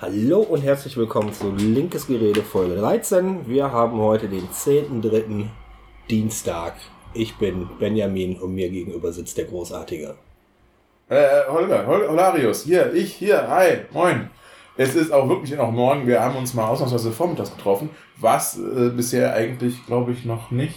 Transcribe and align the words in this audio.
Hallo 0.00 0.42
und 0.42 0.62
herzlich 0.62 0.96
willkommen 0.96 1.32
zu 1.32 1.50
Linkes 1.50 2.06
Gerede 2.06 2.44
Folge 2.44 2.76
13. 2.76 3.48
Wir 3.48 3.72
haben 3.72 3.98
heute 3.98 4.28
den 4.28 4.48
10.3. 4.48 5.46
Dienstag. 6.08 6.74
Ich 7.14 7.36
bin 7.36 7.68
Benjamin 7.80 8.38
und 8.38 8.54
mir 8.54 8.70
gegenüber 8.70 9.12
sitzt 9.12 9.36
der 9.38 9.46
Großartige. 9.46 10.14
Äh, 11.08 11.26
Holger, 11.48 11.84
Hol 11.88 12.06
Holarius, 12.06 12.62
hier, 12.62 12.94
ich, 12.94 13.12
hier, 13.12 13.48
hi, 13.48 13.78
moin. 13.90 14.30
Es 14.76 14.94
ist 14.94 15.12
auch 15.12 15.28
wirklich 15.28 15.56
noch 15.56 15.72
morgen. 15.72 16.06
Wir 16.06 16.22
haben 16.22 16.36
uns 16.36 16.54
mal 16.54 16.68
ausnahmsweise 16.68 17.10
vormittags 17.10 17.56
getroffen, 17.56 17.90
was 18.18 18.56
äh, 18.56 18.90
bisher 18.90 19.34
eigentlich, 19.34 19.84
glaube 19.86 20.12
ich, 20.12 20.24
noch 20.24 20.52
nicht. 20.52 20.76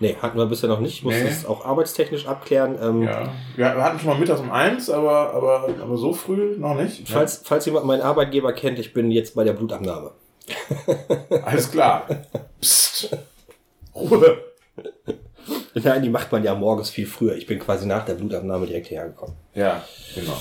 Nee, 0.00 0.16
hatten 0.22 0.38
wir 0.38 0.46
bisher 0.46 0.68
noch 0.68 0.78
nicht. 0.80 0.94
Ich 0.94 1.02
muss 1.04 1.14
Nee. 1.14 1.24
das 1.24 1.44
auch 1.44 1.64
arbeitstechnisch 1.66 2.26
abklären. 2.28 2.78
Ähm, 2.80 3.02
Ja, 3.02 3.32
wir 3.56 3.82
hatten 3.82 3.98
schon 3.98 4.08
mal 4.10 4.18
mittags 4.18 4.40
um 4.40 4.50
eins, 4.52 4.88
aber, 4.88 5.34
aber, 5.34 5.68
aber 5.82 5.96
so 5.96 6.12
früh 6.12 6.56
noch 6.56 6.74
nicht. 6.76 7.08
falls, 7.08 7.42
falls 7.44 7.66
jemand 7.66 7.86
meinen 7.86 8.02
Arbeitgeber 8.02 8.52
kennt, 8.52 8.78
ich 8.78 8.92
bin 8.92 9.10
jetzt 9.10 9.34
bei 9.34 9.42
der 9.44 9.54
Blutabnahme. 9.54 10.12
Ja, 10.46 11.36
alles 11.44 11.70
klar. 11.70 12.06
Psst. 12.60 13.16
Ruhe. 13.94 14.38
Nein, 15.74 16.02
die 16.02 16.10
macht 16.10 16.30
man 16.32 16.42
ja 16.44 16.54
morgens 16.54 16.90
viel 16.90 17.06
früher. 17.06 17.34
Ich 17.36 17.46
bin 17.46 17.58
quasi 17.58 17.86
nach 17.86 18.04
der 18.04 18.14
Blutabnahme 18.14 18.66
direkt 18.66 18.86
hierher 18.88 19.08
gekommen. 19.08 19.34
Ja, 19.54 19.82
genau. 20.14 20.36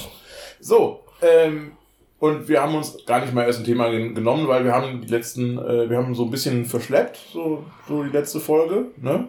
So, 0.60 1.02
ähm, 1.22 1.72
und 2.20 2.48
wir 2.48 2.62
haben 2.62 2.76
uns 2.76 2.98
gar 3.06 3.22
nicht 3.22 3.34
mal 3.34 3.46
erst 3.46 3.60
ein 3.60 3.66
Thema 3.66 3.90
gen- 3.90 4.16
genommen, 4.16 4.48
weil 4.48 4.64
wir 4.66 4.74
haben 4.74 5.02
die 5.02 5.08
letzten, 5.08 5.58
äh, 5.58 5.90
wir 5.90 5.98
haben 5.98 6.16
so 6.16 6.24
ein 6.26 6.32
bisschen 6.32 6.66
verschleppt, 6.66 7.18
so, 7.32 7.64
so 7.88 8.04
die 8.04 8.10
letzte 8.10 8.40
Folge, 8.40 8.86
ne? 8.98 9.28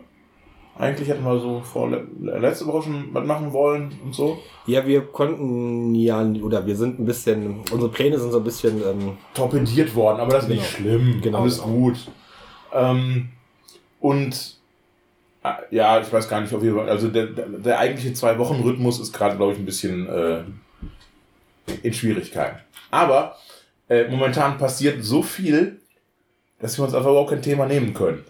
Eigentlich 0.79 1.09
hätten 1.09 1.25
wir 1.25 1.41
so 1.41 1.61
vor 1.61 1.91
le 1.91 2.07
letzte 2.39 2.67
Woche 2.67 2.85
schon 2.85 3.09
was 3.13 3.27
machen 3.27 3.53
wollen 3.53 3.93
und 4.05 4.15
so. 4.15 4.39
Ja, 4.67 4.87
wir 4.87 5.01
konnten 5.03 5.95
ja, 5.97 6.23
oder 6.43 6.65
wir 6.67 6.77
sind 6.77 7.01
ein 7.01 7.05
bisschen, 7.05 7.63
unsere 7.73 7.91
Pläne 7.91 8.19
sind 8.19 8.31
so 8.31 8.39
ein 8.39 8.45
bisschen, 8.45 8.81
ähm, 8.89 9.19
torpediert 9.35 9.95
worden, 9.97 10.21
aber 10.21 10.33
das 10.33 10.45
ist 10.45 10.51
nicht 10.51 10.77
Genau. 10.77 10.89
schlimm. 10.91 11.21
Genau, 11.21 11.39
Alles 11.43 11.61
genau. 11.63 11.73
gut. 11.75 11.97
Ähm, 12.73 13.31
und 14.01 14.57
äh, 15.43 15.75
ja, 15.75 16.01
ich 16.01 16.13
weiß 16.13 16.29
gar 16.29 16.41
nicht, 16.41 16.53
ob 16.53 16.63
wir. 16.63 16.77
Also 16.83 17.09
der, 17.09 17.27
der, 17.27 17.47
der 17.47 17.79
eigentliche 17.81 18.13
Zwei-Wochen-Rhythmus 18.15 19.01
ist 19.01 19.13
gerade, 19.13 19.37
glaube 19.37 19.55
ich, 19.55 19.59
ein 19.59 19.65
bisschen 19.67 20.09
äh, 20.09 20.43
in 21.83 21.93
Schwierigkeiten. 21.93 22.59
Aber 22.91 23.37
äh, 23.89 24.09
momentan 24.09 24.59
passiert 24.59 25.03
so 25.05 25.23
viel, 25.23 25.81
dass 26.61 26.79
wir 26.79 26.85
uns 26.85 26.95
einfach 26.95 27.11
überhaupt 27.11 27.31
kein 27.31 27.43
Thema 27.43 27.67
nehmen 27.67 27.95
können. 27.95 28.25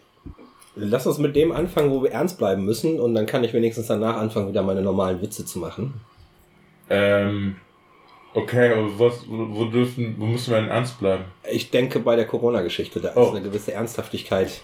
Lass 0.78 1.06
uns 1.06 1.18
mit 1.18 1.36
dem 1.36 1.52
anfangen, 1.52 1.90
wo 1.90 2.02
wir 2.02 2.12
ernst 2.12 2.38
bleiben 2.38 2.64
müssen 2.64 3.00
und 3.00 3.14
dann 3.14 3.26
kann 3.26 3.44
ich 3.44 3.52
wenigstens 3.52 3.86
danach 3.88 4.16
anfangen, 4.16 4.48
wieder 4.48 4.62
meine 4.62 4.82
normalen 4.82 5.20
Witze 5.20 5.44
zu 5.44 5.58
machen. 5.58 5.94
Ähm, 6.90 7.56
okay, 8.34 8.72
aber 8.72 8.98
was, 8.98 9.24
wo, 9.28 9.64
dürfen, 9.66 10.14
wo 10.18 10.26
müssen 10.26 10.50
wir 10.52 10.60
denn 10.60 10.70
ernst 10.70 10.98
bleiben? 10.98 11.24
Ich 11.50 11.70
denke 11.70 12.00
bei 12.00 12.16
der 12.16 12.26
Corona-Geschichte, 12.26 13.00
da 13.00 13.08
ist 13.10 13.16
Oh. 13.16 13.30
eine 13.30 13.42
gewisse 13.42 13.72
Ernsthaftigkeit 13.72 14.60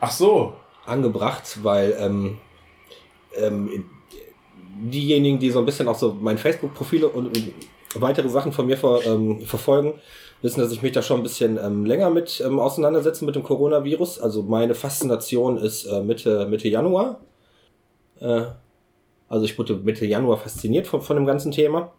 Ach 0.00 0.10
so. 0.10 0.54
angebracht, 0.84 1.58
weil 1.62 1.96
ähm, 1.98 2.38
ähm, 3.36 3.84
diejenigen, 4.82 5.38
die 5.38 5.50
so 5.50 5.60
ein 5.60 5.64
bisschen 5.66 5.88
auch 5.88 5.98
so 5.98 6.16
mein 6.20 6.38
Facebook-Profile 6.38 7.08
und, 7.08 7.26
und 7.36 7.52
weitere 7.94 8.28
Sachen 8.28 8.52
von 8.52 8.66
mir 8.66 8.76
ver, 8.76 9.00
ähm, 9.06 9.40
verfolgen, 9.42 9.94
wissen, 10.42 10.60
dass 10.60 10.72
ich 10.72 10.82
mich 10.82 10.92
da 10.92 11.02
schon 11.02 11.20
ein 11.20 11.22
bisschen 11.22 11.58
ähm, 11.62 11.86
länger 11.86 12.10
mit 12.10 12.42
ähm, 12.44 12.58
auseinandersetze 12.60 13.24
mit 13.24 13.36
dem 13.36 13.42
Coronavirus. 13.42 14.20
Also 14.20 14.42
meine 14.42 14.74
Faszination 14.74 15.56
ist 15.56 15.86
äh, 15.86 16.02
Mitte, 16.02 16.46
Mitte 16.46 16.68
Januar. 16.68 17.20
Äh, 18.20 18.42
also 19.28 19.44
ich 19.44 19.58
wurde 19.58 19.76
Mitte 19.76 20.04
Januar 20.04 20.38
fasziniert 20.38 20.86
von, 20.86 21.00
von 21.00 21.16
dem 21.16 21.26
ganzen 21.26 21.52
Thema. 21.52 21.92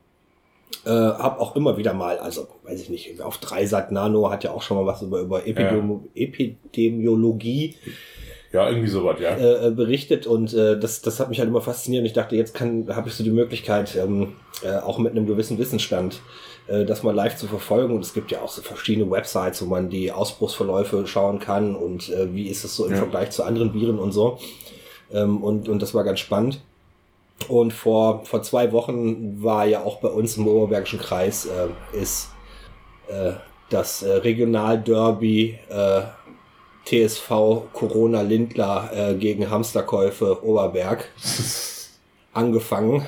Äh, 0.85 0.89
hab 0.89 1.39
auch 1.39 1.55
immer 1.55 1.77
wieder 1.77 1.93
mal, 1.93 2.17
also 2.17 2.47
weiß 2.63 2.81
ich 2.81 2.89
nicht, 2.89 3.21
auf 3.21 3.37
Dreisat 3.37 3.91
Nano 3.91 4.29
hat 4.29 4.43
ja 4.43 4.51
auch 4.51 4.61
schon 4.61 4.77
mal 4.77 4.85
was 4.85 5.01
über, 5.01 5.21
über 5.21 5.47
Epidemi 5.47 5.99
Epidemiologie 6.13 7.75
Ja, 8.51 8.69
irgendwie 8.69 8.89
sowas, 8.89 9.17
ja. 9.19 9.37
äh, 9.37 9.71
berichtet 9.71 10.27
und 10.27 10.53
äh, 10.53 10.77
das, 10.77 11.01
das 11.01 11.19
hat 11.19 11.29
mich 11.29 11.39
halt 11.39 11.49
immer 11.49 11.61
fasziniert 11.61 12.01
und 12.01 12.05
ich 12.07 12.13
dachte, 12.13 12.35
jetzt 12.35 12.53
kann 12.53 12.87
habe 12.93 13.07
ich 13.07 13.15
so 13.15 13.23
die 13.23 13.31
Möglichkeit, 13.31 13.95
ähm, 13.95 14.33
äh, 14.63 14.75
auch 14.77 14.97
mit 14.97 15.11
einem 15.11 15.25
gewissen 15.25 15.57
Wissensstand, 15.57 16.21
äh, 16.67 16.85
das 16.85 17.03
mal 17.03 17.13
live 17.13 17.35
zu 17.35 17.47
verfolgen 17.47 17.95
und 17.95 18.01
es 18.01 18.13
gibt 18.13 18.31
ja 18.31 18.41
auch 18.41 18.49
so 18.49 18.61
verschiedene 18.61 19.09
Websites, 19.09 19.61
wo 19.61 19.65
man 19.65 19.89
die 19.89 20.11
Ausbruchsverläufe 20.11 21.05
schauen 21.07 21.39
kann 21.39 21.75
und 21.75 22.09
äh, 22.09 22.33
wie 22.33 22.47
ist 22.47 22.63
es 22.63 22.75
so 22.75 22.85
im 22.85 22.91
Ja. 22.91 22.97
Vergleich 22.97 23.31
zu 23.31 23.43
anderen 23.43 23.73
Viren 23.73 23.99
und 23.99 24.11
so 24.11 24.37
ähm, 25.11 25.43
und, 25.43 25.69
und 25.69 25.81
das 25.81 25.93
war 25.93 26.03
ganz 26.03 26.19
spannend. 26.19 26.61
Und 27.47 27.73
vor, 27.73 28.23
vor 28.25 28.41
zwei 28.41 28.71
Wochen 28.71 29.43
war 29.43 29.65
ja 29.65 29.83
auch 29.83 29.97
bei 29.97 30.07
uns 30.07 30.37
im 30.37 30.47
Oberbergischen 30.47 30.99
Kreis 30.99 31.45
äh, 31.45 31.67
ist 31.97 32.29
äh, 33.07 33.33
das 33.69 34.03
äh, 34.03 34.11
Regionalderby 34.11 35.59
äh, 35.69 36.01
TSV 36.85 37.29
Corona 37.73 38.21
Lindler 38.21 38.89
äh, 38.93 39.15
gegen 39.15 39.49
Hamsterkäufe 39.49 40.45
Oberberg 40.45 41.09
angefangen. 42.33 43.05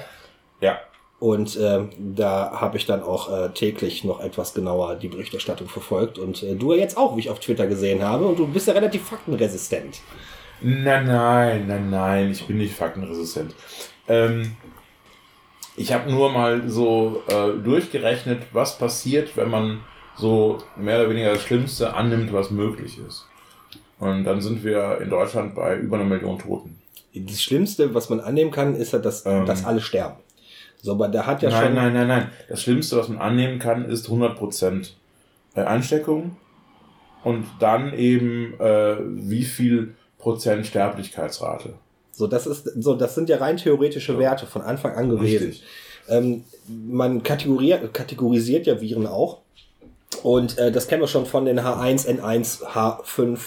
Ja. 0.59 0.79
Und 1.25 1.57
ähm, 1.59 1.89
da 1.97 2.51
habe 2.61 2.77
ich 2.77 2.85
dann 2.85 3.01
auch 3.01 3.35
äh, 3.35 3.49
täglich 3.49 4.03
noch 4.03 4.19
etwas 4.19 4.53
genauer 4.53 4.93
die 4.93 5.07
Berichterstattung 5.07 5.67
verfolgt. 5.67 6.19
Und 6.19 6.43
äh, 6.43 6.53
du 6.53 6.71
ja 6.71 6.77
jetzt 6.77 6.97
auch, 6.97 7.15
wie 7.15 7.21
ich 7.21 7.31
auf 7.31 7.39
Twitter 7.39 7.65
gesehen 7.65 8.03
habe. 8.03 8.27
Und 8.27 8.37
du 8.37 8.45
bist 8.45 8.67
ja 8.67 8.73
relativ 8.75 9.07
faktenresistent. 9.07 10.01
Nein, 10.61 11.07
nein, 11.07 11.65
nein, 11.67 11.89
nein, 11.89 12.29
ich 12.29 12.45
bin 12.45 12.59
nicht 12.59 12.75
faktenresistent. 12.75 13.55
Ähm, 14.07 14.55
ich 15.75 15.91
habe 15.93 16.11
nur 16.11 16.31
mal 16.31 16.69
so 16.69 17.23
äh, 17.27 17.59
durchgerechnet, 17.59 18.43
was 18.51 18.77
passiert, 18.77 19.35
wenn 19.35 19.49
man 19.49 19.79
so 20.15 20.59
mehr 20.75 20.99
oder 20.99 21.09
weniger 21.09 21.33
das 21.33 21.41
Schlimmste 21.41 21.95
annimmt, 21.95 22.33
was 22.33 22.51
möglich 22.51 22.99
ist. 22.99 23.25
Und 23.97 24.25
dann 24.25 24.41
sind 24.41 24.63
wir 24.63 24.99
in 25.01 25.09
Deutschland 25.09 25.55
bei 25.55 25.75
über 25.75 25.95
einer 25.95 26.05
Million 26.05 26.37
Toten. 26.37 26.79
Das 27.15 27.41
Schlimmste, 27.41 27.95
was 27.95 28.11
man 28.11 28.19
annehmen 28.19 28.51
kann, 28.51 28.75
ist 28.75 28.93
ja, 28.93 28.99
dass, 28.99 29.25
Ähm. 29.25 29.47
dass 29.47 29.65
alle 29.65 29.81
sterben. 29.81 30.17
So, 30.85 30.91
aber 30.91 31.07
da 31.07 31.25
hat 31.25 31.41
ja 31.41 31.49
nein, 31.49 31.63
schon. 31.63 31.73
nein, 31.73 31.93
nein, 31.93 32.07
nein. 32.07 32.31
Das 32.47 32.61
Schlimmste, 32.61 32.95
was 32.95 33.09
man 33.09 33.17
annehmen 33.17 33.57
kann, 33.57 33.89
ist 33.89 34.07
100% 34.07 34.91
äh, 35.55 35.61
Ansteckung 35.61 36.37
und 37.23 37.47
dann 37.59 37.91
eben 37.97 38.53
äh, 38.59 38.97
wie 39.01 39.45
viel 39.45 39.95
Prozent 40.19 40.67
Sterblichkeitsrate. 40.67 41.73
So, 42.11 42.27
das 42.27 42.45
ist, 42.45 42.65
so, 42.83 42.93
das 42.93 43.15
sind 43.15 43.29
ja 43.29 43.37
rein 43.37 43.57
theoretische 43.57 44.13
So. 44.13 44.19
Werte 44.19 44.45
von 44.45 44.61
Anfang 44.61 44.93
an 44.93 45.09
gewesen. 45.09 45.55
Ähm, 46.07 46.43
man 46.67 47.23
kategorisiert 47.23 48.67
ja 48.67 48.79
Viren 48.79 49.07
auch. 49.07 49.39
Und 50.21 50.59
äh, 50.59 50.71
das 50.71 50.87
kennen 50.87 51.01
wir 51.01 51.07
schon 51.07 51.25
von 51.25 51.45
den 51.45 51.59
H1, 51.59 52.07
N1, 52.07 52.63
H5, 52.63 53.39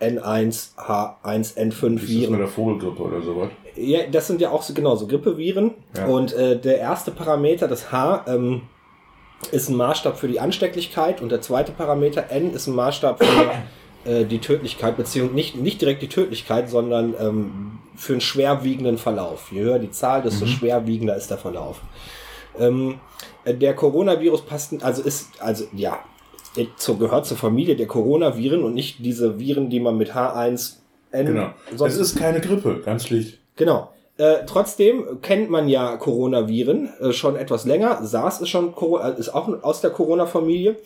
N1, 0.00 0.76
H1, 0.76 1.56
N5 1.56 1.82
Wie 1.82 1.94
ist 1.94 2.02
das 2.02 2.08
Viren. 2.08 2.38
der 2.38 2.48
Vogelgrippe 2.48 3.02
oder 3.02 3.22
sowas? 3.22 3.50
Ja, 3.76 4.00
das 4.10 4.26
sind 4.26 4.40
ja 4.40 4.50
auch 4.50 4.62
so, 4.62 4.74
genau 4.74 4.96
so 4.96 5.06
Grippeviren. 5.06 5.72
Ja. 5.96 6.06
Und 6.06 6.32
äh, 6.32 6.58
der 6.58 6.78
erste 6.78 7.10
Parameter, 7.10 7.68
das 7.68 7.92
H, 7.92 8.24
ähm, 8.26 8.62
ist 9.52 9.68
ein 9.70 9.76
Maßstab 9.76 10.18
für 10.18 10.28
die 10.28 10.40
Anstecklichkeit 10.40 11.20
und 11.22 11.30
der 11.30 11.40
zweite 11.40 11.72
Parameter 11.72 12.30
N 12.30 12.52
ist 12.52 12.66
ein 12.66 12.74
Maßstab 12.74 13.22
für 13.24 13.50
äh, 14.10 14.24
die 14.24 14.38
Tödlichkeit, 14.38 14.96
beziehungsweise 14.96 15.34
nicht, 15.34 15.56
nicht 15.56 15.80
direkt 15.80 16.02
die 16.02 16.08
Tödlichkeit, 16.08 16.68
sondern 16.68 17.14
ähm, 17.18 17.78
für 17.96 18.12
einen 18.14 18.20
schwerwiegenden 18.20 18.98
Verlauf. 18.98 19.50
Je 19.52 19.60
höher 19.62 19.78
die 19.78 19.90
Zahl, 19.90 20.22
desto 20.22 20.44
Mhm. 20.44 20.50
schwerwiegender 20.50 21.16
ist 21.16 21.30
der 21.30 21.38
Verlauf. 21.38 21.80
Ähm, 22.58 22.96
äh, 23.44 23.54
der 23.54 23.74
Coronavirus 23.74 24.42
passt, 24.42 24.82
also 24.82 25.02
ist, 25.02 25.30
also 25.40 25.64
ja, 25.72 25.98
äh, 26.56 26.66
zu, 26.76 26.96
gehört 26.98 27.26
zur 27.26 27.36
Familie 27.36 27.76
der 27.76 27.86
Coronaviren 27.86 28.62
und 28.62 28.74
nicht 28.74 29.04
diese 29.04 29.38
Viren, 29.38 29.70
die 29.70 29.80
man 29.80 29.96
mit 29.96 30.12
H1N 30.14 30.76
Genau. 31.12 31.50
sonst 31.76 31.94
Es 31.94 31.98
ist 32.00 32.18
keine 32.18 32.40
Grippe, 32.40 32.80
ganz 32.84 33.06
schlicht. 33.06 33.38
Genau. 33.56 33.90
Äh, 34.16 34.44
trotzdem 34.46 35.20
kennt 35.22 35.48
man 35.50 35.68
ja 35.68 35.96
Coronaviren 35.96 36.90
äh, 37.00 37.12
schon 37.12 37.36
etwas 37.36 37.64
länger. 37.64 38.04
SARS 38.04 38.40
ist 38.40 38.50
schon 38.50 38.74
äh, 39.02 39.18
ist 39.18 39.30
auch 39.34 39.48
aus 39.62 39.80
der 39.80 39.90
Corona-Familie. 39.90 40.76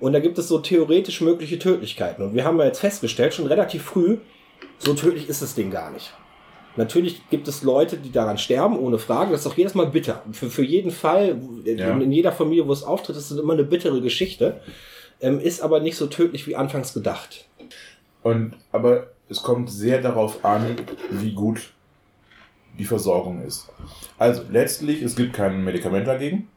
Und 0.00 0.12
da 0.12 0.20
gibt 0.20 0.38
es 0.38 0.48
so 0.48 0.58
theoretisch 0.58 1.20
mögliche 1.20 1.58
Tödlichkeiten. 1.58 2.24
Und 2.24 2.34
wir 2.34 2.44
haben 2.44 2.58
ja 2.58 2.66
jetzt 2.66 2.80
festgestellt, 2.80 3.34
schon 3.34 3.46
relativ 3.46 3.82
früh, 3.82 4.18
so 4.78 4.94
tödlich 4.94 5.28
ist 5.28 5.42
das 5.42 5.54
Ding 5.54 5.70
gar 5.70 5.90
nicht. 5.90 6.12
Natürlich 6.76 7.28
gibt 7.30 7.46
es 7.46 7.62
Leute, 7.62 7.96
die 7.96 8.10
daran 8.10 8.36
sterben, 8.38 8.76
ohne 8.78 8.98
Frage. 8.98 9.30
Das 9.32 9.42
ist 9.42 9.46
auch 9.46 9.56
jedes 9.56 9.74
Mal 9.74 9.86
bitter. 9.86 10.22
Für, 10.32 10.50
für 10.50 10.64
jeden 10.64 10.90
Fall, 10.90 11.36
Ja. 11.64 11.90
in, 11.92 12.00
in 12.00 12.12
jeder 12.12 12.32
Familie, 12.32 12.66
wo 12.66 12.72
es 12.72 12.82
auftritt, 12.82 13.16
ist 13.16 13.30
es 13.30 13.38
immer 13.38 13.52
eine 13.52 13.62
bittere 13.64 14.00
Geschichte. 14.00 14.60
Ähm, 15.20 15.38
ist 15.40 15.60
aber 15.62 15.80
nicht 15.80 15.96
so 15.96 16.06
tödlich 16.06 16.46
wie 16.46 16.56
anfangs 16.56 16.92
gedacht. 16.92 17.46
Und, 18.22 18.54
aber 18.72 19.08
es 19.28 19.42
kommt 19.42 19.70
sehr 19.70 20.00
darauf 20.02 20.44
an, 20.44 20.76
wie 21.10 21.32
gut 21.32 21.72
die 22.78 22.84
Versorgung 22.84 23.42
ist. 23.42 23.68
Also 24.18 24.42
letztlich, 24.50 25.02
es 25.02 25.14
gibt 25.16 25.32
kein 25.34 25.62
Medikament 25.64 26.06
dagegen. 26.06 26.48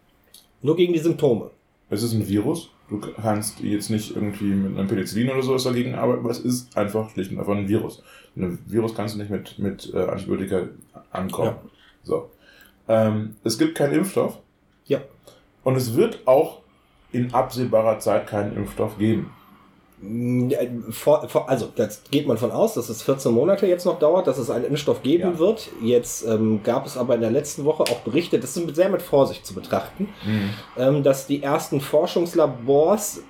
Nur 0.62 0.76
gegen 0.76 0.94
die 0.94 1.00
Symptome. 1.00 1.52
Es 1.90 2.04
ist 2.04 2.14
ein 2.14 2.28
Virus. 2.28 2.70
Du 2.90 3.00
kannst 3.00 3.60
jetzt 3.60 3.90
nicht 3.90 4.16
irgendwie 4.16 4.46
mit 4.46 4.78
einem 4.78 4.88
Penicillin 4.88 5.30
oder 5.30 5.44
sowas 5.44 5.64
dagegen 5.64 5.96
arbeiten, 5.96 6.22
aber 6.22 6.32
es 6.32 6.40
ist 6.40 6.76
einfach 6.78 7.10
schlicht 7.12 7.32
und 7.32 7.40
einfach 7.40 7.56
ein 7.56 7.68
Virus. 7.68 8.02
Ein 8.36 8.60
Virus 8.66 8.96
kannst 8.96 9.16
du 9.16 9.20
nicht 9.20 9.30
mit, 9.30 9.60
mit 9.60 9.94
äh, 9.94 10.00
Antibiotika 10.04 10.68
ankommen. 11.12 11.56
Ja. 11.56 11.62
So. 12.04 12.30
Ähm, 12.88 13.36
es 13.44 13.58
gibt 13.58 13.76
keinen 13.76 13.94
Impfstoff 13.94 14.40
Ja. 14.86 15.02
und 15.64 15.76
es 15.76 15.96
wird 15.96 16.26
auch 16.26 16.62
in 17.12 17.34
absehbarer 17.34 18.00
Zeit 18.00 18.28
keinen 18.28 18.56
Impfstoff 18.56 18.98
geben. 18.98 19.32
Vor, 20.92 21.50
also, 21.50 21.70
das 21.76 22.04
geht 22.12 22.28
man 22.28 22.38
von 22.38 22.52
aus, 22.52 22.76
dass 22.76 22.88
es 22.88 23.02
14 23.02 23.32
Monate 23.34 23.66
jetzt 23.66 23.86
noch 23.86 23.98
dauert, 23.98 24.28
dass 24.28 24.38
es 24.38 24.52
einen 24.52 24.66
Impfstoff 24.66 25.02
geben 25.02 25.34
ja. 25.34 25.40
wird. 25.40 25.70
Jetzt 25.82 26.24
ähm, 26.28 26.62
gab 26.64 26.86
es 26.86 26.98
aber 26.98 27.16
in 27.16 27.22
der 27.22 27.32
letzten 27.32 27.66
Woche 27.66 27.82
auch 27.84 28.02
Berichte, 28.02 28.40
das 28.40 28.56
ist 28.56 28.76
sehr 28.76 28.90
mit 28.90 29.02
Vorsicht 29.02 29.44
zu 29.44 29.56
betrachten, 29.56 30.10
mhm. 30.24 30.50
ähm, 30.78 31.04
dass 31.04 31.26
die 31.26 31.42
ersten 31.42 31.82
Forschungslabors 31.82 33.22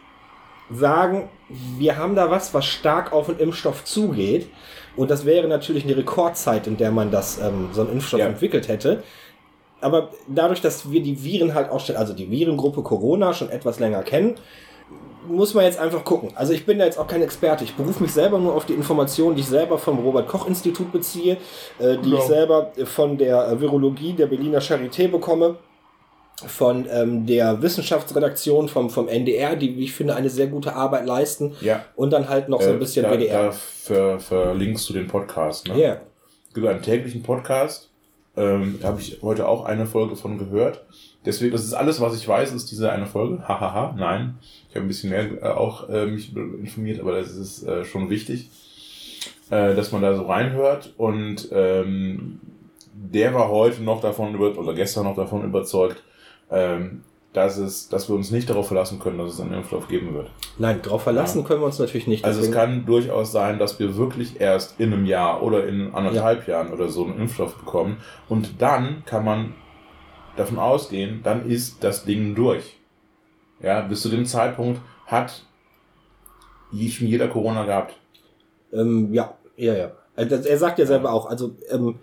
sagen, 0.70 1.30
wir 1.78 1.96
haben 1.96 2.16
da 2.16 2.30
was, 2.30 2.54
was 2.54 2.66
stark 2.66 3.14
auf 3.14 3.28
den 3.28 3.40
Impfstoff 3.40 3.86
zugeht. 3.86 4.50
Und 4.98 5.12
das 5.12 5.26
wäre 5.26 5.48
natürlich 5.48 5.86
eine 5.86 5.96
Rekordzeit, 5.96 6.68
in 6.68 6.76
der 6.76 6.92
man 6.92 7.12
das, 7.12 7.40
ähm, 7.40 7.70
so 7.72 7.82
einen 7.82 7.94
Impfstoff 7.94 8.20
ja. 8.20 8.26
entwickelt 8.26 8.68
hätte. 8.68 9.04
Aber 9.82 10.10
dadurch, 10.28 10.62
dass 10.62 10.92
wir 10.92 11.02
die 11.02 11.24
Viren 11.24 11.54
halt 11.54 11.70
auch, 11.70 11.88
also 11.96 12.14
die 12.14 12.30
Virengruppe 12.30 12.82
Corona 12.82 13.34
schon 13.34 13.50
etwas 13.50 13.80
länger 13.80 14.04
kennen, 14.04 14.36
muss 15.28 15.54
man 15.54 15.66
jetzt 15.66 15.80
einfach 15.80 16.04
gucken. 16.04 16.32
Also 16.36 16.54
ich 16.54 16.66
bin 16.66 16.80
da 16.80 16.86
jetzt 16.86 16.98
auch 16.98 17.08
kein 17.08 17.22
Experte. 17.22 17.64
Ich 17.64 17.76
berufe 17.76 18.02
mich 18.02 18.14
selber 18.14 18.40
nur 18.40 18.56
auf 18.56 18.66
die 18.66 18.74
Informationen, 18.74 19.36
die 19.36 19.42
ich 19.42 19.48
selber 19.48 19.78
vom 19.78 20.00
Robert-Koch-Institut 20.00 20.92
beziehe, 20.92 21.38
äh, 21.80 21.98
die 21.98 22.10
genau. 22.10 22.18
ich 22.18 22.24
selber 22.24 22.72
von 22.86 23.18
der 23.18 23.48
äh, 23.48 23.60
Virologie 23.60 24.14
der 24.14 24.28
Berliner 24.28 24.60
Charité 24.60 25.08
bekomme, 25.08 25.58
von 26.46 26.88
ähm, 26.92 27.26
der 27.26 27.62
Wissenschaftsredaktion 27.62 28.70
vom, 28.70 28.90
vom 28.90 29.08
NDR, 29.08 29.56
die, 29.56 29.76
wie 29.76 29.86
ich 29.86 29.94
finde, 29.94 30.16
eine 30.16 30.30
sehr 30.30 30.48
gute 30.48 30.76
Arbeit 30.76 31.08
leisten. 31.08 31.56
Ja. 31.62 31.86
Und 31.96 32.14
dann 32.14 32.30
halt 32.30 32.48
noch 32.48 32.62
so 32.62 32.70
ein 32.70 32.76
äh, 32.76 32.80
bisschen 32.80 33.04
da, 33.04 33.12
WDR. 33.12 33.44
Da 33.46 33.52
ver, 33.52 34.20
verlinkst 34.20 34.88
du 34.90 34.94
den 34.94 35.08
Podcast, 35.08 35.68
ne? 35.68 35.74
Ja. 35.74 35.80
Yeah. 35.80 36.02
Gibt 36.54 36.68
einen 36.68 36.82
täglichen 36.82 37.24
Podcast. 37.24 37.90
Ähm, 38.38 38.78
da 38.81 38.89
habe 38.89 39.01
ich 39.01 39.22
heute 39.22 39.48
auch 39.48 39.66
eine 39.66 39.88
Folge 39.88 40.16
von 40.16 40.38
gehört. 40.38 40.86
Deswegen, 41.25 41.51
das 41.51 41.66
ist 41.66 41.74
alles, 41.74 42.00
was 42.00 42.16
ich 42.16 42.28
weiß, 42.28 42.54
ist 42.54 42.72
diese 42.72 42.92
eine 42.92 43.07
Folge. 43.07 43.48
Hahaha, 43.48 43.95
nein. 43.98 44.38
Ich 44.69 44.75
habe 44.75 44.86
ein 44.86 44.88
bisschen 44.88 45.10
mehr 45.10 45.42
äh, 45.42 45.50
auch 45.50 45.89
äh, 45.89 46.06
mich 46.06 46.36
informiert, 46.36 47.00
aber 47.00 47.13
das 47.13 47.31
ist 47.31 47.63
äh, 47.63 47.84
schon 47.84 48.10
wichtig, 48.10 48.50
äh, 49.50 49.74
dass 49.75 49.92
man 49.92 50.04
da 50.04 50.16
so 50.16 50.24
reinhört. 50.24 50.94
Und 50.98 51.50
ähm, 51.51 52.39
der 52.94 53.34
war 53.34 53.50
heute 53.50 53.84
noch 53.84 54.01
davon 54.01 54.36
über 54.36 54.57
oder 54.57 54.74
gestern 54.74 55.06
noch 55.06 55.16
davon 55.16 55.44
überzeugt, 55.44 56.04
ähm, 56.51 57.04
dass 57.38 57.57
es, 57.57 57.88
dass 57.88 58.10
wir 58.10 58.16
uns 58.16 58.31
nicht 58.31 58.50
darauf 58.50 58.68
verlassen 58.68 59.00
können, 59.00 59.19
dass 59.19 59.34
es 59.34 59.39
einen 59.39 59.54
Impfstoff 59.54 59.88
geben 59.88 60.16
wird. 60.16 60.31
Nein, 60.57 60.80
darauf 60.81 61.04
verlassen 61.04 61.42
ja. 61.42 61.48
können 61.48 61.62
wir 61.62 61.68
uns 61.68 61.78
natürlich 61.78 62.07
nicht. 62.07 62.25
Also 62.25 62.42
es 62.42 62.51
kann 62.51 62.86
durchaus 62.88 63.31
sein, 63.31 63.60
dass 63.60 63.80
wir 63.80 63.95
wirklich 63.95 64.42
erst 64.42 64.80
in 64.80 64.92
einem 64.92 65.06
Jahr 65.06 65.44
oder 65.44 65.68
in 65.68 65.94
anderthalb 65.94 66.48
ja. 66.48 66.56
Jahren 66.56 66.74
oder 66.74 66.89
so 66.89 67.06
einen 67.06 67.19
Impfstoff 67.19 67.56
bekommen 67.56 67.98
und 68.28 68.60
dann 68.60 69.04
kann 69.06 69.24
man 69.24 69.54
davon 70.36 70.57
ausgehen, 70.57 71.22
dann 71.24 71.48
ist 71.48 71.84
das 71.84 72.06
Ding 72.06 72.34
durch. 72.34 72.78
Ja, 73.62 73.81
bis 73.81 74.01
zu 74.01 74.10
dem 74.10 74.25
Zeitpunkt 74.25 74.81
hat 75.06 75.44
schon 76.72 77.07
jeder 77.07 77.28
Corona 77.28 77.66
gehabt. 77.66 77.95
Ähm, 78.74 79.13
ja, 79.13 79.36
ja, 79.56 79.75
ja. 79.75 79.92
Also, 80.16 80.36
er 80.36 80.57
sagt 80.57 80.80
ja 80.80 80.88
selber 80.88 81.13
auch, 81.13 81.28
also 81.28 81.51
ähm, 81.69 82.00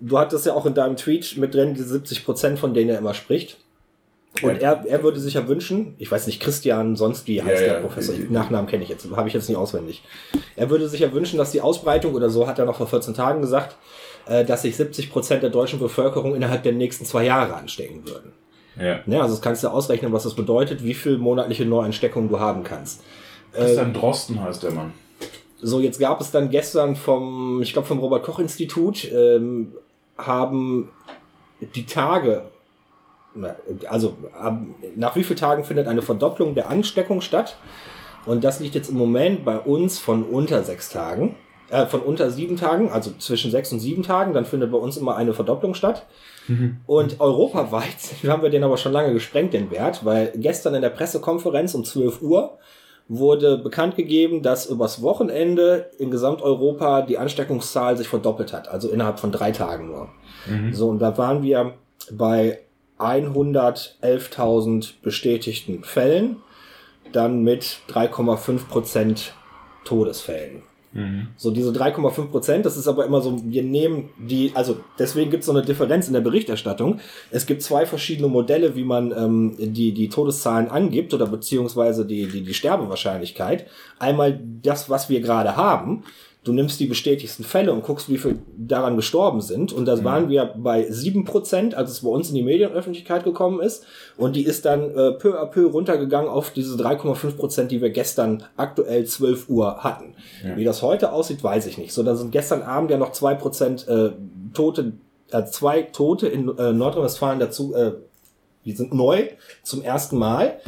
du 0.00 0.18
hattest 0.18 0.46
ja 0.46 0.54
auch 0.54 0.66
in 0.66 0.74
deinem 0.74 0.96
Tweet 0.96 1.36
mit 1.36 1.54
drin 1.54 1.74
die 1.74 1.82
70 1.82 2.24
Prozent, 2.24 2.58
von 2.58 2.74
denen 2.74 2.90
er 2.90 2.98
immer 2.98 3.14
spricht. 3.14 3.61
Und 4.40 4.62
er, 4.62 4.84
er 4.86 5.02
würde 5.02 5.20
sich 5.20 5.34
ja 5.34 5.46
wünschen, 5.46 5.94
ich 5.98 6.10
weiß 6.10 6.26
nicht, 6.26 6.40
Christian, 6.40 6.96
sonst 6.96 7.26
wie 7.26 7.42
heißt 7.42 7.60
ja, 7.60 7.66
der 7.66 7.74
ja, 7.74 7.80
Professor, 7.80 8.14
ja, 8.14 8.24
Nachnamen 8.30 8.66
kenne 8.66 8.82
ich 8.82 8.88
jetzt, 8.88 9.06
habe 9.14 9.28
ich 9.28 9.34
jetzt 9.34 9.48
nicht 9.48 9.58
auswendig. 9.58 10.02
Er 10.56 10.70
würde 10.70 10.88
sich 10.88 11.00
ja 11.00 11.12
wünschen, 11.12 11.36
dass 11.36 11.50
die 11.50 11.60
Ausbreitung 11.60 12.14
oder 12.14 12.30
so, 12.30 12.46
hat 12.46 12.58
er 12.58 12.64
noch 12.64 12.76
vor 12.76 12.86
14 12.86 13.12
Tagen 13.12 13.42
gesagt, 13.42 13.76
äh, 14.26 14.44
dass 14.44 14.62
sich 14.62 14.76
70 14.76 15.10
Prozent 15.10 15.42
der 15.42 15.50
deutschen 15.50 15.78
Bevölkerung 15.78 16.34
innerhalb 16.34 16.62
der 16.62 16.72
nächsten 16.72 17.04
zwei 17.04 17.24
Jahre 17.26 17.54
anstecken 17.54 18.06
würden. 18.06 18.32
Ja. 18.80 19.00
ja 19.04 19.20
also 19.20 19.34
das 19.34 19.42
kannst 19.42 19.64
du 19.64 19.68
ausrechnen, 19.68 20.12
was 20.12 20.22
das 20.22 20.34
bedeutet, 20.34 20.82
wie 20.82 20.94
viel 20.94 21.18
monatliche 21.18 21.66
Neuansteckungen 21.66 22.30
du 22.30 22.40
haben 22.40 22.64
kannst. 22.64 23.02
Christian 23.52 23.90
äh, 23.90 23.98
Drosten 23.98 24.42
heißt 24.42 24.62
der 24.62 24.70
Mann. 24.70 24.92
So, 25.60 25.78
jetzt 25.78 26.00
gab 26.00 26.20
es 26.20 26.30
dann 26.30 26.50
gestern 26.50 26.96
vom, 26.96 27.62
ich 27.62 27.72
glaube 27.72 27.86
vom 27.86 27.98
Robert 28.00 28.24
Koch 28.24 28.38
Institut, 28.38 29.06
ähm, 29.12 29.72
haben 30.18 30.90
die 31.74 31.86
Tage, 31.86 32.46
also 33.88 34.16
nach 34.96 35.16
wie 35.16 35.24
vielen 35.24 35.38
Tagen 35.38 35.64
findet 35.64 35.88
eine 35.88 36.02
Verdopplung 36.02 36.54
der 36.54 36.68
Ansteckung 36.68 37.20
statt? 37.20 37.56
Und 38.24 38.44
das 38.44 38.60
liegt 38.60 38.74
jetzt 38.74 38.90
im 38.90 38.96
Moment 38.96 39.44
bei 39.44 39.58
uns 39.58 39.98
von 39.98 40.22
unter 40.22 40.62
sechs 40.62 40.90
Tagen 40.90 41.34
äh, 41.72 41.86
von 41.86 42.00
unter 42.00 42.30
sieben 42.30 42.56
Tagen, 42.56 42.90
also 42.90 43.12
zwischen 43.18 43.50
sechs 43.50 43.72
und 43.72 43.80
sieben 43.80 44.02
Tagen, 44.02 44.34
dann 44.34 44.44
findet 44.44 44.70
bei 44.70 44.76
uns 44.76 44.98
immer 44.98 45.16
eine 45.16 45.32
Verdopplung 45.32 45.72
statt. 45.72 46.06
Mhm. 46.46 46.76
Und 46.86 47.18
europaweit 47.18 47.96
haben 48.28 48.42
wir 48.42 48.50
den 48.50 48.62
aber 48.62 48.76
schon 48.76 48.92
lange 48.92 49.14
gesprengt, 49.14 49.54
den 49.54 49.70
Wert, 49.70 50.04
weil 50.04 50.32
gestern 50.36 50.74
in 50.74 50.82
der 50.82 50.90
Pressekonferenz 50.90 51.74
um 51.74 51.82
12 51.82 52.20
Uhr 52.20 52.58
wurde 53.08 53.56
bekannt 53.56 53.96
gegeben, 53.96 54.42
dass 54.42 54.66
übers 54.66 55.00
Wochenende 55.00 55.90
in 55.98 56.10
Gesamteuropa 56.10 57.02
die 57.02 57.16
Ansteckungszahl 57.16 57.96
sich 57.96 58.08
verdoppelt 58.08 58.52
hat, 58.52 58.68
also 58.68 58.90
innerhalb 58.90 59.18
von 59.18 59.32
drei 59.32 59.50
Tagen 59.50 59.86
nur. 59.86 60.08
Mhm. 60.46 60.74
So, 60.74 60.88
und 60.88 60.98
da 60.98 61.16
waren 61.16 61.42
wir 61.42 61.72
bei 62.10 62.60
111.000 63.02 64.94
bestätigten 65.02 65.84
Fällen, 65.84 66.36
dann 67.12 67.42
mit 67.42 67.78
3,5 67.88 68.68
Prozent 68.68 69.34
Todesfällen. 69.84 70.62
Mhm. 70.92 71.28
So 71.36 71.50
diese 71.50 71.70
3,5 71.70 72.26
Prozent, 72.26 72.66
das 72.66 72.76
ist 72.76 72.86
aber 72.86 73.06
immer 73.06 73.20
so, 73.20 73.40
wir 73.44 73.62
nehmen 73.62 74.10
die, 74.18 74.52
also 74.54 74.76
deswegen 74.98 75.30
gibt 75.30 75.40
es 75.40 75.46
so 75.46 75.52
eine 75.52 75.62
Differenz 75.62 76.06
in 76.06 76.12
der 76.12 76.20
Berichterstattung. 76.20 77.00
Es 77.30 77.46
gibt 77.46 77.62
zwei 77.62 77.86
verschiedene 77.86 78.28
Modelle, 78.28 78.76
wie 78.76 78.84
man 78.84 79.10
ähm, 79.12 79.56
die, 79.58 79.92
die 79.92 80.08
Todeszahlen 80.08 80.68
angibt 80.68 81.14
oder 81.14 81.26
beziehungsweise 81.26 82.04
die, 82.04 82.26
die, 82.26 82.42
die 82.42 82.54
Sterbewahrscheinlichkeit. 82.54 83.66
Einmal 83.98 84.38
das, 84.62 84.90
was 84.90 85.08
wir 85.08 85.20
gerade 85.20 85.56
haben 85.56 86.04
du 86.44 86.52
nimmst 86.52 86.80
die 86.80 86.86
bestätigsten 86.86 87.44
Fälle 87.44 87.72
und 87.72 87.84
guckst, 87.84 88.08
wie 88.08 88.18
viel 88.18 88.38
daran 88.56 88.96
gestorben 88.96 89.40
sind. 89.40 89.72
Und 89.72 89.84
da 89.86 89.96
mhm. 89.96 90.04
waren 90.04 90.28
wir 90.28 90.46
bei 90.56 90.90
sieben 90.90 91.24
Prozent, 91.24 91.74
als 91.74 91.90
es 91.90 92.00
bei 92.00 92.08
uns 92.08 92.30
in 92.30 92.34
die 92.34 92.42
Medienöffentlichkeit 92.42 93.22
gekommen 93.22 93.60
ist. 93.60 93.84
Und 94.16 94.34
die 94.34 94.44
ist 94.44 94.64
dann 94.64 94.90
äh, 94.90 95.12
peu 95.12 95.40
à 95.40 95.46
peu 95.46 95.66
runtergegangen 95.66 96.28
auf 96.28 96.50
diese 96.50 96.76
3,5 96.76 97.36
Prozent, 97.36 97.70
die 97.70 97.80
wir 97.80 97.90
gestern 97.90 98.42
aktuell 98.56 99.04
12 99.04 99.48
Uhr 99.48 99.84
hatten. 99.84 100.14
Ja. 100.44 100.56
Wie 100.56 100.64
das 100.64 100.82
heute 100.82 101.12
aussieht, 101.12 101.44
weiß 101.44 101.66
ich 101.66 101.78
nicht. 101.78 101.92
So, 101.92 102.02
da 102.02 102.16
sind 102.16 102.32
gestern 102.32 102.62
Abend 102.62 102.90
ja 102.90 102.98
noch 102.98 103.12
zwei 103.12 103.34
Prozent 103.34 103.86
äh, 103.86 104.10
Tote, 104.52 104.94
äh, 105.30 105.44
zwei 105.44 105.82
Tote 105.82 106.26
in 106.26 106.48
äh, 106.58 106.72
Nordrhein-Westfalen 106.72 107.38
dazu, 107.38 107.74
äh, 107.74 107.92
die 108.64 108.72
sind 108.72 108.92
neu 108.94 109.28
zum 109.62 109.82
ersten 109.82 110.18
Mal. 110.18 110.58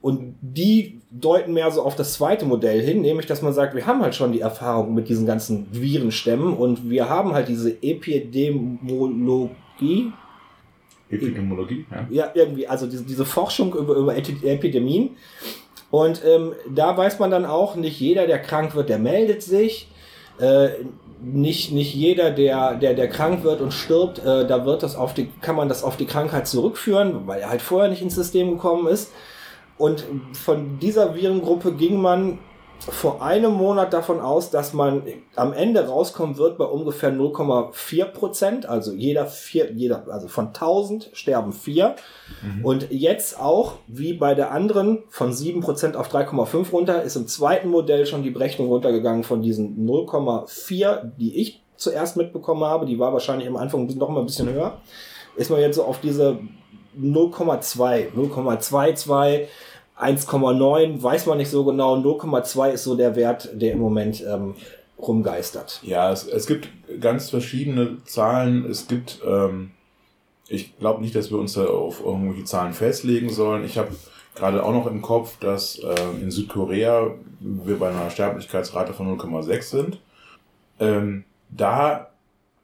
Und 0.00 0.36
die 0.40 0.99
deuten 1.10 1.52
mehr 1.52 1.70
so 1.70 1.82
auf 1.82 1.96
das 1.96 2.14
zweite 2.14 2.46
Modell 2.46 2.80
hin, 2.80 3.02
nämlich 3.02 3.26
dass 3.26 3.42
man 3.42 3.52
sagt, 3.52 3.74
wir 3.74 3.86
haben 3.86 4.00
halt 4.00 4.14
schon 4.14 4.32
die 4.32 4.40
Erfahrung 4.40 4.94
mit 4.94 5.08
diesen 5.08 5.26
ganzen 5.26 5.66
Virenstämmen 5.72 6.54
und 6.54 6.88
wir 6.88 7.08
haben 7.08 7.32
halt 7.32 7.48
diese 7.48 7.82
Epidemiologie. 7.82 10.12
Epidemiologie, 11.10 11.84
ja. 11.90 12.06
Ja, 12.10 12.30
irgendwie, 12.34 12.68
also 12.68 12.86
diese, 12.86 13.02
diese 13.04 13.24
Forschung 13.24 13.74
über, 13.74 13.96
über 13.96 14.16
Epidemien. 14.16 15.16
Und 15.90 16.22
ähm, 16.24 16.52
da 16.72 16.96
weiß 16.96 17.18
man 17.18 17.32
dann 17.32 17.44
auch, 17.44 17.74
nicht 17.74 17.98
jeder, 17.98 18.28
der 18.28 18.38
krank 18.38 18.76
wird, 18.76 18.88
der 18.88 19.00
meldet 19.00 19.42
sich. 19.42 19.88
Äh, 20.38 20.68
nicht, 21.22 21.72
nicht 21.72 21.94
jeder, 21.94 22.30
der, 22.30 22.76
der, 22.76 22.94
der 22.94 23.08
krank 23.08 23.42
wird 23.42 23.60
und 23.60 23.74
stirbt, 23.74 24.20
äh, 24.20 24.46
da 24.46 24.64
wird 24.64 24.84
das 24.84 24.96
auf 24.96 25.12
die, 25.12 25.28
kann 25.40 25.56
man 25.56 25.68
das 25.68 25.82
auf 25.82 25.96
die 25.96 26.06
Krankheit 26.06 26.46
zurückführen, 26.46 27.26
weil 27.26 27.40
er 27.40 27.50
halt 27.50 27.62
vorher 27.62 27.90
nicht 27.90 28.00
ins 28.00 28.14
System 28.14 28.52
gekommen 28.52 28.86
ist. 28.86 29.10
Und 29.80 30.04
von 30.34 30.78
dieser 30.78 31.14
Virengruppe 31.14 31.72
ging 31.72 32.02
man 32.02 32.38
vor 32.80 33.22
einem 33.22 33.52
Monat 33.52 33.94
davon 33.94 34.20
aus, 34.20 34.50
dass 34.50 34.74
man 34.74 35.02
am 35.36 35.54
Ende 35.54 35.88
rauskommen 35.88 36.36
wird 36.36 36.58
bei 36.58 36.66
ungefähr 36.66 37.10
0,4 37.10 38.04
Prozent. 38.04 38.66
Also 38.66 38.92
jeder 38.92 39.24
vier, 39.24 39.72
jeder, 39.72 40.04
also 40.10 40.28
von 40.28 40.48
1000 40.48 41.08
sterben 41.14 41.54
vier. 41.54 41.96
Mhm. 42.42 42.62
Und 42.62 42.90
jetzt 42.90 43.40
auch, 43.40 43.76
wie 43.86 44.12
bei 44.12 44.34
der 44.34 44.50
anderen, 44.50 45.04
von 45.08 45.32
7 45.32 45.62
Prozent 45.62 45.96
auf 45.96 46.12
3,5 46.12 46.70
runter, 46.72 47.02
ist 47.02 47.16
im 47.16 47.26
zweiten 47.26 47.70
Modell 47.70 48.04
schon 48.04 48.22
die 48.22 48.30
Berechnung 48.30 48.68
runtergegangen 48.68 49.24
von 49.24 49.40
diesen 49.40 49.88
0,4, 49.88 51.12
die 51.18 51.40
ich 51.40 51.62
zuerst 51.76 52.18
mitbekommen 52.18 52.64
habe. 52.64 52.84
Die 52.84 52.98
war 52.98 53.14
wahrscheinlich 53.14 53.48
am 53.48 53.56
Anfang 53.56 53.86
noch 53.86 54.10
mal 54.10 54.20
ein 54.20 54.26
bisschen 54.26 54.52
höher. 54.52 54.76
Ist 55.36 55.50
man 55.50 55.60
jetzt 55.60 55.76
so 55.76 55.84
auf 55.84 56.02
diese 56.02 56.38
0,2, 56.98 58.12
0,22 58.14 59.46
1,9 60.00 61.02
weiß 61.02 61.26
man 61.26 61.38
nicht 61.38 61.50
so 61.50 61.64
genau, 61.64 61.96
0,2 61.96 62.70
ist 62.70 62.84
so 62.84 62.96
der 62.96 63.16
Wert, 63.16 63.50
der 63.52 63.72
im 63.72 63.78
Moment 63.78 64.24
ähm, 64.26 64.54
rumgeistert. 64.98 65.80
Ja, 65.82 66.10
es, 66.10 66.26
es 66.26 66.46
gibt 66.46 66.68
ganz 67.00 67.30
verschiedene 67.30 68.02
Zahlen. 68.04 68.64
Es 68.64 68.88
gibt, 68.88 69.20
ähm, 69.26 69.72
ich 70.48 70.78
glaube 70.78 71.00
nicht, 71.02 71.14
dass 71.14 71.30
wir 71.30 71.38
uns 71.38 71.54
da 71.54 71.66
auf 71.66 72.02
irgendwelche 72.04 72.44
Zahlen 72.44 72.72
festlegen 72.72 73.30
sollen. 73.30 73.64
Ich 73.64 73.78
habe 73.78 73.94
gerade 74.34 74.64
auch 74.64 74.72
noch 74.72 74.86
im 74.86 75.02
Kopf, 75.02 75.38
dass 75.38 75.78
äh, 75.78 75.94
in 76.22 76.30
Südkorea 76.30 77.10
wir 77.40 77.78
bei 77.78 77.90
einer 77.90 78.10
Sterblichkeitsrate 78.10 78.92
von 78.92 79.18
0,6 79.18 79.62
sind. 79.62 80.00
Ähm, 80.78 81.24
da 81.50 82.10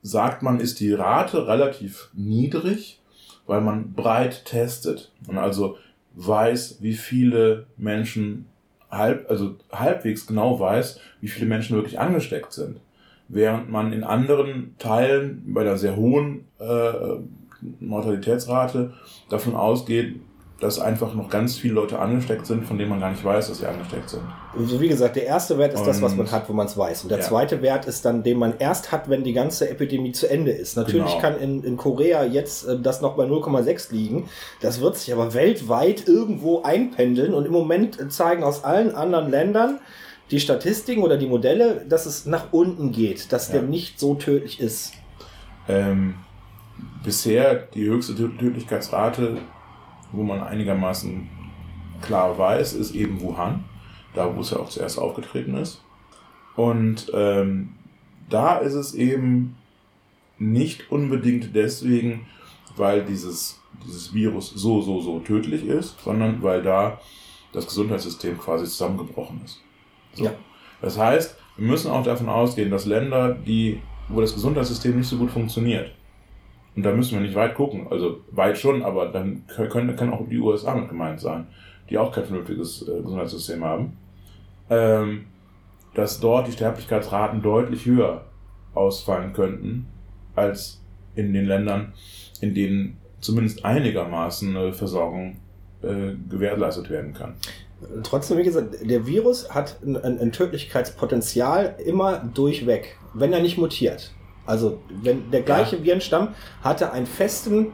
sagt 0.02 0.42
man, 0.42 0.60
ist 0.60 0.80
die 0.80 0.92
Rate 0.92 1.48
relativ 1.48 2.10
niedrig, 2.14 3.00
weil 3.46 3.60
man 3.60 3.92
breit 3.92 4.44
testet. 4.44 5.10
Und 5.26 5.38
also 5.38 5.76
weiß, 6.16 6.78
wie 6.80 6.94
viele 6.94 7.66
Menschen 7.76 8.46
halb, 8.90 9.30
also 9.30 9.56
halbwegs 9.72 10.26
genau 10.26 10.58
weiß, 10.58 11.00
wie 11.20 11.28
viele 11.28 11.46
Menschen 11.46 11.76
wirklich 11.76 12.00
angesteckt 12.00 12.52
sind. 12.52 12.80
Während 13.28 13.70
man 13.70 13.92
in 13.92 14.04
anderen 14.04 14.74
Teilen 14.78 15.42
bei 15.52 15.64
der 15.64 15.76
sehr 15.76 15.96
hohen 15.96 16.46
äh, 16.58 16.92
Mortalitätsrate 17.80 18.92
davon 19.28 19.54
ausgeht, 19.54 20.20
dass 20.60 20.78
einfach 20.78 21.12
noch 21.14 21.28
ganz 21.28 21.58
viele 21.58 21.74
Leute 21.74 21.98
angesteckt 21.98 22.46
sind, 22.46 22.64
von 22.64 22.78
denen 22.78 22.88
man 22.88 23.00
gar 23.00 23.10
nicht 23.10 23.22
weiß, 23.22 23.48
dass 23.48 23.58
sie 23.58 23.66
angesteckt 23.66 24.08
sind. 24.08 24.22
Also 24.58 24.80
wie 24.80 24.88
gesagt, 24.88 25.16
der 25.16 25.26
erste 25.26 25.58
Wert 25.58 25.74
ist 25.74 25.80
und, 25.80 25.86
das, 25.86 26.00
was 26.00 26.16
man 26.16 26.30
hat, 26.30 26.48
wo 26.48 26.54
man 26.54 26.66
es 26.66 26.78
weiß. 26.78 27.02
Und 27.02 27.10
der 27.10 27.18
ja. 27.18 27.24
zweite 27.24 27.60
Wert 27.60 27.84
ist 27.84 28.06
dann, 28.06 28.22
den 28.22 28.38
man 28.38 28.54
erst 28.58 28.90
hat, 28.90 29.10
wenn 29.10 29.22
die 29.22 29.34
ganze 29.34 29.68
Epidemie 29.68 30.12
zu 30.12 30.30
Ende 30.30 30.52
ist. 30.52 30.76
Natürlich 30.76 31.12
genau. 31.12 31.20
kann 31.20 31.38
in, 31.38 31.62
in 31.62 31.76
Korea 31.76 32.24
jetzt 32.24 32.66
äh, 32.66 32.80
das 32.80 33.02
noch 33.02 33.16
bei 33.16 33.24
0,6 33.24 33.92
liegen. 33.92 34.30
Das 34.62 34.80
wird 34.80 34.96
sich 34.96 35.12
aber 35.12 35.34
weltweit 35.34 36.08
irgendwo 36.08 36.62
einpendeln. 36.62 37.34
Und 37.34 37.44
im 37.44 37.52
Moment 37.52 38.10
zeigen 38.10 38.42
aus 38.42 38.64
allen 38.64 38.94
anderen 38.94 39.30
Ländern 39.30 39.80
die 40.30 40.40
Statistiken 40.40 41.02
oder 41.02 41.18
die 41.18 41.26
Modelle, 41.26 41.84
dass 41.86 42.06
es 42.06 42.24
nach 42.24 42.52
unten 42.52 42.92
geht, 42.92 43.30
dass 43.30 43.48
ja. 43.48 43.54
der 43.54 43.62
nicht 43.62 44.00
so 44.00 44.14
tödlich 44.14 44.58
ist. 44.58 44.94
Ähm, 45.68 46.14
bisher 47.04 47.54
die 47.54 47.84
höchste 47.84 48.16
Tödlichkeitsrate 48.16 49.36
wo 50.16 50.22
man 50.22 50.40
einigermaßen 50.42 51.28
klar 52.02 52.36
weiß, 52.38 52.74
ist 52.74 52.94
eben 52.94 53.20
Wuhan, 53.20 53.64
da 54.14 54.34
wo 54.34 54.40
es 54.40 54.50
ja 54.50 54.58
auch 54.58 54.68
zuerst 54.68 54.98
aufgetreten 54.98 55.56
ist. 55.56 55.82
Und 56.56 57.10
ähm, 57.14 57.74
da 58.28 58.58
ist 58.58 58.74
es 58.74 58.94
eben 58.94 59.56
nicht 60.38 60.90
unbedingt 60.90 61.54
deswegen, 61.54 62.26
weil 62.76 63.04
dieses, 63.04 63.60
dieses 63.84 64.12
Virus 64.12 64.50
so, 64.50 64.80
so, 64.82 65.00
so 65.00 65.20
tödlich 65.20 65.64
ist, 65.64 65.98
sondern 66.02 66.42
weil 66.42 66.62
da 66.62 67.00
das 67.52 67.66
Gesundheitssystem 67.66 68.38
quasi 68.38 68.64
zusammengebrochen 68.64 69.40
ist. 69.44 69.60
So. 70.14 70.24
Ja. 70.24 70.32
Das 70.82 70.98
heißt, 70.98 71.36
wir 71.56 71.66
müssen 71.66 71.90
auch 71.90 72.02
davon 72.02 72.28
ausgehen, 72.28 72.70
dass 72.70 72.84
Länder, 72.84 73.34
die, 73.34 73.80
wo 74.08 74.20
das 74.20 74.34
Gesundheitssystem 74.34 74.96
nicht 74.96 75.08
so 75.08 75.16
gut 75.16 75.30
funktioniert, 75.30 75.92
und 76.76 76.82
da 76.82 76.92
müssen 76.92 77.14
wir 77.14 77.22
nicht 77.22 77.34
weit 77.34 77.54
gucken. 77.54 77.86
Also 77.90 78.20
weit 78.30 78.58
schon, 78.58 78.82
aber 78.82 79.06
dann 79.06 79.44
können, 79.46 79.96
können 79.96 80.12
auch 80.12 80.28
die 80.28 80.38
USA 80.38 80.74
mit 80.74 80.88
gemeint 80.88 81.20
sein, 81.20 81.46
die 81.88 81.96
auch 81.96 82.12
kein 82.12 82.24
vernünftiges 82.24 82.86
äh, 82.86 83.00
Gesundheitssystem 83.00 83.64
haben. 83.64 83.96
Ähm, 84.68 85.24
dass 85.94 86.20
dort 86.20 86.46
die 86.46 86.52
Sterblichkeitsraten 86.52 87.40
deutlich 87.40 87.86
höher 87.86 88.26
ausfallen 88.74 89.32
könnten 89.32 89.86
als 90.34 90.82
in 91.14 91.32
den 91.32 91.46
Ländern, 91.46 91.94
in 92.42 92.54
denen 92.54 92.98
zumindest 93.20 93.64
einigermaßen 93.64 94.54
eine 94.54 94.72
Versorgung 94.74 95.38
äh, 95.82 96.12
gewährleistet 96.28 96.90
werden 96.90 97.14
kann. 97.14 97.34
Trotzdem, 98.02 98.36
wie 98.36 98.42
gesagt, 98.42 98.76
der 98.82 99.06
Virus 99.06 99.50
hat 99.54 99.76
ein, 99.82 99.96
ein 99.96 100.32
Tödlichkeitspotenzial 100.32 101.76
immer 101.84 102.18
durchweg, 102.18 102.98
wenn 103.14 103.32
er 103.32 103.40
nicht 103.40 103.56
mutiert. 103.56 104.12
Also 104.46 104.78
wenn 104.88 105.30
der 105.30 105.42
gleiche 105.42 105.76
ja. 105.76 105.84
Virenstamm 105.84 106.34
hatte 106.62 106.92
einen 106.92 107.06
festen, 107.06 107.72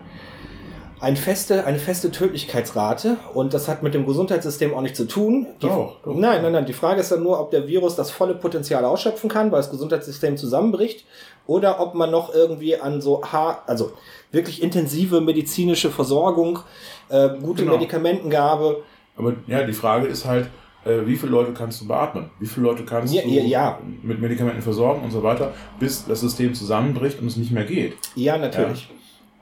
ein 1.00 1.16
feste, 1.16 1.64
eine 1.66 1.78
feste 1.78 2.10
Tödlichkeitsrate 2.10 3.16
und 3.34 3.54
das 3.54 3.68
hat 3.68 3.82
mit 3.82 3.92
dem 3.92 4.06
Gesundheitssystem 4.06 4.72
auch 4.72 4.82
nichts 4.82 4.98
zu 4.98 5.06
tun. 5.06 5.48
Die, 5.60 5.66
doch, 5.66 5.96
doch. 6.04 6.14
Nein, 6.14 6.42
nein, 6.42 6.52
nein. 6.52 6.66
Die 6.66 6.72
Frage 6.72 7.00
ist 7.00 7.10
dann 7.10 7.22
nur, 7.22 7.40
ob 7.40 7.50
der 7.50 7.66
Virus 7.66 7.96
das 7.96 8.10
volle 8.10 8.34
Potenzial 8.34 8.84
ausschöpfen 8.84 9.28
kann, 9.28 9.50
weil 9.50 9.58
das 9.58 9.70
Gesundheitssystem 9.70 10.36
zusammenbricht, 10.36 11.04
oder 11.46 11.80
ob 11.80 11.94
man 11.94 12.10
noch 12.10 12.32
irgendwie 12.32 12.76
an 12.76 13.00
so 13.00 13.22
H, 13.24 13.62
also 13.66 13.92
wirklich 14.30 14.62
intensive 14.62 15.20
medizinische 15.20 15.90
Versorgung, 15.90 16.60
äh, 17.08 17.30
gute 17.40 17.64
genau. 17.64 17.74
Medikamentengabe. 17.74 18.82
Aber 19.16 19.34
ja, 19.46 19.64
die 19.64 19.72
Frage 19.72 20.06
ist 20.06 20.24
halt, 20.24 20.48
äh, 20.84 21.06
wie 21.06 21.16
viele 21.16 21.32
Leute 21.32 21.52
kannst 21.52 21.80
du 21.80 21.86
beatmen, 21.86 22.30
wie 22.40 22.46
viele 22.46 22.66
Leute 22.66 22.84
kannst 22.84 23.14
ja, 23.14 23.22
du 23.22 23.28
ja. 23.28 23.78
mit 24.02 24.20
Medikamenten 24.20 24.62
versorgen 24.62 25.02
und 25.02 25.10
so 25.10 25.22
weiter, 25.22 25.54
bis 25.78 26.06
das 26.06 26.20
System 26.20 26.54
zusammenbricht 26.54 27.20
und 27.20 27.26
es 27.26 27.36
nicht 27.36 27.52
mehr 27.52 27.64
geht. 27.64 27.96
Ja, 28.14 28.36
natürlich. 28.38 28.88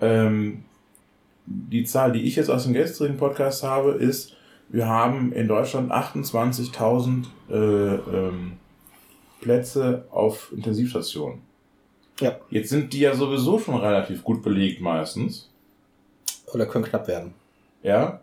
Ja. 0.00 0.24
Ähm, 0.24 0.64
die 1.46 1.84
Zahl, 1.84 2.12
die 2.12 2.22
ich 2.22 2.36
jetzt 2.36 2.50
aus 2.50 2.64
dem 2.64 2.74
gestrigen 2.74 3.16
Podcast 3.16 3.62
habe, 3.62 3.92
ist, 3.92 4.36
wir 4.68 4.86
haben 4.86 5.32
in 5.32 5.48
Deutschland 5.48 5.90
28.000 5.90 7.24
äh, 7.50 7.54
ähm, 7.54 8.52
Plätze 9.40 10.04
auf 10.10 10.52
Intensivstationen. 10.54 11.40
Ja. 12.20 12.38
Jetzt 12.50 12.68
sind 12.68 12.92
die 12.92 13.00
ja 13.00 13.14
sowieso 13.14 13.58
schon 13.58 13.76
relativ 13.76 14.22
gut 14.22 14.42
belegt 14.42 14.80
meistens. 14.80 15.50
Oder 16.52 16.66
können 16.66 16.84
knapp 16.84 17.08
werden. 17.08 17.32
Ja. 17.82 18.20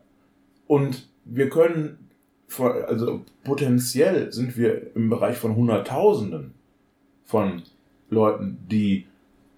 Und 0.67 1.09
wir 1.25 1.49
können 1.49 2.06
also 2.59 3.25
potenziell 3.43 4.31
sind 4.31 4.57
wir 4.57 4.95
im 4.95 5.09
Bereich 5.09 5.37
von 5.37 5.55
Hunderttausenden 5.55 6.53
von 7.25 7.63
Leuten, 8.09 8.57
die 8.69 9.05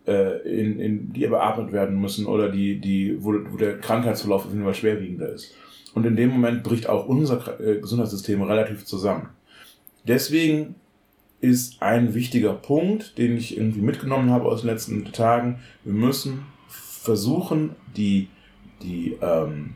äh, 0.07 0.39
in, 0.41 0.79
in, 0.79 1.13
die 1.13 1.27
beatmet 1.27 1.71
werden 1.71 2.01
müssen 2.01 2.25
oder 2.25 2.49
die, 2.49 2.79
die, 2.79 3.23
wo, 3.23 3.33
wo 3.51 3.57
der 3.57 3.77
Krankheitsverlauf 3.77 4.45
auf 4.45 4.51
jeden 4.51 4.63
Fall 4.63 4.73
schwerwiegender 4.73 5.29
ist. 5.29 5.55
Und 5.93 6.05
in 6.05 6.15
dem 6.15 6.29
Moment 6.29 6.63
bricht 6.63 6.87
auch 6.89 7.07
unser 7.07 7.59
äh, 7.59 7.79
Gesundheitssystem 7.79 8.41
relativ 8.41 8.85
zusammen. 8.85 9.29
Deswegen 10.07 10.75
ist 11.41 11.81
ein 11.81 12.13
wichtiger 12.13 12.53
Punkt, 12.53 13.17
den 13.17 13.37
ich 13.37 13.57
irgendwie 13.57 13.81
mitgenommen 13.81 14.29
habe 14.29 14.45
aus 14.45 14.61
den 14.61 14.69
letzten 14.69 15.05
Tagen, 15.11 15.59
wir 15.83 15.93
müssen 15.93 16.45
versuchen, 16.67 17.75
die, 17.95 18.27
die 18.81 19.17
ähm, 19.21 19.75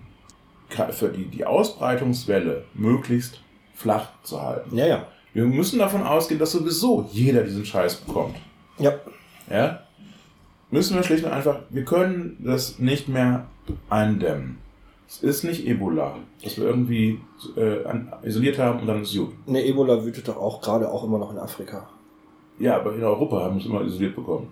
für 0.92 1.10
die, 1.10 1.26
die 1.26 1.46
Ausbreitungswelle 1.46 2.64
möglichst 2.74 3.42
flach 3.76 4.10
zu 4.24 4.42
halten. 4.42 4.76
Ja, 4.78 4.86
ja. 4.86 5.08
Wir 5.34 5.46
müssen 5.46 5.80
davon 5.80 6.04
ausgehen, 6.04 6.40
dass 6.40 6.52
sowieso 6.52 7.10
jeder 7.12 7.44
diesen 7.44 7.66
Scheiß 7.66 7.96
bekommt. 7.96 8.36
Ja. 8.78 8.94
Ja? 9.50 9.80
Müssen 10.70 10.96
wir 10.96 11.04
schlicht 11.04 11.24
und 11.24 11.32
einfach, 11.32 11.60
wir 11.70 11.86
können 11.86 12.38
das 12.40 12.80
nicht 12.80 13.08
mehr 13.08 13.48
eindämmen. 13.90 14.58
Es 15.08 15.22
ist 15.22 15.44
nicht 15.44 15.68
Ebola, 15.68 16.16
dass 16.44 16.58
wir 16.58 16.66
irgendwie 16.66 17.20
äh, 17.56 18.28
isoliert 18.28 18.58
haben 18.58 18.80
und 18.80 18.88
dann 18.88 19.04
ist 19.04 19.16
gut. 19.16 19.34
Ne, 19.48 19.64
Ebola 19.64 20.04
wütet 20.04 20.28
doch 20.28 20.38
auch 20.38 20.62
gerade 20.62 20.92
auch 20.92 21.04
immer 21.04 21.20
noch 21.20 21.32
in 21.32 21.38
Afrika. 21.38 21.88
Ja, 22.58 22.78
aber 22.78 22.96
in 22.96 23.04
Europa 23.04 23.42
haben 23.42 23.56
wir 23.56 23.62
es 23.62 23.68
immer 23.68 23.82
isoliert 23.82 24.16
bekommen. 24.16 24.48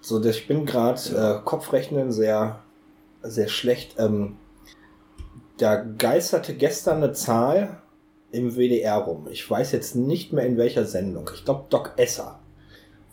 So, 0.00 0.24
ich 0.24 0.46
bin 0.46 0.66
gerade 0.66 1.00
äh, 1.10 1.44
Kopfrechnen 1.44 2.12
sehr, 2.12 2.60
sehr 3.22 3.48
schlecht. 3.48 3.96
Ähm, 3.98 4.36
da 5.58 5.76
geisterte 5.76 6.54
gestern 6.54 6.98
eine 6.98 7.12
Zahl 7.12 7.80
im 8.32 8.56
WDR 8.56 8.96
rum. 8.96 9.28
Ich 9.30 9.48
weiß 9.48 9.72
jetzt 9.72 9.96
nicht 9.96 10.32
mehr 10.32 10.44
in 10.44 10.56
welcher 10.56 10.84
Sendung. 10.84 11.30
Ich 11.34 11.44
glaube, 11.44 11.64
Doc 11.70 11.92
Esser 11.96 12.38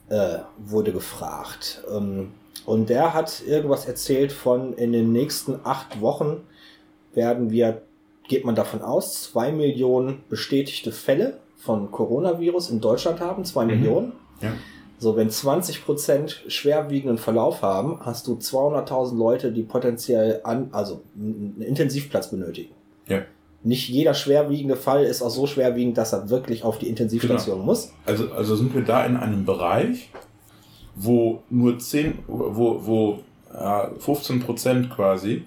äh, 0.10 0.40
wurde 0.58 0.92
gefragt. 0.92 1.84
Ähm, 1.92 2.34
und 2.66 2.90
der 2.90 3.14
hat 3.14 3.44
irgendwas 3.46 3.86
erzählt 3.86 4.32
von 4.32 4.74
in 4.74 4.92
den 4.92 5.12
nächsten 5.12 5.60
acht 5.64 6.02
Wochen 6.02 6.42
werden 7.14 7.52
wir, 7.52 7.82
geht 8.28 8.46
man 8.46 8.56
davon 8.56 8.82
aus, 8.82 9.24
zwei 9.24 9.52
Millionen 9.52 10.24
bestätigte 10.30 10.92
Fälle 10.92 11.40
von 11.58 11.92
Coronavirus 11.92 12.70
in 12.70 12.82
Deutschland 12.82 13.20
haben. 13.20 13.46
Zwei 13.46 13.66
mhm. 13.66 13.72
Millionen. 13.72 14.12
Ja. 14.42 14.54
So, 15.04 15.18
wenn 15.18 15.30
20 15.30 15.84
Prozent 15.84 16.46
schwerwiegenden 16.48 17.18
Verlauf 17.18 17.62
haben, 17.62 18.00
hast 18.06 18.26
du 18.26 18.36
200.000 18.36 19.18
Leute, 19.18 19.52
die 19.52 19.64
potenziell 19.64 20.40
an, 20.46 20.70
also 20.72 21.02
einen 21.14 21.62
Intensivplatz 21.62 22.32
benötigen. 22.32 22.74
Ja. 23.10 23.24
Nicht 23.64 23.90
jeder 23.90 24.14
schwerwiegende 24.14 24.78
Fall 24.78 25.04
ist 25.04 25.22
auch 25.22 25.30
so 25.30 25.46
schwerwiegend, 25.46 25.98
dass 25.98 26.14
er 26.14 26.30
wirklich 26.30 26.64
auf 26.64 26.80
die 26.80 26.88
Intensivstation 26.88 27.58
genau. 27.58 27.66
muss. 27.66 27.92
Also, 28.06 28.32
also 28.32 28.56
sind 28.56 28.74
wir 28.74 28.84
da 28.84 29.06
in 29.06 29.18
einem 29.18 29.44
Bereich, 29.44 30.10
wo 30.96 31.44
nur 31.50 31.78
10, 31.78 32.20
wo, 32.28 32.80
wo 32.86 33.20
ja, 33.54 33.92
15 34.00 34.40
Prozent 34.40 34.90
quasi 34.90 35.44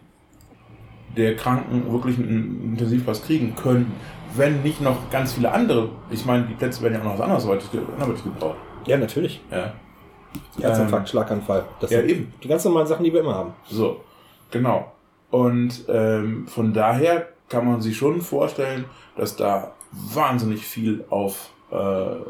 der 1.17 1.35
Kranken 1.35 1.91
wirklich 1.91 2.19
einen 2.19 2.73
Intensivplatz 2.73 3.23
kriegen 3.23 3.55
können, 3.57 3.91
wenn 4.35 4.63
nicht 4.63 4.83
noch 4.83 5.11
ganz 5.11 5.33
viele 5.33 5.51
andere, 5.51 5.89
ich 6.11 6.27
meine, 6.27 6.45
die 6.45 6.53
Plätze 6.53 6.83
werden 6.83 6.93
ja 6.93 7.01
auch 7.01 7.17
noch 7.17 7.25
andersweitig 7.25 7.71
gebraucht. 7.71 8.57
Ja, 8.87 8.97
natürlich. 8.97 9.41
Ja. 9.51 9.75
Herzinfarkt, 10.61 11.07
ähm, 11.07 11.11
Schlaganfall. 11.11 11.65
Das 11.81 11.91
ja, 11.91 12.01
sind 12.01 12.11
eben. 12.11 12.35
Die 12.43 12.49
ganz 12.49 12.65
normalen 12.65 12.87
Sachen, 12.87 13.05
die 13.05 13.13
wir 13.13 13.21
immer 13.21 13.35
haben. 13.35 13.55
So, 13.69 14.01
genau. 14.51 14.93
Und 15.31 15.85
ähm, 15.89 16.47
von 16.47 16.73
daher 16.73 17.29
kann 17.49 17.67
man 17.67 17.81
sich 17.81 17.97
schon 17.97 18.21
vorstellen, 18.21 18.85
dass 19.17 19.37
da 19.37 19.73
wahnsinnig 19.93 20.65
viel 20.65 21.05
auf 21.11 21.51
äh, 21.71 21.77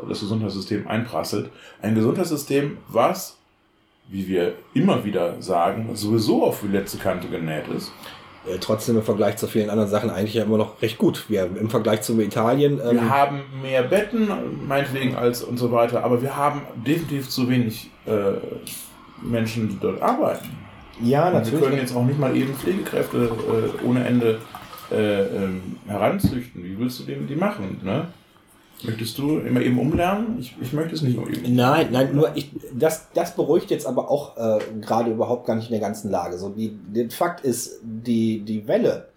das 0.09 0.21
Gesundheitssystem 0.21 0.87
einprasselt. 0.89 1.51
Ein 1.83 1.95
Gesundheitssystem, 1.95 2.79
was, 2.89 3.39
wie 4.09 4.29
wir 4.29 4.55
immer 4.75 5.05
wieder 5.05 5.41
sagen, 5.43 5.91
sowieso 5.95 6.45
auf 6.45 6.61
die 6.61 6.69
letzte 6.69 6.99
Kante 6.99 7.29
genäht 7.29 7.69
ist. 7.69 7.93
Äh, 8.49 8.59
trotzdem 8.61 8.97
im 8.97 9.03
Vergleich 9.03 9.37
zu 9.37 9.47
vielen 9.47 9.71
anderen 9.71 9.91
Sachen 9.91 10.11
eigentlich 10.11 10.35
ja 10.35 10.45
immer 10.45 10.59
noch 10.59 10.81
recht 10.83 10.99
gut. 10.99 11.25
Wir 11.29 11.45
im 11.45 11.71
Vergleich 11.71 12.03
zu 12.03 12.21
Italien. 12.21 12.81
Ähm 12.81 12.93
wir 12.93 13.11
haben 13.11 13.43
mehr 13.63 13.83
Betten, 13.83 14.29
meinetwegen, 14.67 15.17
als 15.17 15.43
und 15.43 15.59
so 15.59 15.73
weiter, 15.73 16.05
aber 16.05 16.23
wir 16.23 16.37
haben 16.37 16.63
definitiv 16.87 17.29
zu 17.29 17.49
wenig 17.49 17.91
äh, 18.07 18.13
Menschen, 19.23 19.69
die 19.69 19.79
dort 19.81 20.03
arbeiten. 20.03 20.49
Ja, 21.03 21.31
natürlich. 21.31 21.55
Und 21.55 21.61
wir 21.61 21.69
können 21.69 21.81
jetzt 21.81 21.95
auch 21.95 22.05
nicht 22.05 22.19
mal 22.19 22.37
eben 22.37 22.55
Pflegekräfte 22.55 23.31
äh, 23.83 23.85
ohne 23.85 24.07
Ende 24.07 24.39
äh, 24.91 25.23
ähm, 25.23 25.79
heranzüchten? 25.87 26.63
Wie 26.63 26.79
willst 26.79 27.01
du 27.01 27.05
den, 27.05 27.27
die 27.27 27.37
machen? 27.37 27.81
Ne? 27.83 28.09
Möchtest 28.83 29.19
du 29.19 29.39
immer 29.39 29.61
eben 29.61 29.79
umlernen? 29.79 30.37
Ich, 30.39 30.55
ich 30.61 30.73
möchte 30.73 30.95
es 30.95 31.03
nicht 31.03 31.17
umüben. 31.17 31.55
Nein, 31.55 31.89
nein, 31.93 32.15
nur 32.15 32.37
ich, 32.37 32.51
das, 32.75 33.09
das 33.15 33.35
beruhigt 33.35 33.71
jetzt 33.71 33.87
aber 33.87 34.11
auch 34.11 34.37
äh, 34.37 34.59
gerade 34.81 35.11
überhaupt 35.11 35.47
gar 35.47 35.57
nicht 35.57 35.69
in 35.69 35.73
der 35.73 35.81
ganzen 35.81 36.11
Lage. 36.11 36.37
So, 36.37 36.51
die, 36.51 36.79
der 36.89 37.11
Fakt 37.11 37.45
ist, 37.45 37.81
die, 37.83 38.41
die 38.41 38.69
Welle 38.69 39.09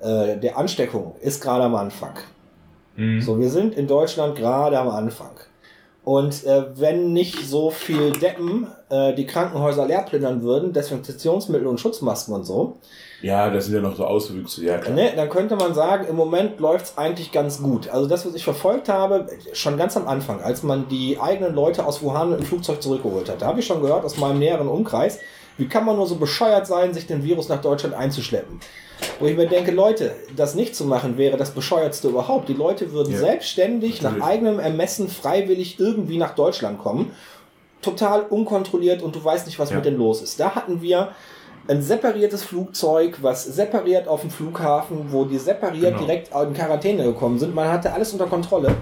äh, 0.00 0.38
der 0.38 0.56
Ansteckung 0.56 1.16
ist 1.20 1.42
gerade 1.42 1.64
am 1.64 1.74
Anfang. 1.74 2.14
Mhm. 2.96 3.20
So, 3.20 3.38
wir 3.38 3.50
sind 3.50 3.74
in 3.74 3.86
Deutschland 3.86 4.36
gerade 4.36 4.78
am 4.78 4.88
Anfang. 4.88 5.32
Und 6.04 6.44
äh, 6.44 6.64
wenn 6.78 7.12
nicht 7.12 7.48
so 7.48 7.70
viel 7.70 8.12
Deppen 8.12 8.66
äh, 8.90 9.14
die 9.14 9.26
Krankenhäuser 9.26 9.86
leer 9.86 10.02
plündern 10.02 10.42
würden, 10.42 10.72
Desinfektionsmittel 10.74 11.66
und 11.66 11.80
Schutzmasken 11.80 12.34
und 12.34 12.44
so, 12.44 12.78
ja, 13.22 13.48
das 13.48 13.64
sind 13.64 13.74
ja 13.76 13.80
noch 13.80 13.96
so 13.96 14.04
Auswüchse, 14.04 14.62
ja 14.66 14.76
klar. 14.76 14.94
Ne, 14.94 15.12
dann 15.16 15.30
könnte 15.30 15.56
man 15.56 15.72
sagen, 15.72 16.06
im 16.06 16.14
Moment 16.14 16.60
läuft 16.60 16.84
es 16.84 16.98
eigentlich 16.98 17.32
ganz 17.32 17.62
gut. 17.62 17.88
Also 17.88 18.06
das, 18.06 18.26
was 18.26 18.34
ich 18.34 18.44
verfolgt 18.44 18.90
habe, 18.90 19.26
schon 19.54 19.78
ganz 19.78 19.96
am 19.96 20.06
Anfang, 20.06 20.42
als 20.42 20.62
man 20.62 20.88
die 20.88 21.18
eigenen 21.18 21.54
Leute 21.54 21.86
aus 21.86 22.02
Wuhan 22.02 22.32
dem 22.32 22.42
Flugzeug 22.42 22.82
zurückgeholt 22.82 23.30
hat, 23.30 23.40
da 23.40 23.46
habe 23.46 23.60
ich 23.60 23.66
schon 23.66 23.80
gehört 23.80 24.04
aus 24.04 24.18
meinem 24.18 24.40
näheren 24.40 24.68
Umkreis, 24.68 25.20
wie 25.56 25.68
kann 25.68 25.84
man 25.84 25.96
nur 25.96 26.06
so 26.06 26.16
bescheuert 26.16 26.66
sein, 26.66 26.92
sich 26.92 27.06
den 27.06 27.22
Virus 27.22 27.48
nach 27.48 27.60
Deutschland 27.60 27.94
einzuschleppen? 27.94 28.60
Wo 29.18 29.26
ich 29.26 29.36
mir 29.36 29.46
denke, 29.46 29.70
Leute, 29.70 30.14
das 30.34 30.54
nicht 30.54 30.74
zu 30.74 30.84
machen, 30.84 31.18
wäre 31.18 31.36
das 31.36 31.50
bescheuertste 31.50 32.08
überhaupt. 32.08 32.48
Die 32.48 32.54
Leute 32.54 32.92
würden 32.92 33.12
ja. 33.12 33.18
selbstständig 33.18 34.02
Natürlich. 34.02 34.20
nach 34.20 34.28
eigenem 34.28 34.58
Ermessen 34.58 35.08
freiwillig 35.08 35.78
irgendwie 35.78 36.16
nach 36.16 36.34
Deutschland 36.34 36.78
kommen. 36.78 37.12
Total 37.82 38.22
unkontrolliert 38.22 39.02
und 39.02 39.14
du 39.14 39.22
weißt 39.22 39.46
nicht, 39.46 39.58
was 39.58 39.70
ja. 39.70 39.76
mit 39.76 39.84
denen 39.84 39.98
los 39.98 40.22
ist. 40.22 40.40
Da 40.40 40.54
hatten 40.54 40.80
wir 40.80 41.10
ein 41.68 41.82
separiertes 41.82 42.42
Flugzeug, 42.42 43.18
was 43.22 43.44
separiert 43.44 44.08
auf 44.08 44.20
dem 44.20 44.30
Flughafen, 44.30 45.12
wo 45.12 45.24
die 45.24 45.38
separiert 45.38 45.94
genau. 45.94 46.06
direkt 46.06 46.30
in 46.34 46.54
Quarantäne 46.54 47.04
gekommen 47.04 47.38
sind. 47.38 47.54
Man 47.54 47.68
hatte 47.68 47.92
alles 47.92 48.12
unter 48.12 48.26
Kontrolle 48.26 48.74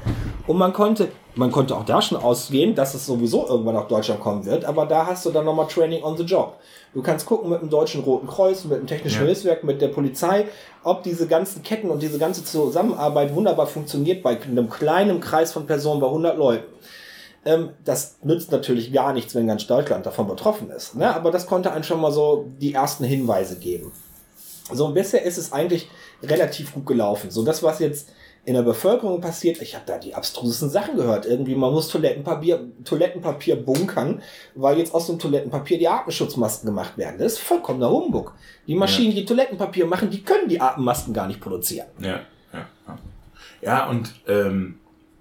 und 0.46 0.56
man 0.56 0.72
konnte, 0.72 1.08
man 1.34 1.50
konnte 1.50 1.76
auch 1.76 1.84
da 1.84 2.02
schon 2.02 2.18
ausgehen, 2.18 2.74
dass 2.74 2.94
es 2.94 3.06
sowieso 3.06 3.46
irgendwann 3.46 3.74
nach 3.74 3.88
Deutschland 3.88 4.20
kommen 4.20 4.44
wird, 4.44 4.64
aber 4.64 4.86
da 4.86 5.06
hast 5.06 5.24
du 5.24 5.30
dann 5.30 5.44
nochmal 5.44 5.66
Training 5.66 6.02
on 6.02 6.16
the 6.16 6.24
Job. 6.24 6.58
Du 6.94 7.02
kannst 7.02 7.24
gucken 7.24 7.48
mit 7.48 7.62
dem 7.62 7.70
Deutschen 7.70 8.02
Roten 8.02 8.26
Kreuz, 8.26 8.64
mit 8.64 8.78
dem 8.78 8.86
Technischen 8.86 9.20
ja. 9.20 9.26
Hilfswerk, 9.26 9.64
mit 9.64 9.80
der 9.80 9.88
Polizei, 9.88 10.46
ob 10.84 11.02
diese 11.02 11.26
ganzen 11.26 11.62
Ketten 11.62 11.90
und 11.90 12.02
diese 12.02 12.18
ganze 12.18 12.44
Zusammenarbeit 12.44 13.34
wunderbar 13.34 13.66
funktioniert 13.66 14.22
bei 14.22 14.38
einem 14.40 14.68
kleinen 14.68 15.20
Kreis 15.20 15.52
von 15.52 15.66
Personen, 15.66 16.00
bei 16.00 16.06
100 16.06 16.36
Leuten. 16.36 16.70
Ähm, 17.44 17.70
das 17.84 18.18
nützt 18.22 18.52
natürlich 18.52 18.92
gar 18.92 19.14
nichts, 19.14 19.34
wenn 19.34 19.46
ganz 19.46 19.66
Deutschland 19.66 20.04
davon 20.04 20.28
betroffen 20.28 20.70
ist. 20.70 20.94
Ne? 20.94 21.14
Aber 21.14 21.30
das 21.30 21.46
konnte 21.46 21.72
einem 21.72 21.82
schon 21.82 22.00
mal 22.00 22.12
so 22.12 22.46
die 22.60 22.74
ersten 22.74 23.04
Hinweise 23.04 23.56
geben. 23.56 23.92
So, 24.70 24.86
und 24.86 24.94
bisher 24.94 25.22
ist 25.22 25.38
es 25.38 25.52
eigentlich 25.52 25.88
relativ 26.22 26.74
gut 26.74 26.86
gelaufen. 26.86 27.30
So, 27.30 27.42
das, 27.44 27.62
was 27.62 27.80
jetzt 27.80 28.10
in 28.44 28.54
der 28.54 28.62
Bevölkerung 28.62 29.20
passiert, 29.20 29.62
ich 29.62 29.74
habe 29.74 29.84
da 29.86 29.98
die 29.98 30.14
abstrusesten 30.14 30.68
Sachen 30.68 30.96
gehört. 30.96 31.26
Irgendwie, 31.26 31.54
man 31.54 31.72
muss 31.72 31.88
Toilettenpapier, 31.88 32.60
Toilettenpapier 32.84 33.56
bunkern, 33.56 34.20
weil 34.56 34.78
jetzt 34.78 34.94
aus 34.94 35.06
dem 35.06 35.18
Toilettenpapier 35.18 35.78
die 35.78 35.86
Atemschutzmasken 35.86 36.66
gemacht 36.66 36.98
werden. 36.98 37.18
Das 37.18 37.34
ist 37.34 37.38
vollkommener 37.38 37.90
Humbug. 37.90 38.34
Die 38.66 38.74
Maschinen, 38.74 39.12
ja. 39.12 39.20
die 39.20 39.24
Toilettenpapier 39.26 39.86
machen, 39.86 40.10
die 40.10 40.22
können 40.22 40.48
die 40.48 40.60
Atemmasken 40.60 41.14
gar 41.14 41.28
nicht 41.28 41.40
produzieren. 41.40 41.86
Ja, 42.00 42.20
ja. 42.52 42.66
Ja, 42.88 42.98
ja 43.60 43.86
und 43.88 44.12
ähm, 44.26 44.80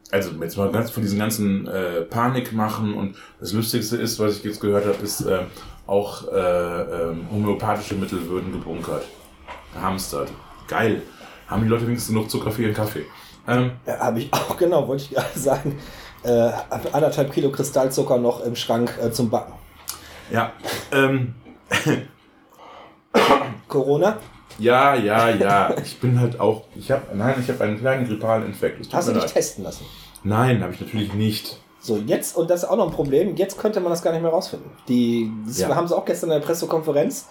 also 0.10 0.32
jetzt 0.42 0.58
mal 0.58 0.72
ganz 0.72 0.90
von 0.90 1.04
diesen 1.04 1.20
ganzen 1.20 1.68
äh, 1.68 2.02
Panik 2.02 2.54
machen 2.54 2.96
und 2.96 3.16
das 3.40 3.54
Lustigste 3.54 3.98
ist, 3.98 4.20
was 4.20 4.38
ich 4.38 4.44
jetzt 4.44 4.60
gehört 4.60 4.86
habe, 4.86 4.98
ist 5.04 5.22
äh, 5.22 5.44
auch 5.86 6.28
äh, 6.28 6.38
äh, 6.38 7.16
homöopathische 7.32 7.96
Mittel 7.96 8.28
würden 8.28 8.52
gebunkert. 8.52 9.06
Hamstert. 9.80 10.30
Geil. 10.68 11.04
Haben 11.52 11.64
die 11.64 11.68
Leute 11.68 11.86
wenigstens 11.86 12.14
genug 12.14 12.32
Zucker 12.32 12.50
für 12.50 12.64
ihren 12.64 12.74
Kaffee? 12.74 13.06
Ähm, 13.46 13.72
ja, 13.86 14.00
habe 14.00 14.20
ich 14.20 14.34
auch, 14.34 14.56
genau, 14.58 14.88
wollte 14.88 15.04
ich 15.04 15.10
gerade 15.12 15.38
sagen. 15.38 15.78
Äh, 16.24 16.52
anderthalb 16.94 17.34
Kilo 17.34 17.52
Kristallzucker 17.52 18.18
noch 18.18 18.42
im 18.46 18.56
Schrank 18.56 18.98
äh, 19.04 19.12
zum 19.12 19.30
Backen. 19.30 19.54
Ja. 20.32 20.54
Ähm. 20.94 21.36
Corona? 23.68 24.18
Ja, 24.60 24.96
ja, 24.96 25.30
ja. 25.30 25.76
Ich 25.84 26.00
bin 26.00 26.20
halt 26.20 26.40
auch. 26.40 26.64
Ich 26.76 26.90
habe, 26.90 27.16
nein, 27.16 27.36
ich 27.42 27.50
habe 27.50 27.64
einen 27.66 27.80
kleinen 27.80 28.08
grippalen 28.08 28.46
Infekt. 28.46 28.94
Hast 28.94 29.10
du 29.10 29.14
dich 29.14 29.24
leid. 29.24 29.34
testen 29.34 29.66
lassen? 29.66 29.86
Nein, 30.24 30.64
habe 30.64 30.74
ich 30.74 30.80
natürlich 30.80 31.14
nicht. 31.14 31.58
So, 31.82 31.98
jetzt, 31.98 32.38
und 32.38 32.50
das 32.50 32.64
ist 32.64 32.70
auch 32.70 32.78
noch 32.78 32.86
ein 32.86 32.94
Problem, 32.94 33.36
jetzt 33.36 33.58
könnte 33.58 33.82
man 33.82 33.92
das 33.92 34.04
gar 34.04 34.12
nicht 34.12 34.22
mehr 34.22 34.32
rausfinden. 34.32 34.70
Die, 34.88 35.32
das 35.48 35.60
ja. 35.60 35.76
haben 35.76 35.88
sie 35.88 35.98
auch 35.98 36.06
gestern 36.06 36.30
in 36.30 36.40
der 36.40 36.46
Pressekonferenz 36.46 37.28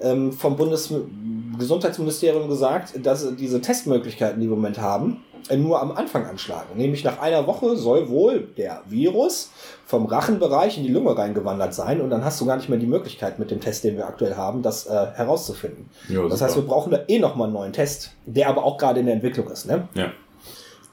ähm, 0.00 0.32
vom 0.32 0.56
Bundesgesundheitsministerium 0.56 2.48
gesagt, 2.48 2.94
dass 3.04 3.36
diese 3.36 3.60
Testmöglichkeiten, 3.60 4.40
die 4.40 4.46
wir 4.46 4.54
im 4.54 4.60
Moment 4.60 4.80
haben, 4.80 5.22
äh, 5.48 5.56
nur 5.56 5.80
am 5.80 5.92
Anfang 5.92 6.26
anschlagen. 6.26 6.76
Nämlich 6.76 7.04
nach 7.04 7.20
einer 7.20 7.46
Woche 7.46 7.76
soll 7.76 8.08
wohl 8.08 8.48
der 8.56 8.82
Virus 8.88 9.50
vom 9.86 10.06
Rachenbereich 10.06 10.78
in 10.78 10.84
die 10.84 10.92
Lunge 10.92 11.16
reingewandert 11.16 11.74
sein 11.74 12.00
und 12.00 12.10
dann 12.10 12.24
hast 12.24 12.40
du 12.40 12.46
gar 12.46 12.56
nicht 12.56 12.68
mehr 12.68 12.78
die 12.78 12.86
Möglichkeit 12.86 13.38
mit 13.38 13.50
dem 13.50 13.60
Test, 13.60 13.84
den 13.84 13.96
wir 13.96 14.06
aktuell 14.06 14.36
haben, 14.36 14.62
das 14.62 14.86
äh, 14.86 14.90
herauszufinden. 14.90 15.90
Ja, 16.08 16.28
das 16.28 16.42
heißt, 16.42 16.56
wir 16.56 16.62
brauchen 16.62 16.92
da 16.92 17.00
eh 17.08 17.18
nochmal 17.18 17.46
einen 17.46 17.54
neuen 17.54 17.72
Test, 17.72 18.12
der 18.26 18.48
aber 18.48 18.64
auch 18.64 18.78
gerade 18.78 19.00
in 19.00 19.06
der 19.06 19.14
Entwicklung 19.14 19.50
ist. 19.50 19.66
Ne? 19.66 19.88
Ja. 19.94 20.12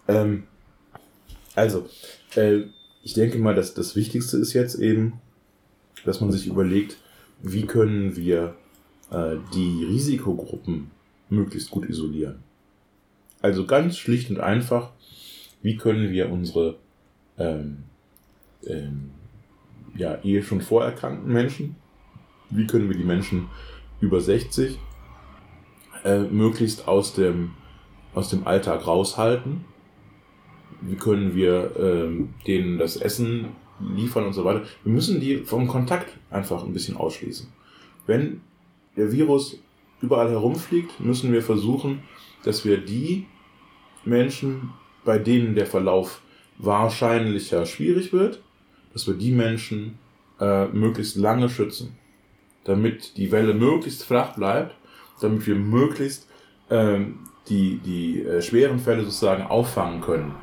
Ähm, 0.07 0.43
also, 1.55 1.85
äh, 2.35 2.61
ich 3.03 3.13
denke 3.13 3.37
mal, 3.37 3.55
dass 3.55 3.73
das 3.73 3.95
Wichtigste 3.95 4.37
ist 4.37 4.53
jetzt 4.53 4.75
eben, 4.75 5.21
dass 6.05 6.21
man 6.21 6.31
sich 6.31 6.47
überlegt, 6.47 6.97
wie 7.41 7.65
können 7.65 8.15
wir 8.15 8.55
die 9.09 9.85
Risikogruppen 9.85 10.91
möglichst 11.29 11.71
gut 11.71 11.87
isolieren. 11.87 12.43
Also 13.41 13.65
ganz 13.65 13.97
schlicht 13.97 14.29
und 14.29 14.39
einfach, 14.39 14.91
wie 15.61 15.77
können 15.77 16.11
wir 16.11 16.31
unsere 16.31 16.75
ähm, 17.37 17.83
ähm, 18.65 19.11
ja, 19.95 20.19
ehe 20.23 20.43
schon 20.43 20.61
vorerkrankten 20.61 21.31
Menschen, 21.31 21.75
wie 22.49 22.67
können 22.67 22.89
wir 22.89 22.97
die 22.97 23.03
Menschen 23.03 23.47
über 24.01 24.19
60 24.19 24.77
äh, 26.03 26.19
möglichst 26.19 26.87
aus 26.87 27.13
dem, 27.13 27.51
aus 28.13 28.29
dem 28.29 28.45
Alltag 28.45 28.87
raushalten 28.87 29.65
wie 30.81 30.95
können 30.95 31.35
wir 31.35 31.71
ähm, 31.77 32.33
denen 32.45 32.77
das 32.77 32.97
Essen 32.97 33.47
liefern 33.79 34.25
und 34.25 34.33
so 34.33 34.43
weiter. 34.45 34.63
Wir 34.83 34.91
müssen 34.91 35.19
die 35.19 35.37
vom 35.37 35.67
Kontakt 35.67 36.17
einfach 36.29 36.63
ein 36.63 36.73
bisschen 36.73 36.97
ausschließen. 36.97 37.47
Wenn 38.05 38.41
der 38.97 39.11
Virus 39.11 39.59
überall 40.01 40.29
herumfliegt, 40.29 40.99
müssen 40.99 41.31
wir 41.31 41.41
versuchen, 41.41 42.03
dass 42.43 42.65
wir 42.65 42.77
die 42.77 43.25
Menschen, 44.03 44.71
bei 45.05 45.17
denen 45.17 45.55
der 45.55 45.65
Verlauf 45.65 46.21
wahrscheinlicher 46.57 47.65
schwierig 47.65 48.13
wird, 48.13 48.41
dass 48.93 49.07
wir 49.07 49.13
die 49.13 49.31
Menschen 49.31 49.97
äh, 50.39 50.65
möglichst 50.67 51.15
lange 51.15 51.49
schützen, 51.49 51.97
damit 52.63 53.17
die 53.17 53.31
Welle 53.31 53.53
möglichst 53.53 54.03
flach 54.03 54.35
bleibt, 54.35 54.75
damit 55.21 55.45
wir 55.47 55.55
möglichst 55.55 56.27
ähm, 56.69 57.19
die, 57.47 57.77
die 57.77 58.23
äh, 58.23 58.41
schweren 58.41 58.79
Fälle 58.79 59.03
sozusagen 59.03 59.43
auffangen 59.43 60.01
können. 60.01 60.35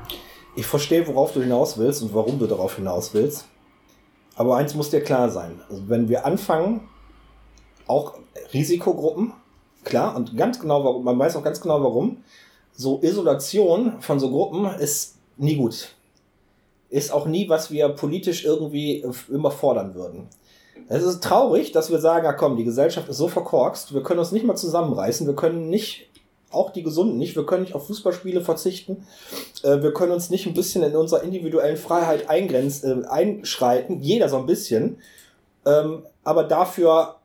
Ich 0.57 0.67
verstehe, 0.67 1.07
worauf 1.07 1.33
du 1.33 1.43
hinaus 1.43 1.79
willst 1.79 2.03
und 2.03 2.15
warum 2.15 2.39
du 2.39 2.47
darauf 2.47 2.77
hinaus 2.77 3.13
willst. 3.13 3.49
Aber 4.37 4.57
eins 4.57 4.75
muss 4.75 4.91
dir 4.91 5.01
klar 5.01 5.29
sein. 5.31 5.61
Also 5.69 5.89
wenn 5.89 6.09
wir 6.09 6.25
anfangen, 6.25 6.89
auch 7.87 8.19
Risikogruppen, 8.53 9.33
klar, 9.85 10.17
und 10.17 10.37
ganz 10.37 10.59
genau, 10.61 10.85
warum, 10.85 11.05
man 11.05 11.19
weiß 11.19 11.37
auch 11.37 11.43
ganz 11.43 11.61
genau 11.61 11.83
warum, 11.83 12.19
so 12.73 13.01
Isolation 13.03 14.01
von 14.01 14.19
so 14.19 14.31
Gruppen 14.31 14.67
ist 14.67 15.17
nie 15.37 15.57
gut. 15.57 15.91
Ist 16.91 17.13
auch 17.13 17.27
nie, 17.27 17.49
was 17.49 17.71
wir 17.71 17.89
politisch 17.91 18.45
irgendwie 18.45 19.05
immer 19.29 19.51
fordern 19.51 19.95
würden. 19.95 20.29
Es 20.89 21.03
ist 21.03 21.23
traurig, 21.23 21.73
dass 21.73 21.91
wir 21.91 21.99
sagen, 21.99 22.25
ja 22.25 22.33
komm, 22.33 22.57
die 22.57 22.65
Gesellschaft 22.65 23.09
ist 23.09 23.17
so 23.17 23.29
verkorkst, 23.29 23.95
wir 23.95 24.03
können 24.03 24.21
uns 24.21 24.33
nicht 24.33 24.45
mal 24.45 24.57
zusammenreißen, 24.57 25.27
wir 25.27 25.35
können 25.35 25.71
nicht 25.71 26.09
auch 26.55 26.71
die 26.71 26.83
Gesunden 26.83 27.19
nicht. 27.19 27.37
Wir 27.37 27.45
können 27.45 27.63
nicht 27.63 27.75
auf 27.75 27.87
Fußballspiele 27.89 28.41
verzichten. 28.41 29.07
Äh, 29.63 29.83
wir 29.83 29.93
können 29.93 30.13
uns 30.13 30.31
nicht 30.31 30.47
ein 30.47 30.55
bisschen 30.55 30.83
in 30.83 30.97
unserer 30.97 31.23
individuellen 31.23 31.77
Freiheit 31.77 32.31
eingrenzen, 32.31 33.05
äh, 33.05 33.07
einschreiten. 33.07 34.01
Jeder 34.01 34.29
so 34.29 34.39
ein 34.39 34.47
bisschen. 34.47 34.99
Ähm, 35.67 36.05
aber 36.23 36.45
dafür 36.45 37.17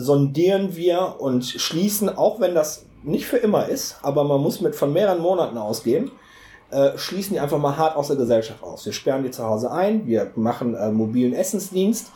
sondieren 0.00 0.76
wir 0.76 1.16
und 1.18 1.44
schließen, 1.44 2.16
auch 2.16 2.38
wenn 2.38 2.54
das 2.54 2.86
nicht 3.02 3.26
für 3.26 3.38
immer 3.38 3.66
ist, 3.66 3.96
aber 4.02 4.22
man 4.22 4.40
muss 4.40 4.60
mit 4.60 4.76
von 4.76 4.92
mehreren 4.92 5.20
Monaten 5.20 5.58
ausgehen, 5.58 6.12
äh, 6.70 6.96
schließen 6.96 7.32
die 7.32 7.40
einfach 7.40 7.58
mal 7.58 7.76
hart 7.76 7.96
aus 7.96 8.06
der 8.06 8.16
Gesellschaft 8.16 8.62
aus. 8.62 8.86
Wir 8.86 8.92
sperren 8.92 9.24
die 9.24 9.32
zu 9.32 9.42
Hause 9.42 9.72
ein, 9.72 10.06
wir 10.06 10.30
machen 10.36 10.76
äh, 10.76 10.92
mobilen 10.92 11.32
Essensdienst, 11.32 12.12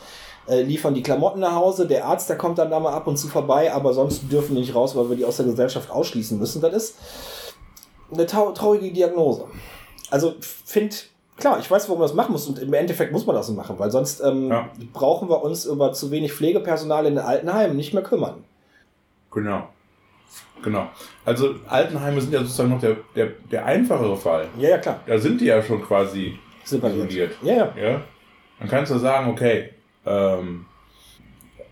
äh, 0.47 0.61
liefern 0.61 0.93
die 0.93 1.03
Klamotten 1.03 1.41
nach 1.41 1.55
Hause, 1.55 1.85
der 1.85 2.05
Arzt, 2.05 2.29
der 2.29 2.37
kommt 2.37 2.57
dann 2.57 2.71
da 2.71 2.79
mal 2.79 2.93
ab 2.93 3.05
und 3.05 3.17
zu 3.17 3.27
vorbei, 3.27 3.73
aber 3.73 3.93
sonst 3.93 4.31
dürfen 4.31 4.55
die 4.55 4.61
nicht 4.61 4.75
raus, 4.75 4.95
weil 4.95 5.09
wir 5.09 5.17
die 5.17 5.25
aus 5.25 5.37
der 5.37 5.45
Gesellschaft 5.45 5.91
ausschließen 5.91 6.39
müssen. 6.39 6.61
Das 6.61 6.73
ist 6.73 6.95
eine 8.13 8.25
traurige 8.25 8.93
Diagnose. 8.93 9.43
Also 10.09 10.35
finde, 10.39 10.95
klar, 11.37 11.59
ich 11.59 11.69
weiß, 11.69 11.87
warum 11.87 11.99
man 11.99 12.07
das 12.07 12.15
machen 12.15 12.31
muss 12.31 12.47
und 12.47 12.59
im 12.59 12.73
Endeffekt 12.73 13.11
muss 13.11 13.25
man 13.25 13.35
das 13.35 13.47
so 13.47 13.53
machen, 13.53 13.77
weil 13.79 13.91
sonst 13.91 14.21
ähm, 14.21 14.49
ja. 14.49 14.69
brauchen 14.93 15.29
wir 15.29 15.43
uns 15.43 15.65
über 15.65 15.93
zu 15.93 16.11
wenig 16.11 16.33
Pflegepersonal 16.33 17.05
in 17.05 17.15
den 17.15 17.25
Altenheimen 17.25 17.75
nicht 17.75 17.93
mehr 17.93 18.03
kümmern. 18.03 18.43
Genau. 19.31 19.67
Genau. 20.63 20.89
Also 21.25 21.55
Altenheime 21.67 22.21
sind 22.21 22.33
ja 22.33 22.39
sozusagen 22.39 22.69
noch 22.69 22.79
der, 22.79 22.97
der, 23.15 23.31
der 23.51 23.65
einfachere 23.65 24.15
Fall. 24.15 24.47
Ja, 24.57 24.69
ja, 24.69 24.77
klar. 24.77 24.99
Da 25.05 25.17
sind 25.17 25.41
die 25.41 25.45
ja 25.45 25.61
schon 25.61 25.83
quasi 25.83 26.39
isoliert. 26.63 27.33
Ja, 27.41 27.53
ja. 27.53 27.73
Ja? 27.75 28.01
Dann 28.59 28.69
kannst 28.69 28.91
du 28.91 28.97
sagen, 28.97 29.29
okay, 29.29 29.71
ähm, 30.05 30.65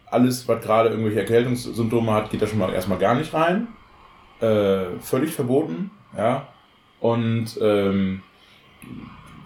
alles, 0.08 0.46
was 0.48 0.62
gerade 0.62 0.90
irgendwelche 0.90 1.22
Erkältungssymptome 1.22 2.12
hat, 2.12 2.30
geht 2.30 2.42
da 2.42 2.48
schon 2.48 2.60
mal 2.60 2.74
erstmal 2.74 3.00
gar 3.00 3.16
nicht 3.16 3.34
rein. 3.34 3.70
Äh, 4.42 5.00
völlig 5.00 5.34
verboten. 5.34 5.92
Ja. 6.18 6.48
Und 7.00 7.58
ähm, 7.62 8.24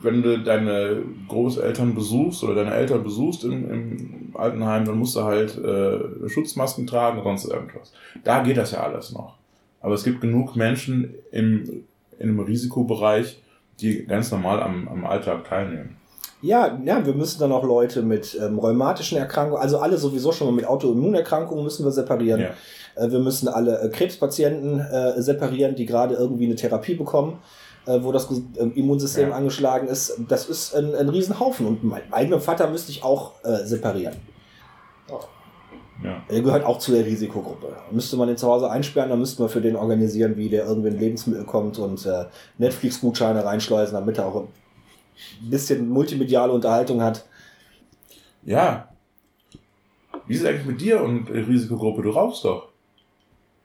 wenn 0.05 0.21
du 0.21 0.39
deine 0.39 1.03
Großeltern 1.27 1.95
besuchst 1.95 2.43
oder 2.43 2.55
deine 2.55 2.73
Eltern 2.73 3.03
besuchst 3.03 3.43
im, 3.43 3.69
im 3.69 4.35
Altenheim, 4.35 4.85
dann 4.85 4.97
musst 4.97 5.15
du 5.15 5.23
halt 5.23 5.57
äh, 5.57 6.29
Schutzmasken 6.29 6.87
tragen 6.87 7.19
oder 7.19 7.29
sonst 7.29 7.45
irgendwas. 7.45 7.91
Da 8.23 8.43
geht 8.43 8.57
das 8.57 8.71
ja 8.71 8.83
alles 8.83 9.11
noch. 9.11 9.35
Aber 9.81 9.95
es 9.95 10.03
gibt 10.03 10.21
genug 10.21 10.55
Menschen 10.55 11.15
im, 11.31 11.83
in 12.17 12.29
einem 12.29 12.39
Risikobereich, 12.39 13.41
die 13.81 14.05
ganz 14.05 14.31
normal 14.31 14.61
am, 14.61 14.87
am 14.87 15.05
Alltag 15.05 15.43
teilnehmen. 15.45 15.97
Ja, 16.41 16.79
ja, 16.83 17.05
wir 17.05 17.13
müssen 17.13 17.39
dann 17.39 17.51
auch 17.51 17.63
Leute 17.63 18.01
mit 18.03 18.37
ähm, 18.39 18.59
rheumatischen 18.59 19.17
Erkrankungen, 19.17 19.61
also 19.61 19.79
alle 19.79 19.97
sowieso 19.97 20.31
schon 20.31 20.47
mal 20.47 20.53
mit 20.53 20.67
Autoimmunerkrankungen 20.67 21.63
müssen 21.63 21.85
wir 21.85 21.91
separieren. 21.91 22.41
Ja. 22.41 22.49
Äh, 23.03 23.11
wir 23.11 23.19
müssen 23.19 23.47
alle 23.47 23.79
äh, 23.81 23.89
Krebspatienten 23.89 24.79
äh, 24.79 25.21
separieren, 25.21 25.75
die 25.75 25.85
gerade 25.85 26.15
irgendwie 26.15 26.45
eine 26.45 26.55
Therapie 26.55 26.95
bekommen, 26.95 27.39
äh, 27.85 28.03
wo 28.03 28.11
das 28.11 28.29
äh, 28.31 28.63
Immunsystem 28.75 29.29
Ja. 29.29 29.35
angeschlagen 29.35 29.87
ist. 29.87 30.19
Das 30.27 30.49
ist 30.49 30.73
ein, 30.75 30.95
ein 30.95 31.09
Riesenhaufen. 31.09 31.65
Und 31.67 31.83
meinen 31.83 32.11
eigenen 32.11 32.39
Vater 32.41 32.69
müsste 32.69 32.91
ich 32.91 33.03
auch 33.03 33.33
äh, 33.43 33.65
separieren. 33.65 34.15
Ja. 36.03 36.21
Er 36.27 36.41
gehört 36.41 36.65
auch 36.65 36.79
zu 36.79 36.91
der 36.91 37.05
Risikogruppe. 37.05 37.73
Müsste 37.91 38.17
man 38.17 38.27
den 38.27 38.35
zu 38.37 38.47
Hause 38.47 38.69
einsperren, 38.69 39.09
dann 39.09 39.19
müssten 39.19 39.41
wir 39.41 39.49
für 39.49 39.61
den 39.61 39.75
organisieren, 39.77 40.35
wie 40.35 40.49
der 40.49 40.65
irgendwie 40.65 40.89
in 40.89 40.99
Lebensmittel 40.99 41.45
kommt 41.45 41.79
und 41.79 42.05
äh, 42.05 42.25
Netflix-Gutscheine 42.57 43.45
reinschleusen, 43.45 43.93
damit 43.93 44.17
er 44.17 44.25
auch 44.27 44.41
ein 44.41 45.49
bisschen 45.49 45.87
multimediale 45.87 46.51
Unterhaltung 46.51 47.01
hat. 47.01 47.25
Ja. 48.43 48.89
Wie 50.27 50.33
ist 50.33 50.41
es 50.41 50.47
eigentlich 50.47 50.65
mit 50.65 50.81
dir 50.81 51.01
und 51.01 51.29
Risikogruppe? 51.29 52.01
Du 52.01 52.09
rauchst 52.09 52.43
doch. 52.43 52.67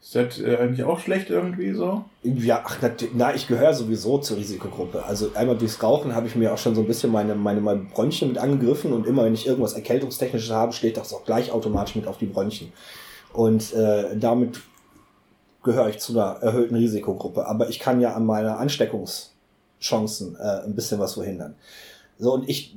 Ist 0.02 0.14
das 0.14 0.40
äh, 0.40 0.56
eigentlich 0.56 0.84
auch 0.84 0.98
schlecht 0.98 1.28
irgendwie 1.28 1.72
so? 1.72 2.04
Ja, 2.22 2.62
ach, 2.64 2.78
na, 3.14 3.34
ich 3.34 3.46
gehöre 3.46 3.74
sowieso 3.74 4.18
zur 4.18 4.38
Risikogruppe. 4.38 5.04
Also 5.04 5.30
einmal 5.34 5.58
durchs 5.58 5.82
Rauchen 5.82 6.14
habe 6.14 6.26
ich 6.26 6.36
mir 6.36 6.54
auch 6.54 6.58
schon 6.58 6.74
so 6.74 6.80
ein 6.80 6.86
bisschen 6.86 7.12
meine, 7.12 7.34
meine, 7.34 7.60
meine 7.60 7.82
Bronchien 7.82 8.30
mit 8.30 8.38
angegriffen 8.38 8.92
und 8.92 9.06
immer 9.06 9.24
wenn 9.24 9.34
ich 9.34 9.46
irgendwas 9.46 9.74
Erkältungstechnisches 9.74 10.50
habe, 10.50 10.72
steht 10.72 10.96
das 10.96 11.12
auch 11.12 11.24
gleich 11.24 11.52
automatisch 11.52 11.96
mit 11.96 12.06
auf 12.06 12.16
die 12.16 12.26
Bronchien. 12.26 12.72
Und 13.34 13.74
äh, 13.74 14.16
damit 14.16 14.60
gehöre 15.62 15.90
ich 15.90 15.98
zu 15.98 16.12
einer 16.12 16.40
erhöhten 16.40 16.76
Risikogruppe. 16.76 17.46
Aber 17.46 17.68
ich 17.68 17.78
kann 17.78 18.00
ja 18.00 18.14
an 18.14 18.24
meiner 18.24 18.58
Ansteckungschancen 18.58 20.36
äh, 20.36 20.64
ein 20.64 20.74
bisschen 20.74 20.98
was 20.98 21.14
verhindern. 21.14 21.56
So, 22.18 22.32
und 22.32 22.48
ich, 22.48 22.74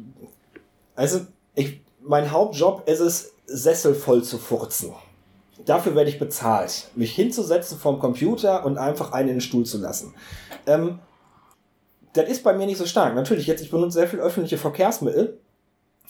also, 0.95 1.21
ich, 1.55 1.81
mein 2.01 2.31
Hauptjob 2.31 2.87
ist 2.87 2.99
es, 2.99 3.31
Sessel 3.45 3.93
voll 3.93 4.23
zu 4.23 4.37
furzen. 4.37 4.93
Dafür 5.65 5.95
werde 5.95 6.09
ich 6.09 6.19
bezahlt, 6.19 6.89
mich 6.95 7.13
hinzusetzen 7.15 7.77
vorm 7.77 7.99
Computer 7.99 8.65
und 8.65 8.77
einfach 8.77 9.11
einen 9.13 9.29
in 9.29 9.35
den 9.35 9.41
Stuhl 9.41 9.65
zu 9.65 9.77
lassen. 9.77 10.13
Ähm, 10.67 10.99
das 12.13 12.29
ist 12.29 12.43
bei 12.43 12.53
mir 12.53 12.65
nicht 12.65 12.77
so 12.77 12.85
stark. 12.85 13.15
Natürlich, 13.15 13.47
jetzt, 13.47 13.61
ich 13.61 13.71
benutze 13.71 13.93
sehr 13.99 14.07
viel 14.07 14.19
öffentliche 14.19 14.57
Verkehrsmittel. 14.57 15.39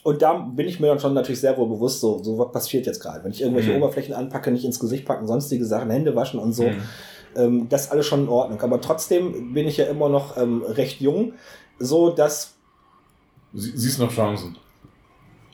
Und 0.03 0.21
da 0.21 0.33
bin 0.33 0.67
ich 0.67 0.81
mir 0.81 0.87
dann 0.87 0.99
schon 0.99 1.13
natürlich 1.13 1.39
sehr 1.39 1.55
wohl 1.57 1.69
bewusst, 1.69 2.01
so, 2.01 2.21
so 2.21 2.37
was 2.37 2.51
passiert 2.51 2.85
jetzt 2.85 2.99
gerade. 3.01 3.23
Wenn 3.23 3.31
ich 3.31 3.41
irgendwelche 3.41 3.69
Mhm. 3.71 3.77
Oberflächen 3.77 4.13
anpacke, 4.13 4.51
nicht 4.51 4.65
ins 4.65 4.79
Gesicht 4.79 5.05
packen, 5.05 5.27
sonstige 5.27 5.63
Sachen, 5.65 5.89
Hände 5.89 6.13
waschen 6.15 6.39
und 6.41 6.51
so, 6.51 6.63
Mhm. 6.63 6.81
ähm, 7.37 7.69
das 7.69 7.85
ist 7.85 7.91
alles 7.91 8.05
schon 8.05 8.23
in 8.23 8.27
Ordnung. 8.27 8.59
Aber 8.61 8.81
trotzdem 8.81 9.53
bin 9.53 9.65
ich 9.65 9.77
ja 9.77 9.85
immer 9.85 10.09
noch 10.09 10.35
ähm, 10.35 10.61
recht 10.63 10.99
jung, 10.99 11.33
so 11.79 12.09
dass 12.09 12.55
Sie, 13.53 13.71
siehst 13.75 13.99
noch 13.99 14.11
Chancen. 14.11 14.57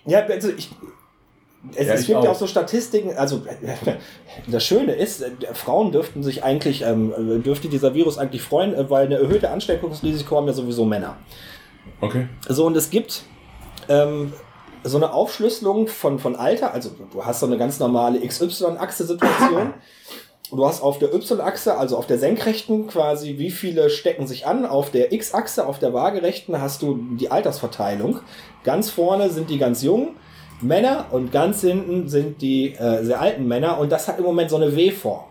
Ja, 0.05 0.19
also 0.25 0.49
ich. 0.49 0.71
Es, 1.75 1.87
Ja, 1.87 1.93
es 1.93 2.05
gibt 2.05 2.23
ja 2.23 2.29
auch. 2.29 2.35
auch 2.35 2.39
so 2.39 2.47
Statistiken, 2.47 3.17
also 3.17 3.41
das 4.47 4.63
Schöne 4.63 4.93
ist, 4.93 5.21
äh, 5.21 5.31
Frauen 5.53 5.91
dürften 5.91 6.23
sich 6.23 6.43
eigentlich, 6.43 6.83
ähm, 6.83 7.11
äh, 7.11 7.39
dürfte 7.39 7.67
dieser 7.67 7.93
Virus 7.93 8.17
eigentlich 8.17 8.41
freuen, 8.41 8.73
äh, 8.73 8.89
weil 8.89 9.05
eine 9.05 9.15
erhöhte 9.15 9.49
Ansteckungsrisiko 9.49 10.37
haben 10.37 10.47
ja 10.47 10.53
sowieso 10.53 10.85
Männer. 10.85 11.17
Okay. 11.99 12.27
So, 12.47 12.65
und 12.65 12.77
es 12.77 12.89
gibt 12.89 13.23
ähm, 13.89 14.31
so 14.83 14.97
eine 14.97 15.11
Aufschlüsselung 15.11 15.87
von, 15.87 16.19
von 16.19 16.37
Alter, 16.37 16.73
also 16.73 16.91
du 17.11 17.25
hast 17.25 17.41
so 17.41 17.45
eine 17.45 17.57
ganz 17.57 17.79
normale 17.79 18.25
XY-Achse-Situation. 18.25 19.73
Du 20.51 20.65
hast 20.65 20.81
auf 20.81 20.97
der 20.97 21.13
Y-Achse, 21.13 21.77
also 21.77 21.95
auf 21.95 22.07
der 22.07 22.17
senkrechten, 22.17 22.87
quasi 22.87 23.37
wie 23.37 23.51
viele 23.51 23.91
stecken 23.91 24.25
sich 24.25 24.47
an. 24.47 24.65
Auf 24.65 24.89
der 24.89 25.11
X-Achse, 25.13 25.67
auf 25.67 25.77
der 25.77 25.93
waagerechten, 25.93 26.59
hast 26.59 26.81
du 26.81 26.97
die 27.19 27.29
Altersverteilung. 27.29 28.21
Ganz 28.63 28.89
vorne 28.89 29.29
sind 29.29 29.51
die 29.51 29.59
ganz 29.59 29.83
jungen 29.83 30.15
Männer 30.61 31.07
und 31.11 31.31
ganz 31.31 31.61
hinten 31.61 32.09
sind 32.09 32.41
die 32.41 32.73
äh, 32.73 33.03
sehr 33.03 33.21
alten 33.21 33.47
Männer. 33.47 33.77
Und 33.77 33.91
das 33.91 34.07
hat 34.07 34.17
im 34.17 34.25
Moment 34.25 34.49
so 34.49 34.57
eine 34.57 34.75
W-Form. 34.75 35.25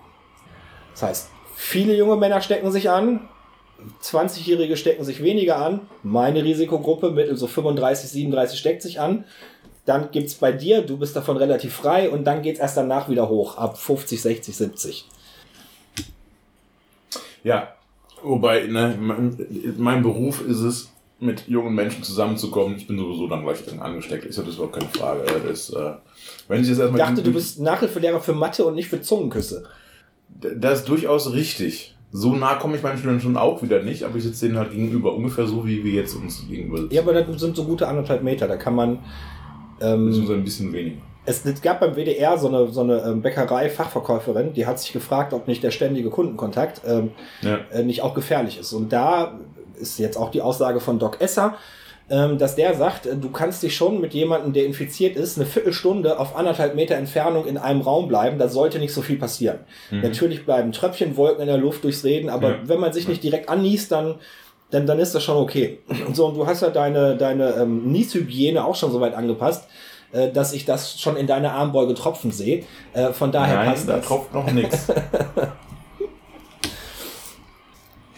Das 0.93 1.03
heißt, 1.03 1.31
viele 1.55 1.97
junge 1.97 2.17
Männer 2.17 2.41
stecken 2.41 2.71
sich 2.73 2.91
an, 2.91 3.29
20-Jährige 4.03 4.77
stecken 4.77 5.05
sich 5.05 5.23
weniger 5.23 5.59
an. 5.59 5.81
Meine 6.03 6.43
Risikogruppe 6.45 7.11
mit 7.11 7.37
so 7.39 7.47
35, 7.47 8.11
37 8.11 8.59
steckt 8.59 8.83
sich 8.83 9.01
an. 9.01 9.25
Dann 9.85 10.11
gibt's 10.11 10.35
bei 10.35 10.53
dir, 10.53 10.83
du 10.83 10.99
bist 10.99 11.17
davon 11.17 11.37
relativ 11.37 11.73
frei 11.75 12.11
und 12.11 12.25
dann 12.25 12.43
geht's 12.43 12.61
erst 12.61 12.77
danach 12.77 13.09
wieder 13.09 13.29
hoch, 13.29 13.57
ab 13.57 13.79
50, 13.79 14.21
60, 14.21 14.57
70. 14.57 15.09
Ja. 17.45 17.75
Wobei, 18.23 18.67
ne, 18.67 18.97
mein, 18.99 19.47
mein 19.79 20.03
Beruf 20.03 20.45
ist 20.45 20.59
es, 20.59 20.93
mit 21.21 21.49
jungen 21.49 21.75
Menschen 21.75 22.03
zusammenzukommen. 22.03 22.77
Ich 22.77 22.87
bin 22.87 22.97
sowieso 22.99 23.27
dann 23.27 23.43
gleich 23.45 23.59
angesteckt. 23.81 24.25
Ist 24.25 24.37
ja 24.39 24.45
das 24.45 24.55
überhaupt 24.55 24.75
keine 24.75 24.89
Frage. 24.91 25.23
Das, 25.49 25.71
äh, 25.71 25.93
wenn 26.47 26.61
ich 26.63 26.69
jetzt 26.69 26.77
Ich 26.79 26.83
erstmal. 26.83 27.01
dachte, 27.01 27.23
du 27.23 27.33
bist 27.33 27.61
Nachhilfelehrer 27.61 28.21
für 28.21 28.35
Mathe 28.35 28.65
und 28.65 28.75
nicht 28.75 28.89
für 28.89 29.01
Zungenküsse. 29.01 29.65
Das 30.29 30.81
ist 30.81 30.89
durchaus 30.89 31.33
richtig. 31.33 31.97
So 32.13 32.35
nah 32.35 32.55
komme 32.55 32.77
ich 32.77 32.83
meinen 32.83 32.99
Schülern 32.99 33.21
schon 33.21 33.37
auch 33.37 33.63
wieder 33.63 33.83
nicht, 33.83 34.05
aber 34.05 34.17
ich 34.17 34.23
sitze 34.23 34.47
denen 34.47 34.59
halt 34.59 34.71
gegenüber. 34.71 35.15
Ungefähr 35.15 35.47
so, 35.47 35.67
wie 35.67 35.83
wir 35.85 35.93
jetzt 35.93 36.15
uns 36.15 36.47
gegenüber 36.49 36.79
sitzen. 36.83 36.95
Ja, 36.95 37.03
aber 37.03 37.13
das 37.13 37.41
sind 37.41 37.57
so 37.57 37.65
gute 37.65 37.87
anderthalb 37.89 38.23
Meter. 38.23 38.47
Da 38.49 38.57
kann 38.57 38.75
man. 38.75 39.01
Ähm, 39.81 40.07
Beziehungsweise 40.07 40.39
ein 40.39 40.45
bisschen 40.45 40.73
weniger. 40.73 40.97
es, 41.27 41.45
es 41.45 41.61
gab 41.61 41.81
beim 41.81 41.95
WDR 41.97 42.39
so 42.39 42.49
eine, 42.49 42.69
so 42.69 42.81
eine 42.81 43.03
ähm, 43.03 43.23
Bäckerei-Fachverkäuferin, 43.23 44.53
die 44.55 44.67
hat 44.67 44.81
sich 44.81 44.93
gefragt, 44.93 45.33
ob 45.33 45.47
nicht 45.49 45.63
der 45.63 45.71
ständige 45.71 46.11
Kundenkontakt 46.11 46.81
ähm, 46.87 47.11
Ja. 47.43 47.59
äh, 47.73 47.83
nicht 47.83 48.03
auch 48.03 48.15
gefährlich 48.15 48.59
ist. 48.59 48.73
Und 48.73 48.93
da 48.93 49.39
ist 49.81 49.99
jetzt 49.99 50.17
auch 50.17 50.31
die 50.31 50.43
Aussage 50.43 50.81
von 50.81 50.99
Doc 50.99 51.21
Esser, 51.21 51.55
ähm, 52.11 52.39
dass 52.39 52.57
der 52.57 52.75
sagt, 52.75 53.07
äh, 53.07 53.17
du 53.17 53.31
kannst 53.31 53.63
dich 53.63 53.77
schon 53.77 54.01
mit 54.01 54.15
jemandem, 54.15 54.53
der 54.53 54.65
infiziert 54.67 55.17
ist, 55.17 55.37
eine 55.39 55.47
Viertelstunde 55.47 56.19
auf 56.19 56.37
anderthalb 56.37 56.75
Meter 56.75 56.95
Entfernung 56.95 57.47
in 57.47 57.59
einem 57.59 57.83
Raum 57.83 58.09
bleiben. 58.09 58.39
Da 58.39 58.49
sollte 58.49 58.79
nicht 58.79 58.95
so 58.95 59.03
viel 59.03 59.19
passieren. 59.19 59.59
Mhm. 59.91 60.01
Natürlich 60.01 60.45
bleiben 60.47 60.73
Tröpfchenwolken 60.73 61.41
in 61.43 61.49
der 61.49 61.59
Luft 61.59 61.85
durchs 61.85 62.05
Reden, 62.05 62.31
aber 62.31 62.49
Ja. 62.51 62.57
wenn 62.65 62.81
man 62.81 62.93
sich 62.93 63.09
nicht 63.09 63.23
direkt 63.23 63.49
anniest, 63.49 63.93
dann 63.93 64.17
dann, 64.71 64.87
dann 64.87 64.99
ist 64.99 65.15
das 65.15 65.25
schon 65.25 65.39
okay. 65.39 65.79
Und 66.07 66.15
so, 66.17 66.27
und 66.27 66.35
du 66.37 66.47
hast 66.47 66.61
ja 66.61 66.69
deine, 66.69 67.17
deine 67.17 67.53
ähm, 67.55 67.91
Nieshygiene 67.91 68.63
auch 68.63 68.75
schon 68.75 68.93
so 68.93 69.01
weit 69.01 69.15
angepasst, 69.15 69.67
äh, 70.13 70.31
dass 70.31 70.53
ich 70.53 70.67
das 70.67 71.01
schon 71.01 71.17
in 71.17 71.27
deiner 71.27 71.53
Armbeuge 71.53 71.95
tropfen 71.95 72.33
sehe. 72.33 72.65
Äh, 72.93 73.15
von 73.15 73.33
daher 73.33 73.57
Nein, 73.57 73.69
passt 73.71 73.89
da 73.89 73.97
das. 73.97 74.07
tropft 74.07 74.35
noch 74.35 74.51
nichts. 74.53 74.89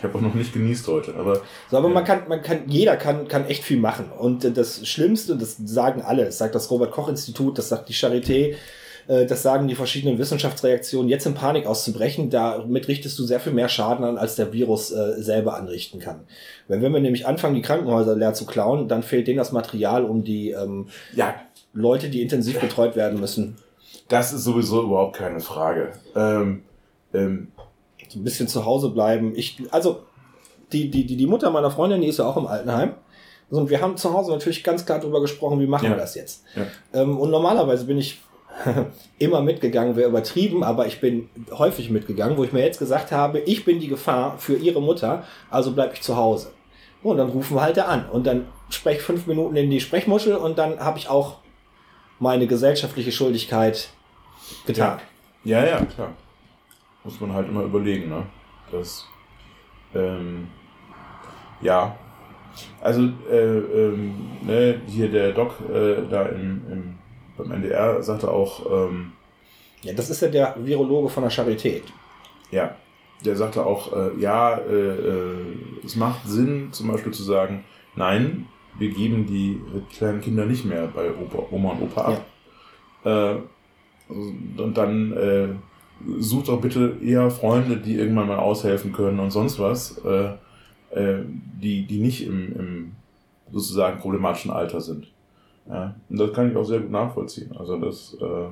Ich 0.00 0.04
habe 0.04 0.16
auch 0.16 0.22
noch 0.22 0.32
nicht 0.34 0.54
genießt 0.54 0.88
heute, 0.88 1.14
aber 1.14 1.42
So, 1.70 1.76
aber 1.76 1.88
Ja. 1.88 1.94
man 1.94 2.04
kann, 2.04 2.22
man 2.26 2.40
kann, 2.40 2.60
jeder 2.68 2.96
kann, 2.96 3.28
kann 3.28 3.44
echt 3.44 3.64
viel 3.64 3.78
machen. 3.78 4.06
Und 4.18 4.46
äh, 4.46 4.50
das 4.50 4.88
Schlimmste, 4.88 5.36
das 5.36 5.58
sagen 5.62 6.00
alle, 6.00 6.24
das 6.24 6.38
sagt 6.38 6.54
das 6.54 6.70
Robert-Koch-Institut, 6.70 7.58
das 7.58 7.68
sagt 7.68 7.90
die 7.90 7.92
Charité, 7.92 8.54
äh, 9.08 9.26
das 9.26 9.42
sagen 9.42 9.68
die 9.68 9.74
verschiedenen 9.74 10.18
Wissenschaftsreaktionen, 10.18 11.10
jetzt 11.10 11.26
in 11.26 11.34
Panik 11.34 11.66
auszubrechen, 11.66 12.30
damit 12.30 12.88
richtest 12.88 13.18
du 13.18 13.24
sehr 13.24 13.40
viel 13.40 13.52
mehr 13.52 13.68
Schaden 13.68 14.02
an, 14.06 14.16
als 14.16 14.36
der 14.36 14.54
Virus 14.54 14.90
äh, 14.90 15.20
selber 15.20 15.54
anrichten 15.58 16.00
kann. 16.00 16.20
Wenn, 16.66 16.80
wenn 16.80 16.94
wir 16.94 17.00
nämlich 17.00 17.26
anfangen, 17.26 17.54
die 17.54 17.62
Krankenhäuser 17.62 18.16
leer 18.16 18.32
zu 18.32 18.46
klauen, 18.46 18.88
dann 18.88 19.02
fehlt 19.02 19.26
denen 19.28 19.36
das 19.36 19.52
Material, 19.52 20.04
um 20.04 20.24
die 20.24 20.52
ähm, 20.52 20.86
ja, 21.14 21.34
Leute, 21.74 22.08
die 22.08 22.22
intensiv 22.22 22.58
betreut 22.58 22.96
werden 22.96 23.20
müssen, 23.20 23.56
das 24.08 24.32
ist 24.32 24.42
sowieso 24.44 24.82
überhaupt 24.82 25.16
keine 25.16 25.38
Frage. 25.40 25.92
Ähm, 26.16 26.62
ähm, 27.14 27.48
ein 28.14 28.24
bisschen 28.24 28.48
zu 28.48 28.64
Hause 28.64 28.90
bleiben. 28.90 29.32
Ich, 29.36 29.62
also, 29.70 30.00
die, 30.72 30.90
die, 30.90 31.04
die, 31.06 31.16
die 31.16 31.26
Mutter 31.26 31.50
meiner 31.50 31.70
Freundin, 31.70 32.00
die 32.00 32.08
ist 32.08 32.18
ja 32.18 32.26
auch 32.26 32.36
im 32.36 32.46
Altenheim. 32.46 32.94
Und 33.50 33.68
wir 33.68 33.80
haben 33.80 33.96
zu 33.96 34.12
Hause 34.12 34.30
natürlich 34.30 34.62
ganz 34.62 34.86
klar 34.86 35.00
darüber 35.00 35.20
gesprochen, 35.20 35.58
wie 35.58 35.66
machen 35.66 35.86
Ja. 35.86 35.90
wir 35.90 35.96
das 35.96 36.14
jetzt. 36.14 36.44
Ja. 36.54 37.00
Ähm, 37.00 37.18
und 37.18 37.30
normalerweise 37.30 37.84
bin 37.84 37.98
ich 37.98 38.20
immer 39.18 39.40
mitgegangen, 39.42 39.96
wäre 39.96 40.08
übertrieben, 40.08 40.62
aber 40.62 40.86
ich 40.86 41.00
bin 41.00 41.28
häufig 41.50 41.90
mitgegangen, 41.90 42.36
wo 42.36 42.44
ich 42.44 42.52
mir 42.52 42.64
jetzt 42.64 42.78
gesagt 42.78 43.10
habe, 43.10 43.40
ich 43.40 43.64
bin 43.64 43.80
die 43.80 43.88
Gefahr 43.88 44.38
für 44.38 44.54
ihre 44.56 44.80
Mutter, 44.80 45.24
also 45.50 45.72
bleibe 45.72 45.94
ich 45.94 46.02
zu 46.02 46.16
Hause. 46.16 46.52
Und 47.02 47.16
dann 47.16 47.30
rufen 47.30 47.56
wir 47.56 47.62
halt 47.62 47.76
da 47.76 47.86
an 47.86 48.08
und 48.10 48.26
dann 48.26 48.46
spreche 48.68 48.98
ich 48.98 49.02
fünf 49.02 49.26
Minuten 49.26 49.56
in 49.56 49.70
die 49.70 49.80
Sprechmuschel 49.80 50.36
und 50.36 50.58
dann 50.58 50.78
habe 50.78 50.98
ich 50.98 51.08
auch 51.08 51.36
meine 52.18 52.46
gesellschaftliche 52.46 53.10
Schuldigkeit 53.10 53.88
getan. 54.66 55.00
ja, 55.44 55.64
ja, 55.64 55.84
klar. 55.86 56.12
Muss 57.04 57.20
man 57.20 57.32
halt 57.32 57.48
immer 57.48 57.62
überlegen, 57.64 58.08
ne? 58.08 58.24
Das, 58.70 59.06
ähm, 59.94 60.48
ja. 61.60 61.96
Also, 62.80 63.02
äh, 63.30 63.58
ähm, 63.58 64.14
ne, 64.42 64.80
hier 64.86 65.10
der 65.10 65.32
Doc 65.32 65.54
äh, 65.72 66.02
da 66.10 66.26
im, 66.26 66.62
im, 66.70 66.98
beim 67.36 67.52
NDR 67.52 68.02
sagte 68.02 68.30
auch, 68.30 68.66
ähm, 68.88 69.12
Ja, 69.82 69.92
das 69.94 70.10
ist 70.10 70.20
ja 70.22 70.28
der 70.28 70.56
Virologe 70.58 71.08
von 71.08 71.22
der 71.22 71.32
Charité. 71.32 71.82
ja, 72.50 72.74
der 73.24 73.36
sagte 73.36 73.64
auch, 73.64 73.92
äh, 73.94 74.18
ja, 74.20 74.56
äh, 74.56 74.72
äh, 74.72 75.56
es 75.84 75.94
macht 75.96 76.26
Sinn, 76.26 76.68
zum 76.72 76.88
Beispiel 76.88 77.12
zu 77.12 77.22
sagen, 77.22 77.64
nein, 77.94 78.46
wir 78.78 78.90
geben 78.90 79.26
die 79.26 79.60
kleinen 79.96 80.20
Kinder 80.20 80.46
nicht 80.46 80.64
mehr 80.64 80.86
bei 80.86 81.10
Opa, 81.10 81.46
Oma 81.50 81.72
und 81.72 81.82
Opa 81.82 82.02
ab. 82.02 82.24
Äh, 83.04 83.36
und 84.08 84.72
dann 84.74 85.12
äh, 85.12 85.48
sucht 86.18 86.48
doch 86.48 86.60
bitte 86.60 86.96
eher 87.02 87.30
Freunde, 87.30 87.76
die 87.76 87.96
irgendwann 87.96 88.28
mal 88.28 88.38
aushelfen 88.38 88.92
können 88.92 89.20
und 89.20 89.30
sonst 89.30 89.58
was, 89.58 89.98
äh, 90.04 90.32
äh, 90.90 91.24
die, 91.60 91.86
die 91.86 92.00
nicht 92.00 92.26
im, 92.26 92.56
im 92.58 92.92
sozusagen 93.52 93.98
problematischen 94.00 94.50
Alter 94.50 94.80
sind. 94.80 95.08
Ja, 95.68 95.94
und 96.08 96.18
das 96.18 96.32
kann 96.32 96.50
ich 96.50 96.56
auch 96.56 96.64
sehr 96.64 96.80
gut 96.80 96.90
nachvollziehen. 96.90 97.54
Also 97.56 97.78
das, 97.78 98.16
äh, 98.20 98.48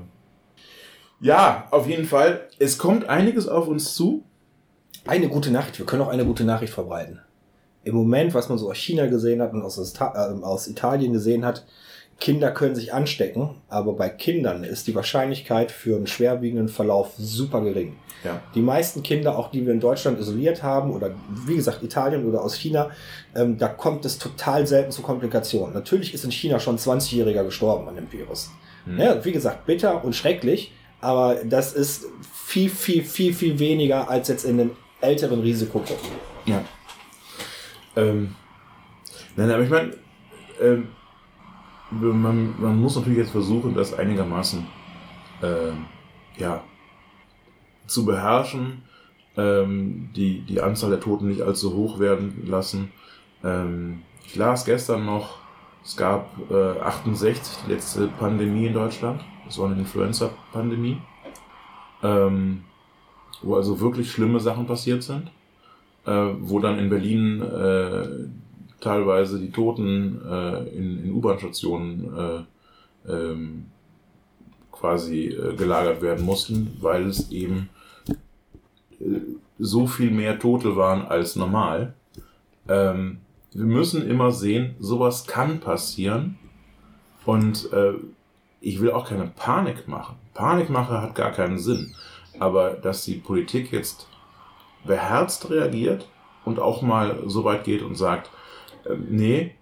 ja, 1.20 1.66
auf 1.70 1.88
jeden 1.88 2.04
Fall. 2.04 2.48
Es 2.58 2.78
kommt 2.78 3.08
einiges 3.08 3.48
auf 3.48 3.66
uns 3.66 3.94
zu. 3.94 4.22
Eine 5.06 5.28
gute 5.28 5.50
Nachricht, 5.50 5.78
wir 5.78 5.86
können 5.86 6.02
auch 6.02 6.08
eine 6.08 6.24
gute 6.24 6.44
Nachricht 6.44 6.72
verbreiten. 6.72 7.20
Im 7.82 7.94
Moment, 7.94 8.34
was 8.34 8.48
man 8.48 8.58
so 8.58 8.70
aus 8.70 8.76
China 8.76 9.06
gesehen 9.06 9.40
hat 9.40 9.52
und 9.52 9.62
aus, 9.62 9.78
äh, 9.78 10.04
aus 10.04 10.68
Italien 10.68 11.12
gesehen 11.12 11.44
hat, 11.44 11.64
Kinder 12.20 12.50
können 12.50 12.74
sich 12.74 12.92
anstecken, 12.92 13.50
aber 13.68 13.92
bei 13.92 14.08
Kindern 14.08 14.64
ist 14.64 14.88
die 14.88 14.94
Wahrscheinlichkeit 14.94 15.70
für 15.70 15.96
einen 15.96 16.08
schwerwiegenden 16.08 16.68
Verlauf 16.68 17.12
super 17.16 17.60
gering. 17.60 17.96
Ja. 18.24 18.42
Die 18.56 18.60
meisten 18.60 19.04
Kinder, 19.04 19.38
auch 19.38 19.52
die 19.52 19.64
wir 19.64 19.72
in 19.72 19.78
Deutschland 19.78 20.18
isoliert 20.18 20.64
haben, 20.64 20.92
oder 20.92 21.12
wie 21.46 21.54
gesagt 21.54 21.84
Italien 21.84 22.26
oder 22.26 22.42
aus 22.42 22.56
China, 22.56 22.90
ähm, 23.36 23.56
da 23.56 23.68
kommt 23.68 24.04
es 24.04 24.18
total 24.18 24.66
selten 24.66 24.90
zu 24.90 25.02
Komplikationen. 25.02 25.72
Natürlich 25.72 26.12
ist 26.12 26.24
in 26.24 26.32
China 26.32 26.58
schon 26.58 26.74
ein 26.74 26.78
20-Jähriger 26.78 27.44
gestorben 27.44 27.88
an 27.88 27.94
dem 27.94 28.10
Virus. 28.10 28.50
Hm. 28.84 28.98
Ja, 28.98 29.24
wie 29.24 29.32
gesagt, 29.32 29.66
bitter 29.66 30.04
und 30.04 30.16
schrecklich, 30.16 30.72
aber 31.00 31.36
das 31.44 31.72
ist 31.72 32.06
viel, 32.34 32.68
viel, 32.68 33.04
viel, 33.04 33.32
viel 33.32 33.60
weniger 33.60 34.10
als 34.10 34.26
jetzt 34.26 34.44
in 34.44 34.58
den 34.58 34.70
älteren 35.00 35.40
Risikogruppen. 35.40 36.10
Ja. 36.46 36.64
Ähm, 37.94 38.34
nein, 39.36 39.50
aber 39.52 39.62
ich 39.62 39.70
meine, 39.70 39.92
ähm, 40.60 40.88
man, 41.90 42.54
man 42.60 42.80
muss 42.80 42.96
natürlich 42.96 43.18
jetzt 43.18 43.30
versuchen, 43.30 43.74
das 43.74 43.94
einigermaßen 43.94 44.66
ähm, 45.42 45.86
ja, 46.36 46.62
zu 47.86 48.04
beherrschen, 48.04 48.82
ähm, 49.36 50.10
die, 50.14 50.40
die 50.40 50.60
Anzahl 50.60 50.90
der 50.90 51.00
Toten 51.00 51.28
nicht 51.28 51.42
allzu 51.42 51.74
hoch 51.74 51.98
werden 51.98 52.44
lassen. 52.46 52.92
Ähm, 53.42 54.02
ich 54.24 54.36
las 54.36 54.64
gestern 54.64 55.06
noch, 55.06 55.38
es 55.84 55.96
gab 55.96 56.28
äh, 56.50 56.80
68, 56.80 57.64
die 57.66 57.72
letzte 57.72 58.08
Pandemie 58.08 58.66
in 58.66 58.74
Deutschland. 58.74 59.22
Das 59.46 59.58
war 59.58 59.66
eine 59.66 59.78
Influenza-Pandemie, 59.78 60.98
ähm, 62.02 62.64
wo 63.42 63.56
also 63.56 63.80
wirklich 63.80 64.10
schlimme 64.10 64.40
Sachen 64.40 64.66
passiert 64.66 65.02
sind 65.02 65.30
äh, 66.08 66.34
wo 66.40 66.58
dann 66.58 66.78
in 66.78 66.88
Berlin 66.88 67.42
äh, 67.42 68.47
teilweise 68.80 69.38
die 69.38 69.50
Toten 69.50 70.20
äh, 70.28 70.68
in, 70.68 71.04
in 71.04 71.12
U-Bahn-Stationen 71.14 72.46
äh, 73.06 73.12
ähm, 73.12 73.66
quasi 74.72 75.28
äh, 75.28 75.54
gelagert 75.54 76.02
werden 76.02 76.24
mussten, 76.24 76.76
weil 76.80 77.06
es 77.06 77.30
eben 77.30 77.68
äh, 79.00 79.20
so 79.58 79.86
viel 79.86 80.10
mehr 80.10 80.38
Tote 80.38 80.76
waren 80.76 81.06
als 81.06 81.34
normal. 81.36 81.94
Ähm, 82.68 83.18
wir 83.52 83.64
müssen 83.64 84.08
immer 84.08 84.30
sehen, 84.30 84.76
sowas 84.78 85.26
kann 85.26 85.58
passieren 85.60 86.38
und 87.24 87.72
äh, 87.72 87.94
ich 88.60 88.80
will 88.80 88.90
auch 88.90 89.08
keine 89.08 89.26
Panik 89.26 89.88
machen. 89.88 90.16
Panikmache 90.34 91.00
hat 91.00 91.14
gar 91.14 91.32
keinen 91.32 91.58
Sinn. 91.58 91.94
Aber 92.38 92.70
dass 92.70 93.04
die 93.04 93.16
Politik 93.16 93.72
jetzt 93.72 94.06
beherzt 94.84 95.50
reagiert 95.50 96.08
und 96.44 96.60
auch 96.60 96.82
mal 96.82 97.18
so 97.26 97.44
weit 97.44 97.64
geht 97.64 97.82
und 97.82 97.96
sagt, 97.96 98.30
äh, 98.88 98.96
nee, 99.08 99.54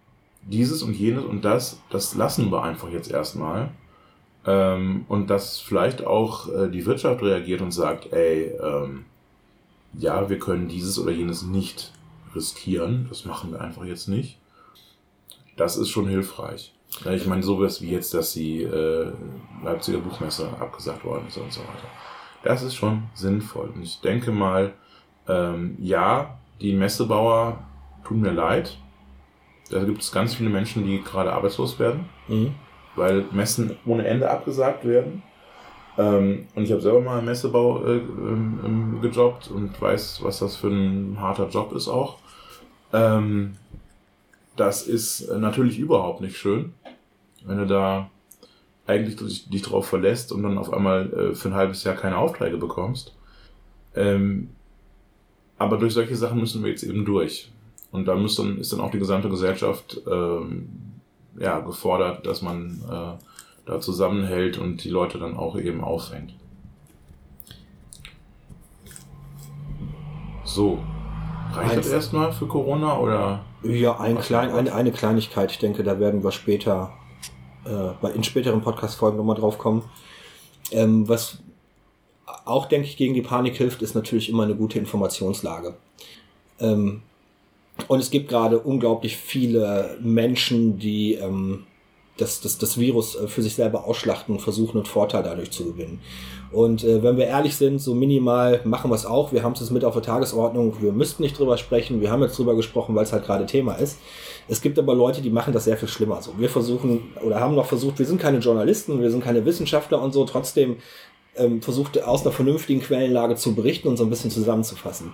dieses 0.43 0.83
und 0.83 0.95
jenes 0.95 1.25
und 1.25 1.45
das, 1.45 1.81
das 1.91 2.15
lassen 2.15 2.51
wir 2.51 2.63
einfach 2.63 2.91
jetzt 2.91 3.11
erstmal. 3.11 3.71
Ähm, 4.47 5.05
und 5.09 5.29
dass 5.29 5.59
vielleicht 5.59 6.07
auch 6.07 6.49
äh, 6.49 6.71
die 6.71 6.87
Wirtschaft 6.87 7.23
reagiert 7.23 7.61
und 7.61 7.73
sagt, 7.73 8.13
ey, 8.13 8.53
ähm, 8.63 9.05
ja, 9.95 10.29
wir 10.29 10.39
können 10.39 10.69
dieses 10.69 10.99
oder 10.99 11.11
jenes 11.11 11.43
nicht 11.43 11.93
riskieren, 12.35 13.07
das 13.09 13.25
machen 13.25 13.53
wir 13.53 13.61
einfach 13.61 13.85
jetzt 13.85 14.09
nicht. 14.09 14.39
Das 15.57 15.77
ist 15.77 15.89
schon 15.89 16.07
hilfreich. 16.07 16.73
Ja, 17.05 17.13
ich 17.13 17.27
meine, 17.27 17.43
sowas 17.43 17.83
wie 17.83 17.91
jetzt, 17.91 18.15
dass 18.15 18.33
die 18.33 18.63
äh, 18.63 19.11
Leipziger 19.65 19.99
Buchmesse 19.99 20.49
abgesagt 20.61 21.05
worden 21.05 21.27
ist 21.29 21.37
und 21.39 21.53
so 21.53 21.61
weiter. 21.61 21.89
Das 22.43 22.63
ist 22.63 22.75
schon 22.75 23.05
sinnvoll. 23.15 23.71
Und 23.75 23.83
ich 23.83 24.01
denke 24.01 24.31
mal, 24.31 24.75
ähm, 25.29 25.77
ja, 25.81 26.39
die 26.61 26.73
Messebauer 26.73 27.65
tun 28.05 28.21
mir 28.21 28.33
leid. 28.33 28.79
Da 29.71 29.83
gibt 29.85 30.03
es 30.03 30.13
ganz 30.13 30.35
viele 30.35 30.51
Menschen, 30.51 30.87
die 30.87 31.03
gerade 31.03 31.33
arbeitslos 31.33 31.79
werden, 31.79 32.07
Mhm. 32.29 32.55
weil 32.95 33.25
Messen 33.33 33.77
ohne 33.85 34.07
Ende 34.07 34.31
abgesagt 34.31 34.85
werden. 34.85 35.23
Ähm, 35.99 36.47
und 36.55 36.65
ich 36.65 36.73
habe 36.73 36.83
selber 36.83 37.01
mal 37.01 37.19
im 37.21 37.25
Messebau 37.25 37.83
äh, 37.85 37.97
ähm, 37.97 38.61
ähm, 38.65 39.01
gejobbt 39.01 39.49
und 39.51 39.81
weiß, 39.81 40.21
was 40.23 40.41
das 40.41 40.57
für 40.57 40.69
ein 40.69 41.17
harter 41.21 41.49
Job 41.49 41.73
ist 41.73 41.89
auch. 41.89 42.19
Ähm, 42.93 43.57
das 44.57 44.87
ist 44.87 45.31
natürlich 45.31 45.79
überhaupt 45.79 46.21
nicht 46.21 46.37
schön, 46.37 46.75
wenn 47.45 47.59
du 47.59 47.67
da 47.67 48.11
eigentlich 48.87 49.17
dich, 49.17 49.49
dich 49.49 49.63
drauf 49.63 49.87
verlässt 49.89 50.33
und 50.33 50.43
dann 50.43 50.59
auf 50.59 50.73
einmal 50.73 51.13
äh, 51.13 51.35
für 51.35 51.49
ein 51.49 51.55
halbes 51.55 51.83
Jahr 51.85 51.97
keine 51.97 52.19
Aufträge 52.19 52.57
bekommst. 52.57 53.15
Ähm, 53.95 54.51
aber 55.59 55.79
durch 55.79 55.95
solche 55.95 56.15
Sachen 56.17 56.39
müssen 56.39 56.63
wir 56.63 56.71
jetzt 56.71 56.83
eben 56.85 57.05
durch. 57.05 57.51
Und 57.97 58.05
da 58.05 58.15
muss 58.15 58.37
dann, 58.37 58.59
ist 58.59 58.73
dann 58.73 58.81
auch 58.81 58.91
die 58.91 58.99
gesamte 58.99 59.31
Gesellschaft 59.31 60.01
ähm, 60.07 60.69
ja, 61.39 61.61
gefordert, 61.61 62.27
dass 62.27 62.43
man 62.43 62.83
äh, 62.91 63.25
da 63.65 63.81
zusammenhält 63.81 64.59
und 64.59 64.85
die 64.85 64.91
Leute 64.91 65.19
dann 65.19 65.35
auch 65.37 65.59
eben 65.59 65.83
auffängt. 65.83 66.35
So. 70.45 70.79
Reicht 71.53 71.77
das 71.77 71.89
erstmal 71.89 72.33
für 72.33 72.47
Corona 72.47 72.99
oder? 72.99 73.45
Ja, 73.63 73.99
ein 73.99 74.19
klein, 74.19 74.51
eine, 74.51 74.75
eine 74.75 74.93
Kleinigkeit. 74.93 75.51
Ich 75.51 75.59
denke, 75.59 75.83
da 75.83 75.99
werden 75.99 76.23
wir 76.23 76.33
später 76.33 76.93
äh, 77.65 77.93
bei- 78.03 78.13
in 78.13 78.23
späteren 78.23 78.61
Podcast-Folgen 78.61 79.17
nochmal 79.17 79.37
drauf 79.37 79.57
kommen. 79.57 79.85
Ähm, 80.71 81.09
was 81.09 81.39
auch, 82.45 82.67
denke 82.67 82.87
ich, 82.87 82.97
gegen 82.97 83.15
die 83.15 83.23
Panik 83.23 83.57
hilft, 83.57 83.81
ist 83.83 83.95
natürlich 83.95 84.29
immer 84.29 84.43
eine 84.43 84.55
gute 84.55 84.79
Informationslage. 84.79 85.77
Ähm, 86.61 87.03
und 87.89 88.01
es 88.01 88.11
gibt 88.11 88.29
gerade 88.29 88.59
unglaublich 88.59 89.17
viele 89.17 89.97
Menschen, 90.01 90.79
die 90.79 91.15
ähm, 91.15 91.65
das, 92.17 92.41
das, 92.41 92.59
das 92.59 92.79
Virus 92.79 93.15
äh, 93.17 93.29
für 93.29 93.43
sich 93.43 93.55
selber 93.55 93.87
ausschlachten 93.87 94.35
und 94.35 94.41
versuchen, 94.41 94.79
einen 94.79 94.87
Vorteil 94.87 95.23
dadurch 95.23 95.51
zu 95.51 95.65
gewinnen. 95.65 96.01
Und 96.53 96.85
äh, 96.85 97.03
wenn 97.03 97.17
wir 97.17 97.27
ehrlich 97.27 97.57
sind, 97.57 97.81
so 97.81 97.95
minimal 97.95 98.61
machen 98.65 98.91
wir 98.91 98.95
es 98.95 99.05
auch. 99.05 99.33
Wir 99.33 99.43
haben 99.43 99.53
es 99.53 99.61
jetzt 99.61 99.71
mit 99.71 99.85
auf 99.85 99.95
der 99.95 100.03
Tagesordnung. 100.03 100.77
Wir 100.81 100.93
müssten 100.93 101.23
nicht 101.23 101.39
drüber 101.39 101.59
sprechen. 101.59 102.01
Wir 102.01 102.11
haben 102.11 102.23
jetzt 102.23 102.39
drüber 102.39 102.55
gesprochen, 102.55 102.95
weil 102.95 103.05
es 103.05 103.13
halt 103.13 103.25
gerade 103.25 103.47
Thema 103.47 103.75
ist. 103.75 103.99
Es 104.49 104.61
gibt 104.61 104.79
aber 104.79 104.95
Leute, 104.95 105.23
die 105.23 105.31
machen 105.31 105.53
das 105.53 105.65
sehr 105.65 105.77
viel 105.77 105.89
schlimmer. 105.89 106.23
So, 106.23 106.33
wir 106.39 106.49
versuchen 106.49 107.13
oder 107.25 107.41
haben 107.41 107.55
noch 107.55 107.67
versucht, 107.67 107.99
wir 107.99 108.07
sind 108.07 108.21
keine 108.21 108.39
Journalisten, 108.39 109.03
wir 109.03 109.11
sind 109.11 109.25
keine 109.25 109.45
Wissenschaftler 109.45 110.01
und 110.01 110.13
so. 110.13 110.25
Trotzdem 110.25 110.77
ähm, 111.37 111.61
versucht 111.63 112.03
aus 112.03 112.23
einer 112.23 112.33
vernünftigen 112.33 112.81
Quellenlage 112.81 113.35
zu 113.35 113.55
berichten 113.55 113.89
und 113.89 113.97
so 113.97 114.05
ein 114.05 114.11
bisschen 114.11 114.31
zusammenzufassen. 114.31 115.13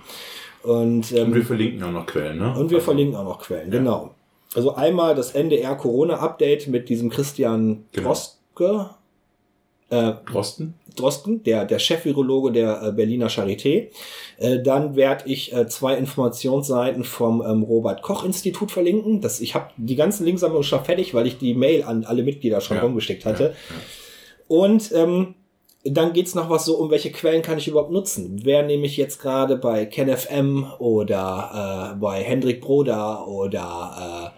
Und, 0.62 1.12
ähm, 1.12 1.26
Und 1.28 1.34
wir 1.34 1.44
verlinken 1.44 1.82
auch 1.82 1.90
noch 1.92 2.06
Quellen, 2.06 2.38
ne? 2.38 2.48
und 2.56 2.70
wir 2.70 2.76
Also, 2.78 2.84
verlinken 2.84 3.16
auch 3.16 3.24
noch 3.24 3.40
Quellen, 3.40 3.72
Ja. 3.72 3.78
genau. 3.78 4.10
Also 4.54 4.74
einmal 4.74 5.14
das 5.14 5.34
NDR 5.34 5.74
Corona-Update 5.76 6.68
mit 6.68 6.88
diesem 6.88 7.08
Christian 7.10 7.84
Genau. 7.92 8.08
Droske, 8.08 8.90
äh, 9.90 10.12
Drosten? 10.30 10.74
Drosten, 10.94 11.42
der, 11.42 11.64
der 11.64 11.78
Chef-Virologe 11.78 12.52
der 12.52 12.82
äh, 12.82 12.92
Berliner 12.92 13.28
Charité. 13.28 13.88
Äh, 14.38 14.60
dann 14.62 14.94
werde 14.94 15.24
ich 15.26 15.54
äh, 15.54 15.66
zwei 15.68 15.96
Informationsseiten 15.96 17.02
vom 17.04 17.42
ähm, 17.42 17.62
Robert-Koch-Institut 17.62 18.70
verlinken. 18.70 19.22
Das, 19.22 19.40
ich 19.40 19.54
habe 19.54 19.70
die 19.78 19.96
ganzen 19.96 20.26
Linksammlungen 20.26 20.64
schon 20.64 20.84
fertig, 20.84 21.14
weil 21.14 21.26
ich 21.26 21.38
die 21.38 21.54
Mail 21.54 21.82
an 21.84 22.04
alle 22.04 22.22
Mitglieder 22.22 22.60
schon 22.60 22.76
Ja. 22.76 22.82
rumgeschickt 22.82 23.24
hatte. 23.24 23.44
Ja, 23.44 23.48
ja. 23.50 23.54
Und 24.48 24.92
ähm, 24.92 25.34
dann 25.84 26.12
geht's 26.12 26.34
noch 26.34 26.48
was 26.48 26.64
so, 26.64 26.76
um 26.76 26.90
welche 26.90 27.10
Quellen 27.10 27.42
kann 27.42 27.58
ich 27.58 27.66
überhaupt 27.66 27.90
nutzen? 27.90 28.40
Wer 28.44 28.62
nämlich 28.62 28.96
jetzt 28.96 29.20
gerade 29.20 29.56
bei 29.56 29.84
KenFM 29.86 30.66
oder 30.78 31.94
äh, 31.94 31.98
bei 31.98 32.22
Hendrik 32.22 32.60
Broda 32.60 33.24
oder 33.24 34.32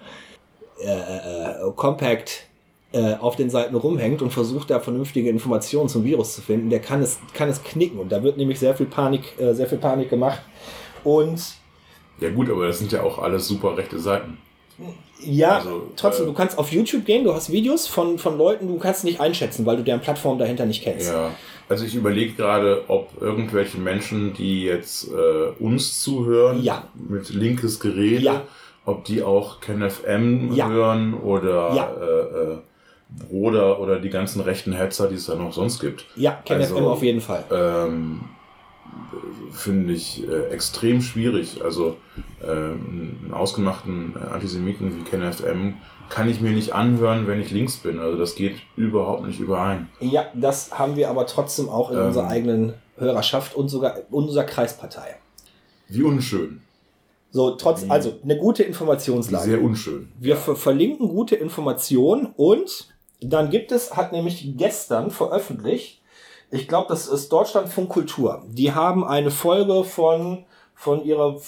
äh, 0.80 0.87
äh, 0.87 1.68
äh, 1.68 1.72
Compact 1.76 2.46
äh, 2.92 3.14
auf 3.14 3.37
den 3.37 3.50
Seiten 3.50 3.74
rumhängt 3.74 4.22
und 4.22 4.33
versucht 4.33 4.70
da 4.70 4.80
vernünftige 4.80 5.28
Informationen 5.28 5.88
zum 5.88 6.04
Virus 6.04 6.35
zu 6.35 6.42
finden, 6.42 6.70
der 6.70 6.80
kann 6.80 7.02
es, 7.02 7.18
kann 7.35 7.48
es 7.48 7.62
knicken. 7.62 7.98
Und 7.98 8.11
da 8.11 8.22
wird 8.22 8.37
nämlich 8.37 8.59
sehr 8.59 8.74
viel 8.74 8.87
Panik, 8.87 9.38
äh, 9.38 9.52
sehr 9.52 9.66
viel 9.66 9.78
Panik 9.78 10.09
gemacht. 10.09 10.40
Und 11.02 11.42
Ja 12.20 12.30
gut, 12.30 12.48
aber 12.48 12.66
das 12.66 12.78
sind 12.78 12.92
ja 12.92 13.02
auch 13.02 13.18
alles 13.18 13.46
super 13.46 13.76
rechte 13.76 13.98
Seiten. 13.98 14.38
Ja, 15.20 15.57
Also, 15.57 15.90
trotzdem, 15.96 16.24
äh, 16.24 16.29
du 16.29 16.35
kannst 16.35 16.59
auf 16.59 16.70
YouTube 16.72 17.05
gehen, 17.05 17.24
du 17.24 17.33
hast 17.35 17.50
Videos 17.50 17.87
von, 17.87 18.18
von 18.18 18.37
Leuten, 18.38 18.66
du 18.68 18.79
kannst 18.79 19.05
nicht 19.05 19.20
einschätzen, 19.20 19.64
weil 19.66 19.77
du 19.77 19.83
deren 19.83 20.00
Plattform 20.00 20.38
dahinter 20.38 20.66
nicht 20.66 20.83
kennst. 20.83 21.11
Ja, 21.11 21.31
also 21.68 21.85
ich 21.85 21.94
überlege 21.94 22.35
gerade, 22.35 22.85
ob 22.88 23.11
irgendwelche 23.20 23.79
Menschen, 23.79 24.35
die 24.35 24.64
jetzt 24.64 25.09
äh, 25.09 25.62
uns 25.62 26.00
zuhören, 26.03 26.62
Ja. 26.62 26.85
mit 26.94 27.29
linkes 27.31 27.81
Gerede, 27.81 28.20
Ja. 28.24 28.42
ob 28.85 29.05
die 29.05 29.22
auch 29.22 29.61
KenFM 29.61 30.53
Ja. 30.55 30.68
hören 30.68 31.14
oder 31.14 31.74
Ja. 31.74 31.90
äh, 32.00 32.53
äh, 32.55 32.59
Broder 33.29 33.79
oder 33.81 34.00
die 34.00 34.11
ganzen 34.11 34.40
rechten 34.40 34.72
Hetzer, 34.72 35.09
die 35.09 35.14
es 35.14 35.27
da 35.27 35.37
noch 35.37 35.53
sonst 35.53 35.79
gibt. 35.81 36.05
Ja, 36.16 36.33
KenFM 36.44 36.74
Also, 36.77 36.88
auf 36.88 37.03
jeden 37.03 37.20
Fall. 37.20 37.44
Ähm, 37.53 38.20
Finde 39.52 39.92
ich 39.94 40.26
äh, 40.28 40.48
extrem 40.48 41.00
schwierig. 41.02 41.62
Also 41.62 41.96
ähm, 42.42 43.18
einen 43.24 43.35
ausgemachten 43.35 44.16
Antisemiten 44.16 44.96
wie 44.98 45.02
KenFM 45.09 45.74
kann 46.11 46.28
ich 46.28 46.40
mir 46.40 46.50
nicht 46.50 46.72
anhören, 46.74 47.26
wenn 47.26 47.40
ich 47.40 47.50
links 47.50 47.76
bin. 47.76 47.98
Also 47.98 48.18
das 48.18 48.35
geht 48.35 48.57
überhaupt 48.76 49.26
nicht 49.26 49.40
überein. 49.40 49.88
Ja, 50.00 50.26
das 50.35 50.78
haben 50.78 50.96
wir 50.96 51.09
aber 51.11 51.26
trotzdem 51.26 51.68
auch 51.68 51.90
in 51.90 51.98
Ähm. 51.98 52.07
unserer 52.07 52.28
eigenen 52.28 52.74
Hörerschaft 52.96 53.54
und 53.54 53.68
sogar 53.68 53.96
in 53.98 54.04
unserer 54.11 54.44
Kreispartei. 54.44 55.16
Wie 55.88 56.02
unschön. 56.02 56.61
So, 57.30 57.52
trotz, 57.52 57.85
also 57.88 58.14
eine 58.22 58.38
gute 58.38 58.62
Informationslage. 58.62 59.44
sehr 59.50 59.62
unschön. 59.62 60.09
Wir 60.20 60.37
ver 60.37 60.54
verlinken 60.54 61.09
gute 61.09 61.35
Informationen 61.35 62.26
und 62.37 62.94
dann 63.20 63.50
gibt 63.50 63.72
es, 63.72 63.96
hat 63.96 64.12
nämlich 64.12 64.54
gestern 64.57 65.11
veröffentlicht, 65.11 66.00
ich 66.55 66.69
glaube, 66.69 66.87
das 66.88 67.09
ist 67.09 67.33
Deutschlandfunk 67.33 67.88
Kultur. 67.88 68.43
Die 68.49 68.73
haben 68.73 69.05
eine 69.05 69.31
Folge 69.31 69.85
von, 69.85 70.45
von 70.75 71.05
ihrer, 71.05 71.40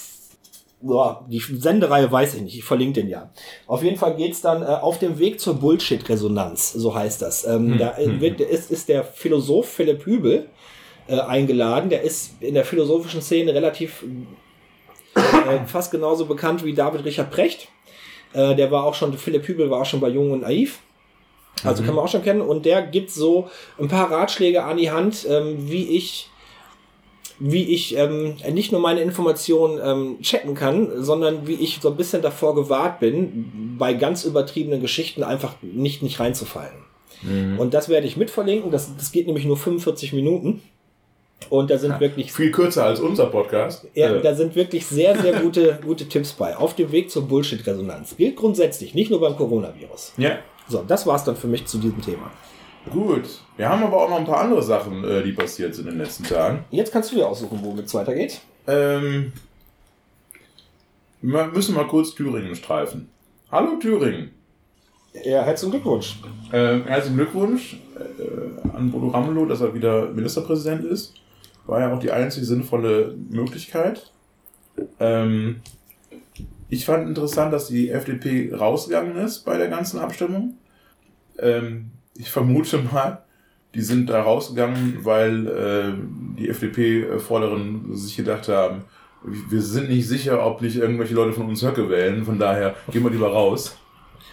ja, 0.81 1.25
die 1.29 1.39
Sendereihe 1.39 2.11
weiß 2.11 2.35
ich 2.35 2.41
nicht, 2.41 2.57
ich 2.57 2.63
verlinke 2.63 3.01
den 3.01 3.09
ja. 3.09 3.31
Auf 3.67 3.83
jeden 3.83 3.97
Fall 3.97 4.15
geht's 4.15 4.41
dann 4.41 4.63
äh, 4.63 4.65
auf 4.65 4.99
dem 4.99 5.17
Weg 5.17 5.39
zur 5.39 5.55
Bullshit-Resonanz, 5.55 6.73
so 6.73 6.93
heißt 6.93 7.21
das. 7.21 7.45
Ähm, 7.45 7.71
Hm, 7.71 7.77
Da 7.77 7.97
äh, 7.97 8.05
hm, 8.05 8.21
wird, 8.21 8.41
ist, 8.41 8.69
ist 8.69 8.89
der 8.89 9.03
Philosoph 9.03 9.69
Philipp 9.69 10.05
Hübel 10.05 10.49
äh, 11.07 11.19
eingeladen. 11.19 11.89
Der 11.89 12.01
ist 12.01 12.41
in 12.41 12.53
der 12.53 12.65
philosophischen 12.65 13.21
Szene 13.21 13.53
relativ 13.53 14.03
äh, 15.15 15.65
fast 15.65 15.91
genauso 15.91 16.25
bekannt 16.25 16.65
wie 16.65 16.73
David 16.73 17.05
Richard 17.05 17.31
Precht. 17.31 17.69
Äh, 18.33 18.55
der 18.55 18.69
war 18.71 18.83
auch 18.83 18.93
schon, 18.93 19.17
Philipp 19.17 19.47
Hübel 19.47 19.69
war 19.69 19.81
auch 19.81 19.85
schon 19.85 20.01
bei 20.01 20.09
Jung 20.09 20.31
und 20.31 20.41
Naiv. 20.41 20.79
Also 21.63 21.83
kann 21.83 21.95
man 21.95 22.05
auch 22.05 22.09
schon 22.09 22.23
kennen. 22.23 22.41
Und 22.41 22.65
der 22.65 22.83
gibt 22.83 23.11
so 23.11 23.49
ein 23.79 23.87
paar 23.87 24.11
Ratschläge 24.11 24.63
an 24.63 24.77
die 24.77 24.91
Hand, 24.91 25.25
ähm, 25.29 25.69
wie 25.69 25.97
ich 25.97 26.29
wie 27.39 27.63
ich 27.71 27.95
ähm, 27.95 28.35
nicht 28.51 28.71
nur 28.71 28.81
meine 28.81 29.01
Informationen 29.01 29.79
ähm, 29.83 30.21
checken 30.21 30.55
kann, 30.55 31.03
sondern 31.03 31.47
wie 31.47 31.53
ich 31.53 31.79
so 31.81 31.89
ein 31.89 31.95
bisschen 31.95 32.21
davor 32.21 32.55
gewahrt 32.55 32.99
bin, 32.99 33.75
bei 33.77 33.93
ganz 33.93 34.23
übertriebenen 34.23 34.81
Geschichten 34.81 35.23
einfach 35.23 35.53
nicht, 35.61 36.01
nicht 36.01 36.19
reinzufallen. 36.19 36.73
Mhm. 37.21 37.59
Und 37.59 37.73
das 37.73 37.89
werde 37.89 38.07
ich 38.07 38.17
mitverlinken. 38.17 38.71
Das, 38.71 38.95
das 38.95 39.11
geht 39.11 39.27
nämlich 39.27 39.45
nur 39.45 39.57
45 39.57 40.13
Minuten. 40.13 40.61
Und 41.49 41.69
da 41.69 41.77
sind 41.77 41.99
wirklich 41.99 42.33
Viel 42.33 42.51
kürzer 42.51 42.85
als 42.85 42.99
unser 42.99 43.27
Podcast. 43.27 43.85
ja, 43.93 44.15
Äh, 44.15 44.21
da 44.21 44.33
sind 44.33 44.55
wirklich 44.55 44.87
sehr, 44.87 45.15
sehr 45.19 45.33
gute, 45.33 45.79
gute 45.85 46.09
Tipps 46.09 46.33
bei. 46.33 46.57
Auf 46.57 46.75
dem 46.75 46.91
Weg 46.91 47.11
zur 47.11 47.27
Bullshit-Resonanz. 47.27 48.17
Gilt 48.17 48.35
grundsätzlich, 48.35 48.95
nicht 48.95 49.11
nur 49.11 49.19
beim 49.19 49.35
Coronavirus. 49.35 50.13
ja. 50.17 50.39
So, 50.67 50.83
das 50.87 51.05
war's 51.07 51.23
dann 51.23 51.35
für 51.35 51.47
mich 51.47 51.65
zu 51.65 51.77
diesem 51.77 52.01
Thema. 52.01 52.29
Gut. 52.91 53.41
Wir 53.57 53.69
haben 53.69 53.83
aber 53.83 54.03
auch 54.03 54.09
noch 54.09 54.19
ein 54.19 54.25
paar 54.25 54.39
andere 54.41 54.61
Sachen, 54.61 55.03
äh, 55.03 55.23
die 55.23 55.33
passiert 55.33 55.75
sind 55.75 55.85
in 55.87 55.95
den 55.95 56.03
letzten 56.03 56.23
Tagen. 56.23 56.65
Jetzt 56.71 56.91
kannst 56.91 57.11
du 57.11 57.15
dir 57.15 57.27
aussuchen, 57.27 57.59
womit 57.61 57.85
es 57.85 57.93
weitergeht. 57.93 58.41
Ähm, 58.65 59.33
wir 61.21 61.47
müssen 61.47 61.75
mal 61.75 61.87
kurz 61.87 62.13
Thüringen 62.15 62.55
streifen. 62.55 63.09
Hallo 63.51 63.77
Thüringen. 63.77 64.31
Ja, 65.23 65.43
herzlichen 65.43 65.71
Glückwunsch. 65.71 66.19
Ähm, 66.53 66.85
herzlichen 66.85 67.17
Glückwunsch 67.17 67.81
äh, 67.97 68.75
an 68.75 68.91
Bodo 68.91 69.07
Ramelow, 69.07 69.45
dass 69.45 69.61
er 69.61 69.73
wieder 69.73 70.07
Ministerpräsident 70.07 70.85
ist. 70.85 71.13
War 71.65 71.81
ja 71.81 71.93
auch 71.93 71.99
die 71.99 72.11
einzig 72.11 72.45
sinnvolle 72.45 73.15
Möglichkeit. 73.29 74.11
Ähm, 74.99 75.61
ich 76.69 76.85
fand 76.85 77.07
interessant, 77.07 77.53
dass 77.53 77.67
die 77.67 77.89
FDP 77.89 78.53
rausgegangen 78.53 79.15
ist 79.17 79.39
bei 79.39 79.57
der 79.57 79.69
ganzen 79.69 79.99
Abstimmung. 79.99 80.55
Ähm, 81.39 81.91
ich 82.15 82.29
vermute 82.29 82.79
mal, 82.79 83.23
die 83.73 83.81
sind 83.81 84.09
da 84.09 84.21
rausgegangen, 84.21 84.99
weil 85.03 85.47
äh, 85.47 85.93
die 86.37 86.49
FDP-Vorderen 86.49 87.95
sich 87.95 88.17
gedacht 88.17 88.47
haben, 88.47 88.83
wir 89.23 89.61
sind 89.61 89.89
nicht 89.89 90.07
sicher, 90.07 90.45
ob 90.45 90.61
nicht 90.61 90.77
irgendwelche 90.77 91.13
Leute 91.13 91.33
von 91.33 91.47
uns 91.47 91.63
Höcke 91.63 91.89
wählen. 91.89 92.23
Von 92.23 92.39
daher 92.39 92.75
gehen 92.91 93.03
wir 93.03 93.11
lieber 93.11 93.31
raus. 93.31 93.75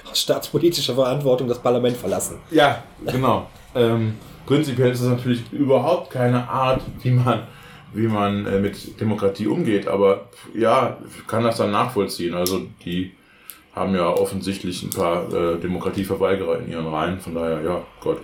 Aus 0.08 0.20
staatspolitischer 0.20 0.94
Verantwortung 0.94 1.48
das 1.48 1.58
Parlament 1.58 1.96
verlassen. 1.96 2.38
Ja, 2.50 2.82
genau. 3.04 3.48
ähm, 3.74 4.14
prinzipiell 4.46 4.92
ist 4.92 5.00
es 5.00 5.08
natürlich 5.08 5.42
überhaupt 5.52 6.10
keine 6.10 6.48
Art, 6.48 6.82
wie 7.02 7.10
man, 7.10 7.44
wie 7.94 8.08
man 8.08 8.46
äh, 8.46 8.60
mit 8.60 9.00
Demokratie 9.00 9.46
umgeht, 9.46 9.88
aber 9.88 10.28
ja, 10.54 10.98
kann 11.26 11.44
das 11.44 11.56
dann 11.56 11.70
nachvollziehen. 11.70 12.34
Also 12.34 12.66
die 12.84 13.12
haben 13.74 13.94
ja 13.94 14.08
offensichtlich 14.08 14.82
ein 14.82 14.90
paar 14.90 15.32
äh, 15.32 15.58
Demokratieverweigerer 15.58 16.60
in 16.60 16.70
ihren 16.70 16.86
Reihen, 16.86 17.20
von 17.20 17.34
daher, 17.34 17.62
ja, 17.62 17.82
Gott. 18.00 18.20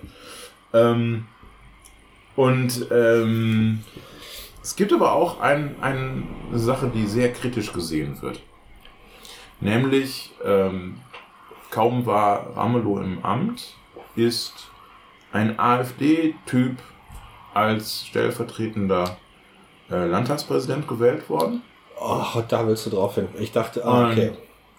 Ähm, 0.73 1.27
und 2.37 2.87
ähm, 2.91 3.81
es 4.63 4.77
gibt 4.77 4.93
aber 4.93 5.13
auch 5.13 5.41
ein, 5.41 5.75
eine 5.81 6.23
Sache, 6.53 6.91
die 6.95 7.07
sehr 7.07 7.33
kritisch 7.33 7.73
gesehen 7.73 8.21
wird. 8.23 8.41
Nämlich, 9.61 10.33
ähm, 10.45 10.97
kaum 11.71 12.07
war 12.07 12.57
Ramelow 12.57 13.01
im 13.01 13.25
Amt, 13.25 13.75
ist 14.17 14.71
ein 15.33 15.59
AfD-Typ 15.59 16.77
als 17.55 18.07
stellvertretender 18.07 19.17
äh, 19.90 20.07
Landtagspräsident 20.07 20.88
gewählt 20.88 21.29
worden. 21.29 21.62
Oh, 22.00 22.42
da 22.48 22.66
willst 22.66 22.87
du 22.87 22.90
drauf 22.90 23.16
hin. 23.16 23.29
Ich 23.38 23.53
dachte, 23.53 23.85
ah, 23.85 24.11
okay. 24.11 24.33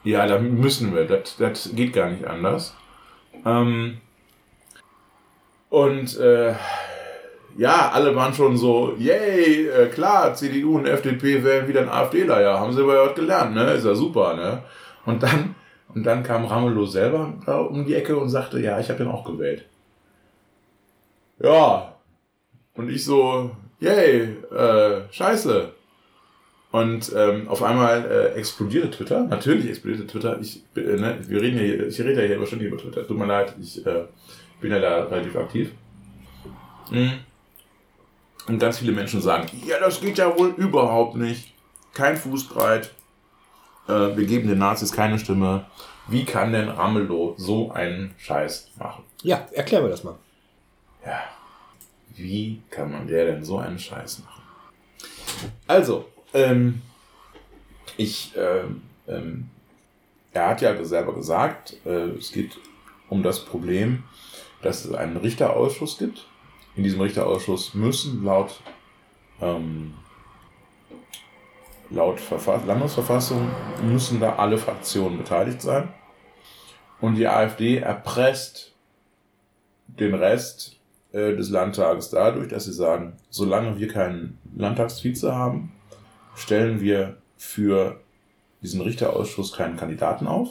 Ja, 0.03 0.25
da 0.25 0.39
müssen 0.39 0.95
wir. 0.95 1.05
Das, 1.05 1.37
das 1.37 1.69
geht 1.75 1.93
gar 1.93 2.09
nicht 2.09 2.25
anders. 2.25 2.75
Ähm, 3.45 3.97
und 5.69 6.17
äh, 6.17 6.53
ja, 7.57 7.91
alle 7.91 8.15
waren 8.15 8.33
schon 8.33 8.57
so, 8.57 8.95
yay, 8.97 9.67
äh, 9.67 9.87
klar, 9.87 10.33
CDU 10.33 10.77
und 10.77 10.85
FDP 10.85 11.43
wählen 11.43 11.67
wieder 11.67 11.81
ein 11.81 11.89
AfDler, 11.89 12.41
ja, 12.41 12.59
haben 12.59 12.73
sie 12.73 12.81
aber 12.81 12.95
ja 12.95 13.09
was 13.09 13.15
gelernt, 13.15 13.55
ne? 13.55 13.71
Ist 13.73 13.85
ja 13.85 13.93
super, 13.93 14.35
ne? 14.35 14.63
Und 15.05 15.23
dann, 15.23 15.55
und 15.93 16.03
dann 16.03 16.23
kam 16.23 16.45
Ramelow 16.45 16.85
selber 16.85 17.33
da 17.45 17.59
um 17.59 17.85
die 17.85 17.95
Ecke 17.95 18.17
und 18.17 18.29
sagte, 18.29 18.59
ja, 18.59 18.79
ich 18.79 18.89
habe 18.89 19.03
den 19.03 19.11
auch 19.11 19.25
gewählt. 19.25 19.65
Ja. 21.39 21.95
Und 22.75 22.89
ich 22.89 23.03
so, 23.03 23.51
yay, 23.81 24.37
äh, 24.51 25.01
scheiße. 25.11 25.73
Und 26.71 27.11
ähm, 27.13 27.49
auf 27.49 27.61
einmal 27.63 28.05
äh, 28.05 28.39
explodierte 28.39 28.91
Twitter. 28.91 29.25
Natürlich 29.25 29.67
explodierte 29.67 30.07
Twitter. 30.07 30.39
Ich, 30.39 30.63
äh, 30.77 30.79
ne, 30.79 31.19
wir 31.27 31.41
reden 31.41 31.57
ja 31.57 31.63
hier, 31.63 31.87
ich 31.87 31.99
rede 31.99 32.21
ja 32.21 32.27
hier 32.27 32.37
aber 32.37 32.47
schon 32.47 32.61
über 32.61 32.77
Twitter. 32.77 33.05
Tut 33.05 33.17
mir 33.17 33.25
leid, 33.25 33.53
ich 33.59 33.85
äh, 33.85 34.05
bin 34.61 34.71
ja 34.71 34.79
da 34.79 35.03
relativ 35.03 35.35
aktiv. 35.35 35.71
Mhm. 36.89 37.11
Und 38.47 38.59
ganz 38.59 38.79
viele 38.79 38.93
Menschen 38.93 39.21
sagen, 39.21 39.47
ja, 39.65 39.79
das 39.79 39.99
geht 39.99 40.17
ja 40.17 40.37
wohl 40.37 40.53
überhaupt 40.55 41.15
nicht. 41.17 41.53
Kein 41.93 42.15
Fußbreit. 42.15 42.91
Äh, 43.89 44.15
wir 44.15 44.25
geben 44.25 44.47
den 44.47 44.59
Nazis 44.59 44.93
keine 44.93 45.19
Stimme. 45.19 45.65
Wie 46.07 46.23
kann 46.23 46.53
denn 46.53 46.69
Ramelow 46.69 47.35
so 47.37 47.71
einen 47.71 48.13
Scheiß 48.17 48.71
machen? 48.79 49.03
Ja, 49.23 49.45
erklär 49.51 49.81
mir 49.81 49.89
das 49.89 50.05
mal. 50.05 50.15
Ja. 51.05 51.21
Wie 52.15 52.61
kann 52.69 52.91
man 52.91 53.07
der 53.07 53.25
denn 53.25 53.43
so 53.43 53.57
einen 53.57 53.79
Scheiß 53.79 54.23
machen? 54.23 54.41
Also, 55.67 56.05
ähm, 56.33 56.81
ich, 57.97 58.33
ähm, 58.35 58.81
ähm, 59.07 59.49
er 60.33 60.47
hat 60.49 60.61
ja 60.61 60.83
selber 60.83 61.13
gesagt, 61.13 61.77
äh, 61.85 62.09
es 62.09 62.31
geht 62.31 62.57
um 63.09 63.23
das 63.23 63.45
Problem, 63.45 64.03
dass 64.61 64.85
es 64.85 64.93
einen 64.93 65.17
Richterausschuss 65.17 65.97
gibt. 65.97 66.27
In 66.75 66.83
diesem 66.83 67.01
Richterausschuss 67.01 67.73
müssen 67.73 68.23
laut, 68.23 68.61
ähm, 69.41 69.93
laut 71.89 72.19
Verfass 72.19 72.65
Landesverfassung 72.65 73.49
müssen 73.83 74.19
da 74.19 74.35
alle 74.35 74.57
Fraktionen 74.57 75.17
beteiligt 75.17 75.61
sein. 75.61 75.89
Und 77.01 77.15
die 77.15 77.27
AfD 77.27 77.77
erpresst 77.77 78.73
den 79.87 80.13
Rest 80.13 80.79
äh, 81.13 81.35
des 81.35 81.49
Landtages 81.49 82.09
dadurch, 82.09 82.49
dass 82.49 82.65
sie 82.65 82.73
sagen, 82.73 83.13
solange 83.29 83.77
wir 83.79 83.87
keinen 83.87 84.37
Landtagsvize 84.55 85.35
haben, 85.35 85.71
stellen 86.35 86.81
wir 86.81 87.17
für 87.37 87.99
diesen 88.61 88.81
Richterausschuss 88.81 89.53
keinen 89.53 89.77
Kandidaten 89.77 90.27
auf. 90.27 90.49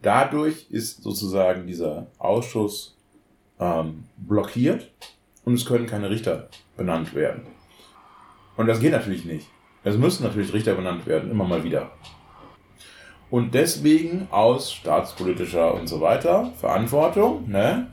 Dadurch 0.00 0.66
ist 0.70 1.02
sozusagen 1.02 1.66
dieser 1.66 2.06
Ausschuss 2.18 2.96
ähm, 3.60 4.04
blockiert 4.16 4.90
und 5.44 5.54
es 5.54 5.66
können 5.66 5.86
keine 5.86 6.10
Richter 6.10 6.48
benannt 6.76 7.14
werden. 7.14 7.42
Und 8.56 8.66
das 8.66 8.80
geht 8.80 8.92
natürlich 8.92 9.24
nicht. 9.24 9.46
Es 9.84 9.96
müssen 9.96 10.22
natürlich 10.22 10.52
Richter 10.52 10.74
benannt 10.74 11.06
werden, 11.06 11.30
immer 11.30 11.44
mal 11.44 11.64
wieder. 11.64 11.90
Und 13.30 13.54
deswegen 13.54 14.28
aus 14.30 14.72
staatspolitischer 14.72 15.74
und 15.74 15.88
so 15.88 16.00
weiter 16.00 16.52
Verantwortung, 16.60 17.48
ne? 17.48 17.90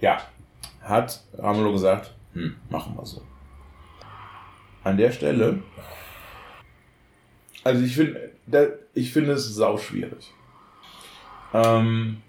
Ja, 0.00 0.22
hat 0.82 1.22
Ramelow 1.36 1.72
gesagt, 1.72 2.14
hm, 2.32 2.56
machen 2.70 2.96
wir 2.96 3.04
so. 3.04 3.22
An 4.84 4.96
der 4.96 5.10
Stelle, 5.10 5.62
also 7.64 7.84
ich 7.84 7.94
finde, 7.94 8.32
ich 8.94 9.12
finde 9.12 9.32
es 9.32 9.54
sau 9.54 9.76
schwierig. 9.76 10.32
Ähm, 11.52 12.22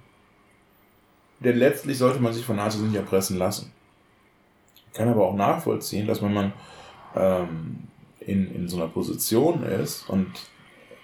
denn 1.40 1.58
letztlich 1.58 1.98
sollte 1.98 2.20
man 2.20 2.34
sich 2.34 2.46
von 2.46 2.58
Nazis 2.58 2.82
nicht 2.82 2.96
erpressen 2.96 3.38
lassen. 3.38 3.72
Ich 4.92 4.98
kann 4.98 5.08
aber 5.08 5.28
auch 5.28 5.36
nachvollziehen, 5.36 6.08
dass 6.08 6.22
wenn 6.22 6.34
man 6.34 6.54
ähm, 7.16 7.88
in, 8.20 8.54
in 8.54 8.68
so 8.68 8.78
einer 8.78 8.88
Position 8.88 9.64
ist 9.64 10.10
und 10.10 10.28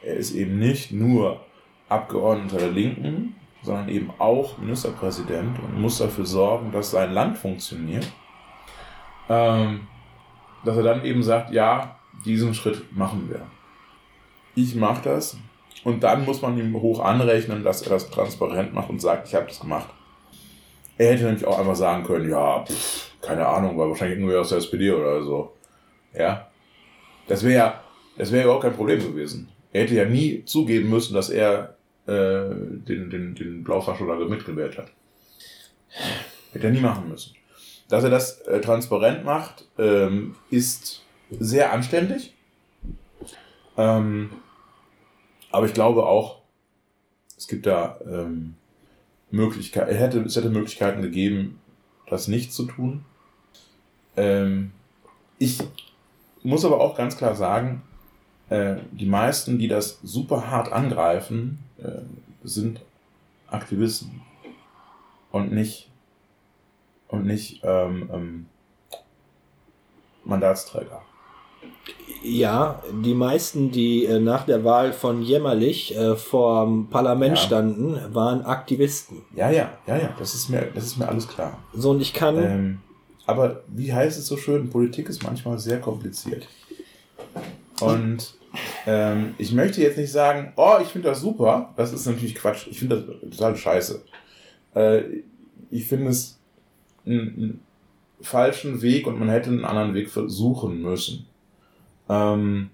er 0.03 0.15
ist 0.15 0.33
eben 0.33 0.59
nicht 0.59 0.91
nur 0.91 1.45
Abgeordneter 1.87 2.57
der 2.57 2.71
Linken, 2.71 3.35
sondern 3.65 3.89
eben 3.89 4.11
auch 4.19 4.57
Ministerpräsident 4.57 5.59
und 5.59 5.81
muss 5.81 5.97
dafür 5.97 6.25
sorgen, 6.25 6.71
dass 6.71 6.91
sein 6.91 7.11
Land 7.11 7.37
funktioniert, 7.37 8.07
ähm, 9.27 9.87
dass 10.63 10.77
er 10.77 10.83
dann 10.83 11.03
eben 11.03 11.23
sagt, 11.23 11.51
ja, 11.51 11.99
diesen 12.25 12.53
Schritt 12.53 12.95
machen 12.95 13.29
wir. 13.29 13.41
Ich 14.55 14.75
mache 14.75 15.01
das 15.03 15.37
und 15.83 16.03
dann 16.03 16.25
muss 16.25 16.41
man 16.41 16.57
ihm 16.57 16.79
hoch 16.79 16.99
anrechnen, 16.99 17.63
dass 17.63 17.81
er 17.81 17.89
das 17.89 18.09
transparent 18.09 18.73
macht 18.73 18.89
und 18.89 19.01
sagt, 19.01 19.27
ich 19.27 19.35
habe 19.35 19.47
das 19.47 19.59
gemacht. 19.59 19.89
Er 20.97 21.11
hätte 21.11 21.25
nämlich 21.25 21.45
auch 21.45 21.59
einfach 21.59 21.75
sagen 21.75 22.03
können, 22.03 22.29
ja, 22.29 22.63
pff, 22.63 23.11
keine 23.21 23.47
Ahnung, 23.47 23.77
war 23.77 23.89
wahrscheinlich 23.89 24.19
nur 24.19 24.39
aus 24.39 24.49
der 24.49 24.59
SPD 24.59 24.91
oder 24.91 25.23
so. 25.23 25.53
Ja. 26.17 26.47
Das 27.27 27.43
wäre 27.43 27.55
ja, 27.55 27.83
das 28.17 28.31
wäre 28.31 28.43
überhaupt 28.43 28.63
kein 28.63 28.75
Problem 28.75 28.99
gewesen. 28.99 29.49
Er 29.73 29.83
hätte 29.83 29.95
ja 29.95 30.05
nie 30.05 30.45
zugeben 30.45 30.89
müssen, 30.89 31.13
dass 31.13 31.29
er 31.29 31.74
äh, 32.07 32.49
den, 32.49 33.09
den, 33.09 33.35
den 33.35 33.63
Blaufachschulager 33.63 34.25
mitgewählt 34.25 34.77
hat. 34.77 34.91
Hätte 36.51 36.67
er 36.67 36.73
nie 36.73 36.81
machen 36.81 37.09
müssen. 37.09 37.35
Dass 37.89 38.03
er 38.03 38.09
das 38.09 38.41
äh, 38.41 38.61
transparent 38.61 39.23
macht, 39.23 39.67
ähm, 39.77 40.35
ist 40.49 41.03
sehr 41.31 41.71
anständig. 41.71 42.33
Ähm, 43.77 44.29
aber 45.51 45.65
ich 45.65 45.73
glaube 45.73 46.05
auch, 46.05 46.41
es 47.37 47.47
gibt 47.47 47.65
da 47.65 47.99
ähm, 48.05 48.55
Möglichkeiten, 49.31 49.93
hätte, 49.95 50.21
es 50.21 50.35
hätte 50.35 50.49
Möglichkeiten 50.49 51.01
gegeben, 51.01 51.59
das 52.07 52.27
nicht 52.27 52.53
zu 52.53 52.65
tun. 52.65 53.03
Ähm, 54.15 54.71
ich 55.37 55.59
muss 56.43 56.63
aber 56.63 56.79
auch 56.79 56.95
ganz 56.95 57.17
klar 57.17 57.35
sagen, 57.35 57.81
äh, 58.49 58.75
die 58.91 59.05
meisten, 59.05 59.57
die 59.57 59.67
das 59.67 59.99
super 60.03 60.49
hart 60.49 60.71
angreifen, 60.71 61.59
äh, 61.77 62.01
sind 62.43 62.81
Aktivisten 63.47 64.21
und 65.31 65.51
nicht 65.51 65.89
und 67.07 67.25
nicht 67.25 67.61
ähm, 67.63 68.09
ähm, 68.13 68.45
Mandatsträger. 70.23 71.01
Ja, 72.23 72.81
die 73.03 73.13
meisten, 73.13 73.71
die 73.71 74.05
äh, 74.05 74.19
nach 74.19 74.45
der 74.45 74.63
Wahl 74.63 74.93
von 74.93 75.21
Jämmerlich 75.21 75.95
äh, 75.95 76.15
vor 76.15 76.65
dem 76.65 76.87
Parlament 76.87 77.37
ja. 77.37 77.43
standen, 77.43 77.99
waren 78.13 78.43
Aktivisten. 78.43 79.21
Ja, 79.35 79.51
ja, 79.51 79.77
ja, 79.85 79.97
ja, 79.97 80.15
das 80.17 80.33
ist 80.33 80.49
mir, 80.49 80.71
das 80.73 80.85
ist 80.85 80.97
mir 80.97 81.07
alles 81.07 81.27
klar. 81.27 81.59
So, 81.73 81.91
und 81.91 82.01
ich 82.01 82.13
kann. 82.13 82.37
Ähm, 82.37 82.79
aber 83.27 83.61
wie 83.67 83.93
heißt 83.93 84.17
es 84.17 84.27
so 84.27 84.37
schön? 84.37 84.69
Politik 84.69 85.09
ist 85.09 85.23
manchmal 85.23 85.59
sehr 85.59 85.79
kompliziert. 85.79 86.47
Und 87.79 88.35
ähm, 88.85 89.35
ich 89.37 89.51
möchte 89.51 89.81
jetzt 89.81 89.97
nicht 89.97 90.11
sagen, 90.11 90.53
oh, 90.55 90.77
ich 90.81 90.89
finde 90.89 91.09
das 91.09 91.21
super. 91.21 91.73
Das 91.77 91.93
ist 91.93 92.05
natürlich 92.05 92.35
Quatsch. 92.35 92.67
Ich 92.69 92.79
finde 92.79 93.01
das 93.21 93.37
total 93.37 93.55
scheiße. 93.55 94.01
Äh, 94.75 95.01
ich 95.69 95.87
finde 95.87 96.09
es 96.09 96.39
einen 97.05 97.61
falschen 98.21 98.81
Weg 98.81 99.07
und 99.07 99.19
man 99.19 99.29
hätte 99.29 99.49
einen 99.49 99.65
anderen 99.65 99.93
Weg 99.93 100.09
versuchen 100.09 100.81
müssen. 100.81 101.25
Ähm, 102.09 102.69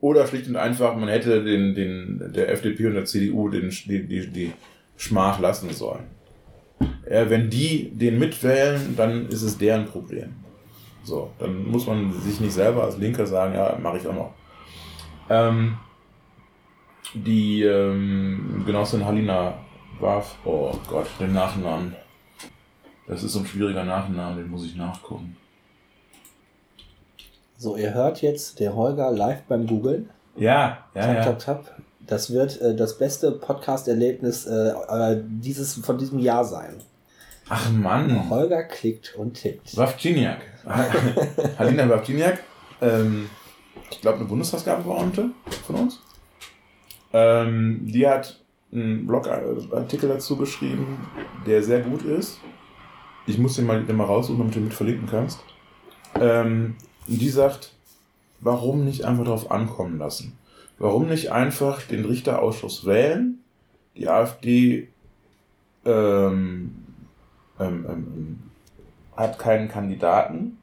oder 0.00 0.26
schlicht 0.26 0.48
und 0.48 0.56
einfach, 0.56 0.96
man 0.96 1.08
hätte 1.08 1.44
den, 1.44 1.74
den, 1.74 2.32
der 2.34 2.50
FDP 2.50 2.86
und 2.86 2.94
der 2.94 3.04
CDU 3.04 3.48
den, 3.48 3.68
die, 3.68 4.06
die, 4.06 4.26
die 4.28 4.52
Schmach 4.96 5.38
lassen 5.40 5.70
sollen. 5.70 6.04
Ja, 7.10 7.28
wenn 7.28 7.50
die 7.50 7.90
den 7.90 8.18
mitwählen, 8.18 8.94
dann 8.96 9.28
ist 9.28 9.42
es 9.42 9.58
deren 9.58 9.86
Problem. 9.86 10.34
So, 11.02 11.30
dann 11.38 11.66
muss 11.66 11.86
man 11.86 12.12
sich 12.12 12.40
nicht 12.40 12.52
selber 12.52 12.84
als 12.84 12.98
Linker 12.98 13.26
sagen, 13.26 13.54
ja, 13.54 13.76
mache 13.80 13.98
ich 13.98 14.06
auch 14.06 14.14
noch. 14.14 14.32
Ähm, 15.28 15.78
die 17.14 17.62
ähm, 17.62 18.62
Genossin 18.66 19.04
Halina 19.04 19.54
Warf, 19.98 20.36
oh 20.44 20.72
Gott, 20.88 21.06
den 21.18 21.32
Nachnamen. 21.32 21.94
Das 23.06 23.22
ist 23.22 23.32
so 23.32 23.40
ein 23.40 23.46
schwieriger 23.46 23.84
Nachname, 23.84 24.42
den 24.42 24.50
muss 24.50 24.64
ich 24.64 24.76
nachgucken. 24.76 25.36
So, 27.56 27.76
ihr 27.76 27.92
hört 27.92 28.22
jetzt 28.22 28.60
der 28.60 28.74
Holger 28.74 29.10
live 29.10 29.42
beim 29.42 29.66
Googlen. 29.66 30.08
Ja, 30.36 30.78
ja, 30.94 31.02
tap, 31.02 31.14
ja. 31.14 31.24
Tap, 31.24 31.38
tap. 31.38 31.80
Das 32.06 32.32
wird 32.32 32.60
äh, 32.60 32.74
das 32.74 32.98
beste 32.98 33.32
Podcast-Erlebnis 33.32 34.46
äh, 34.46 34.70
äh, 34.70 35.22
dieses, 35.26 35.74
von 35.74 35.98
diesem 35.98 36.18
Jahr 36.18 36.44
sein. 36.44 36.76
Ach 37.48 37.70
Mann. 37.70 38.30
Holger 38.30 38.62
klickt 38.62 39.16
und 39.16 39.34
tippt. 39.34 39.76
Wawczyniak. 39.76 40.38
Halina 41.58 41.88
Wawczyniak. 41.88 42.42
Ähm, 42.80 43.28
ich 43.90 44.00
glaube, 44.00 44.18
eine 44.18 44.26
Bundestagsabgeordnete 44.26 45.30
von 45.66 45.76
uns. 45.76 46.00
Ähm, 47.12 47.80
die 47.82 48.06
hat 48.06 48.40
einen 48.72 49.06
Blogartikel 49.06 50.08
dazu 50.08 50.36
geschrieben, 50.36 51.06
der 51.46 51.62
sehr 51.62 51.80
gut 51.80 52.02
ist. 52.02 52.38
Ich 53.26 53.38
muss 53.38 53.56
den 53.56 53.66
mal, 53.66 53.82
den 53.82 53.96
mal 53.96 54.04
raussuchen, 54.04 54.38
damit 54.38 54.54
du 54.54 54.60
mit 54.60 54.74
verlinken 54.74 55.08
kannst. 55.08 55.40
Ähm, 56.14 56.76
die 57.06 57.28
sagt, 57.28 57.72
warum 58.40 58.84
nicht 58.84 59.04
einfach 59.04 59.24
darauf 59.24 59.50
ankommen 59.50 59.98
lassen? 59.98 60.36
Warum 60.78 61.08
nicht 61.08 61.32
einfach 61.32 61.82
den 61.82 62.04
Richterausschuss 62.04 62.86
wählen? 62.86 63.40
Die 63.96 64.08
AfD 64.08 64.88
ähm, 65.84 66.84
ähm, 67.58 67.86
ähm, 67.88 68.49
hat 69.20 69.38
keinen 69.38 69.68
Kandidaten. 69.68 70.58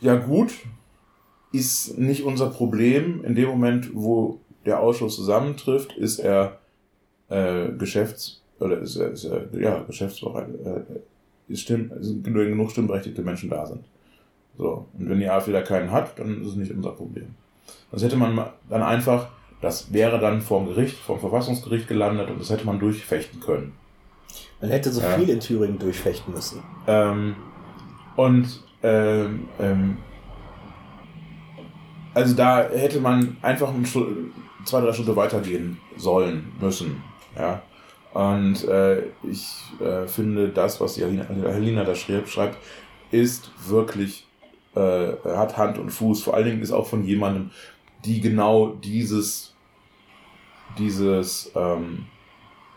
Ja 0.00 0.14
gut, 0.16 0.52
ist 1.52 1.98
nicht 1.98 2.22
unser 2.22 2.50
Problem. 2.50 3.24
In 3.24 3.34
dem 3.34 3.48
Moment, 3.48 3.90
wo 3.94 4.40
der 4.64 4.80
Ausschuss 4.80 5.16
zusammentrifft, 5.16 5.96
ist 5.96 6.18
er 6.18 6.58
äh, 7.28 7.68
Geschäfts- 7.78 8.42
oder 8.60 8.78
ist 8.78 8.96
er, 8.96 9.10
ist 9.12 9.24
er 9.24 9.46
ja, 9.58 9.82
Geschäftsbereit, 9.82 10.48
äh, 10.64 11.52
ist 11.52 11.62
Stimm, 11.62 11.90
sind 12.00 12.24
genug 12.24 12.70
stimmberechtigte 12.70 13.22
Menschen 13.22 13.50
da 13.50 13.66
sind. 13.66 13.84
So. 14.58 14.86
Und 14.98 15.08
wenn 15.08 15.18
die 15.18 15.28
AfD 15.28 15.52
da 15.52 15.62
keinen 15.62 15.90
hat, 15.90 16.18
dann 16.18 16.42
ist 16.42 16.48
es 16.48 16.56
nicht 16.56 16.72
unser 16.72 16.92
Problem. 16.92 17.34
Das 17.90 18.02
hätte 18.02 18.16
man 18.16 18.46
dann 18.68 18.82
einfach, 18.82 19.28
das 19.60 19.92
wäre 19.92 20.18
dann 20.18 20.40
vorm 20.40 20.66
Gericht, 20.66 20.96
vom 20.96 21.20
Verfassungsgericht 21.20 21.88
gelandet 21.88 22.30
und 22.30 22.40
das 22.40 22.50
hätte 22.50 22.66
man 22.66 22.78
durchfechten 22.78 23.40
können. 23.40 23.72
Man 24.60 24.70
hätte 24.70 24.90
so 24.90 25.00
ja. 25.00 25.10
viel 25.10 25.28
in 25.28 25.40
Thüringen 25.40 25.78
durchfechten 25.78 26.32
müssen. 26.32 26.62
Ähm, 26.86 27.36
und 28.16 28.62
ähm, 28.82 29.48
ähm, 29.58 29.98
also 32.14 32.34
da 32.34 32.68
hätte 32.70 33.00
man 33.00 33.36
einfach 33.42 33.72
zwei, 34.64 34.80
drei 34.80 34.92
Schritte 34.92 35.16
weitergehen 35.16 35.78
sollen, 35.96 36.52
müssen. 36.60 37.02
Ja. 37.36 37.62
Und 38.14 38.64
äh, 38.64 39.02
ich 39.22 39.46
äh, 39.80 40.06
finde, 40.06 40.48
das, 40.48 40.80
was 40.80 40.94
die 40.94 41.02
Helena 41.02 41.84
da 41.84 41.94
schreibt, 41.94 42.56
ist 43.10 43.50
wirklich 43.68 44.26
äh, 44.74 45.12
hat 45.24 45.56
Hand 45.56 45.78
und 45.78 45.90
Fuß. 45.90 46.22
Vor 46.22 46.34
allen 46.34 46.46
Dingen 46.46 46.62
ist 46.62 46.72
auch 46.72 46.86
von 46.86 47.04
jemandem, 47.04 47.50
die 48.04 48.20
genau 48.20 48.68
dieses, 48.68 49.54
dieses 50.78 51.50
ähm, 51.54 52.06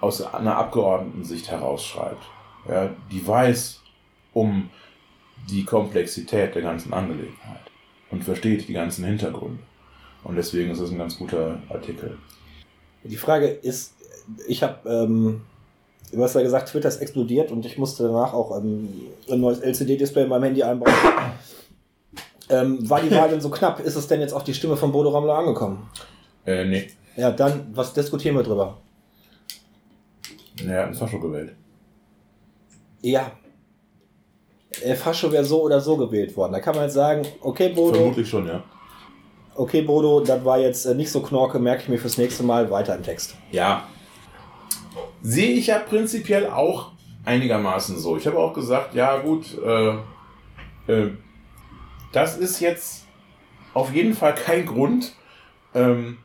aus 0.02 0.22
einer 0.22 0.58
Abgeordnetensicht 0.58 1.50
herausschreibt. 1.50 2.24
Ja, 2.68 2.90
die 3.12 3.26
weiß 3.26 3.82
um 4.34 4.70
die 5.50 5.66
Komplexität 5.66 6.56
der 6.56 6.62
ganzen 6.62 6.94
Angelegenheit 6.94 7.62
und 8.12 8.24
versteht 8.24 8.68
die 8.68 8.74
ganzen 8.74 9.06
Hintergründe. 9.06 9.64
Und 10.24 10.36
deswegen 10.36 10.72
ist 10.72 10.80
es 10.80 10.92
ein 10.92 10.98
ganz 10.98 11.18
guter 11.18 11.60
Artikel. 11.70 12.18
Die 13.04 13.16
Frage 13.16 13.48
ist, 13.48 13.94
ich 14.48 14.62
habe, 14.64 14.90
ähm, 14.90 15.42
du 16.12 16.22
hast 16.22 16.36
ja 16.36 16.42
gesagt, 16.42 16.70
Twitter 16.70 16.90
ist 16.90 16.98
explodiert 16.98 17.52
und 17.52 17.66
ich 17.66 17.78
musste 17.78 18.04
danach 18.04 18.34
auch 18.34 18.58
ähm, 18.58 18.90
ein 19.32 19.40
neues 19.40 19.60
LCD-Display 19.60 20.24
in 20.24 20.30
meinem 20.30 20.44
Handy 20.44 20.64
einbauen. 20.64 20.94
Ähm, 22.50 22.90
war 22.90 23.02
die 23.02 23.12
Wahl 23.12 23.30
denn 23.30 23.42
so 23.42 23.50
knapp? 23.50 23.80
Ist 23.80 23.96
es 23.96 24.08
denn 24.08 24.22
jetzt 24.22 24.34
auch 24.34 24.42
die 24.42 24.54
Stimme 24.54 24.76
von 24.76 24.92
Bodo 24.92 25.10
Ramelow 25.10 25.34
angekommen? 25.34 25.90
Äh, 26.46 26.66
nee. 26.66 26.88
Ja, 27.16 27.32
dann, 27.32 27.68
was 27.74 27.94
diskutieren 27.94 28.36
wir 28.36 28.44
drüber? 28.44 28.78
Naja, 30.64 30.86
ein 30.86 30.94
Fascho 30.94 31.20
gewählt. 31.20 31.56
Ja. 33.02 33.32
Der 34.84 34.96
Fascho 34.96 35.32
wäre 35.32 35.44
so 35.44 35.64
oder 35.64 35.80
so 35.82 35.98
gewählt 35.98 36.36
worden. 36.38 36.54
Da 36.54 36.60
kann 36.60 36.76
man 36.76 36.86
jetzt 36.86 36.94
sagen, 36.94 37.26
okay, 37.42 37.70
Bodo, 37.70 37.96
Vermutlich 37.98 38.30
schon, 38.30 38.48
ja. 38.48 38.64
okay, 39.56 39.82
Bodo, 39.82 40.20
das 40.22 40.46
war 40.46 40.60
jetzt 40.60 40.86
äh, 40.86 40.94
nicht 40.94 41.12
so 41.12 41.22
knorke, 41.22 41.60
merke 41.60 41.84
ich 41.84 41.90
mir 41.90 41.98
fürs 41.98 42.18
nächste 42.18 42.44
Mal 42.44 42.70
weiter 42.70 42.96
im 42.96 43.04
Text. 43.04 43.36
Ja. 43.52 43.88
Sehe 45.22 45.54
ich 45.54 45.68
ja 45.68 45.80
prinzipiell 45.80 46.48
auch 46.48 46.92
einigermaßen 47.26 47.98
so. 47.98 48.18
Ich 48.18 48.28
habe 48.28 48.38
auch 48.38 48.54
gesagt, 48.54 48.94
ja 48.96 49.18
gut, 49.18 49.58
äh, 49.64 50.92
äh, 50.92 51.12
das 52.12 52.38
ist 52.38 52.60
jetzt 52.60 53.06
auf 53.74 53.94
jeden 53.94 54.14
Fall 54.14 54.36
kein 54.36 54.66
Grund. 54.66 55.14
Ähm, 55.74 56.18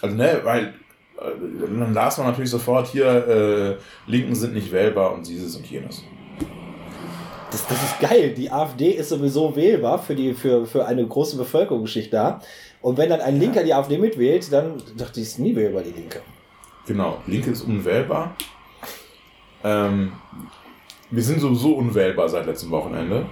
also 0.00 0.16
ne, 0.16 0.40
weil 0.42 0.66
äh, 0.66 0.72
dann 1.16 1.94
las 1.94 2.18
man 2.18 2.26
natürlich 2.28 2.50
sofort 2.50 2.88
hier, 2.88 3.06
äh, 3.06 4.10
Linken 4.10 4.34
sind 4.34 4.54
nicht 4.54 4.72
wählbar 4.72 5.12
und 5.14 5.26
dieses 5.26 5.56
und 5.56 5.66
jenes. 5.70 6.02
Das, 7.50 7.66
das 7.68 7.82
ist 7.84 8.00
geil. 8.00 8.34
Die 8.34 8.50
AfD 8.50 8.90
ist 8.90 9.10
sowieso 9.10 9.54
wählbar 9.54 10.00
für, 10.00 10.16
die, 10.16 10.34
für, 10.34 10.66
für 10.66 10.86
eine 10.86 11.06
große 11.06 11.36
Bevölkerungsschicht 11.36 12.12
da. 12.12 12.40
Und 12.82 12.98
wenn 12.98 13.08
dann 13.08 13.20
ein 13.20 13.38
Linker 13.38 13.62
die 13.62 13.72
AfD 13.72 13.96
mitwählt, 13.96 14.52
dann 14.52 14.82
dachte 14.96 15.20
ich, 15.20 15.26
ist 15.26 15.38
nie 15.38 15.54
wählbar, 15.54 15.82
die 15.82 15.92
Linke. 15.92 16.20
Genau, 16.86 17.18
Linke 17.26 17.52
ist 17.52 17.62
unwählbar. 17.62 18.34
Ähm, 19.62 20.12
wir 21.10 21.22
sind 21.22 21.40
sowieso 21.40 21.74
unwählbar 21.74 22.28
seit 22.28 22.46
letztem 22.46 22.70
Wochenende. 22.72 23.24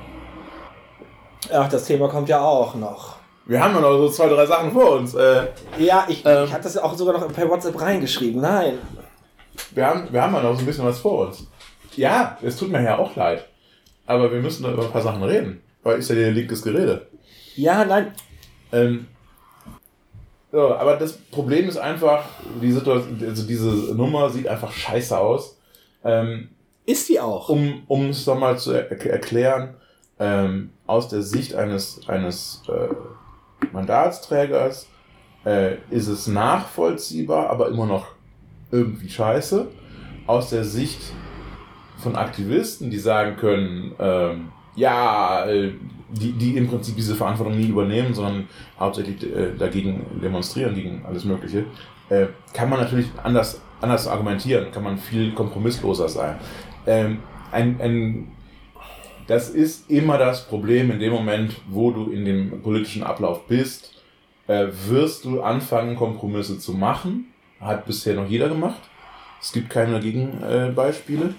Ach, 1.52 1.68
das 1.68 1.84
Thema 1.84 2.08
kommt 2.08 2.28
ja 2.28 2.40
auch 2.40 2.76
noch. 2.76 3.16
Wir 3.46 3.62
haben 3.62 3.74
ja 3.74 3.80
noch 3.80 3.96
so 3.98 4.08
zwei, 4.08 4.28
drei 4.28 4.46
Sachen 4.46 4.70
vor 4.72 4.92
uns. 4.96 5.14
Äh, 5.14 5.48
Ja, 5.78 6.06
ich, 6.08 6.24
Ähm. 6.24 6.44
ich 6.44 6.52
hatte 6.52 6.64
das 6.64 6.76
auch 6.78 6.94
sogar 6.94 7.18
noch 7.18 7.32
per 7.32 7.48
WhatsApp 7.48 7.80
reingeschrieben. 7.80 8.40
Nein. 8.40 8.78
wir, 9.72 9.86
haben, 9.86 10.08
wir 10.12 10.22
haben 10.22 10.34
ja 10.34 10.42
noch 10.42 10.54
so 10.54 10.60
ein 10.60 10.66
bisschen 10.66 10.84
was 10.84 11.00
vor 11.00 11.26
uns. 11.26 11.46
Ja, 11.96 12.38
es 12.42 12.56
tut 12.56 12.70
mir 12.70 12.82
ja 12.82 12.98
auch 12.98 13.14
leid. 13.16 13.46
Aber 14.06 14.30
wir 14.32 14.40
müssen 14.40 14.62
da 14.62 14.72
über 14.72 14.84
ein 14.84 14.90
paar 14.92 15.02
Sachen 15.02 15.22
reden. 15.22 15.60
Weil 15.82 15.98
ist 15.98 16.08
ja 16.08 16.14
der 16.14 16.30
linkes 16.30 16.62
Gerede. 16.62 17.06
Ja, 17.56 17.84
nein. 17.84 18.12
Ähm, 18.72 19.06
so, 20.50 20.74
aber 20.74 20.96
das 20.96 21.12
Problem 21.14 21.68
ist 21.68 21.78
einfach, 21.78 22.24
die 22.60 22.72
Situation, 22.72 23.20
also 23.26 23.46
diese 23.46 23.94
Nummer 23.94 24.30
sieht 24.30 24.46
einfach 24.46 24.70
scheiße 24.70 25.18
aus. 25.18 25.58
Ähm, 26.04 26.50
Ist 26.86 27.08
die 27.08 27.20
auch. 27.20 27.48
um 27.48 27.82
um 27.88 28.10
es 28.10 28.26
nochmal 28.26 28.58
zu 28.58 28.72
er 28.72 28.90
erklären, 28.90 29.74
ähm, 30.18 30.70
aus 30.86 31.08
der 31.08 31.22
Sicht 31.22 31.54
eines, 31.54 32.00
eines 32.06 32.62
äh, 32.68 32.94
Mandatsträgers 33.72 34.88
äh, 35.44 35.76
ist 35.90 36.08
es 36.08 36.26
nachvollziehbar, 36.26 37.50
aber 37.50 37.68
immer 37.68 37.86
noch 37.86 38.06
irgendwie 38.70 39.08
scheiße. 39.08 39.68
Aus 40.26 40.50
der 40.50 40.64
Sicht 40.64 41.00
von 41.98 42.16
Aktivisten, 42.16 42.90
die 42.90 42.98
sagen 42.98 43.36
können, 43.36 43.92
ähm, 43.98 44.48
ja, 44.74 45.44
äh, 45.46 45.72
die, 46.10 46.32
die 46.32 46.56
im 46.56 46.68
Prinzip 46.68 46.96
diese 46.96 47.14
Verantwortung 47.14 47.56
nie 47.56 47.68
übernehmen, 47.68 48.14
sondern 48.14 48.48
hauptsächlich 48.78 49.22
äh, 49.24 49.52
dagegen 49.58 50.04
demonstrieren, 50.22 50.74
gegen 50.74 51.04
alles 51.06 51.24
Mögliche, 51.24 51.64
äh, 52.08 52.26
kann 52.52 52.68
man 52.68 52.80
natürlich 52.80 53.06
anders, 53.22 53.60
anders 53.80 54.06
argumentieren, 54.06 54.70
kann 54.72 54.82
man 54.82 54.98
viel 54.98 55.32
kompromissloser 55.32 56.08
sein. 56.08 56.36
Ähm, 56.86 57.18
ein, 57.50 57.80
ein, 57.80 58.28
das 59.32 59.48
ist 59.48 59.90
immer 59.90 60.18
das 60.18 60.46
Problem 60.46 60.90
in 60.90 61.00
dem 61.00 61.10
Moment, 61.10 61.56
wo 61.66 61.90
du 61.90 62.10
in 62.10 62.26
dem 62.26 62.60
politischen 62.60 63.02
Ablauf 63.02 63.46
bist, 63.46 63.94
äh, 64.46 64.66
wirst 64.88 65.24
du 65.24 65.40
anfangen, 65.40 65.96
Kompromisse 65.96 66.58
zu 66.58 66.74
machen. 66.74 67.32
Hat 67.58 67.86
bisher 67.86 68.14
noch 68.14 68.28
jeder 68.28 68.50
gemacht. 68.50 68.82
Es 69.40 69.50
gibt 69.50 69.70
keine 69.70 70.00
Gegenbeispiele. 70.00 71.32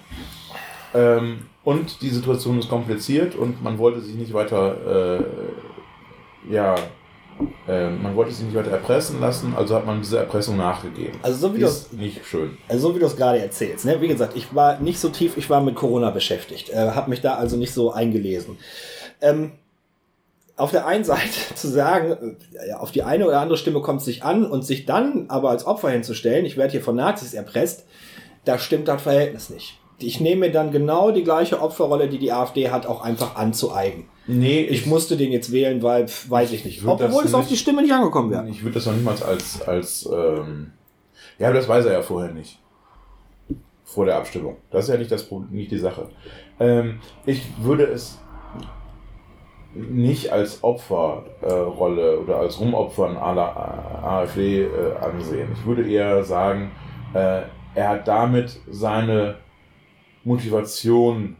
Äh, 0.95 1.17
ähm, 1.17 1.45
und 1.63 2.01
die 2.01 2.09
Situation 2.09 2.57
ist 2.57 2.67
kompliziert 2.67 3.35
und 3.35 3.63
man 3.63 3.77
wollte 3.77 4.01
sich 4.01 4.15
nicht 4.15 4.33
weiter, 4.33 5.19
äh, 5.19 6.51
ja, 6.51 6.73
äh, 7.67 7.89
man 7.89 8.15
wollte 8.15 8.31
sich 8.31 8.45
nicht 8.45 8.55
weiter 8.55 8.71
erpressen 8.71 9.21
lassen, 9.21 9.53
also 9.55 9.75
hat 9.75 9.85
man 9.85 10.01
diese 10.01 10.17
Erpressung 10.17 10.57
nachgegeben. 10.57 11.19
Also 11.21 11.47
so 11.47 11.55
wie 11.55 11.59
du 11.59 11.65
ist 11.65 11.93
nicht 11.93 12.25
schön. 12.25 12.57
Also 12.67 12.89
so 12.89 12.95
wie 12.95 12.99
du 12.99 13.05
es 13.05 13.15
gerade 13.15 13.39
erzählst. 13.39 13.85
Ne? 13.85 14.01
Wie 14.01 14.07
gesagt, 14.07 14.35
ich 14.35 14.53
war 14.53 14.79
nicht 14.79 14.99
so 14.99 15.09
tief, 15.09 15.37
ich 15.37 15.49
war 15.49 15.61
mit 15.61 15.75
Corona 15.75 16.09
beschäftigt, 16.09 16.69
äh, 16.69 16.91
habe 16.91 17.09
mich 17.09 17.21
da 17.21 17.35
also 17.35 17.55
nicht 17.55 17.73
so 17.73 17.91
eingelesen. 17.91 18.57
Ähm, 19.21 19.53
auf 20.55 20.71
der 20.71 20.85
einen 20.85 21.03
Seite 21.03 21.29
zu 21.55 21.67
sagen, 21.67 22.37
äh, 22.53 22.69
ja, 22.69 22.79
auf 22.79 22.91
die 22.91 23.03
eine 23.03 23.25
oder 23.27 23.39
andere 23.39 23.57
Stimme 23.57 23.81
kommt 23.81 23.99
es 23.99 24.05
sich 24.05 24.23
an 24.23 24.45
und 24.45 24.65
sich 24.65 24.85
dann 24.85 25.25
aber 25.29 25.49
als 25.49 25.65
Opfer 25.65 25.89
hinzustellen, 25.89 26.45
ich 26.45 26.57
werde 26.57 26.71
hier 26.71 26.81
von 26.81 26.95
Nazis 26.95 27.33
erpresst, 27.33 27.85
da 28.45 28.59
stimmt 28.59 28.87
das 28.87 29.01
Verhältnis 29.01 29.49
nicht. 29.49 29.79
Ich 29.99 30.19
nehme 30.19 30.47
mir 30.47 30.51
dann 30.51 30.71
genau 30.71 31.11
die 31.11 31.23
gleiche 31.23 31.61
Opferrolle, 31.61 32.09
die 32.09 32.17
die 32.17 32.33
AfD 32.33 32.69
hat, 32.71 32.85
auch 32.85 33.01
einfach 33.01 33.35
anzueigen. 33.35 34.09
Nee, 34.25 34.61
Ich 34.61 34.85
musste 34.85 35.17
den 35.17 35.31
jetzt 35.31 35.51
wählen, 35.51 35.83
weil, 35.83 36.07
pf, 36.07 36.29
weiß 36.29 36.51
ich 36.53 36.63
nicht, 36.63 36.85
obwohl 36.85 37.25
es 37.25 37.33
auf 37.33 37.47
die 37.47 37.57
Stimme 37.57 37.81
nicht 37.81 37.93
angekommen 37.93 38.31
wäre. 38.31 38.47
Ich 38.47 38.63
würde 38.63 38.75
das 38.75 38.85
noch 38.85 38.93
niemals 38.93 39.21
als, 39.21 39.61
als 39.61 40.09
ähm, 40.11 40.71
ja, 41.39 41.47
aber 41.47 41.57
das 41.57 41.67
weiß 41.67 41.85
er 41.85 41.93
ja 41.93 42.01
vorher 42.01 42.31
nicht. 42.31 42.59
Vor 43.83 44.05
der 44.05 44.17
Abstimmung. 44.17 44.57
Das 44.71 44.85
ist 44.85 44.89
ja 44.89 44.97
nicht, 44.97 45.11
das, 45.11 45.29
nicht 45.51 45.71
die 45.71 45.77
Sache. 45.77 46.09
Ähm, 46.59 46.99
ich 47.25 47.43
würde 47.61 47.83
es 47.83 48.17
nicht 49.73 50.31
als 50.31 50.63
Opferrolle 50.63 52.13
äh, 52.13 52.17
oder 52.17 52.37
als 52.37 52.59
Rumopfern 52.59 53.17
aller 53.17 53.55
AfD 54.03 54.63
äh, 54.63 54.95
ansehen. 55.01 55.49
Ich 55.53 55.65
würde 55.65 55.89
eher 55.89 56.23
sagen, 56.23 56.71
äh, 57.13 57.41
er 57.75 57.89
hat 57.89 58.07
damit 58.07 58.59
seine 58.69 59.35
Motivation 60.23 61.35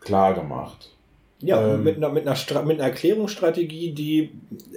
klar 0.00 0.34
gemacht. 0.34 0.96
Ja, 1.42 1.74
Ähm, 1.74 1.84
mit, 1.84 1.96
einer, 1.96 2.10
mit, 2.10 2.26
einer 2.26 2.36
Stra 2.36 2.62
mit 2.62 2.78
einer 2.78 2.88
Erklärungsstrategie, 2.88 3.92
die 3.92 4.30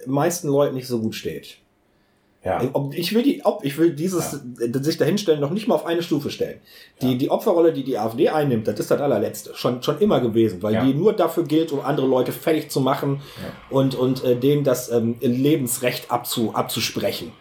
meisten 0.05 0.47
Leuten 0.47 0.75
nicht 0.75 0.87
so 0.87 0.99
gut 0.99 1.15
steht. 1.15 1.57
Ja. 2.45 2.61
Ob, 2.73 2.93
ich 2.93 3.13
will 3.13 3.23
die, 3.23 3.41
ob, 3.45 3.63
ich 3.63 3.77
will 3.77 3.93
dieses 3.93 4.33
äh, 4.33 4.83
sich 4.83 4.97
dahinstellen 4.97 5.39
noch 5.39 5.51
nicht 5.51 5.67
mal 5.69 5.75
auf 5.75 5.85
eine 5.85 6.03
Stufe 6.03 6.29
stellen. 6.29 6.59
Die, 7.01 7.17
die 7.17 7.31
Opferrolle, 7.31 7.71
die 7.71 7.85
die 7.85 7.97
AfD 7.97 8.27
einnimmt, 8.27 8.67
das 8.67 8.79
ist 8.81 8.91
das 8.91 8.99
allerletzte. 8.99 9.51
Schon, 9.55 9.81
schon 9.81 9.99
immer 9.99 10.19
gewesen, 10.19 10.61
weil 10.61 10.73
Ja. 10.73 10.83
die 10.83 10.93
nur 10.93 11.13
dafür 11.13 11.45
gilt, 11.45 11.71
um 11.71 11.79
andere 11.79 12.05
Leute 12.05 12.33
fertig 12.33 12.69
zu 12.69 12.81
machen 12.81 13.21
und, 13.69 13.95
und 13.95 14.25
äh, 14.25 14.35
denen 14.35 14.65
das 14.65 14.91
ähm, 14.91 15.15
Lebensrecht 15.21 16.11
abzu, 16.11 16.53
abzusprechen. 16.53 17.31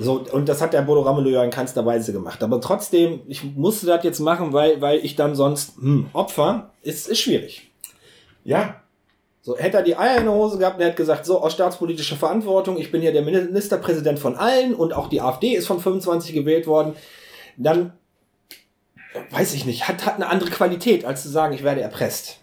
So, 0.00 0.24
und 0.32 0.48
das 0.48 0.60
hat 0.60 0.72
der 0.72 0.82
Bodo 0.82 1.02
Ramelow 1.02 1.30
ja 1.30 1.44
in 1.44 1.50
keinster 1.50 1.86
Weise 1.86 2.12
gemacht. 2.12 2.42
Aber 2.42 2.60
trotzdem, 2.60 3.20
ich 3.28 3.44
musste 3.44 3.86
das 3.86 4.02
jetzt 4.02 4.18
machen, 4.18 4.52
weil, 4.52 4.80
weil 4.80 4.98
ich 4.98 5.14
dann 5.14 5.36
sonst, 5.36 5.76
hm, 5.76 6.08
Opfer 6.12 6.72
ist, 6.82 7.06
ist 7.08 7.20
schwierig. 7.20 7.70
Ja, 8.44 8.76
So, 9.42 9.56
hätte 9.58 9.78
er 9.78 9.82
die 9.82 9.96
Eier 9.96 10.18
in 10.18 10.24
der 10.24 10.32
Hose 10.32 10.56
gehabt 10.58 10.76
und 10.76 10.82
er 10.82 10.88
hat 10.88 10.96
gesagt, 10.96 11.26
so, 11.26 11.40
aus 11.42 11.52
staatspolitischer 11.52 12.16
Verantwortung, 12.16 12.78
ich 12.78 12.90
bin 12.90 13.02
hier 13.02 13.12
der 13.12 13.22
Ministerpräsident 13.22 14.18
von 14.18 14.36
allen 14.36 14.74
und 14.74 14.94
auch 14.94 15.08
die 15.08 15.20
AfD 15.20 15.48
ist 15.54 15.66
von 15.66 15.80
25 15.80 16.32
gewählt 16.34 16.66
worden, 16.66 16.94
dann, 17.58 17.92
weiß 19.30 19.54
ich 19.54 19.64
nicht, 19.66 19.86
hat, 19.88 20.06
hat 20.06 20.14
eine 20.16 20.28
andere 20.28 20.50
Qualität, 20.50 21.04
als 21.04 21.22
zu 21.22 21.28
sagen, 21.28 21.52
ich 21.54 21.62
werde 21.62 21.80
erpresst. 21.82 22.38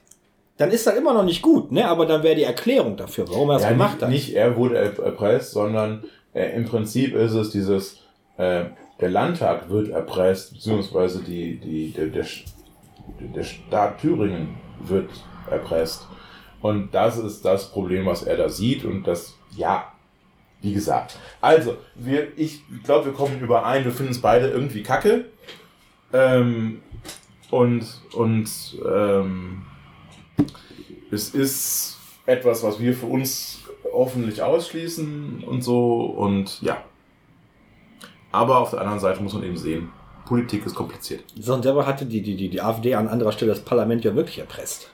Dann 0.58 0.70
ist 0.70 0.86
das 0.86 0.95
immer 0.95 1.14
noch 1.14 1.24
nicht 1.24 1.41
gut, 1.41 1.72
ne? 1.72 1.88
aber 1.88 2.06
dann 2.06 2.22
wäre 2.24 2.36
die 2.36 2.43
Erklärung 2.43 2.97
dafür, 2.97 3.28
warum 3.30 3.49
er 3.49 3.54
das 3.56 3.64
ja, 3.64 3.70
gemacht 3.72 3.93
nicht, 3.95 4.02
hat. 4.04 4.10
nicht 4.10 4.36
er 4.36 4.56
wurde 4.56 4.78
er- 4.78 4.99
erpresst, 5.04 5.52
sondern 5.52 6.04
äh, 6.34 6.56
im 6.56 6.66
Prinzip 6.66 7.16
ist 7.16 7.34
es 7.34 7.49
dieses, 7.49 7.97
äh, 8.38 8.66
der 8.99 9.10
Landtag 9.10 9.70
wird 9.70 9.89
erpresst, 9.89 10.54
beziehungsweise 10.54 11.24
die, 11.24 11.60
die, 11.60 11.91
der, 11.93 12.08
der, 12.08 12.26
der 13.36 13.43
Staat 13.43 13.99
Thüringen 14.02 14.56
wird 14.84 15.10
erpresst. 15.49 16.07
Und 16.61 16.93
das 16.93 17.17
ist 17.17 17.43
das 17.43 17.71
Problem, 17.71 18.05
was 18.05 18.23
er 18.23 18.37
da 18.37 18.49
sieht 18.49 18.85
und 18.85 19.03
das, 19.07 19.35
ja, 19.55 19.91
wie 20.61 20.73
gesagt. 20.73 21.17
Also, 21.41 21.77
wir, 21.95 22.37
ich 22.37 22.61
glaube, 22.83 23.05
wir 23.05 23.13
kommen 23.13 23.39
überein, 23.39 23.83
wir 23.83 23.91
finden 23.91 24.11
es 24.11 24.21
beide 24.21 24.49
irgendwie 24.49 24.83
kacke. 24.83 25.25
Ähm, 26.13 26.81
und, 27.49 27.85
und, 28.13 28.49
ähm, 28.85 29.63
es 31.11 31.29
ist 31.29 31.97
etwas, 32.25 32.63
was 32.63 32.79
wir 32.79 32.93
für 32.95 33.07
uns 33.07 33.59
hoffentlich 33.91 34.41
ausschließen 34.41 35.43
und 35.45 35.61
so 35.61 36.05
und 36.05 36.61
ja. 36.61 36.83
Aber 38.31 38.59
auf 38.59 38.71
der 38.71 38.79
anderen 38.79 38.99
Seite 38.99 39.21
muss 39.21 39.33
man 39.33 39.43
eben 39.43 39.57
sehen, 39.57 39.89
Politik 40.25 40.65
ist 40.65 40.75
kompliziert. 40.75 41.25
So, 41.37 41.53
und 41.53 41.65
dabei 41.65 41.85
hatte 41.85 42.05
die, 42.05 42.21
die, 42.21 42.37
die, 42.37 42.49
die 42.49 42.61
AfD 42.61 42.95
an 42.95 43.09
anderer 43.09 43.33
Stelle 43.33 43.51
das 43.51 43.65
Parlament 43.65 44.05
ja 44.05 44.15
wirklich 44.15 44.39
erpresst. 44.39 44.91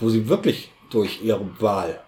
Wo 0.00 0.08
sie 0.08 0.28
wirklich 0.28 0.70
durch 0.90 1.22
ihre 1.22 1.48
Wahl 1.60 2.00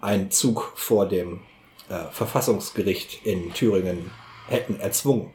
einen 0.00 0.30
Zug 0.30 0.72
vor 0.74 1.06
dem 1.06 1.40
äh, 1.88 2.10
Verfassungsgericht 2.10 3.24
in 3.24 3.52
Thüringen 3.52 4.10
hätten 4.48 4.78
erzwungen. 4.78 5.30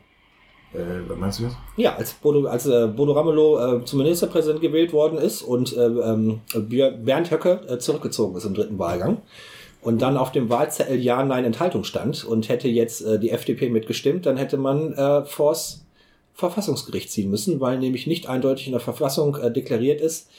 Äh, 0.74 1.08
was 1.08 1.18
meinst 1.18 1.40
du 1.40 1.44
jetzt? 1.44 1.56
Ja, 1.78 1.96
als 1.96 2.14
Bodo, 2.14 2.48
als, 2.48 2.66
äh, 2.66 2.88
Bodo 2.88 3.14
Ramelow 3.14 3.80
äh, 3.80 3.86
zum 3.86 4.00
Ministerpräsident 4.00 4.62
gewählt 4.62 4.94
worden 4.94 5.18
ist 5.18 5.42
und 5.42 5.76
äh, 5.76 5.86
ähm, 5.86 6.42
Bernd 6.54 7.32
Höcke 7.32 7.62
äh, 7.68 7.78
zurückgezogen 7.78 8.36
ist 8.36 8.46
im 8.46 8.54
dritten 8.54 8.78
Wahlgang 8.78 9.22
und 9.82 10.02
dann 10.02 10.18
auf 10.18 10.32
dem 10.32 10.50
Wahlzettel 10.50 11.00
Ja, 11.00 11.24
Nein, 11.24 11.46
Enthaltung 11.46 11.84
stand 11.84 12.26
und 12.26 12.50
hätte 12.50 12.68
jetzt 12.68 13.02
äh, 13.02 13.20
die 13.20 13.32
FDP 13.32 13.70
mitgestimmt, 13.70 14.26
dann 14.26 14.38
hätte 14.38 14.58
man 14.58 14.94
äh, 14.94 15.26
vors 15.26 15.86
Verfassungsgericht 16.34 17.12
ziehen 17.12 17.32
müssen, 17.32 17.60
weil 17.62 17.80
nämlich 17.80 18.06
nicht 18.06 18.30
eindeutig 18.30 18.68
in 18.68 18.74
der 18.74 18.80
Verfassung 18.80 19.38
deklariert 19.54 20.02
ist, 20.02 20.30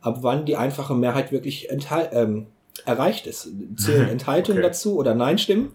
ab 0.00 0.18
wann 0.22 0.46
die 0.46 0.56
einfache 0.56 0.94
Mehrheit 0.94 1.32
wirklich 1.32 1.68
ähm, 1.70 2.46
erreicht 2.84 3.26
ist. 3.26 3.48
Zählen 3.76 4.08
Enthaltungen 4.08 4.58
okay. 4.58 4.68
dazu 4.68 4.96
oder 4.96 5.14
Nein-Stimmen? 5.14 5.72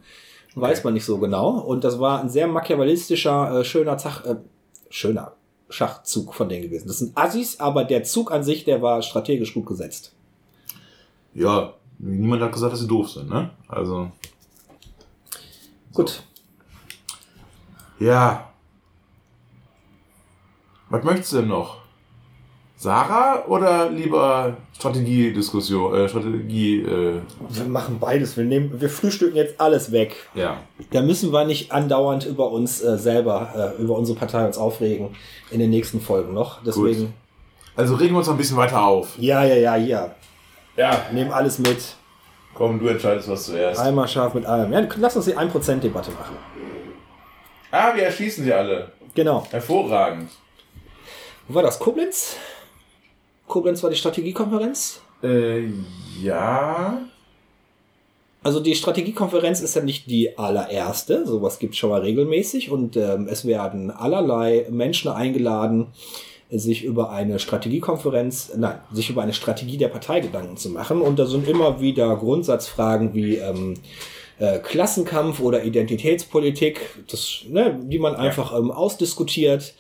Weiß 0.55 0.79
okay. 0.79 0.87
man 0.87 0.93
nicht 0.93 1.05
so 1.05 1.17
genau. 1.17 1.59
Und 1.59 1.83
das 1.83 1.99
war 1.99 2.21
ein 2.21 2.29
sehr 2.29 2.47
machiavellistischer, 2.47 3.59
äh, 3.59 3.65
schöner 3.65 3.97
Zach, 3.97 4.25
äh, 4.25 4.35
schöner 4.89 5.33
Schachzug 5.69 6.33
von 6.35 6.47
denen 6.47 6.63
gewesen. 6.63 6.87
Das 6.87 6.99
sind 6.99 7.17
Assis, 7.17 7.59
aber 7.59 7.83
der 7.83 8.03
Zug 8.03 8.31
an 8.31 8.43
sich, 8.43 8.63
der 8.63 8.81
war 8.81 9.01
strategisch 9.01 9.53
gut 9.53 9.65
gesetzt. 9.65 10.13
Ja, 11.33 11.73
niemand 11.97 12.43
hat 12.43 12.51
gesagt, 12.51 12.73
dass 12.73 12.79
sie 12.79 12.87
doof 12.87 13.09
sind, 13.09 13.29
ne? 13.29 13.49
Also. 13.67 14.11
Gut. 15.93 16.23
Ja. 17.99 18.51
Was 20.89 21.03
möchtest 21.03 21.33
du 21.33 21.37
denn 21.37 21.47
noch? 21.47 21.82
Sarah 22.83 23.45
oder 23.47 23.89
lieber 23.89 24.57
Strategiediskussion, 24.75 25.95
äh, 25.95 26.09
Strategie. 26.09 26.81
Äh 26.81 27.21
wir 27.49 27.63
machen 27.65 27.97
beides. 27.97 28.35
Wir 28.35 28.43
nehmen, 28.43 28.81
wir 28.81 28.89
frühstücken 28.89 29.37
jetzt 29.37 29.61
alles 29.61 29.93
weg. 29.93 30.17
Ja. 30.35 30.57
Da 30.91 31.01
müssen 31.01 31.31
wir 31.31 31.45
nicht 31.45 31.71
andauernd 31.71 32.25
über 32.25 32.51
uns 32.51 32.83
äh, 32.83 32.97
selber, 32.97 33.73
äh, 33.77 33.81
über 33.81 33.95
unsere 33.95 34.19
Partei 34.19 34.45
uns 34.45 34.57
aufregen 34.57 35.15
in 35.49 35.59
den 35.59 35.69
nächsten 35.69 36.01
Folgen 36.01 36.33
noch. 36.33 36.61
Deswegen. 36.63 37.05
Gut. 37.05 37.09
Also 37.77 37.95
regen 37.95 38.13
wir 38.13 38.17
uns 38.17 38.27
noch 38.27 38.33
ein 38.33 38.37
bisschen 38.37 38.57
weiter 38.57 38.83
auf. 38.83 39.17
Ja, 39.17 39.45
ja, 39.45 39.55
ja, 39.55 39.77
ja. 39.77 40.15
Ja. 40.75 41.05
Nehmen 41.13 41.31
alles 41.31 41.59
mit. 41.59 41.95
Komm, 42.53 42.79
du 42.79 42.87
entscheidest 42.87 43.29
was 43.29 43.45
zuerst. 43.45 43.79
Einmal 43.79 44.09
scharf 44.09 44.33
mit 44.33 44.45
allem. 44.45 44.73
Ja, 44.73 44.85
lass 44.97 45.15
uns 45.15 45.25
die 45.25 45.37
1%-Debatte 45.37 46.11
machen. 46.11 46.35
Ah, 47.71 47.95
wir 47.95 48.03
erschießen 48.03 48.43
sie 48.43 48.53
alle. 48.53 48.91
Genau. 49.15 49.47
Hervorragend. 49.49 50.29
Wo 51.47 51.55
war 51.55 51.63
das? 51.63 51.79
Koblenz? 51.79 52.35
Koblenz 53.53 53.83
war 53.83 53.91
die 53.91 53.95
Strategiekonferenz? 53.95 54.99
Äh, 55.21 55.67
ja. 56.23 57.03
Also 58.41 58.59
die 58.59 58.73
Strategiekonferenz 58.73 59.61
ist 59.61 59.75
ja 59.75 59.83
nicht 59.83 60.09
die 60.09 60.39
allererste, 60.39 61.27
sowas 61.27 61.59
gibt 61.59 61.73
es 61.73 61.77
schon 61.77 61.91
mal 61.91 62.01
regelmäßig 62.01 62.71
und 62.71 62.97
ähm, 62.97 63.27
es 63.29 63.45
werden 63.45 63.91
allerlei 63.91 64.65
Menschen 64.71 65.11
eingeladen, 65.11 65.89
sich 66.49 66.83
über 66.83 67.11
eine 67.11 67.37
Strategiekonferenz, 67.37 68.53
nein, 68.57 68.79
sich 68.91 69.11
über 69.11 69.21
eine 69.21 69.33
Strategie 69.33 69.77
der 69.77 69.89
Partei 69.89 70.19
Gedanken 70.21 70.57
zu 70.57 70.69
machen. 70.69 71.01
Und 71.01 71.19
da 71.19 71.27
sind 71.27 71.47
immer 71.47 71.79
wieder 71.79 72.15
Grundsatzfragen 72.15 73.13
wie 73.13 73.35
ähm, 73.35 73.75
äh, 74.39 74.57
Klassenkampf 74.57 75.39
oder 75.39 75.63
Identitätspolitik, 75.63 76.81
das, 77.07 77.43
ne, 77.47 77.79
die 77.83 77.99
man 77.99 78.15
einfach 78.15 78.57
ähm, 78.57 78.71
ausdiskutiert. 78.71 79.75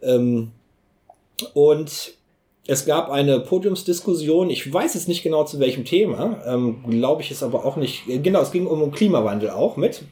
Ähm, 0.00 0.52
und 1.54 2.19
es 2.70 2.86
gab 2.86 3.10
eine 3.10 3.40
Podiumsdiskussion, 3.40 4.48
ich 4.48 4.72
weiß 4.72 4.94
jetzt 4.94 5.08
nicht 5.08 5.24
genau 5.24 5.42
zu 5.42 5.58
welchem 5.58 5.84
Thema, 5.84 6.40
ähm, 6.46 6.84
glaube 6.88 7.20
ich 7.20 7.32
es 7.32 7.42
aber 7.42 7.64
auch 7.64 7.76
nicht, 7.76 8.08
äh, 8.08 8.18
genau, 8.18 8.40
es 8.42 8.52
ging 8.52 8.68
um 8.68 8.92
Klimawandel 8.92 9.50
auch 9.50 9.76
mit. 9.76 10.04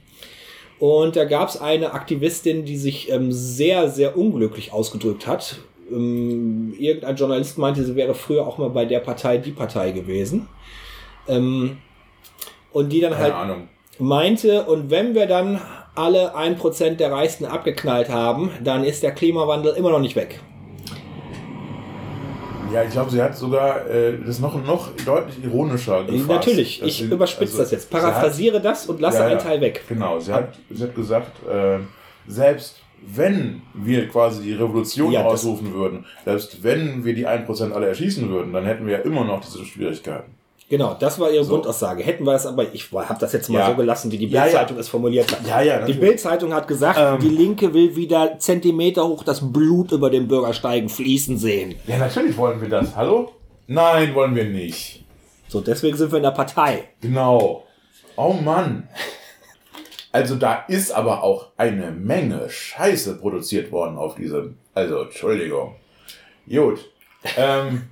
Und 0.81 1.15
da 1.15 1.25
gab 1.25 1.49
es 1.49 1.61
eine 1.61 1.93
Aktivistin, 1.93 2.65
die 2.65 2.77
sich 2.77 3.13
ähm, 3.13 3.31
sehr, 3.31 3.89
sehr 3.89 4.19
unglücklich 4.19 4.73
ausgedrückt 4.73 5.29
hat. 5.29 5.61
Ähm, 5.89 6.75
irgendein 6.77 7.15
Journalist 7.15 7.59
meinte, 7.59 7.85
sie 7.85 7.95
wäre 7.95 8.15
früher 8.15 8.45
auch 8.45 8.59
mal 8.59 8.71
bei 8.71 8.85
der 8.87 9.01
Partei 9.01 9.39
die 9.39 9.53
Partei 9.53 9.93
gewesen. 9.93 10.49
Ähm, 11.29 11.79
und 12.73 12.93
die 12.93 13.01
dann 13.01 13.13
Keine 13.13 13.23
halt 13.23 13.35
Ahnung. 13.35 13.69
meinte, 14.01 14.65
und 14.65 14.91
wenn 14.91 15.15
wir 15.15 15.27
dann 15.27 15.61
alle 15.95 16.35
ein 16.35 16.57
Prozent 16.57 16.99
der 16.99 17.13
Reichsten 17.13 17.45
abgeknallt 17.45 18.09
haben, 18.09 18.51
dann 18.65 18.83
ist 18.83 19.05
der 19.05 19.13
Klimawandel 19.13 19.75
immer 19.75 19.91
noch 19.91 20.01
nicht 20.01 20.17
weg. 20.17 20.41
Ja, 22.73 22.83
ich 22.83 22.91
glaube, 22.91 23.11
sie 23.11 23.23
hat 23.23 23.37
sogar 23.37 23.89
äh, 23.89 24.19
das 24.25 24.41
noch, 24.41 24.63
noch 24.65 24.91
deutlich 25.05 25.43
ironischer 25.45 26.05
gefasst. 26.05 26.29
Natürlich, 26.29 26.83
ich 26.83 26.99
sie, 26.99 27.05
überspitze 27.05 27.53
also, 27.53 27.63
das 27.63 27.71
jetzt. 27.71 27.91
Paraphrasiere 27.91 28.57
hat, 28.57 28.65
das 28.65 28.87
und 28.87 29.01
lasse 29.01 29.19
ja, 29.19 29.27
einen 29.27 29.39
Teil 29.39 29.61
weg. 29.61 29.85
Genau, 29.89 30.19
sie 30.19 30.33
hat, 30.33 30.55
sie 30.71 30.83
hat 30.83 30.95
gesagt, 30.95 31.33
äh, 31.49 31.79
selbst 32.27 32.77
wenn 33.01 33.63
wir 33.75 34.09
quasi 34.09 34.43
die 34.43 34.55
Revolution 34.55 35.13
ja, 35.13 35.25
ausrufen 35.25 35.73
würden, 35.73 36.05
selbst 36.25 36.63
wenn 36.63 37.05
wir 37.05 37.15
die 37.15 37.27
1% 37.27 37.73
alle 37.73 37.87
erschießen 37.89 38.29
würden, 38.29 38.53
dann 38.53 38.65
hätten 38.65 38.87
wir 38.87 38.99
ja 38.99 39.05
immer 39.05 39.25
noch 39.25 39.41
diese 39.41 39.65
Schwierigkeiten. 39.65 40.38
Genau, 40.69 40.95
das 40.95 41.19
war 41.19 41.31
ihre 41.31 41.45
so. 41.45 41.55
Grundaussage. 41.55 42.03
Hätten 42.03 42.25
wir 42.25 42.35
es 42.35 42.45
aber, 42.45 42.73
ich 42.75 42.93
habe 42.93 43.19
das 43.19 43.33
jetzt 43.33 43.49
mal 43.49 43.61
ja. 43.61 43.71
so 43.71 43.75
gelassen, 43.75 44.13
wie 44.13 44.19
die 44.19 44.27
Bildzeitung 44.27 44.77
ja, 44.77 44.81
es 44.81 44.89
formuliert 44.89 45.33
hat. 45.33 45.47
Ja, 45.47 45.63
ja, 45.63 45.87
die 45.87 45.95
Bildzeitung 45.95 46.53
hat 46.53 46.69
gesagt, 46.69 46.99
ähm, 47.01 47.19
die 47.21 47.35
Linke 47.35 47.73
will 47.73 47.97
wieder 47.97 48.39
Zentimeter 48.39 49.07
hoch 49.09 49.25
das 49.25 49.41
Blut 49.51 49.93
über 49.93 50.11
den 50.11 50.29
Bürgersteigen 50.29 50.91
fließen 50.91 51.39
sehen. 51.39 51.77
Ja, 51.87 51.97
natürlich 51.97 52.37
wollen 52.37 52.61
wir 52.61 52.69
das. 52.69 52.95
Hallo? 52.95 53.33
Nein, 53.67 54.15
wollen 54.15 54.35
wir 54.35 54.45
nicht. 54.45 55.05
So, 55.49 55.63
deswegen 55.63 55.97
sind 55.97 56.13
wir 56.13 56.19
in 56.19 56.25
der 56.25 56.33
Partei. 56.33 56.91
Genau. 57.01 57.65
Oh 58.17 58.35
Mann. 58.35 58.89
Also 60.13 60.37
da 60.37 60.65
ist 60.69 60.91
aber 60.91 61.23
auch 61.23 61.49
eine 61.57 61.91
Menge 61.93 62.49
Scheiße 62.49 63.19
produziert 63.19 63.73
worden 63.73 63.97
auf 63.97 64.17
diesem. 64.17 64.57
Also, 64.75 65.03
Entschuldigung. 65.03 65.77
Gut. 66.49 66.91
Ähm, 67.37 67.89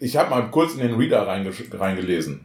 ich 0.00 0.16
habe 0.16 0.30
mal 0.30 0.42
kurz 0.50 0.74
in 0.74 0.80
den 0.80 0.94
Reader 0.94 1.26
reingelesen. 1.26 2.44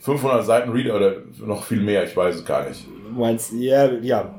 500 0.00 0.44
Seiten 0.44 0.70
Reader 0.70 0.96
oder 0.96 1.16
noch 1.44 1.64
viel 1.64 1.80
mehr, 1.80 2.04
ich 2.04 2.16
weiß 2.16 2.36
es 2.36 2.44
gar 2.44 2.68
nicht. 2.68 2.86
Meinst, 3.10 3.52
ja, 3.54 3.90
ja. 4.00 4.34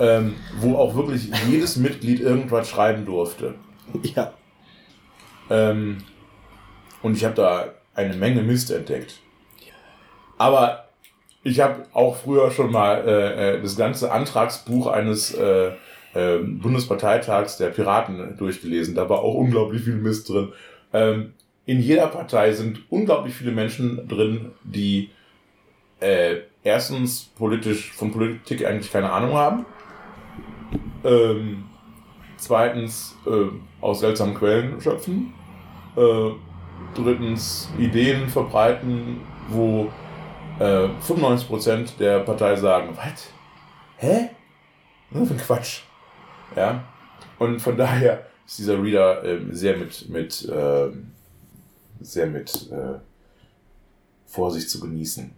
Ähm, 0.00 0.34
wo 0.60 0.76
auch 0.76 0.94
wirklich 0.94 1.30
jedes 1.48 1.76
Mitglied 1.78 2.20
irgendwas 2.20 2.68
schreiben 2.68 3.04
durfte. 3.04 3.54
Ja. 4.02 4.32
Ähm, 5.50 5.98
und 7.02 7.16
ich 7.16 7.24
habe 7.24 7.34
da 7.34 7.74
eine 7.94 8.14
Menge 8.14 8.42
Mist 8.42 8.70
entdeckt. 8.70 9.18
Aber 10.36 10.88
ich 11.42 11.60
habe 11.60 11.86
auch 11.92 12.16
früher 12.16 12.50
schon 12.50 12.70
mal 12.70 13.06
äh, 13.06 13.56
äh, 13.56 13.62
das 13.62 13.76
ganze 13.76 14.12
Antragsbuch 14.12 14.86
eines 14.86 15.34
äh, 15.34 15.72
äh, 16.14 16.38
Bundesparteitags 16.38 17.56
der 17.56 17.68
Piraten 17.68 18.36
durchgelesen. 18.36 18.94
Da 18.94 19.08
war 19.08 19.20
auch 19.20 19.34
unglaublich 19.34 19.82
viel 19.82 19.96
Mist 19.96 20.28
drin. 20.28 20.52
Ähm, 20.92 21.34
in 21.68 21.80
jeder 21.80 22.06
Partei 22.06 22.52
sind 22.52 22.80
unglaublich 22.90 23.34
viele 23.34 23.52
Menschen 23.52 24.08
drin, 24.08 24.52
die 24.64 25.10
äh, 26.00 26.36
erstens 26.64 27.24
politisch 27.36 27.92
von 27.92 28.10
Politik 28.10 28.64
eigentlich 28.64 28.90
keine 28.90 29.12
Ahnung 29.12 29.34
haben. 29.34 29.66
Ähm, 31.04 31.64
zweitens 32.38 33.18
äh, 33.26 33.50
aus 33.82 34.00
seltsamen 34.00 34.34
Quellen 34.34 34.80
schöpfen. 34.80 35.34
Äh, 35.94 36.30
drittens 36.94 37.68
Ideen 37.78 38.30
verbreiten, 38.30 39.20
wo 39.48 39.92
äh, 40.60 40.88
95% 41.06 41.98
der 41.98 42.20
Partei 42.20 42.56
sagen, 42.56 42.96
was? 42.96 43.30
Hä? 43.98 44.30
Nur 45.10 45.26
für 45.26 45.34
Quatsch. 45.34 45.82
Ja. 46.56 46.82
Und 47.38 47.60
von 47.60 47.76
daher 47.76 48.24
ist 48.46 48.58
dieser 48.58 48.82
Reader 48.82 49.22
äh, 49.22 49.40
sehr 49.50 49.76
mit, 49.76 50.08
mit 50.08 50.48
äh, 50.48 50.88
sehr 52.00 52.26
mit 52.26 52.70
äh, 52.70 52.98
Vorsicht 54.26 54.70
zu 54.70 54.80
genießen. 54.80 55.32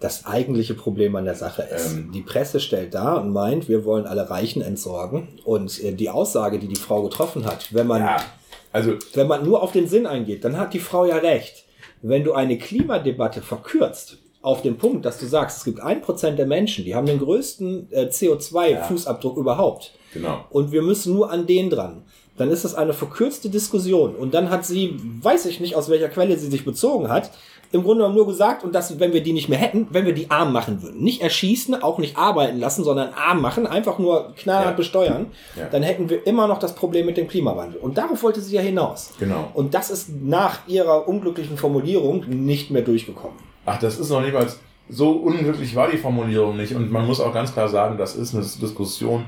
Das 0.00 0.26
eigentliche 0.26 0.74
Problem 0.74 1.16
an 1.16 1.24
der 1.24 1.34
Sache 1.34 1.62
ist, 1.62 1.92
ähm, 1.92 2.12
die 2.12 2.22
Presse 2.22 2.60
stellt 2.60 2.94
dar 2.94 3.20
und 3.20 3.32
meint, 3.32 3.68
wir 3.68 3.84
wollen 3.84 4.06
alle 4.06 4.30
Reichen 4.30 4.62
entsorgen. 4.62 5.28
Und 5.44 5.82
äh, 5.82 5.92
die 5.92 6.08
Aussage, 6.08 6.60
die 6.60 6.68
die 6.68 6.76
Frau 6.76 7.02
getroffen 7.02 7.44
hat, 7.44 7.74
wenn 7.74 7.88
man, 7.88 8.02
ja, 8.02 8.24
also, 8.72 8.94
wenn 9.14 9.26
man 9.26 9.44
nur 9.44 9.62
auf 9.62 9.72
den 9.72 9.88
Sinn 9.88 10.06
eingeht, 10.06 10.44
dann 10.44 10.56
hat 10.56 10.72
die 10.72 10.78
Frau 10.78 11.04
ja 11.04 11.16
recht. 11.16 11.64
Wenn 12.00 12.22
du 12.22 12.32
eine 12.32 12.58
Klimadebatte 12.58 13.42
verkürzt, 13.42 14.18
auf 14.40 14.62
den 14.62 14.78
Punkt, 14.78 15.04
dass 15.04 15.18
du 15.18 15.26
sagst, 15.26 15.58
es 15.58 15.64
gibt 15.64 15.80
ein 15.80 16.00
Prozent 16.00 16.38
der 16.38 16.46
Menschen, 16.46 16.84
die 16.84 16.94
haben 16.94 17.06
den 17.06 17.18
größten 17.18 17.90
äh, 17.90 18.04
CO2-Fußabdruck 18.04 19.34
ja. 19.34 19.40
überhaupt. 19.40 19.92
Genau. 20.14 20.44
Und 20.50 20.70
wir 20.70 20.82
müssen 20.82 21.14
nur 21.14 21.30
an 21.30 21.46
den 21.46 21.70
dran 21.70 22.04
dann 22.38 22.50
ist 22.50 22.64
das 22.64 22.74
eine 22.74 22.94
verkürzte 22.94 23.50
Diskussion. 23.50 24.14
Und 24.14 24.32
dann 24.32 24.50
hat 24.50 24.64
sie, 24.64 24.96
weiß 25.22 25.46
ich 25.46 25.60
nicht, 25.60 25.76
aus 25.76 25.88
welcher 25.88 26.08
Quelle 26.08 26.38
sie 26.38 26.50
sich 26.50 26.64
bezogen 26.64 27.08
hat, 27.08 27.30
im 27.70 27.82
Grunde 27.82 27.98
genommen 27.98 28.14
nur 28.14 28.26
gesagt, 28.26 28.64
und 28.64 28.74
das, 28.74 28.98
wenn 28.98 29.12
wir 29.12 29.22
die 29.22 29.34
nicht 29.34 29.48
mehr 29.48 29.58
hätten, 29.58 29.88
wenn 29.90 30.06
wir 30.06 30.14
die 30.14 30.30
arm 30.30 30.52
machen 30.52 30.82
würden. 30.82 31.02
Nicht 31.02 31.20
erschießen, 31.20 31.82
auch 31.82 31.98
nicht 31.98 32.16
arbeiten 32.16 32.58
lassen, 32.58 32.82
sondern 32.82 33.12
arm 33.12 33.42
machen, 33.42 33.66
einfach 33.66 33.98
nur 33.98 34.32
knallhart 34.36 34.70
ja. 34.70 34.76
besteuern, 34.76 35.26
ja. 35.54 35.66
dann 35.70 35.82
hätten 35.82 36.08
wir 36.08 36.26
immer 36.26 36.46
noch 36.46 36.58
das 36.58 36.74
Problem 36.74 37.04
mit 37.04 37.18
dem 37.18 37.28
Klimawandel. 37.28 37.78
Und 37.78 37.98
darauf 37.98 38.22
wollte 38.22 38.40
sie 38.40 38.56
ja 38.56 38.62
hinaus. 38.62 39.12
Genau. 39.18 39.50
Und 39.52 39.74
das 39.74 39.90
ist 39.90 40.08
nach 40.22 40.66
ihrer 40.66 41.06
unglücklichen 41.06 41.58
Formulierung 41.58 42.24
nicht 42.28 42.70
mehr 42.70 42.82
durchgekommen. 42.82 43.36
Ach, 43.66 43.78
das 43.78 43.98
ist 43.98 44.08
noch 44.08 44.22
niemals, 44.22 44.58
so 44.88 45.10
unglücklich 45.10 45.76
war 45.76 45.90
die 45.90 45.98
Formulierung 45.98 46.56
nicht. 46.56 46.74
Und 46.74 46.90
man 46.90 47.06
muss 47.06 47.20
auch 47.20 47.34
ganz 47.34 47.52
klar 47.52 47.68
sagen, 47.68 47.98
das 47.98 48.16
ist 48.16 48.34
eine 48.34 48.44
Diskussion 48.44 49.26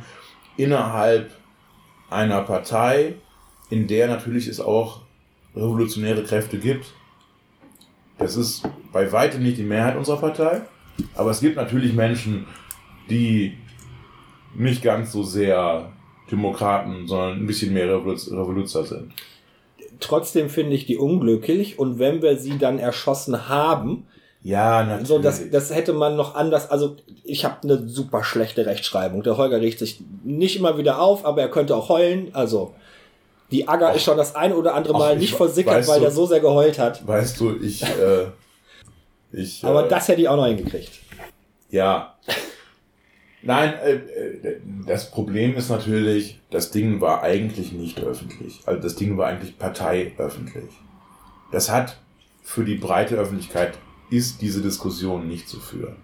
innerhalb 0.56 1.30
einer 2.11 2.42
Partei, 2.42 3.14
in 3.70 3.86
der 3.86 4.08
natürlich 4.08 4.48
es 4.48 4.61
auch 4.61 5.02
revolutionäre 5.54 6.24
Kräfte 6.24 6.58
gibt. 6.58 6.92
Das 8.18 8.36
ist 8.36 8.68
bei 8.92 9.11
weitem 9.12 9.42
nicht 9.42 9.58
die 9.58 9.64
Mehrheit 9.64 9.96
unserer 9.96 10.18
Partei. 10.18 10.62
Aber 11.14 11.30
es 11.30 11.40
gibt 11.40 11.56
natürlich 11.56 11.94
Menschen, 11.94 12.46
die 13.08 13.56
nicht 14.54 14.82
ganz 14.82 15.12
so 15.12 15.22
sehr 15.22 15.92
Demokraten, 16.30 17.06
sondern 17.06 17.38
ein 17.38 17.46
bisschen 17.46 17.72
mehr 17.72 17.88
Revoluzer 17.88 18.84
sind. 18.84 19.12
Trotzdem 19.98 20.48
finde 20.48 20.74
ich 20.74 20.86
die 20.86 20.96
unglücklich 20.96 21.78
und 21.78 21.98
wenn 21.98 22.22
wir 22.22 22.36
sie 22.36 22.58
dann 22.58 22.78
erschossen 22.78 23.48
haben, 23.48 24.06
ja, 24.43 24.84
natürlich. 24.84 25.09
So, 25.09 25.18
das, 25.18 25.51
das 25.51 25.74
hätte 25.74 25.93
man 25.93 26.16
noch 26.16 26.34
anders. 26.34 26.70
Also, 26.70 26.97
ich 27.24 27.45
habe 27.45 27.57
eine 27.62 27.88
super 27.88 28.24
schlechte 28.24 28.64
Rechtschreibung. 28.64 29.22
Der 29.22 29.36
Holger 29.36 29.61
riecht 29.61 29.78
sich 29.78 30.01
nicht 30.24 30.57
immer 30.57 30.78
wieder 30.78 31.01
auf, 31.01 31.26
aber 31.26 31.43
er 31.43 31.51
könnte 31.51 31.76
auch 31.76 31.91
heulen. 31.91 32.30
Also, 32.32 32.74
die 33.51 33.68
Agger 33.68 33.93
ist 33.93 34.05
schon 34.05 34.16
das 34.16 34.34
ein 34.34 34.53
oder 34.53 34.74
andere 34.74 34.95
Mal 34.95 35.14
Ach, 35.14 35.18
nicht 35.18 35.34
versickert, 35.34 35.86
weil 35.86 35.99
du, 35.99 36.05
der 36.05 36.11
so 36.11 36.24
sehr 36.24 36.41
geheult 36.41 36.78
hat. 36.78 37.07
Weißt 37.07 37.38
du, 37.41 37.55
ich. 37.61 37.82
Äh, 37.82 38.26
ich 39.32 39.62
aber 39.64 39.86
äh, 39.86 39.88
das 39.88 40.09
hätte 40.09 40.22
ich 40.22 40.28
auch 40.28 40.36
noch 40.36 40.47
hingekriegt. 40.47 40.91
Ja. 41.70 42.14
Nein, 43.43 43.74
äh, 43.82 43.93
äh, 43.93 44.61
das 44.86 45.11
Problem 45.11 45.57
ist 45.57 45.68
natürlich, 45.68 46.41
das 46.51 46.70
Ding 46.70 47.01
war 47.01 47.22
eigentlich 47.22 47.72
nicht 47.72 48.01
öffentlich. 48.01 48.61
Also 48.66 48.80
das 48.80 48.97
Ding 48.97 49.18
war 49.18 49.28
eigentlich 49.28 49.59
parteiöffentlich. 49.59 50.72
Das 51.53 51.70
hat 51.70 51.97
für 52.43 52.64
die 52.64 52.76
breite 52.76 53.16
Öffentlichkeit 53.16 53.78
ist 54.11 54.42
diese 54.42 54.61
Diskussion 54.61 55.28
nicht 55.28 55.48
zu 55.48 55.58
führen. 55.58 55.96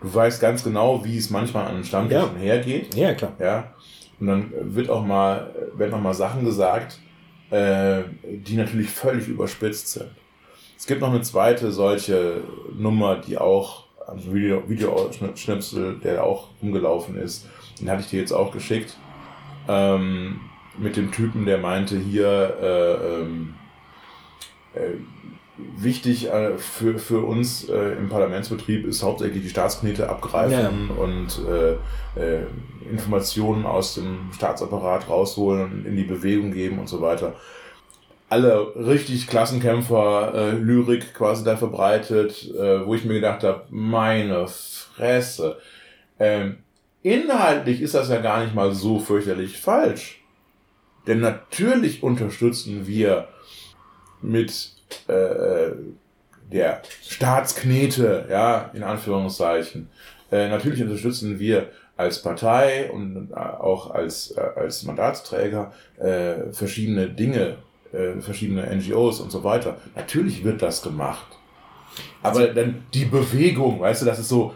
Du 0.00 0.14
weißt 0.14 0.40
ganz 0.40 0.62
genau, 0.62 1.04
wie 1.04 1.16
es 1.16 1.30
manchmal 1.30 1.66
an 1.66 1.76
den 1.76 1.84
Stammtischen 1.84 2.36
ja. 2.36 2.40
hergeht. 2.40 2.94
Ja, 2.94 3.14
klar. 3.14 3.32
Ja. 3.40 3.74
Und 4.20 4.26
dann 4.28 4.52
wird 4.74 4.90
auch 4.90 5.04
mal, 5.04 5.54
werden 5.74 5.94
auch 5.94 6.00
mal 6.00 6.14
Sachen 6.14 6.44
gesagt, 6.44 7.00
äh, 7.50 8.02
die 8.22 8.56
natürlich 8.56 8.90
völlig 8.90 9.28
überspitzt 9.28 9.88
sind. 9.88 10.10
Es 10.76 10.86
gibt 10.86 11.00
noch 11.00 11.10
eine 11.10 11.22
zweite 11.22 11.72
solche 11.72 12.42
Nummer, 12.76 13.16
die 13.16 13.38
auch 13.38 13.88
also 14.06 14.32
Video, 14.32 14.62
Videoschnipsel, 14.68 15.98
der 16.02 16.24
auch 16.24 16.48
umgelaufen 16.62 17.16
ist. 17.16 17.46
Den 17.80 17.90
hatte 17.90 18.00
ich 18.00 18.08
dir 18.08 18.20
jetzt 18.20 18.32
auch 18.32 18.52
geschickt. 18.52 18.96
Ähm, 19.68 20.40
mit 20.78 20.96
dem 20.96 21.12
Typen, 21.12 21.44
der 21.44 21.58
meinte 21.58 21.98
hier, 21.98 22.56
äh, 22.62 23.20
ähm, 23.20 23.54
äh, 24.74 24.94
wichtig 25.76 26.28
äh, 26.28 26.56
für, 26.58 26.98
für 26.98 27.24
uns 27.24 27.68
äh, 27.68 27.92
im 27.96 28.08
Parlamentsbetrieb 28.08 28.86
ist 28.86 29.02
hauptsächlich 29.02 29.42
die 29.42 29.50
Staatsknete 29.50 30.08
abgreifen 30.08 30.90
ja. 30.90 31.02
und 31.02 31.40
äh, 31.48 31.72
äh, 32.20 32.46
Informationen 32.90 33.66
aus 33.66 33.94
dem 33.94 34.30
Staatsapparat 34.34 35.08
rausholen, 35.08 35.84
in 35.86 35.96
die 35.96 36.04
Bewegung 36.04 36.52
geben 36.52 36.78
und 36.78 36.88
so 36.88 37.00
weiter 37.00 37.34
alle 38.28 38.74
richtig 38.76 39.26
Klassenkämpfer 39.26 40.34
äh, 40.34 40.50
Lyrik 40.50 41.14
quasi 41.14 41.44
da 41.44 41.56
verbreitet, 41.56 42.50
äh, 42.54 42.86
wo 42.86 42.94
ich 42.94 43.04
mir 43.04 43.14
gedacht 43.14 43.42
habe, 43.42 43.64
meine 43.70 44.46
Fresse. 44.48 45.58
Ähm, 46.18 46.58
inhaltlich 47.02 47.80
ist 47.80 47.94
das 47.94 48.10
ja 48.10 48.20
gar 48.20 48.42
nicht 48.42 48.54
mal 48.54 48.74
so 48.74 48.98
fürchterlich 48.98 49.58
falsch. 49.58 50.22
Denn 51.06 51.20
natürlich 51.20 52.02
unterstützen 52.02 52.86
wir 52.86 53.28
mit 54.20 54.72
äh, 55.08 55.70
der 56.50 56.82
Staatsknete, 57.02 58.26
ja, 58.30 58.70
in 58.72 58.82
Anführungszeichen, 58.82 59.88
äh, 60.30 60.48
natürlich 60.48 60.82
unterstützen 60.82 61.38
wir 61.38 61.68
als 61.96 62.22
Partei 62.22 62.90
und 62.90 63.30
äh, 63.32 63.34
auch 63.34 63.90
als, 63.90 64.30
äh, 64.30 64.40
als 64.40 64.84
Mandatsträger 64.84 65.72
äh, 65.98 66.52
verschiedene 66.52 67.08
Dinge 67.08 67.56
äh, 67.92 68.20
verschiedene 68.20 68.66
NGOs 68.76 69.20
und 69.20 69.30
so 69.30 69.44
weiter. 69.44 69.78
Natürlich 69.96 70.44
wird 70.44 70.62
das 70.62 70.82
gemacht. 70.82 71.26
Aber 72.22 72.40
also, 72.40 72.52
dann 72.52 72.84
die 72.94 73.04
Bewegung, 73.04 73.80
weißt 73.80 74.02
du, 74.02 74.06
das 74.06 74.18
ist 74.18 74.28
so 74.28 74.54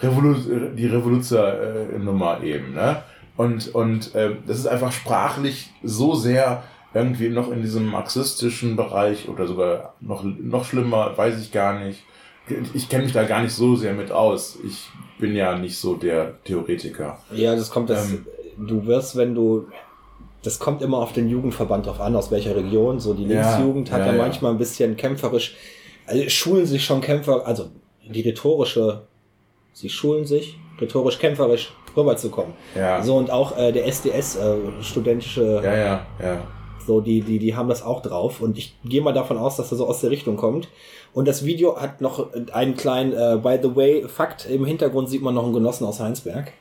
Revolu 0.00 0.34
die 0.74 0.86
Revoluzer-Nummer 0.86 2.42
eben, 2.42 2.72
ne? 2.74 3.02
Und, 3.36 3.74
und 3.74 4.14
äh, 4.14 4.36
das 4.46 4.58
ist 4.58 4.66
einfach 4.66 4.92
sprachlich 4.92 5.70
so 5.82 6.14
sehr 6.14 6.62
irgendwie 6.94 7.28
noch 7.28 7.50
in 7.50 7.62
diesem 7.62 7.86
marxistischen 7.86 8.76
Bereich 8.76 9.28
oder 9.28 9.46
sogar 9.46 9.94
noch, 10.00 10.22
noch 10.22 10.64
schlimmer, 10.64 11.16
weiß 11.16 11.40
ich 11.40 11.52
gar 11.52 11.78
nicht. 11.78 12.04
Ich 12.74 12.88
kenne 12.88 13.04
mich 13.04 13.12
da 13.12 13.24
gar 13.24 13.42
nicht 13.42 13.54
so 13.54 13.74
sehr 13.74 13.94
mit 13.94 14.12
aus. 14.12 14.58
Ich 14.64 14.88
bin 15.18 15.34
ja 15.34 15.58
nicht 15.58 15.78
so 15.78 15.94
der 15.94 16.42
Theoretiker. 16.44 17.18
Ja, 17.32 17.56
das 17.56 17.70
kommt 17.70 17.90
das. 17.90 18.10
Ähm, 18.10 18.26
du 18.58 18.86
wirst, 18.86 19.16
wenn 19.16 19.34
du 19.34 19.66
das 20.44 20.58
kommt 20.58 20.82
immer 20.82 20.98
auf 20.98 21.12
den 21.12 21.28
Jugendverband 21.28 21.86
drauf 21.86 22.00
an, 22.00 22.14
aus 22.14 22.30
welcher 22.30 22.54
Region. 22.54 23.00
So 23.00 23.14
die 23.14 23.24
Linksjugend 23.24 23.88
ja, 23.88 23.94
hat 23.94 24.06
ja, 24.06 24.12
ja, 24.12 24.18
manchmal 24.18 24.52
ein 24.52 24.58
bisschen 24.58 24.96
kämpferisch, 24.96 25.56
also 26.06 26.28
schulen 26.28 26.66
sich 26.66 26.84
schon 26.84 27.00
Kämpfer, 27.00 27.46
also 27.46 27.70
die 28.06 28.20
rhetorische, 28.20 29.02
sie 29.72 29.88
schulen 29.88 30.26
sich 30.26 30.58
rhetorisch 30.80 31.18
kämpferisch 31.18 31.72
rüberzukommen. 31.96 32.52
Ja. 32.74 33.02
So 33.02 33.16
und 33.16 33.30
auch 33.30 33.56
äh, 33.56 33.72
der 33.72 33.86
SDS 33.86 34.36
äh, 34.36 34.56
studentische, 34.82 35.62
ja 35.64 35.74
ja 35.74 36.06
ja. 36.22 36.42
So 36.86 37.00
die 37.00 37.20
die 37.22 37.38
die 37.38 37.54
haben 37.54 37.68
das 37.68 37.82
auch 37.82 38.02
drauf 38.02 38.40
und 38.40 38.58
ich 38.58 38.76
gehe 38.84 39.02
mal 39.02 39.12
davon 39.12 39.38
aus, 39.38 39.56
dass 39.56 39.72
er 39.72 39.78
so 39.78 39.86
aus 39.86 40.00
der 40.00 40.10
Richtung 40.10 40.36
kommt. 40.36 40.68
Und 41.12 41.28
das 41.28 41.44
Video 41.44 41.80
hat 41.80 42.00
noch 42.00 42.32
einen 42.52 42.76
kleinen, 42.76 43.12
äh, 43.12 43.38
by 43.40 43.58
the 43.62 43.74
way, 43.76 44.08
Fakt. 44.08 44.46
Im 44.50 44.64
Hintergrund 44.64 45.08
sieht 45.08 45.22
man 45.22 45.34
noch 45.34 45.44
einen 45.44 45.52
Genossen 45.52 45.86
aus 45.86 46.00
Heinsberg. 46.00 46.52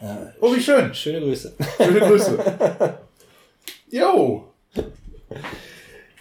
Äh, 0.00 0.06
oh, 0.40 0.54
wie 0.54 0.60
schön. 0.60 0.94
Schöne 0.94 1.20
Grüße. 1.20 1.54
Schöne 1.78 2.00
Grüße. 2.00 2.38
Jo. 3.90 4.42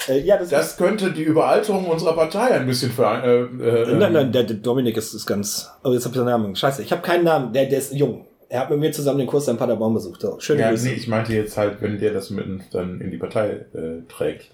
Äh, 0.08 0.20
ja, 0.20 0.38
das, 0.38 0.50
das 0.50 0.78
könnte 0.78 1.12
die 1.12 1.24
Überalterung 1.24 1.88
unserer 1.88 2.14
Partei 2.14 2.52
ein 2.52 2.68
bisschen 2.68 2.92
für. 2.92 3.04
Äh, 3.04 3.92
äh, 3.92 3.96
nein, 3.96 4.14
nein, 4.14 4.32
der, 4.32 4.44
der 4.44 4.58
Dominik 4.58 4.96
ist, 4.98 5.14
ist 5.14 5.26
ganz. 5.26 5.72
Oh, 5.84 5.92
jetzt 5.92 6.06
habe 6.06 6.14
ich 6.14 6.20
den 6.20 6.26
Namen. 6.26 6.56
Scheiße, 6.56 6.84
ich 6.84 6.92
habe 6.92 7.02
keinen 7.02 7.24
Namen. 7.24 7.52
Der, 7.52 7.66
der 7.66 7.80
ist 7.80 7.94
jung. 7.94 8.26
Er 8.54 8.60
hat 8.60 8.70
mit 8.70 8.78
mir 8.78 8.92
zusammen 8.92 9.18
den 9.18 9.26
Kurs 9.26 9.48
in 9.48 9.58
Paderborn 9.58 9.96
besucht. 9.96 10.22
So, 10.22 10.40
schöne 10.40 10.62
ja, 10.62 10.70
Grüße. 10.70 10.86
Nee, 10.86 10.94
ich 10.94 11.08
meinte 11.08 11.34
jetzt 11.34 11.58
halt, 11.58 11.82
wenn 11.82 11.98
der 11.98 12.14
das 12.14 12.30
mit 12.30 12.46
dann 12.72 13.02
in 13.02 13.10
die 13.10 13.18
Partei 13.18 13.66
äh, 13.74 14.08
trägt. 14.08 14.52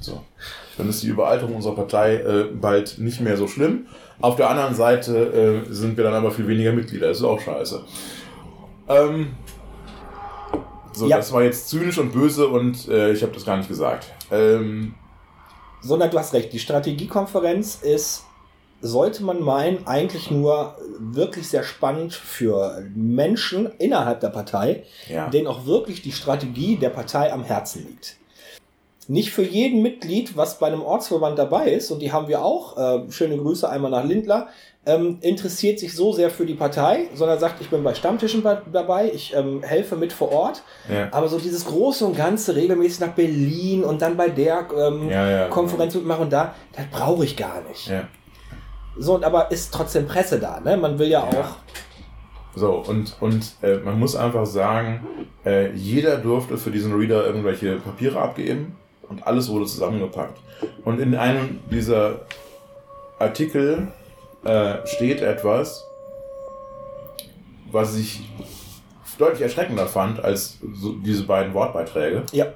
so. 0.00 0.22
Dann 0.78 0.88
ist 0.88 1.02
die 1.02 1.08
Überalterung 1.08 1.56
unserer 1.56 1.74
Partei 1.74 2.14
äh, 2.14 2.44
bald 2.44 2.96
nicht 2.96 3.20
mehr 3.20 3.36
so 3.36 3.46
schlimm. 3.46 3.88
Auf 4.22 4.36
der 4.36 4.48
anderen 4.48 4.74
Seite 4.74 5.64
äh, 5.68 5.70
sind 5.70 5.98
wir 5.98 6.04
dann 6.04 6.14
aber 6.14 6.30
viel 6.30 6.48
weniger 6.48 6.72
Mitglieder. 6.72 7.08
Das 7.08 7.18
ist 7.18 7.24
auch 7.24 7.38
scheiße. 7.38 7.82
Ähm, 8.88 9.32
so, 10.94 11.06
ja. 11.06 11.18
das 11.18 11.30
war 11.30 11.42
jetzt 11.42 11.68
zynisch 11.68 11.98
und 11.98 12.14
böse 12.14 12.48
und 12.48 12.88
äh, 12.88 13.12
ich 13.12 13.22
habe 13.22 13.32
das 13.32 13.44
gar 13.44 13.58
nicht 13.58 13.68
gesagt. 13.68 14.06
Ähm, 14.30 14.94
Sondern 15.82 16.10
du 16.10 16.18
hast 16.18 16.32
recht, 16.32 16.54
die 16.54 16.58
Strategiekonferenz 16.58 17.80
ist, 17.82 18.24
sollte 18.80 19.22
man 19.22 19.42
meinen, 19.42 19.86
eigentlich 19.86 20.30
nur 20.30 20.76
wirklich 20.98 21.48
sehr 21.48 21.62
spannend 21.62 22.14
für 22.14 22.84
Menschen 22.94 23.70
innerhalb 23.78 24.20
der 24.20 24.28
Partei, 24.28 24.84
ja. 25.08 25.28
denen 25.28 25.46
auch 25.46 25.66
wirklich 25.66 26.02
die 26.02 26.12
Strategie 26.12 26.76
der 26.76 26.90
Partei 26.90 27.32
am 27.32 27.44
Herzen 27.44 27.86
liegt. 27.86 28.16
Nicht 29.08 29.32
für 29.32 29.42
jeden 29.42 29.82
Mitglied, 29.82 30.36
was 30.36 30.58
bei 30.58 30.68
einem 30.68 30.82
Ortsverband 30.82 31.38
dabei 31.38 31.72
ist, 31.72 31.90
und 31.90 32.00
die 32.00 32.12
haben 32.12 32.28
wir 32.28 32.44
auch, 32.44 32.78
äh, 32.78 33.10
schöne 33.10 33.36
Grüße 33.36 33.68
einmal 33.68 33.90
nach 33.90 34.04
Lindler, 34.04 34.48
ähm, 34.86 35.18
interessiert 35.20 35.78
sich 35.78 35.94
so 35.94 36.12
sehr 36.12 36.30
für 36.30 36.46
die 36.46 36.54
Partei, 36.54 37.08
sondern 37.14 37.38
sagt, 37.38 37.60
ich 37.60 37.68
bin 37.68 37.82
bei 37.82 37.94
Stammtischen 37.94 38.42
dabei, 38.72 39.10
ich 39.12 39.34
ähm, 39.34 39.62
helfe 39.62 39.96
mit 39.96 40.12
vor 40.12 40.32
Ort. 40.32 40.62
Ja. 40.88 41.08
Aber 41.10 41.28
so 41.28 41.38
dieses 41.38 41.66
Große 41.66 42.06
und 42.06 42.16
Ganze 42.16 42.56
regelmäßig 42.56 43.00
nach 43.00 43.12
Berlin 43.12 43.84
und 43.84 44.00
dann 44.00 44.16
bei 44.16 44.28
der 44.28 44.68
ähm, 44.76 45.10
ja, 45.10 45.30
ja, 45.30 45.48
Konferenz 45.48 45.94
mitmachen 45.94 46.24
und 46.24 46.32
da, 46.32 46.54
das 46.74 46.86
brauche 46.90 47.24
ich 47.24 47.36
gar 47.36 47.62
nicht. 47.68 47.88
So, 49.00 49.14
und 49.14 49.24
aber 49.24 49.50
ist 49.50 49.72
trotzdem 49.72 50.06
Presse 50.06 50.38
da, 50.38 50.60
ne? 50.60 50.76
Man 50.76 50.98
will 50.98 51.08
ja, 51.08 51.22
auch. 51.22 51.56
So, 52.54 52.84
und, 52.86 53.16
und 53.20 53.54
äh, 53.62 53.78
man 53.78 53.98
muss 53.98 54.14
einfach 54.14 54.44
sagen, 54.44 55.06
äh, 55.46 55.72
jeder 55.72 56.18
durfte 56.18 56.58
für 56.58 56.70
diesen 56.70 56.92
Reader 56.92 57.24
irgendwelche 57.24 57.76
Papiere 57.76 58.20
abgeben 58.20 58.76
und 59.08 59.26
alles 59.26 59.48
wurde 59.48 59.64
zusammengepackt. 59.64 60.38
Und 60.84 61.00
in 61.00 61.14
einem 61.14 61.60
dieser 61.70 62.26
Artikel 63.18 63.88
äh, 64.44 64.86
steht 64.86 65.22
etwas, 65.22 65.82
was 67.70 67.96
ich 67.96 68.28
deutlich 69.16 69.40
erschreckender 69.40 69.86
fand 69.86 70.22
als 70.22 70.58
so 70.74 70.92
diese 70.92 71.22
beiden 71.24 71.54
Wortbeiträge. 71.54 72.24
Ja. 72.32 72.48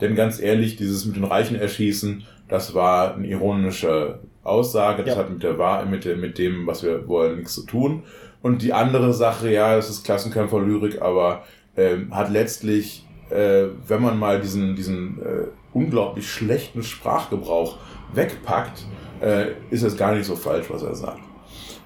Denn 0.00 0.14
ganz 0.14 0.40
ehrlich, 0.40 0.76
dieses 0.76 1.04
mit 1.04 1.16
den 1.16 1.24
Reichen 1.24 1.56
erschießen, 1.56 2.24
das 2.48 2.74
war 2.74 3.14
eine 3.14 3.26
ironische 3.26 4.20
Aussage. 4.44 5.04
Das 5.04 5.14
ja. 5.14 5.20
hat 5.20 5.30
mit 5.30 5.42
der 5.42 5.58
Wahr 5.58 5.84
mit, 5.86 6.04
der, 6.04 6.16
mit 6.16 6.38
dem, 6.38 6.66
was 6.66 6.82
wir 6.82 7.06
wollen, 7.08 7.38
nichts 7.38 7.54
zu 7.54 7.64
tun. 7.64 8.02
Und 8.42 8.62
die 8.62 8.72
andere 8.72 9.12
Sache, 9.12 9.50
ja, 9.50 9.76
das 9.76 9.88
ist 9.88 10.04
Klassenkämpfer-Lyrik, 10.04 11.00
aber 11.00 11.44
ähm, 11.76 12.14
hat 12.14 12.30
letztlich, 12.30 13.06
äh, 13.30 13.66
wenn 13.86 14.02
man 14.02 14.18
mal 14.18 14.40
diesen, 14.40 14.74
diesen 14.74 15.22
äh, 15.22 15.46
unglaublich 15.72 16.30
schlechten 16.30 16.82
Sprachgebrauch 16.82 17.78
wegpackt, 18.12 18.84
äh, 19.20 19.52
ist 19.70 19.82
es 19.82 19.96
gar 19.96 20.14
nicht 20.14 20.26
so 20.26 20.34
falsch, 20.34 20.66
was 20.68 20.82
er 20.82 20.94
sagt. 20.94 21.20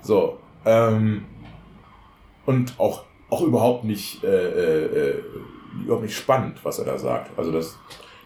So, 0.01 0.39
ähm, 0.65 1.25
und 2.47 2.75
auch, 2.79 3.05
auch 3.29 3.43
überhaupt 3.43 3.85
nicht, 3.85 4.25
äh, 4.25 4.29
äh, 4.29 4.85
äh, 4.85 5.23
überhaupt 5.85 6.05
nicht 6.05 6.17
spannend, 6.17 6.59
was 6.63 6.79
er 6.79 6.87
da 6.87 6.99
sagt. 6.99 7.37
Also 7.39 7.53
das, 7.53 7.79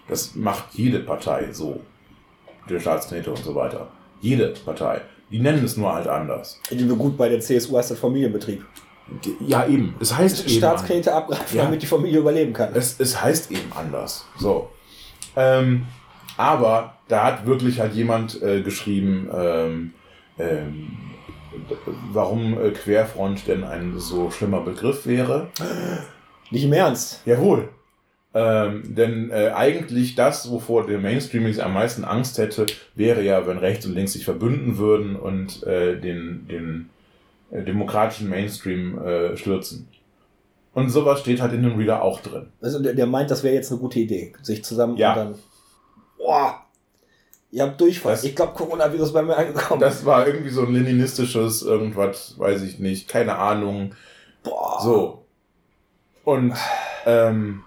das 0.07 0.35
macht 0.37 0.75
jede 0.75 1.01
Partei 1.01 1.53
so. 1.53 1.81
Der 2.69 2.79
Staatsknete 2.79 3.31
und 3.31 3.39
so 3.39 3.55
weiter. 3.55 3.89
Jede 4.21 4.55
Partei. 4.65 5.01
Die 5.31 5.39
nennen 5.39 5.65
es 5.65 5.77
nur 5.77 5.95
halt 5.95 6.09
anders. 6.09 6.61
Gut, 6.99 7.17
bei 7.17 7.29
der 7.29 7.41
CSU 7.41 7.77
heißt 7.79 7.91
das 7.93 7.99
Familienbetrieb. 7.99 8.65
Ja, 9.47 9.67
eben. 9.67 9.95
Es 10.01 10.17
heißt 10.17 10.41
eben. 10.43 10.51
Staatskredite 10.51 11.13
abgreifen, 11.13 11.57
Ja. 11.57 11.65
damit 11.65 11.83
die 11.83 11.87
Familie 11.87 12.19
überleben 12.21 12.53
kann. 12.53 12.71
Es, 12.75 12.99
es 12.99 13.21
heißt 13.21 13.51
eben 13.51 13.73
anders. 13.77 14.25
So. 14.39 14.71
Ähm, 15.37 15.87
aber 16.37 16.95
da 17.09 17.25
hat 17.25 17.47
wirklich 17.47 17.81
halt 17.81 17.95
jemand 17.95 18.41
äh, 18.43 18.63
geschrieben, 18.63 19.29
ähm, 19.35 19.93
ähm, 20.39 20.89
warum 22.13 22.59
äh, 22.61 22.71
Querfront 22.71 23.47
denn 23.47 23.65
ein 23.65 23.99
so 23.99 24.31
schlimmer 24.31 24.61
Begriff 24.61 25.07
wäre. 25.07 25.49
Nicht 26.51 26.65
im 26.65 26.73
Ernst. 26.73 27.23
Jawohl. 27.27 27.69
Ähm, 28.33 28.95
denn 28.95 29.31
äh, 29.31 29.51
eigentlich 29.55 30.15
das, 30.15 30.51
wovor 30.51 30.87
der 30.87 30.99
Mainstream 30.99 31.47
jetzt 31.49 31.59
am 31.61 31.75
meisten 31.75 32.05
Angst 32.05 32.39
hätte, 32.39 32.67
wäre 32.95 33.23
ja, 33.23 33.47
wenn 33.47 33.59
rechts 33.59 33.87
und 33.87 33.95
links 33.95 34.13
sich 34.13 34.25
verbünden 34.25 34.79
würden 34.79 35.17
und 35.17 35.65
äh, 35.65 35.99
den, 36.01 36.47
den 36.47 36.91
äh, 37.51 37.65
demokratischen 37.65 38.29
Mainstream 38.29 38.99
äh, 39.05 39.37
stürzen. 39.37 39.89
Und 40.75 40.91
sowas 40.91 41.19
steht 41.21 41.41
halt 41.41 41.53
in 41.55 41.65
dem 41.65 41.77
Reader 41.77 42.03
auch 42.03 42.21
drin. 42.21 42.47
Also 42.63 42.81
der, 42.81 42.95
der 42.95 43.07
meint, 43.07 43.33
das 43.33 43.43
wäre 43.43 43.55
jetzt 43.57 43.73
eine 43.73 43.81
gute 43.81 43.99
Idee. 43.99 44.33
Sich 44.43 44.63
zusammen 44.63 44.97
Ja. 44.97 45.11
und 45.11 45.17
dann. 45.19 45.35
Boah! 46.17 46.55
Ihr 47.51 47.65
habt 47.65 47.81
Durchfall. 47.81 48.13
Das- 48.13 48.23
ich 48.23 48.37
glaube, 48.37 48.53
Coronavirus 48.53 49.13
bei 49.13 49.23
mir 49.23 49.37
angekommen. 49.37 49.81
Das 49.81 50.05
war 50.05 50.25
irgendwie 50.29 50.51
so 50.51 50.63
ein 50.65 50.73
leninistisches 50.73 51.63
irgendwas, 51.63 52.39
weiß 52.39 52.63
ich 52.63 52.79
nicht, 52.79 53.09
keine 53.09 53.37
Ahnung. 53.39 53.97
Boah. 54.45 54.79
So. 54.81 55.25
Und 56.23 56.55
ähm, 57.07 57.65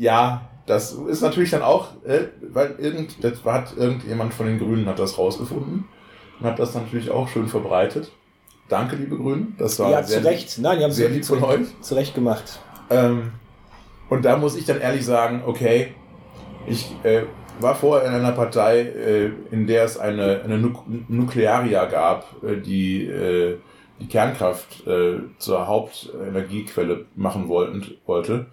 ja, 0.00 0.48
das 0.64 0.92
ist 0.92 1.20
natürlich 1.20 1.50
dann 1.50 1.62
auch, 1.62 1.88
äh, 2.04 2.28
weil 2.52 2.74
irgend, 2.78 3.22
das 3.22 3.44
hat 3.44 3.76
irgendjemand 3.76 4.32
von 4.32 4.46
den 4.46 4.58
Grünen 4.58 4.86
hat 4.86 4.98
das 4.98 5.18
rausgefunden 5.18 5.84
und 6.38 6.46
hat 6.46 6.58
das 6.58 6.74
natürlich 6.74 7.10
auch 7.10 7.28
schön 7.28 7.48
verbreitet. 7.48 8.10
Danke, 8.70 8.96
liebe 8.96 9.16
Grünen. 9.16 9.54
Das 9.58 9.78
war 9.78 9.90
Ja, 9.90 10.02
sehr 10.02 10.22
zu 10.22 10.28
Recht. 10.28 10.58
Nein, 10.58 10.78
die 10.78 10.84
haben 10.84 10.92
sehr 10.92 11.10
lieb 11.10 11.24
von 11.24 11.42
euch. 11.44 11.66
zu 11.82 11.94
Recht 11.94 12.14
gemacht. 12.14 12.60
Ähm, 12.88 13.32
und 14.08 14.24
da 14.24 14.38
muss 14.38 14.56
ich 14.56 14.64
dann 14.64 14.80
ehrlich 14.80 15.04
sagen, 15.04 15.42
okay, 15.44 15.94
ich 16.66 16.94
äh, 17.02 17.24
war 17.58 17.74
vorher 17.74 18.08
in 18.08 18.14
einer 18.14 18.32
Partei, 18.32 18.80
äh, 18.80 19.30
in 19.50 19.66
der 19.66 19.84
es 19.84 19.98
eine, 19.98 20.40
eine 20.42 20.56
Nuk 20.56 20.84
Nuklearia 21.08 21.84
gab, 21.86 22.42
äh, 22.42 22.56
die 22.56 23.04
äh, 23.04 23.58
die 24.00 24.08
Kernkraft 24.08 24.86
äh, 24.86 25.18
zur 25.36 25.66
Hauptenergiequelle 25.66 27.04
machen 27.16 27.48
wollten, 27.48 27.84
wollte 28.06 28.46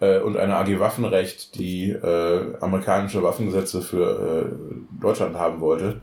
äh, 0.00 0.18
und 0.18 0.36
eine 0.36 0.56
AG 0.56 0.78
Waffenrecht, 0.78 1.54
die 1.58 1.90
äh, 1.90 2.56
amerikanische 2.60 3.22
Waffengesetze 3.22 3.82
für 3.82 4.46
äh, 4.46 5.00
Deutschland 5.00 5.36
haben 5.36 5.60
wollte. 5.60 6.02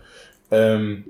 Ähm, 0.52 1.06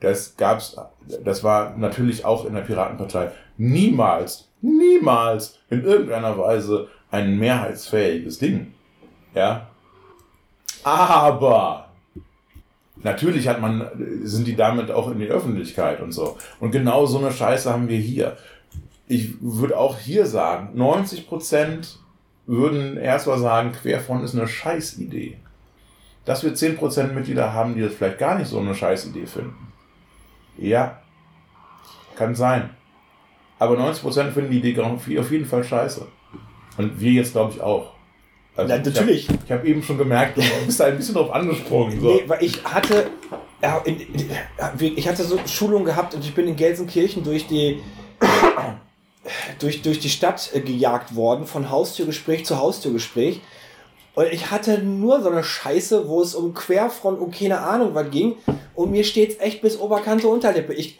das 0.00 0.36
gab's, 0.36 0.76
das 1.24 1.44
war 1.44 1.76
natürlich 1.76 2.24
auch 2.24 2.44
in 2.44 2.54
der 2.54 2.62
Piratenpartei 2.62 3.30
niemals, 3.56 4.48
niemals 4.60 5.60
in 5.70 5.84
irgendeiner 5.84 6.36
Weise 6.36 6.88
ein 7.10 7.38
mehrheitsfähiges 7.38 8.38
Ding. 8.38 8.74
Ja. 9.34 9.68
Aber 10.82 11.88
natürlich 12.96 13.46
hat 13.46 13.60
man, 13.60 13.88
sind 14.24 14.46
die 14.46 14.56
damit 14.56 14.90
auch 14.90 15.10
in 15.10 15.20
die 15.20 15.28
Öffentlichkeit 15.28 16.00
und 16.00 16.12
so. 16.12 16.36
Und 16.58 16.72
genau 16.72 17.06
so 17.06 17.18
eine 17.18 17.30
Scheiße 17.30 17.72
haben 17.72 17.88
wir 17.88 17.98
hier. 17.98 18.36
Ich 19.14 19.34
würde 19.40 19.76
auch 19.76 19.98
hier 19.98 20.24
sagen, 20.24 20.70
90 20.72 21.28
Prozent 21.28 21.98
würden 22.46 22.96
erstmal 22.96 23.38
sagen, 23.38 23.72
Querfront 23.72 24.24
ist 24.24 24.34
eine 24.34 24.48
Scheißidee. 24.48 25.36
Dass 26.24 26.42
wir 26.42 26.54
10% 26.54 27.12
Mitglieder 27.12 27.52
haben, 27.52 27.74
die 27.74 27.82
das 27.82 27.92
vielleicht 27.92 28.18
gar 28.18 28.38
nicht 28.38 28.48
so 28.48 28.58
eine 28.58 28.74
Scheißidee 28.74 29.26
finden. 29.26 29.70
Ja, 30.56 31.02
kann 32.16 32.34
sein. 32.34 32.70
Aber 33.58 33.76
90% 33.76 34.30
finden 34.30 34.50
die 34.50 34.60
Idee 34.60 34.80
auf 34.80 35.30
jeden 35.30 35.44
Fall 35.44 35.62
scheiße. 35.62 36.06
Und 36.78 36.98
wir 36.98 37.12
jetzt, 37.12 37.32
glaube 37.32 37.52
ich, 37.54 37.60
auch. 37.60 37.92
Also 38.56 38.72
Na, 38.74 38.78
natürlich. 38.78 39.28
Ich 39.28 39.52
habe 39.52 39.60
hab 39.60 39.64
eben 39.66 39.82
schon 39.82 39.98
gemerkt, 39.98 40.38
du 40.38 40.42
bist 40.64 40.80
da 40.80 40.86
ein 40.86 40.96
bisschen 40.96 41.16
drauf 41.16 41.30
angesprungen. 41.32 42.00
So. 42.00 42.14
Nee, 42.14 42.24
weil 42.26 42.42
ich 42.42 42.64
hatte, 42.64 43.10
ich 44.78 45.06
hatte 45.06 45.24
so 45.24 45.38
Schulung 45.46 45.84
gehabt 45.84 46.14
und 46.14 46.24
ich 46.24 46.34
bin 46.34 46.48
in 46.48 46.56
Gelsenkirchen 46.56 47.22
durch 47.22 47.46
die 47.46 47.82
durch, 49.60 49.82
durch 49.82 50.00
die 50.00 50.10
Stadt 50.10 50.50
äh, 50.54 50.60
gejagt 50.60 51.14
worden, 51.14 51.46
von 51.46 51.70
Haustürgespräch 51.70 52.44
zu 52.44 52.58
Haustürgespräch. 52.58 53.40
Und 54.14 54.26
ich 54.30 54.50
hatte 54.50 54.78
nur 54.78 55.22
so 55.22 55.30
eine 55.30 55.42
Scheiße, 55.44 56.06
wo 56.08 56.20
es 56.20 56.34
um 56.34 56.52
Querfront 56.52 57.18
und 57.20 57.34
keine 57.34 57.60
Ahnung 57.60 57.94
was 57.94 58.10
ging. 58.10 58.34
Und 58.74 58.90
mir 58.90 59.04
steht's 59.04 59.36
echt 59.40 59.62
bis 59.62 59.78
Oberkante 59.78 60.28
Unterlippe. 60.28 60.74
Ich, 60.74 60.98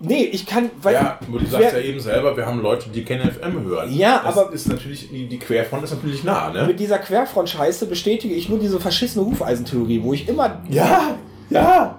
nee, 0.00 0.24
ich 0.24 0.46
kann, 0.46 0.70
weil 0.80 0.94
Ja, 0.94 1.18
du 1.26 1.38
wer- 1.40 1.46
sagst 1.50 1.72
ja 1.74 1.80
eben 1.82 2.00
selber, 2.00 2.34
wir 2.36 2.46
haben 2.46 2.62
Leute, 2.62 2.88
die 2.88 3.04
kennen 3.04 3.30
FM 3.30 3.64
hören. 3.64 3.92
Ja, 3.94 4.22
das 4.24 4.38
aber- 4.38 4.52
ist 4.52 4.66
natürlich, 4.68 5.10
die, 5.10 5.26
die 5.26 5.38
Querfront 5.38 5.84
ist 5.84 5.90
natürlich 5.90 6.24
nah, 6.24 6.50
ne? 6.50 6.66
mit 6.66 6.80
dieser 6.80 6.98
Querfront-Scheiße 6.98 7.84
bestätige 7.86 8.34
ich 8.34 8.48
nur 8.48 8.58
diese 8.60 8.80
verschissene 8.80 9.26
Hufeisentheorie, 9.26 10.02
wo 10.02 10.14
ich 10.14 10.26
immer 10.28 10.62
Ja, 10.70 11.18
ja. 11.50 11.98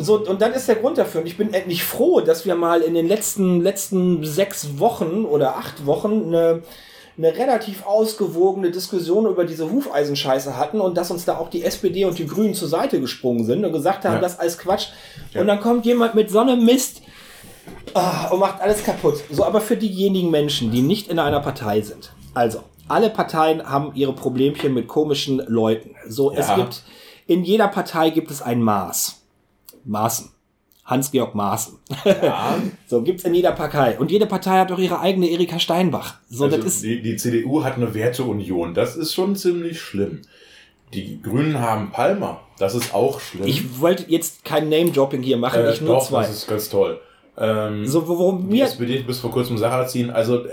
So, 0.00 0.18
und 0.26 0.40
dann 0.40 0.52
ist 0.52 0.66
der 0.68 0.76
Grund 0.76 0.98
dafür. 0.98 1.20
Und 1.20 1.26
ich 1.26 1.36
bin 1.36 1.52
endlich 1.52 1.84
froh, 1.84 2.20
dass 2.20 2.46
wir 2.46 2.54
mal 2.54 2.80
in 2.80 2.94
den 2.94 3.06
letzten, 3.06 3.60
letzten 3.60 4.24
sechs 4.24 4.78
Wochen 4.78 5.24
oder 5.24 5.56
acht 5.56 5.84
Wochen 5.86 6.24
eine, 6.28 6.62
eine 7.18 7.36
relativ 7.36 7.84
ausgewogene 7.86 8.70
Diskussion 8.70 9.26
über 9.26 9.44
diese 9.44 9.70
Hufeisenscheiße 9.70 10.56
hatten 10.56 10.80
und 10.80 10.96
dass 10.96 11.10
uns 11.10 11.24
da 11.24 11.36
auch 11.38 11.50
die 11.50 11.62
SPD 11.64 12.04
und 12.06 12.18
die 12.18 12.26
Grünen 12.26 12.54
zur 12.54 12.68
Seite 12.68 13.00
gesprungen 13.00 13.44
sind 13.44 13.64
und 13.64 13.72
gesagt 13.72 14.04
haben, 14.04 14.14
Ja. 14.14 14.20
das 14.20 14.32
ist 14.34 14.40
alles 14.40 14.58
Quatsch. 14.58 14.86
Ja. 15.32 15.42
Und 15.42 15.46
dann 15.48 15.60
kommt 15.60 15.84
jemand 15.86 16.14
mit 16.14 16.30
so 16.30 16.38
einem 16.38 16.64
Mist 16.64 17.02
ah, 17.94 18.28
und 18.28 18.38
macht 18.40 18.60
alles 18.60 18.82
kaputt. 18.84 19.22
So, 19.30 19.44
aber 19.44 19.60
für 19.60 19.76
diejenigen 19.76 20.30
Menschen, 20.30 20.70
die 20.70 20.82
nicht 20.82 21.08
in 21.08 21.18
einer 21.18 21.40
Partei 21.40 21.80
sind. 21.82 22.12
Also, 22.32 22.60
alle 22.88 23.10
Parteien 23.10 23.68
haben 23.68 23.92
ihre 23.94 24.12
Problemchen 24.14 24.72
mit 24.74 24.88
komischen 24.88 25.42
Leuten. 25.46 25.94
So, 26.08 26.32
es 26.32 26.48
Ja. 26.48 26.56
gibt, 26.56 26.82
in 27.26 27.44
jeder 27.44 27.68
Partei 27.68 28.10
gibt 28.10 28.30
es 28.30 28.40
ein 28.42 28.62
Maß. 28.62 29.19
Maaßen. 29.84 30.30
Hans-Georg 30.84 31.34
Maaßen. 31.36 31.78
ja. 32.04 32.56
So 32.88 33.02
gibt's 33.02 33.22
in 33.24 33.34
jeder 33.34 33.52
Partei. 33.52 33.96
Und 33.98 34.10
jede 34.10 34.26
Partei 34.26 34.58
hat 34.58 34.72
auch 34.72 34.78
ihre 34.78 34.98
eigene 35.00 35.28
Erika 35.28 35.58
Steinbach. 35.60 36.14
So, 36.28 36.44
also 36.44 36.56
das 36.56 36.66
ist, 36.66 36.82
die, 36.82 37.00
die 37.00 37.16
CDU 37.16 37.62
hat 37.62 37.76
eine 37.76 37.94
Werteunion. 37.94 38.74
Das 38.74 38.96
ist 38.96 39.14
schon 39.14 39.36
ziemlich 39.36 39.80
schlimm. 39.80 40.22
Die 40.92 41.22
Grünen 41.22 41.60
haben 41.60 41.92
Palmer. 41.92 42.40
Das 42.58 42.74
ist 42.74 42.92
auch 42.92 43.20
schlimm. 43.20 43.46
ich 43.46 43.80
wollte 43.80 44.04
jetzt 44.08 44.44
kein 44.44 44.68
Name-Dropping 44.68 45.22
hier 45.22 45.36
machen, 45.36 45.60
äh, 45.64 45.72
ich 45.72 45.80
nur 45.80 45.94
doch, 45.94 46.08
zwei. 46.08 46.22
das 46.22 46.32
ist 46.32 46.48
ganz 46.48 46.68
toll. 46.68 47.00
Ähm, 47.38 47.86
So, 47.86 48.08
wo- 48.08 48.18
worum 48.18 48.40
die 48.48 48.56
mir, 48.56 48.64
SPD 48.64 48.98
bis 49.04 49.20
vor 49.20 49.30
kurzem 49.30 49.56
Sache 49.56 49.86
ziehen. 49.86 50.10
Also 50.10 50.44
äh, 50.44 50.48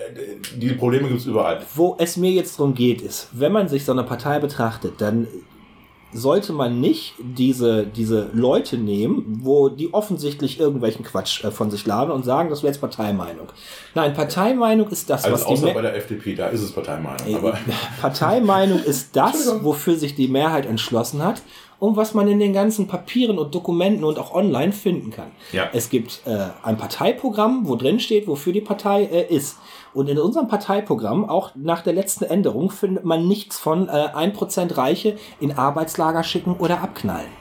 die 0.55 0.69
Probleme 0.73 1.07
gibt's 1.09 1.25
überall. 1.25 1.61
wo 1.73 1.95
es 1.97 2.15
mir 2.17 2.30
jetzt 2.32 2.59
darum 2.59 2.75
geht, 2.75 3.01
ist, 3.01 3.30
wenn 3.34 3.51
man 3.51 3.67
sich 3.67 3.84
so 3.84 3.91
eine 3.93 4.03
Partei 4.03 4.38
betrachtet, 4.38 4.93
dann 4.99 5.28
sollte 6.13 6.53
man 6.53 6.79
nicht 6.79 7.13
diese, 7.19 7.85
diese 7.85 8.29
Leute 8.33 8.77
nehmen, 8.77 9.39
wo 9.43 9.69
die 9.69 9.93
offensichtlich 9.93 10.59
irgendwelchen 10.59 11.03
Quatsch 11.03 11.43
äh, 11.43 11.51
von 11.51 11.69
sich 11.69 11.85
laden 11.85 12.11
und 12.11 12.23
sagen, 12.23 12.49
das 12.49 12.63
wäre 12.63 12.71
jetzt 12.71 12.79
Parteimeinung. 12.81 13.47
Nein, 13.93 14.13
Parteimeinung 14.13 14.87
ist 14.89 15.09
das, 15.09 15.25
Also 15.25 15.35
was 15.35 15.45
die 15.45 15.53
außer 15.53 15.65
Mehr- 15.65 15.73
bei 15.73 15.81
der 15.81 15.95
FDP, 15.95 16.35
da 16.35 16.47
ist 16.47 16.61
es 16.61 16.71
Parteimeinung. 16.71 17.27
Ey, 17.27 17.35
Aber 17.35 17.57
Parteimeinung 18.01 18.79
ist 18.83 19.15
das, 19.15 19.53
wofür 19.63 19.95
sich 19.97 20.15
die 20.15 20.27
Mehrheit 20.27 20.65
entschlossen 20.65 21.23
hat 21.23 21.41
und 21.79 21.95
was 21.97 22.13
man 22.13 22.27
in 22.27 22.39
den 22.39 22.53
ganzen 22.53 22.87
Papieren 22.87 23.37
und 23.37 23.53
Dokumenten 23.53 24.03
und 24.03 24.17
auch 24.17 24.33
online 24.33 24.71
finden 24.71 25.11
kann. 25.11 25.31
Ja. 25.51 25.69
Es 25.73 25.89
gibt 25.89 26.21
äh, 26.25 26.47
ein 26.63 26.77
Parteiprogramm, 26.77 27.67
wo 27.67 27.75
drin 27.75 27.99
steht, 27.99 28.27
wofür 28.27 28.53
die 28.53 28.61
Partei 28.61 29.03
äh, 29.03 29.33
ist. 29.35 29.57
Und 29.97 30.09
in 30.09 30.19
unserem 30.19 30.47
Parteiprogramm, 30.47 31.27
auch 31.27 31.55
nach 31.55 31.81
der 31.81 31.93
letzten 31.93 32.25
Änderung, 32.25 32.69
findet 32.69 33.03
man 33.03 33.27
nichts 33.27 33.57
von 33.57 33.89
äh, 33.89 33.91
1% 33.91 34.77
Reiche 34.77 35.17
in 35.39 35.57
Arbeitslager 35.57 36.23
schicken 36.23 36.55
oder 36.55 36.81
abknallen. 36.81 37.31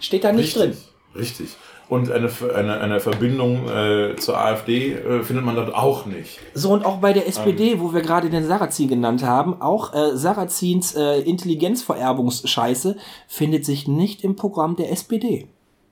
Steht 0.00 0.24
da 0.24 0.32
nicht 0.32 0.56
drin. 0.56 0.76
Richtig. 1.14 1.50
Und 1.88 2.10
eine, 2.10 2.28
eine, 2.52 2.80
eine 2.80 2.98
Verbindung 2.98 3.68
äh, 3.68 4.16
zur 4.16 4.38
AfD 4.38 4.94
äh, 4.94 5.22
findet 5.22 5.44
man 5.44 5.54
dort 5.54 5.72
auch 5.72 6.04
nicht. 6.04 6.40
So, 6.52 6.72
und 6.72 6.84
auch 6.84 6.96
bei 6.96 7.12
der 7.12 7.28
SPD, 7.28 7.74
Ähm. 7.74 7.80
wo 7.80 7.94
wir 7.94 8.00
gerade 8.00 8.28
den 8.28 8.44
Sarrazin 8.44 8.88
genannt 8.88 9.22
haben, 9.22 9.62
auch 9.62 9.94
äh, 9.94 10.16
Sarrazins 10.16 10.96
äh, 10.96 11.20
Intelligenzvererbungsscheiße 11.20 12.96
findet 13.28 13.64
sich 13.64 13.86
nicht 13.86 14.24
im 14.24 14.34
Programm 14.34 14.74
der 14.74 14.90
SPD. 14.90 15.46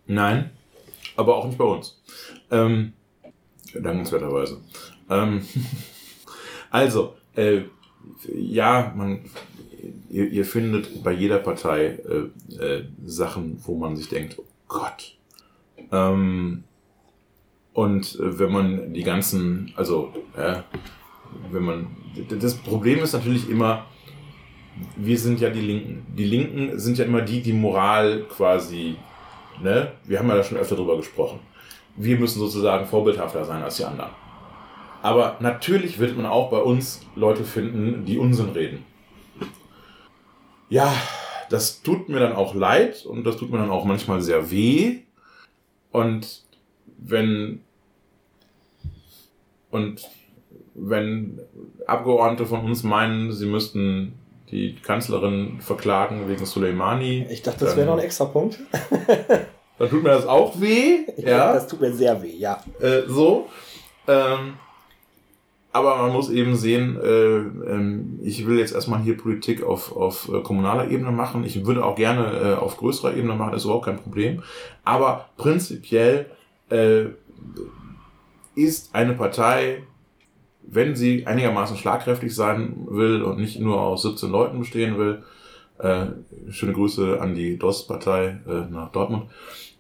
Nein, 0.08 0.50
aber 1.16 1.36
auch 1.36 1.46
nicht 1.46 1.58
bei 1.58 1.64
uns. 1.64 2.02
Ähm, 2.50 2.92
dankenswerterweise. 3.72 4.58
Ähm, 5.10 5.42
also, 6.70 7.14
äh, 7.34 7.62
ja, 8.32 8.92
man, 8.96 9.20
ihr, 10.10 10.28
ihr 10.30 10.44
findet 10.44 11.02
bei 11.02 11.12
jeder 11.12 11.38
Partei 11.38 11.98
äh, 12.08 12.62
äh, 12.62 12.84
Sachen, 13.04 13.60
wo 13.64 13.76
man 13.76 13.96
sich 13.96 14.08
denkt, 14.08 14.36
oh 14.38 14.44
Gott. 14.68 15.16
Ähm, 15.92 16.64
und 17.72 18.18
äh, 18.18 18.38
wenn 18.38 18.52
man 18.52 18.94
die 18.94 19.02
ganzen, 19.02 19.72
also, 19.76 20.12
wenn 21.50 21.62
man, 21.62 21.96
das 22.28 22.54
Problem 22.54 23.00
ist 23.00 23.12
natürlich 23.12 23.48
immer, 23.50 23.86
wir 24.96 25.18
sind 25.18 25.40
ja 25.40 25.50
die 25.50 25.60
Linken. 25.60 26.06
Die 26.16 26.24
Linken 26.24 26.78
sind 26.78 26.98
ja 26.98 27.04
immer 27.04 27.22
die, 27.22 27.40
die 27.40 27.52
Moral 27.52 28.24
quasi, 28.28 28.96
ne? 29.62 29.92
Wir 30.04 30.18
haben 30.18 30.28
ja 30.28 30.36
da 30.36 30.42
schon 30.42 30.58
öfter 30.58 30.76
drüber 30.76 30.96
gesprochen. 30.96 31.40
Wir 31.96 32.18
müssen 32.18 32.38
sozusagen 32.38 32.86
vorbildhafter 32.86 33.44
sein 33.44 33.62
als 33.62 33.76
die 33.76 33.84
anderen. 33.84 34.10
Aber 35.06 35.36
natürlich 35.38 36.00
wird 36.00 36.16
man 36.16 36.26
auch 36.26 36.50
bei 36.50 36.58
uns 36.58 37.00
Leute 37.14 37.44
finden, 37.44 38.04
die 38.06 38.18
Unsinn 38.18 38.48
reden. 38.48 38.84
Ja, 40.68 40.92
das 41.48 41.80
tut 41.82 42.08
mir 42.08 42.18
dann 42.18 42.32
auch 42.32 42.56
leid 42.56 43.06
und 43.06 43.22
das 43.22 43.36
tut 43.36 43.52
mir 43.52 43.58
dann 43.58 43.70
auch 43.70 43.84
manchmal 43.84 44.20
sehr 44.20 44.50
weh. 44.50 45.02
Und 45.92 46.42
wenn 46.98 47.60
und 49.70 50.10
wenn 50.74 51.40
Abgeordnete 51.86 52.44
von 52.44 52.64
uns 52.64 52.82
meinen, 52.82 53.30
sie 53.30 53.46
müssten 53.46 54.14
die 54.50 54.74
Kanzlerin 54.74 55.60
verklagen 55.60 56.28
wegen 56.28 56.44
Soleimani. 56.46 57.28
Ich 57.30 57.42
dachte, 57.42 57.64
das 57.64 57.76
wäre 57.76 57.86
noch 57.86 57.96
ein 57.96 58.04
extra 58.04 58.24
Punkt. 58.24 58.58
dann 59.78 59.88
tut 59.88 60.02
mir 60.02 60.08
das 60.08 60.26
auch 60.26 60.60
weh. 60.60 61.06
Ja, 61.16 61.28
ja. 61.28 61.52
das 61.54 61.68
tut 61.68 61.80
mir 61.80 61.92
sehr 61.92 62.20
weh, 62.20 62.36
ja. 62.36 62.60
Äh, 62.80 63.02
so. 63.06 63.48
Ähm, 64.08 64.54
aber 65.76 65.96
man 65.98 66.10
muss 66.10 66.30
eben 66.30 66.56
sehen, 66.56 66.96
äh, 66.96 67.36
ähm, 67.36 68.18
ich 68.22 68.46
will 68.46 68.58
jetzt 68.58 68.74
erstmal 68.74 69.02
hier 69.02 69.14
Politik 69.14 69.62
auf, 69.62 69.94
auf 69.94 70.30
äh, 70.32 70.40
kommunaler 70.40 70.90
Ebene 70.90 71.10
machen. 71.10 71.44
Ich 71.44 71.66
würde 71.66 71.84
auch 71.84 71.96
gerne 71.96 72.32
äh, 72.32 72.54
auf 72.54 72.78
größerer 72.78 73.14
Ebene 73.14 73.34
machen, 73.34 73.52
ist 73.52 73.64
überhaupt 73.64 73.84
kein 73.84 73.98
Problem. 73.98 74.42
Aber 74.84 75.28
prinzipiell 75.36 76.30
äh, 76.70 77.08
ist 78.54 78.94
eine 78.94 79.12
Partei, 79.12 79.82
wenn 80.62 80.96
sie 80.96 81.26
einigermaßen 81.26 81.76
schlagkräftig 81.76 82.34
sein 82.34 82.86
will 82.88 83.20
und 83.22 83.38
nicht 83.38 83.60
nur 83.60 83.78
aus 83.78 84.00
17 84.00 84.30
Leuten 84.30 84.58
bestehen 84.58 84.96
will, 84.96 85.24
äh, 85.78 86.06
schöne 86.48 86.72
Grüße 86.72 87.20
an 87.20 87.34
die 87.34 87.58
DOS-Partei 87.58 88.40
äh, 88.48 88.72
nach 88.72 88.90
Dortmund, 88.92 89.26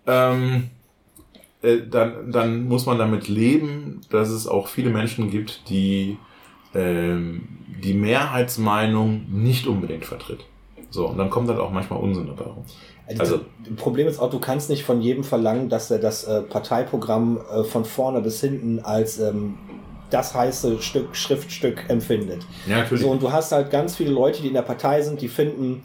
ähm, 0.06 0.68
äh, 1.62 1.78
dann, 1.88 2.30
dann 2.32 2.64
muss 2.64 2.86
man 2.86 2.98
damit 2.98 3.28
leben, 3.28 4.00
dass 4.10 4.28
es 4.28 4.46
auch 4.46 4.68
viele 4.68 4.90
Menschen 4.90 5.30
gibt, 5.30 5.68
die 5.68 6.18
ähm, 6.74 7.48
die 7.82 7.94
Mehrheitsmeinung 7.94 9.26
nicht 9.30 9.66
unbedingt 9.66 10.04
vertritt. 10.04 10.44
So, 10.90 11.08
und 11.08 11.18
dann 11.18 11.30
kommt 11.30 11.48
halt 11.48 11.58
auch 11.58 11.70
manchmal 11.70 12.00
Unsinn 12.00 12.26
dabei 12.26 12.44
rum. 12.44 12.64
Also, 13.06 13.20
also 13.20 13.40
Problem 13.76 14.08
ist 14.08 14.18
auch, 14.18 14.30
du 14.30 14.38
kannst 14.38 14.70
nicht 14.70 14.84
von 14.84 15.00
jedem 15.00 15.24
verlangen, 15.24 15.68
dass 15.68 15.90
er 15.90 15.98
das 15.98 16.24
äh, 16.24 16.42
Parteiprogramm 16.42 17.38
äh, 17.38 17.64
von 17.64 17.84
vorne 17.84 18.20
bis 18.20 18.40
hinten 18.40 18.80
als 18.80 19.18
ähm, 19.18 19.54
das 20.10 20.34
heiße 20.34 20.80
Stück, 20.82 21.14
Schriftstück 21.16 21.84
empfindet. 21.88 22.42
Ja, 22.66 22.78
natürlich. 22.78 23.02
So, 23.02 23.10
und 23.10 23.22
du 23.22 23.32
hast 23.32 23.52
halt 23.52 23.70
ganz 23.70 23.96
viele 23.96 24.10
Leute, 24.10 24.42
die 24.42 24.48
in 24.48 24.54
der 24.54 24.62
Partei 24.62 25.02
sind, 25.02 25.20
die 25.20 25.28
finden, 25.28 25.82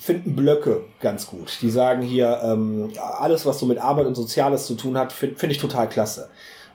finden 0.00 0.34
Blöcke 0.34 0.84
ganz 1.00 1.26
gut. 1.26 1.58
Die 1.60 1.70
sagen 1.70 2.00
hier, 2.00 2.40
ähm, 2.42 2.90
alles, 3.18 3.44
was 3.44 3.58
so 3.58 3.66
mit 3.66 3.78
Arbeit 3.78 4.06
und 4.06 4.14
Soziales 4.14 4.66
zu 4.66 4.74
tun 4.74 4.96
hat, 4.96 5.12
finde 5.12 5.36
find 5.36 5.52
ich 5.52 5.58
total 5.58 5.88
klasse. 5.88 6.30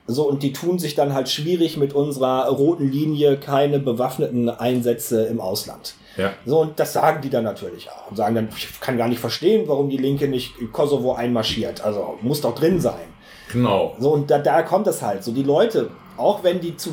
So, 0.06 0.28
und 0.28 0.44
die 0.44 0.52
tun 0.52 0.78
sich 0.78 0.94
dann 0.94 1.12
halt 1.12 1.28
schwierig 1.28 1.76
mit 1.76 1.92
unserer 1.92 2.46
roten 2.48 2.88
Linie, 2.88 3.36
keine 3.38 3.80
bewaffneten 3.80 4.48
Einsätze 4.48 5.26
im 5.26 5.40
Ausland. 5.40 5.94
Ja. 6.16 6.32
So, 6.46 6.60
und 6.60 6.78
das 6.78 6.92
sagen 6.92 7.20
die 7.20 7.28
dann 7.28 7.42
natürlich 7.42 7.90
auch. 7.90 8.10
Und 8.10 8.16
sagen 8.16 8.36
dann, 8.36 8.48
ich 8.56 8.80
kann 8.80 8.96
gar 8.96 9.08
nicht 9.08 9.18
verstehen, 9.18 9.64
warum 9.66 9.90
die 9.90 9.96
Linke 9.96 10.28
nicht 10.28 10.54
Kosovo 10.72 11.14
einmarschiert. 11.14 11.84
Also 11.84 12.18
muss 12.22 12.40
doch 12.40 12.54
drin 12.54 12.80
sein. 12.80 13.08
Genau. 13.52 13.96
So, 13.98 14.12
und 14.12 14.30
da, 14.30 14.38
da 14.38 14.62
kommt 14.62 14.86
es 14.86 15.02
halt. 15.02 15.24
So, 15.24 15.32
die 15.32 15.42
Leute, 15.42 15.90
auch 16.16 16.44
wenn 16.44 16.60
die 16.60 16.76
zu 16.76 16.90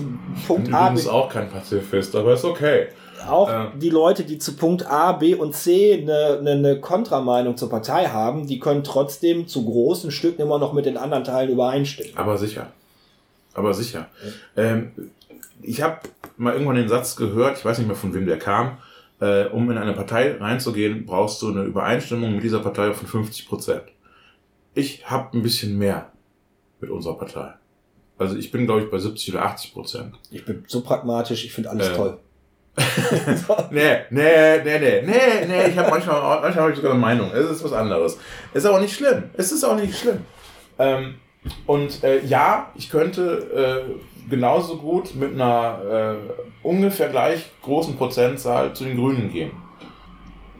Punkt 0.47 0.73
A. 0.73 0.89
Du 0.89 0.95
bist 0.95 1.07
auch 1.07 1.29
kein 1.29 1.47
Pazifist, 1.51 2.15
aber 2.15 2.33
ist 2.33 2.43
okay 2.43 2.87
auch 3.29 3.49
ja. 3.49 3.71
die 3.75 3.89
Leute, 3.89 4.23
die 4.23 4.37
zu 4.37 4.55
Punkt 4.55 4.85
A, 4.85 5.13
B 5.13 5.35
und 5.35 5.55
C 5.55 5.93
eine, 6.01 6.39
eine, 6.39 6.51
eine 6.51 6.79
Kontrameinung 6.79 7.57
zur 7.57 7.69
Partei 7.69 8.07
haben, 8.07 8.47
die 8.47 8.59
können 8.59 8.83
trotzdem 8.83 9.47
zu 9.47 9.65
großen 9.65 10.11
Stücken 10.11 10.41
immer 10.41 10.59
noch 10.59 10.73
mit 10.73 10.85
den 10.85 10.97
anderen 10.97 11.23
Teilen 11.23 11.51
übereinstimmen. 11.51 12.13
Aber 12.15 12.37
sicher. 12.37 12.71
Aber 13.53 13.73
sicher. 13.73 14.07
Ja. 14.55 14.63
Ähm, 14.63 14.91
ich 15.61 15.81
habe 15.81 15.99
mal 16.37 16.53
irgendwann 16.53 16.75
den 16.75 16.89
Satz 16.89 17.15
gehört, 17.15 17.57
ich 17.57 17.65
weiß 17.65 17.77
nicht 17.77 17.87
mehr 17.87 17.95
von 17.95 18.13
wem 18.13 18.25
der 18.25 18.39
kam, 18.39 18.77
äh, 19.19 19.45
um 19.45 19.69
in 19.71 19.77
eine 19.77 19.93
Partei 19.93 20.35
reinzugehen, 20.37 21.05
brauchst 21.05 21.41
du 21.41 21.49
eine 21.49 21.63
Übereinstimmung 21.63 22.33
mit 22.33 22.43
dieser 22.43 22.59
Partei 22.59 22.93
von 22.93 23.07
50 23.07 23.47
Prozent. 23.47 23.83
Ich 24.73 25.09
habe 25.09 25.37
ein 25.37 25.43
bisschen 25.43 25.77
mehr 25.77 26.11
mit 26.81 26.89
unserer 26.89 27.17
Partei. 27.17 27.53
Also 28.17 28.35
ich 28.35 28.51
bin, 28.51 28.65
glaube 28.65 28.83
ich, 28.83 28.91
bei 28.91 28.99
70 28.99 29.33
oder 29.33 29.45
80 29.45 29.73
Prozent. 29.73 30.15
Ich 30.31 30.45
bin 30.45 30.63
so 30.67 30.81
pragmatisch, 30.81 31.45
ich 31.45 31.53
finde 31.53 31.69
alles 31.69 31.89
äh, 31.89 31.95
toll. 31.95 32.19
Nee, 33.71 33.97
nee, 34.09 34.63
nee, 34.63 34.79
nee, 34.79 35.01
nee, 35.05 35.45
nee, 35.47 35.67
ich 35.67 35.77
habe 35.77 35.91
manchmal, 35.91 36.41
manchmal 36.41 36.63
habe 36.63 36.71
ich 36.71 36.77
sogar 36.77 36.91
eine 36.91 36.99
Meinung. 36.99 37.31
Es 37.31 37.49
ist 37.49 37.63
was 37.63 37.73
anderes. 37.73 38.17
Ist 38.53 38.65
aber 38.65 38.79
nicht 38.79 38.95
schlimm. 38.95 39.23
Es 39.33 39.51
ist 39.51 39.63
auch 39.63 39.75
nicht 39.75 39.97
schlimm. 39.97 40.25
Ähm, 40.79 41.15
und 41.67 42.03
äh, 42.03 42.23
ja, 42.25 42.71
ich 42.75 42.89
könnte 42.89 43.85
äh, 43.87 44.29
genauso 44.29 44.77
gut 44.77 45.13
mit 45.15 45.33
einer 45.33 46.17
äh, 46.17 46.67
ungefähr 46.67 47.09
gleich 47.09 47.51
großen 47.61 47.95
Prozentzahl 47.95 48.73
zu 48.73 48.85
den 48.85 48.97
Grünen 48.97 49.31
gehen. 49.31 49.51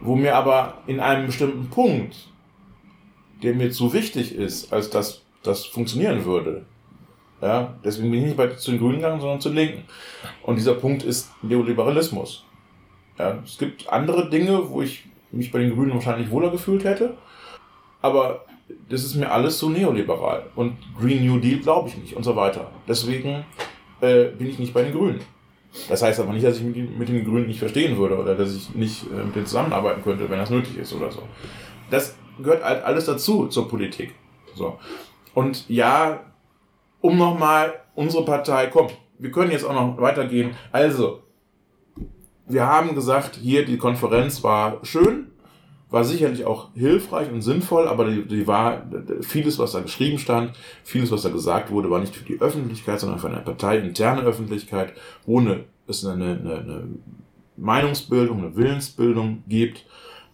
Wo 0.00 0.14
mir 0.14 0.36
aber 0.36 0.78
in 0.86 1.00
einem 1.00 1.26
bestimmten 1.26 1.70
Punkt, 1.70 2.14
der 3.42 3.54
mir 3.54 3.70
zu 3.70 3.92
wichtig 3.92 4.34
ist, 4.34 4.72
als 4.72 4.90
dass 4.90 5.22
das 5.42 5.64
funktionieren 5.64 6.24
würde, 6.24 6.64
ja, 7.44 7.74
deswegen 7.84 8.10
bin 8.10 8.20
ich 8.20 8.26
nicht 8.26 8.36
bei, 8.38 8.48
zu 8.48 8.70
den 8.70 8.80
Grünen 8.80 8.96
gegangen, 8.96 9.20
sondern 9.20 9.40
zu 9.40 9.50
den 9.50 9.56
Linken. 9.56 9.84
Und 10.42 10.56
dieser 10.56 10.74
Punkt 10.74 11.02
ist 11.02 11.30
Neoliberalismus. 11.42 12.46
Ja, 13.18 13.38
es 13.44 13.58
gibt 13.58 13.86
andere 13.90 14.30
Dinge, 14.30 14.70
wo 14.70 14.80
ich 14.80 15.04
mich 15.30 15.52
bei 15.52 15.58
den 15.58 15.74
Grünen 15.74 15.92
wahrscheinlich 15.92 16.30
wohler 16.30 16.50
gefühlt 16.50 16.84
hätte. 16.84 17.18
Aber 18.00 18.46
das 18.88 19.04
ist 19.04 19.14
mir 19.14 19.30
alles 19.30 19.58
so 19.58 19.68
neoliberal. 19.68 20.46
Und 20.54 20.78
Green 20.98 21.26
New 21.26 21.38
Deal 21.38 21.58
glaube 21.58 21.90
ich 21.90 21.98
nicht 21.98 22.16
und 22.16 22.22
so 22.22 22.34
weiter. 22.34 22.70
Deswegen 22.88 23.44
äh, 24.00 24.24
bin 24.24 24.48
ich 24.48 24.58
nicht 24.58 24.72
bei 24.72 24.82
den 24.82 24.92
Grünen. 24.92 25.20
Das 25.90 26.02
heißt 26.02 26.20
aber 26.20 26.32
nicht, 26.32 26.46
dass 26.46 26.56
ich 26.56 26.62
mit 26.62 27.08
den 27.08 27.24
Grünen 27.24 27.46
nicht 27.46 27.58
verstehen 27.58 27.98
würde 27.98 28.16
oder 28.16 28.34
dass 28.36 28.54
ich 28.54 28.74
nicht 28.74 29.04
äh, 29.12 29.22
mit 29.22 29.36
denen 29.36 29.46
zusammenarbeiten 29.46 30.02
könnte, 30.02 30.30
wenn 30.30 30.38
das 30.38 30.48
nötig 30.48 30.78
ist 30.78 30.94
oder 30.94 31.10
so. 31.10 31.22
Das 31.90 32.16
gehört 32.38 32.64
halt 32.64 32.84
alles 32.84 33.04
dazu 33.04 33.48
zur 33.48 33.68
Politik. 33.68 34.14
So. 34.54 34.78
Und 35.34 35.68
ja, 35.68 36.20
um 37.04 37.18
nochmal 37.18 37.74
unsere 37.94 38.24
Partei, 38.24 38.68
komm, 38.68 38.88
wir 39.18 39.30
können 39.30 39.50
jetzt 39.50 39.66
auch 39.66 39.74
noch 39.74 40.00
weitergehen. 40.00 40.52
Also, 40.72 41.20
wir 42.48 42.66
haben 42.66 42.94
gesagt, 42.94 43.36
hier 43.36 43.66
die 43.66 43.76
Konferenz 43.76 44.42
war 44.42 44.78
schön, 44.84 45.26
war 45.90 46.04
sicherlich 46.04 46.46
auch 46.46 46.72
hilfreich 46.74 47.30
und 47.30 47.42
sinnvoll, 47.42 47.88
aber 47.88 48.06
die, 48.06 48.26
die 48.26 48.46
war 48.46 48.86
vieles, 49.20 49.58
was 49.58 49.72
da 49.72 49.80
geschrieben 49.80 50.18
stand, 50.18 50.52
vieles, 50.82 51.12
was 51.12 51.20
da 51.20 51.28
gesagt 51.28 51.70
wurde, 51.70 51.90
war 51.90 52.00
nicht 52.00 52.16
für 52.16 52.24
die 52.24 52.40
Öffentlichkeit, 52.40 53.00
sondern 53.00 53.18
für 53.18 53.28
eine 53.28 53.40
parteiinterne 53.40 54.22
Öffentlichkeit, 54.22 54.94
wo 55.26 55.40
eine, 55.40 55.64
es 55.86 56.06
eine, 56.06 56.24
eine, 56.24 56.58
eine 56.58 56.88
Meinungsbildung, 57.58 58.38
eine 58.38 58.56
Willensbildung 58.56 59.42
gibt. 59.46 59.84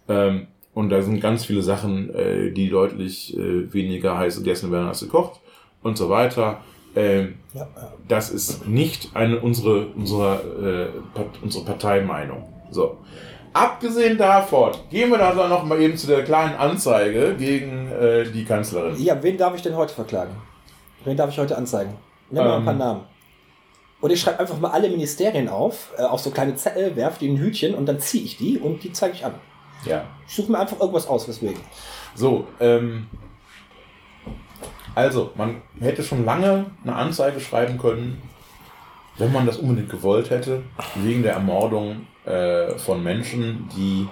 Ähm, 0.07 0.47
und 0.73 0.89
da 0.89 1.01
sind 1.01 1.19
ganz 1.19 1.43
viele 1.43 1.63
Sachen, 1.63 2.15
äh, 2.15 2.51
die 2.51 2.69
deutlich 2.69 3.37
äh, 3.37 3.73
weniger 3.73 4.17
heiß 4.17 4.37
gegessen 4.37 4.71
werden 4.71 4.87
als 4.87 5.01
gekocht 5.01 5.41
und 5.83 5.97
so 5.97 6.09
weiter. 6.09 6.61
Ähm, 6.95 7.39
ja, 7.53 7.61
ja. 7.61 7.93
Das 8.07 8.29
ist 8.29 8.67
nicht 8.67 9.11
eine 9.13 9.39
unsere 9.39 9.87
unsere 9.87 10.91
äh, 11.15 11.21
unsere 11.41 11.65
Parteimeinung. 11.65 12.51
So. 12.69 12.97
Abgesehen 13.53 14.17
davon, 14.17 14.71
gehen 14.89 15.09
wir 15.09 15.17
da 15.17 15.33
noch 15.33 15.65
mal 15.65 15.81
eben 15.81 15.97
zu 15.97 16.07
der 16.07 16.23
kleinen 16.23 16.55
Anzeige 16.55 17.35
gegen 17.35 17.91
äh, 17.91 18.23
die 18.23 18.45
Kanzlerin. 18.45 18.95
Ja, 18.97 19.21
wen 19.21 19.37
darf 19.37 19.53
ich 19.55 19.61
denn 19.61 19.75
heute 19.75 19.93
verklagen? 19.93 20.35
Wen 21.03 21.17
darf 21.17 21.29
ich 21.29 21.37
heute 21.37 21.57
anzeigen? 21.57 21.95
Nimm 22.29 22.43
mal 22.43 22.53
ähm, 22.53 22.59
ein 22.59 22.63
paar 22.63 22.73
ähm. 22.73 22.79
Namen. 22.79 23.01
Und 23.99 24.09
ich 24.09 24.19
schreibe 24.19 24.39
einfach 24.39 24.57
mal 24.57 24.71
alle 24.71 24.89
Ministerien 24.89 25.47
auf, 25.47 25.91
äh, 25.97 26.03
auf 26.03 26.21
so 26.21 26.31
kleine 26.31 26.55
Zettel, 26.55 26.95
werfe 26.95 27.19
die 27.19 27.27
in 27.27 27.35
ein 27.35 27.39
Hütchen 27.39 27.75
und 27.75 27.85
dann 27.85 27.99
ziehe 27.99 28.23
ich 28.23 28.37
die 28.37 28.57
und 28.57 28.83
die 28.83 28.91
zeige 28.93 29.15
ich 29.15 29.25
an. 29.25 29.35
Ja. 29.85 30.05
Ich 30.27 30.35
suche 30.35 30.51
mir 30.51 30.59
einfach 30.59 30.79
irgendwas 30.79 31.07
aus, 31.07 31.27
weswegen. 31.27 31.59
So, 32.15 32.47
ähm, 32.59 33.07
also, 34.95 35.31
man 35.35 35.61
hätte 35.79 36.03
schon 36.03 36.25
lange 36.25 36.65
eine 36.83 36.95
Anzeige 36.95 37.39
schreiben 37.39 37.77
können, 37.77 38.21
wenn 39.17 39.31
man 39.31 39.45
das 39.45 39.57
unbedingt 39.57 39.89
gewollt 39.89 40.29
hätte, 40.29 40.63
wegen 40.95 41.23
der 41.23 41.33
Ermordung 41.33 42.07
äh, 42.25 42.77
von 42.77 43.03
Menschen, 43.03 43.69
die 43.75 44.07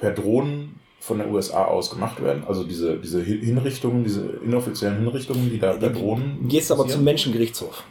per 0.00 0.12
Drohnen 0.12 0.78
von 1.00 1.18
der 1.18 1.28
USA 1.28 1.64
aus 1.64 1.90
gemacht 1.90 2.22
werden. 2.22 2.44
Also 2.46 2.64
diese, 2.64 2.98
diese 2.98 3.22
Hinrichtungen, 3.22 4.04
diese 4.04 4.26
inoffiziellen 4.44 4.98
Hinrichtungen, 4.98 5.50
die 5.50 5.58
da 5.58 5.72
per 5.72 5.90
Drohnen. 5.90 6.48
Gehst 6.48 6.70
aber 6.72 6.86
zum 6.86 7.04
Menschengerichtshof. 7.04 7.84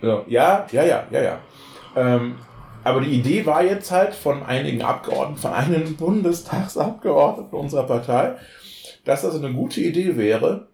Ja, 0.00 0.22
ja, 0.26 0.66
ja, 0.72 0.84
ja, 0.84 1.06
ja. 1.10 1.22
ja. 1.22 1.38
Ähm, 1.96 2.36
aber 2.84 3.00
die 3.00 3.12
Idee 3.12 3.46
war 3.46 3.64
jetzt 3.64 3.90
halt 3.92 4.14
von 4.14 4.42
einigen 4.42 4.82
Abgeordneten, 4.82 5.40
von 5.40 5.52
einem 5.52 5.96
Bundestagsabgeordneten 5.96 7.56
unserer 7.56 7.84
Partei, 7.84 8.34
dass 9.04 9.22
das 9.22 9.36
eine 9.36 9.52
gute 9.52 9.80
Idee 9.80 10.16
wäre, 10.16 10.68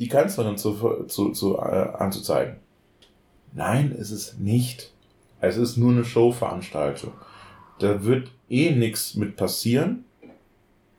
die 0.00 0.08
Kanzlerin 0.08 0.56
zu, 0.56 1.04
zu, 1.06 1.30
zu, 1.30 1.58
äh, 1.58 1.60
anzuzeigen. 1.98 2.56
Nein, 3.52 3.92
ist 3.92 4.10
es 4.10 4.38
nicht. 4.38 4.92
Es 5.40 5.56
ist 5.56 5.76
nur 5.76 5.92
eine 5.92 6.04
Showveranstaltung. 6.04 7.12
da 7.78 8.04
wird 8.04 8.30
eh 8.48 8.72
nichts 8.72 9.14
mit 9.14 9.36
passieren. 9.36 10.04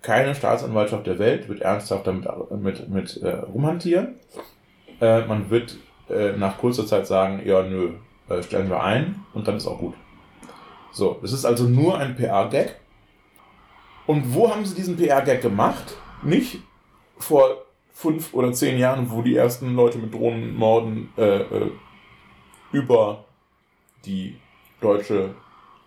Keine 0.02 0.34
Staatsanwaltschaft 0.34 1.06
der 1.06 1.20
Welt 1.20 1.48
wird 1.48 1.62
ernsthaft 1.62 2.08
damit 2.08 2.28
mit, 2.52 2.90
mit, 2.90 3.18
äh, 3.18 3.30
rumhantieren. 3.30 4.16
Äh, 5.00 5.26
man 5.26 5.50
wird 5.50 5.78
äh, 6.10 6.34
nach 6.34 6.58
kurzer 6.58 6.88
Zeit 6.88 7.08
sagen, 7.08 7.42
ja, 7.46 7.62
nö, 7.64 7.94
äh, 8.30 8.42
stellen 8.42 8.70
wir 8.70 8.84
ein 8.84 9.24
und 9.34 9.48
dann 9.48 9.58
ist 9.58 9.68
auch 9.68 9.80
gut. 9.80 9.94
So, 10.92 11.20
es 11.24 11.34
ist 11.34 11.46
also 11.46 11.66
nur 11.66 11.98
ein 11.98 12.16
PR-Gag. 12.16 12.76
Und 14.08 14.34
wo 14.34 14.50
haben 14.50 14.66
sie 14.66 14.76
diesen 14.76 14.98
PR-Gag 14.98 15.42
gemacht? 15.42 15.96
Nicht 16.24 16.60
vor 17.18 17.64
fünf 18.02 18.34
oder 18.34 18.52
zehn 18.52 18.78
Jahren, 18.80 19.12
wo 19.12 19.22
die 19.22 19.36
ersten 19.36 19.76
Leute 19.76 20.00
mit 20.00 20.14
Drohnenmorden 20.14 21.10
äh, 21.18 21.42
äh, 21.42 21.72
über 22.72 23.26
die 24.06 24.38
deutsche 24.80 25.36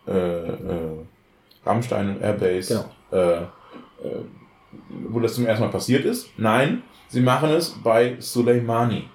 äh, 0.06 0.12
äh, 0.12 0.96
Rammstein 1.64 2.20
Airbase, 2.20 2.86
genau. 3.10 3.22
äh, 3.22 3.42
äh, 3.42 3.46
wo 5.10 5.18
das 5.18 5.34
zum 5.34 5.46
ersten 5.46 5.64
Mal 5.64 5.70
passiert 5.70 6.04
ist. 6.04 6.28
Nein, 6.36 6.82
sie 7.08 7.20
machen 7.20 7.50
es 7.50 7.70
bei 7.82 8.16
Soleimani. 8.20 9.08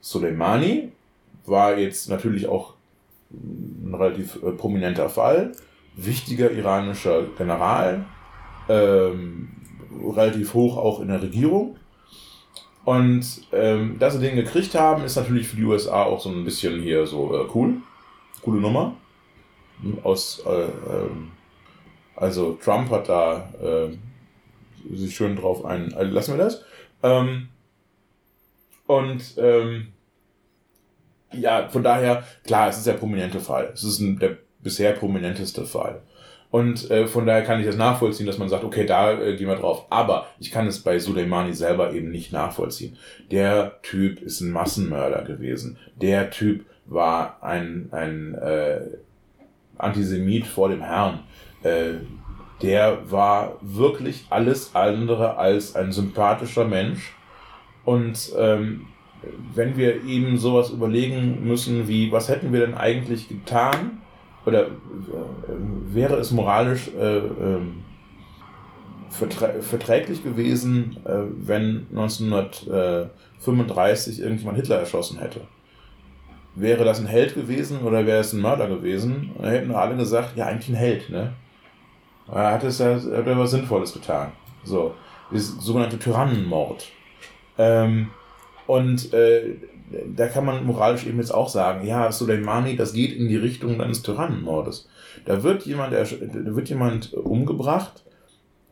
Soleimani 0.00 0.92
war 1.46 1.78
jetzt 1.78 2.10
natürlich 2.10 2.46
auch 2.46 2.74
ein 3.30 3.94
relativ 3.94 4.36
äh, 4.42 4.50
prominenter 4.50 5.08
Fall, 5.08 5.52
wichtiger 5.96 6.50
iranischer 6.50 7.22
General, 7.38 8.04
ähm, 8.68 9.48
relativ 10.14 10.52
hoch 10.52 10.76
auch 10.76 11.00
in 11.00 11.08
der 11.08 11.22
Regierung. 11.22 11.76
Und 12.84 13.24
ähm, 13.52 13.98
dass 13.98 14.14
sie 14.14 14.20
den 14.20 14.36
gekriegt 14.36 14.74
haben, 14.74 15.04
ist 15.04 15.16
natürlich 15.16 15.48
für 15.48 15.56
die 15.56 15.64
USA 15.64 16.02
auch 16.02 16.20
so 16.20 16.30
ein 16.30 16.44
bisschen 16.44 16.82
hier 16.82 17.06
so 17.06 17.34
äh, 17.34 17.48
cool. 17.54 17.74
Coole 18.42 18.60
Nummer. 18.60 18.96
Aus, 20.02 20.42
äh, 20.46 20.62
äh, 20.62 21.10
also 22.16 22.58
Trump 22.62 22.90
hat 22.90 23.08
da 23.08 23.52
äh, 23.62 24.96
sich 24.96 25.14
schön 25.14 25.36
drauf 25.36 25.64
ein. 25.64 25.94
Also 25.94 26.12
lassen 26.12 26.36
wir 26.36 26.44
das. 26.44 26.64
Ähm, 27.02 27.48
und 28.86 29.22
ähm, 29.38 29.88
ja, 31.32 31.68
von 31.68 31.82
daher, 31.82 32.24
klar, 32.44 32.68
es 32.68 32.78
ist 32.78 32.86
der 32.86 32.94
prominente 32.94 33.40
Fall. 33.40 33.70
Es 33.72 33.84
ist 33.84 34.00
ein, 34.00 34.18
der 34.18 34.38
bisher 34.60 34.92
prominenteste 34.92 35.64
Fall. 35.64 36.02
Und 36.52 36.90
äh, 36.90 37.06
von 37.06 37.24
daher 37.24 37.44
kann 37.44 37.60
ich 37.60 37.66
das 37.66 37.78
nachvollziehen, 37.78 38.26
dass 38.26 38.36
man 38.36 38.50
sagt, 38.50 38.62
okay, 38.62 38.84
da 38.84 39.18
äh, 39.18 39.36
gehen 39.36 39.48
wir 39.48 39.56
drauf. 39.56 39.86
Aber 39.88 40.26
ich 40.38 40.50
kann 40.50 40.66
es 40.66 40.80
bei 40.80 40.98
Soleimani 40.98 41.54
selber 41.54 41.94
eben 41.94 42.10
nicht 42.10 42.30
nachvollziehen. 42.30 42.98
Der 43.30 43.80
Typ 43.80 44.20
ist 44.20 44.42
ein 44.42 44.50
Massenmörder 44.50 45.22
gewesen. 45.22 45.78
Der 45.96 46.30
Typ 46.30 46.66
war 46.84 47.38
ein, 47.42 47.88
ein 47.90 48.34
äh, 48.34 48.80
Antisemit 49.78 50.46
vor 50.46 50.68
dem 50.68 50.82
Herrn. 50.82 51.20
Äh, 51.62 51.94
der 52.60 53.10
war 53.10 53.56
wirklich 53.62 54.26
alles 54.28 54.74
andere 54.74 55.38
als 55.38 55.74
ein 55.74 55.90
sympathischer 55.90 56.66
Mensch. 56.66 57.14
Und 57.86 58.30
ähm, 58.36 58.88
wenn 59.54 59.78
wir 59.78 60.02
ihm 60.02 60.36
sowas 60.36 60.68
überlegen 60.68 61.46
müssen 61.46 61.88
wie, 61.88 62.12
was 62.12 62.28
hätten 62.28 62.52
wir 62.52 62.60
denn 62.60 62.74
eigentlich 62.74 63.28
getan, 63.30 64.01
oder 64.44 64.66
äh, 64.66 64.70
wäre 65.86 66.16
es 66.16 66.32
moralisch 66.32 66.90
äh, 66.98 67.18
äh, 67.18 67.60
verträglich 69.10 70.24
gewesen, 70.24 70.96
äh, 71.04 71.20
wenn 71.36 71.86
1935 71.90 74.20
irgendjemand 74.20 74.56
Hitler 74.56 74.78
erschossen 74.78 75.18
hätte? 75.18 75.42
Wäre 76.54 76.84
das 76.84 77.00
ein 77.00 77.06
Held 77.06 77.34
gewesen 77.34 77.80
oder 77.82 78.06
wäre 78.06 78.20
es 78.20 78.32
ein 78.32 78.40
Mörder 78.40 78.68
gewesen? 78.68 79.32
Da 79.40 79.48
hätten 79.48 79.74
alle 79.74 79.96
gesagt, 79.96 80.36
ja, 80.36 80.46
eigentlich 80.46 80.70
ein 80.70 80.74
Held, 80.74 81.10
ne? 81.10 81.34
Er 82.30 82.52
hat 82.52 82.62
es 82.64 82.78
ja, 82.78 82.94
hat 82.94 83.26
er 83.26 83.38
was 83.38 83.50
Sinnvolles 83.50 83.92
getan. 83.92 84.32
So, 84.64 84.94
das 85.30 85.48
sogenannte 85.60 85.98
Tyrannenmord. 85.98 86.88
Ähm, 87.58 88.08
und 88.66 89.12
äh, 89.12 89.56
da 90.16 90.28
kann 90.28 90.44
man 90.44 90.66
moralisch 90.66 91.06
eben 91.06 91.18
jetzt 91.18 91.32
auch 91.32 91.48
sagen, 91.48 91.86
ja, 91.86 92.10
Soleimani, 92.12 92.76
das 92.76 92.92
geht 92.92 93.12
in 93.12 93.28
die 93.28 93.36
Richtung 93.36 93.80
eines 93.80 94.02
Tyrannenmordes. 94.02 94.88
Da 95.24 95.42
wird 95.42 95.64
jemand, 95.66 95.92
da 95.92 96.04
wird 96.10 96.68
jemand 96.68 97.14
umgebracht, 97.14 98.02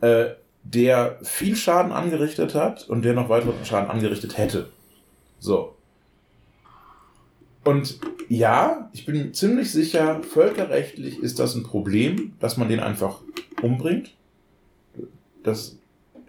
äh, 0.01 0.31
der 0.63 1.17
viel 1.23 1.55
Schaden 1.55 1.91
angerichtet 1.91 2.55
hat 2.55 2.87
und 2.87 3.03
der 3.03 3.13
noch 3.13 3.29
weiteren 3.29 3.65
Schaden 3.65 3.89
angerichtet 3.89 4.37
hätte. 4.37 4.69
So. 5.39 5.75
Und 7.63 7.99
ja, 8.27 8.89
ich 8.93 9.05
bin 9.05 9.33
ziemlich 9.33 9.71
sicher, 9.71 10.21
völkerrechtlich 10.23 11.19
ist 11.19 11.39
das 11.39 11.55
ein 11.55 11.63
Problem, 11.63 12.33
dass 12.39 12.57
man 12.57 12.69
den 12.69 12.79
einfach 12.79 13.21
umbringt. 13.61 14.15
Das 15.43 15.77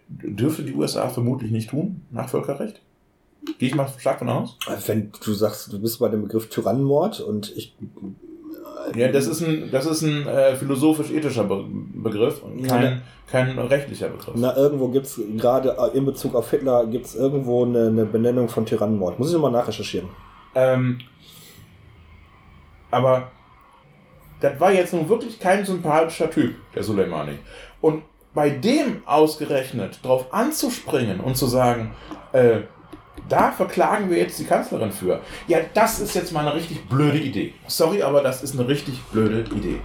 dürfte 0.09 0.63
die 0.63 0.75
USA 0.75 1.09
vermutlich 1.09 1.51
nicht 1.51 1.71
tun, 1.71 2.03
nach 2.11 2.29
Völkerrecht. 2.29 2.81
Gehe 3.59 3.69
ich 3.69 3.75
mal 3.75 3.89
stark 3.99 4.19
von 4.19 4.29
aus? 4.29 4.57
Wenn 4.87 5.13
du 5.25 5.33
sagst, 5.33 5.73
du 5.73 5.81
bist 5.81 5.99
bei 5.99 6.09
dem 6.09 6.23
Begriff 6.23 6.49
Tyrannenmord 6.49 7.21
und 7.21 7.57
ich. 7.57 7.77
Äh, 8.95 9.01
ja, 9.01 9.09
das 9.09 9.27
ist 9.27 9.41
ein, 9.43 9.71
das 9.73 9.87
ist 9.87 10.03
ein 10.03 10.27
äh, 10.27 10.55
philosophisch-ethischer 10.57 11.45
Be 11.45 11.65
Begriff 11.95 12.43
und 12.43 12.63
kein, 12.67 12.83
ja. 12.83 12.99
kein 13.29 13.59
rechtlicher 13.59 14.09
Begriff. 14.09 14.35
Na, 14.37 14.57
irgendwo 14.57 14.89
gibt 14.89 15.07
es, 15.07 15.21
gerade 15.37 15.77
äh, 15.79 15.97
in 15.97 16.05
Bezug 16.05 16.35
auf 16.35 16.51
Hitler, 16.51 16.87
gibt 16.87 17.07
es 17.07 17.15
irgendwo 17.15 17.65
eine, 17.65 17.89
eine, 17.89 18.05
Benennung 18.05 18.49
von 18.49 18.65
Tyrannenmord. 18.65 19.19
Muss 19.19 19.29
ich 19.29 19.35
nochmal 19.35 19.53
nachrecherchieren. 19.53 20.09
Ähm, 20.55 20.99
aber 22.91 23.31
das 24.41 24.61
war 24.61 24.73
jetzt 24.73 24.93
nun 24.93 25.09
wirklich 25.09 25.41
kein 25.41 25.65
sympathischer 25.65 26.31
Typ, 26.31 26.55
der 26.75 26.83
Soleimani. 26.83 27.39
Und 27.81 28.03
bei 28.35 28.51
dem 28.51 29.03
ausgerechnet 29.07 29.99
drauf 30.03 30.33
anzuspringen 30.33 31.21
und 31.21 31.37
zu 31.37 31.47
sagen, 31.47 31.95
äh, 32.33 32.61
da 33.33 33.51
verklagen 33.51 34.11
wir 34.11 34.19
jetzt 34.19 34.39
die 34.39 34.45
Kanzlerin 34.45 34.93
für. 34.93 35.21
Ja, 35.49 35.59
das 35.73 36.01
ist 36.01 36.15
jetzt 36.15 36.33
mal 36.33 36.47
eine 36.47 36.55
richtig 36.55 36.87
blöde 36.87 37.19
Idee. 37.19 37.55
Sorry, 37.67 38.03
aber 38.03 38.23
das 38.23 38.43
ist 38.43 38.59
eine 38.59 38.69
richtig 38.69 39.01
blöde 39.11 39.41
Idee. 39.57 39.81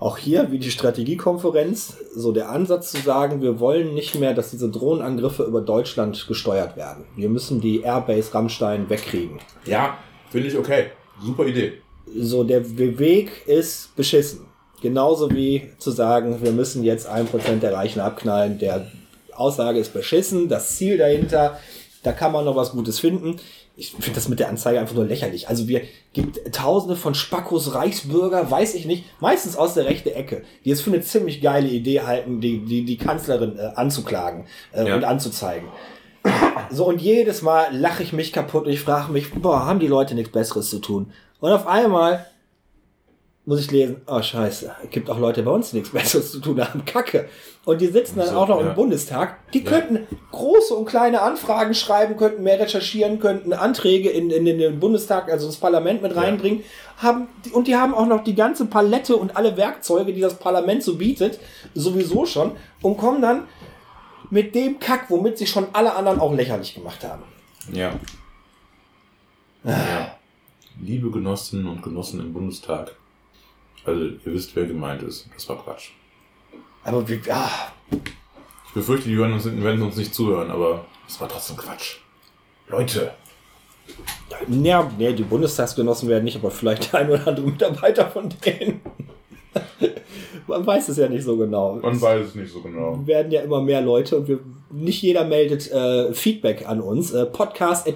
Auch 0.00 0.16
hier, 0.16 0.50
wie 0.50 0.58
die 0.58 0.70
Strategiekonferenz, 0.70 1.98
so 2.14 2.32
der 2.32 2.50
Ansatz 2.50 2.92
zu 2.92 2.98
sagen, 2.98 3.42
wir 3.42 3.60
wollen 3.60 3.94
nicht 3.94 4.14
mehr, 4.14 4.32
dass 4.32 4.50
diese 4.50 4.70
Drohnenangriffe 4.70 5.42
über 5.44 5.60
Deutschland 5.60 6.26
gesteuert 6.26 6.76
werden. 6.76 7.04
Wir 7.16 7.28
müssen 7.28 7.60
die 7.60 7.82
Airbase 7.82 8.32
Rammstein 8.32 8.88
wegkriegen. 8.88 9.38
Ja, 9.66 9.98
finde 10.30 10.48
ich 10.48 10.56
okay. 10.56 10.86
Super 11.22 11.46
Idee. 11.46 11.74
So, 12.14 12.44
der 12.44 12.78
Weg 12.78 13.46
ist 13.46 13.94
beschissen. 13.94 14.46
Genauso 14.80 15.30
wie 15.30 15.70
zu 15.78 15.90
sagen, 15.90 16.42
wir 16.42 16.52
müssen 16.52 16.82
jetzt 16.82 17.06
ein 17.06 17.26
Prozent 17.26 17.62
der 17.62 17.74
Reichen 17.74 18.00
abknallen. 18.00 18.58
Der 18.58 18.86
Aussage 19.34 19.78
ist 19.78 19.92
beschissen. 19.92 20.48
Das 20.48 20.76
Ziel 20.76 20.98
dahinter 20.98 21.58
da 22.06 22.12
kann 22.12 22.30
man 22.30 22.44
noch 22.44 22.54
was 22.54 22.70
Gutes 22.70 23.00
finden. 23.00 23.36
Ich 23.76 23.90
finde 23.90 24.12
das 24.12 24.28
mit 24.28 24.38
der 24.38 24.48
Anzeige 24.48 24.78
einfach 24.78 24.94
nur 24.94 25.04
lächerlich. 25.04 25.48
Also 25.48 25.66
wir 25.66 25.82
gibt 26.12 26.54
tausende 26.54 26.94
von 26.94 27.16
Spackos 27.16 27.74
Reichsbürger, 27.74 28.48
weiß 28.48 28.76
ich 28.76 28.86
nicht, 28.86 29.04
meistens 29.20 29.56
aus 29.56 29.74
der 29.74 29.86
rechten 29.86 30.10
Ecke, 30.10 30.44
die 30.64 30.70
es 30.70 30.80
für 30.80 30.92
eine 30.92 31.02
ziemlich 31.02 31.42
geile 31.42 31.66
Idee 31.66 32.02
halten, 32.02 32.40
die, 32.40 32.64
die, 32.64 32.84
die 32.84 32.96
Kanzlerin 32.96 33.58
äh, 33.58 33.72
anzuklagen 33.74 34.46
äh, 34.72 34.86
ja. 34.86 34.94
und 34.94 35.02
anzuzeigen. 35.02 35.68
So, 36.70 36.86
und 36.86 37.02
jedes 37.02 37.42
Mal 37.42 37.76
lache 37.76 38.04
ich 38.04 38.12
mich 38.12 38.32
kaputt 38.32 38.66
und 38.66 38.72
ich 38.72 38.80
frage 38.80 39.12
mich, 39.12 39.32
boah, 39.32 39.66
haben 39.66 39.80
die 39.80 39.86
Leute 39.88 40.14
nichts 40.14 40.32
Besseres 40.32 40.70
zu 40.70 40.78
tun? 40.78 41.12
Und 41.40 41.50
auf 41.50 41.66
einmal 41.66 42.26
muss 43.46 43.60
ich 43.60 43.70
lesen, 43.70 44.02
oh 44.08 44.20
scheiße, 44.20 44.74
gibt 44.90 45.08
auch 45.08 45.20
Leute 45.20 45.44
bei 45.44 45.52
uns 45.52 45.72
nichts 45.72 45.90
Besseres 45.90 46.32
zu 46.32 46.40
tun 46.40 46.60
haben, 46.60 46.84
Kacke. 46.84 47.28
Und 47.64 47.80
die 47.80 47.86
sitzen 47.86 48.18
dann 48.18 48.30
so, 48.30 48.36
auch 48.36 48.48
noch 48.48 48.60
ja. 48.60 48.68
im 48.68 48.74
Bundestag. 48.74 49.38
Die 49.52 49.62
ja. 49.62 49.70
könnten 49.70 50.06
große 50.32 50.74
und 50.74 50.86
kleine 50.86 51.22
Anfragen 51.22 51.72
schreiben, 51.72 52.16
könnten 52.16 52.42
mehr 52.42 52.58
recherchieren, 52.58 53.20
könnten 53.20 53.52
Anträge 53.52 54.10
in, 54.10 54.30
in, 54.30 54.48
in 54.48 54.58
den 54.58 54.80
Bundestag, 54.80 55.30
also 55.30 55.46
das 55.46 55.56
Parlament 55.56 56.02
mit 56.02 56.16
reinbringen. 56.16 56.60
Ja. 56.60 57.02
Haben, 57.04 57.28
und 57.52 57.68
die 57.68 57.76
haben 57.76 57.94
auch 57.94 58.06
noch 58.06 58.24
die 58.24 58.34
ganze 58.34 58.66
Palette 58.66 59.16
und 59.16 59.36
alle 59.36 59.56
Werkzeuge, 59.56 60.12
die 60.12 60.20
das 60.20 60.34
Parlament 60.34 60.82
so 60.82 60.96
bietet, 60.96 61.38
sowieso 61.72 62.26
schon, 62.26 62.52
und 62.82 62.96
kommen 62.96 63.22
dann 63.22 63.44
mit 64.28 64.56
dem 64.56 64.80
Kack, 64.80 65.08
womit 65.08 65.38
sich 65.38 65.50
schon 65.50 65.68
alle 65.72 65.94
anderen 65.94 66.18
auch 66.18 66.34
lächerlich 66.34 66.74
gemacht 66.74 67.04
haben. 67.04 67.22
Ja. 67.72 67.92
ja. 69.62 70.16
Liebe 70.80 71.12
Genossinnen 71.12 71.68
und 71.68 71.82
Genossen 71.82 72.18
im 72.18 72.32
Bundestag, 72.32 72.96
also 73.86 74.04
ihr 74.04 74.20
wisst, 74.24 74.54
wer 74.56 74.66
gemeint 74.66 75.02
ist. 75.02 75.28
Das 75.34 75.48
war 75.48 75.62
Quatsch. 75.62 75.90
Aber 76.84 77.08
wie, 77.08 77.20
ah. 77.30 77.72
Ich 77.90 78.74
befürchte, 78.74 79.08
die 79.08 79.18
werden 79.18 79.32
uns, 79.32 79.44
werden 79.44 79.82
uns 79.82 79.96
nicht 79.96 80.14
zuhören, 80.14 80.50
aber 80.50 80.84
es 81.08 81.20
war 81.20 81.28
trotzdem 81.28 81.56
Quatsch. 81.56 81.96
Leute. 82.68 83.12
Ja, 84.48 84.90
nee, 84.98 85.12
die 85.12 85.22
Bundestagsgenossen 85.22 86.08
werden 86.08 86.24
nicht, 86.24 86.36
aber 86.36 86.50
vielleicht 86.50 86.94
ein 86.94 87.08
oder 87.08 87.26
andere 87.26 87.46
Mitarbeiter 87.46 88.08
von 88.08 88.28
denen. 88.44 88.80
Man 90.46 90.64
weiß 90.64 90.88
es 90.90 90.96
ja 90.96 91.08
nicht 91.08 91.24
so 91.24 91.36
genau. 91.36 91.74
Man 91.76 92.00
weiß 92.00 92.28
es 92.28 92.34
nicht 92.34 92.52
so 92.52 92.60
genau. 92.60 93.00
werden 93.04 93.32
ja 93.32 93.42
immer 93.42 93.60
mehr 93.60 93.80
Leute 93.80 94.16
und 94.16 94.28
wir 94.28 94.40
nicht 94.70 95.02
jeder 95.02 95.24
meldet 95.24 95.70
äh, 95.70 96.12
Feedback 96.12 96.68
an 96.68 96.80
uns. 96.80 97.12
Äh, 97.12 97.26
podcast 97.26 97.86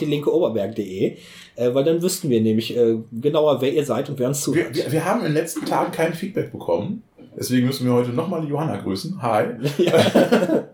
äh, 1.60 1.74
weil 1.74 1.84
dann 1.84 2.00
wüssten 2.00 2.30
wir 2.30 2.40
nämlich 2.40 2.76
äh, 2.76 2.96
genauer, 3.12 3.60
wer 3.60 3.72
ihr 3.72 3.84
seid 3.84 4.08
und 4.08 4.18
wer 4.18 4.28
uns 4.28 4.40
zuhört. 4.40 4.74
Wir, 4.74 4.84
wir, 4.84 4.92
wir 4.92 5.04
haben 5.04 5.20
in 5.20 5.26
den 5.26 5.34
letzten 5.34 5.66
Tagen 5.66 5.92
kein 5.92 6.14
Feedback 6.14 6.52
bekommen. 6.52 7.02
Deswegen 7.38 7.66
müssen 7.66 7.86
wir 7.86 7.92
heute 7.92 8.10
nochmal 8.10 8.40
die 8.40 8.48
Johanna 8.48 8.76
grüßen. 8.76 9.20
Hi. 9.22 9.44
Ja. 9.78 10.64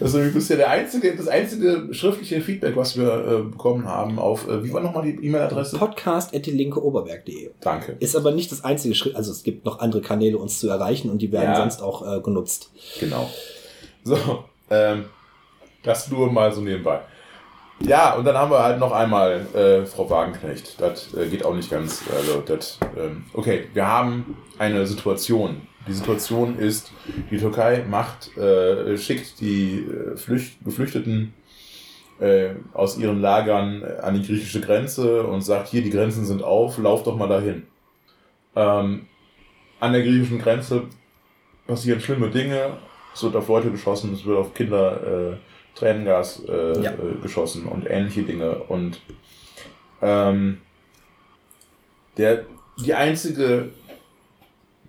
Also 0.00 0.18
du 0.18 0.30
bist 0.32 0.50
ja 0.50 0.56
der 0.56 0.68
einzige, 0.68 1.16
das 1.16 1.28
einzige 1.28 1.88
schriftliche 1.92 2.42
Feedback, 2.42 2.76
was 2.76 2.96
wir 2.96 3.08
äh, 3.08 3.42
bekommen 3.50 3.86
haben 3.86 4.18
auf, 4.18 4.46
äh, 4.46 4.62
wie 4.62 4.72
war 4.72 4.82
nochmal 4.82 5.04
die 5.04 5.26
E-Mail-Adresse? 5.26 5.78
Podcast 5.78 6.34
at 6.34 6.44
die 6.44 6.50
linke 6.50 6.84
Oberberg.de. 6.84 7.50
Danke. 7.60 7.96
Ist 7.98 8.14
aber 8.14 8.32
nicht 8.32 8.52
das 8.52 8.64
einzige 8.64 8.94
Schritt, 8.94 9.16
also 9.16 9.32
es 9.32 9.42
gibt 9.42 9.64
noch 9.64 9.78
andere 9.78 10.02
Kanäle, 10.02 10.36
uns 10.36 10.60
zu 10.60 10.68
erreichen 10.68 11.10
und 11.10 11.22
die 11.22 11.32
werden 11.32 11.52
ja. 11.52 11.56
sonst 11.56 11.82
auch 11.82 12.06
äh, 12.06 12.20
genutzt. 12.20 12.70
Genau. 13.00 13.30
So, 14.04 14.44
ähm, 14.68 15.06
das 15.82 16.10
nur 16.10 16.30
mal 16.30 16.52
so 16.52 16.60
nebenbei. 16.60 17.00
Ja, 17.84 18.14
und 18.14 18.24
dann 18.24 18.36
haben 18.36 18.50
wir 18.50 18.62
halt 18.62 18.78
noch 18.78 18.92
einmal 18.92 19.46
äh, 19.54 19.84
Frau 19.86 20.08
Wagenknecht. 20.08 20.80
Das 20.80 21.12
äh, 21.14 21.26
geht 21.28 21.44
auch 21.44 21.54
nicht 21.54 21.70
ganz. 21.70 22.02
Also, 22.14 22.40
das, 22.40 22.78
ähm, 22.96 23.24
okay, 23.32 23.68
wir 23.74 23.86
haben 23.86 24.36
eine 24.58 24.86
Situation. 24.86 25.62
Die 25.88 25.92
Situation 25.92 26.58
ist, 26.58 26.92
die 27.30 27.38
Türkei 27.38 27.84
macht, 27.88 28.36
äh, 28.36 28.96
schickt 28.96 29.40
die 29.40 29.80
äh, 29.80 30.16
Flücht 30.16 30.64
Geflüchteten 30.64 31.34
äh, 32.20 32.50
aus 32.72 32.98
ihren 32.98 33.20
Lagern 33.20 33.82
an 34.00 34.14
die 34.14 34.24
griechische 34.24 34.60
Grenze 34.60 35.24
und 35.24 35.42
sagt, 35.42 35.68
hier, 35.68 35.82
die 35.82 35.90
Grenzen 35.90 36.24
sind 36.24 36.42
auf, 36.44 36.78
lauf 36.78 37.02
doch 37.02 37.16
mal 37.16 37.28
dahin. 37.28 37.64
Ähm, 38.54 39.06
an 39.80 39.92
der 39.92 40.02
griechischen 40.02 40.38
Grenze 40.38 40.84
passieren 41.66 42.00
schlimme 42.00 42.30
Dinge, 42.30 42.76
es 43.12 43.22
wird 43.24 43.34
auf 43.34 43.48
Leute 43.48 43.72
geschossen, 43.72 44.12
es 44.14 44.24
wird 44.24 44.38
auf 44.38 44.54
Kinder 44.54 45.32
äh, 45.32 45.36
Tränengas 45.74 46.42
äh, 46.48 46.80
ja. 46.82 46.92
Äh, 46.92 47.20
geschossen 47.22 47.66
und 47.66 47.88
ähnliche 47.88 48.22
Dinge. 48.22 48.56
Und 48.64 49.00
ähm, 50.00 50.58
der, 52.16 52.44
die 52.84 52.94
einzige 52.94 53.70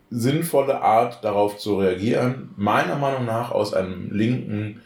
sinnvolle 0.10 0.82
Art, 0.82 1.24
darauf 1.24 1.58
zu 1.58 1.80
reagieren, 1.80 2.52
meiner 2.56 2.98
Meinung 2.98 3.26
nach 3.26 3.52
aus 3.52 3.74
einem 3.74 4.12
linken, 4.12 4.82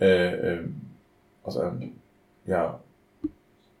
äh, 0.00 0.54
äh, 0.54 0.68
aus 1.42 1.56
einem, 1.56 1.92
ja, 2.46 2.80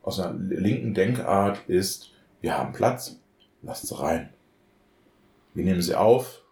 aus 0.02 0.20
einer 0.20 0.38
linken 0.38 0.94
Denkart 0.94 1.60
ist, 1.68 2.12
wir 2.40 2.56
haben 2.56 2.72
Platz, 2.72 3.20
lasst 3.62 3.88
sie 3.88 3.98
rein. 3.98 4.30
Wir 5.52 5.64
nehmen 5.64 5.82
sie 5.82 5.94
auf, 5.94 6.42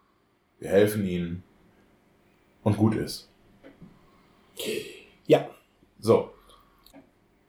wir 0.58 0.70
helfen 0.70 1.06
ihnen 1.06 1.42
und 2.62 2.76
gut 2.76 2.96
ist. 2.96 3.28
Ja. 5.26 5.48
So. 5.98 6.30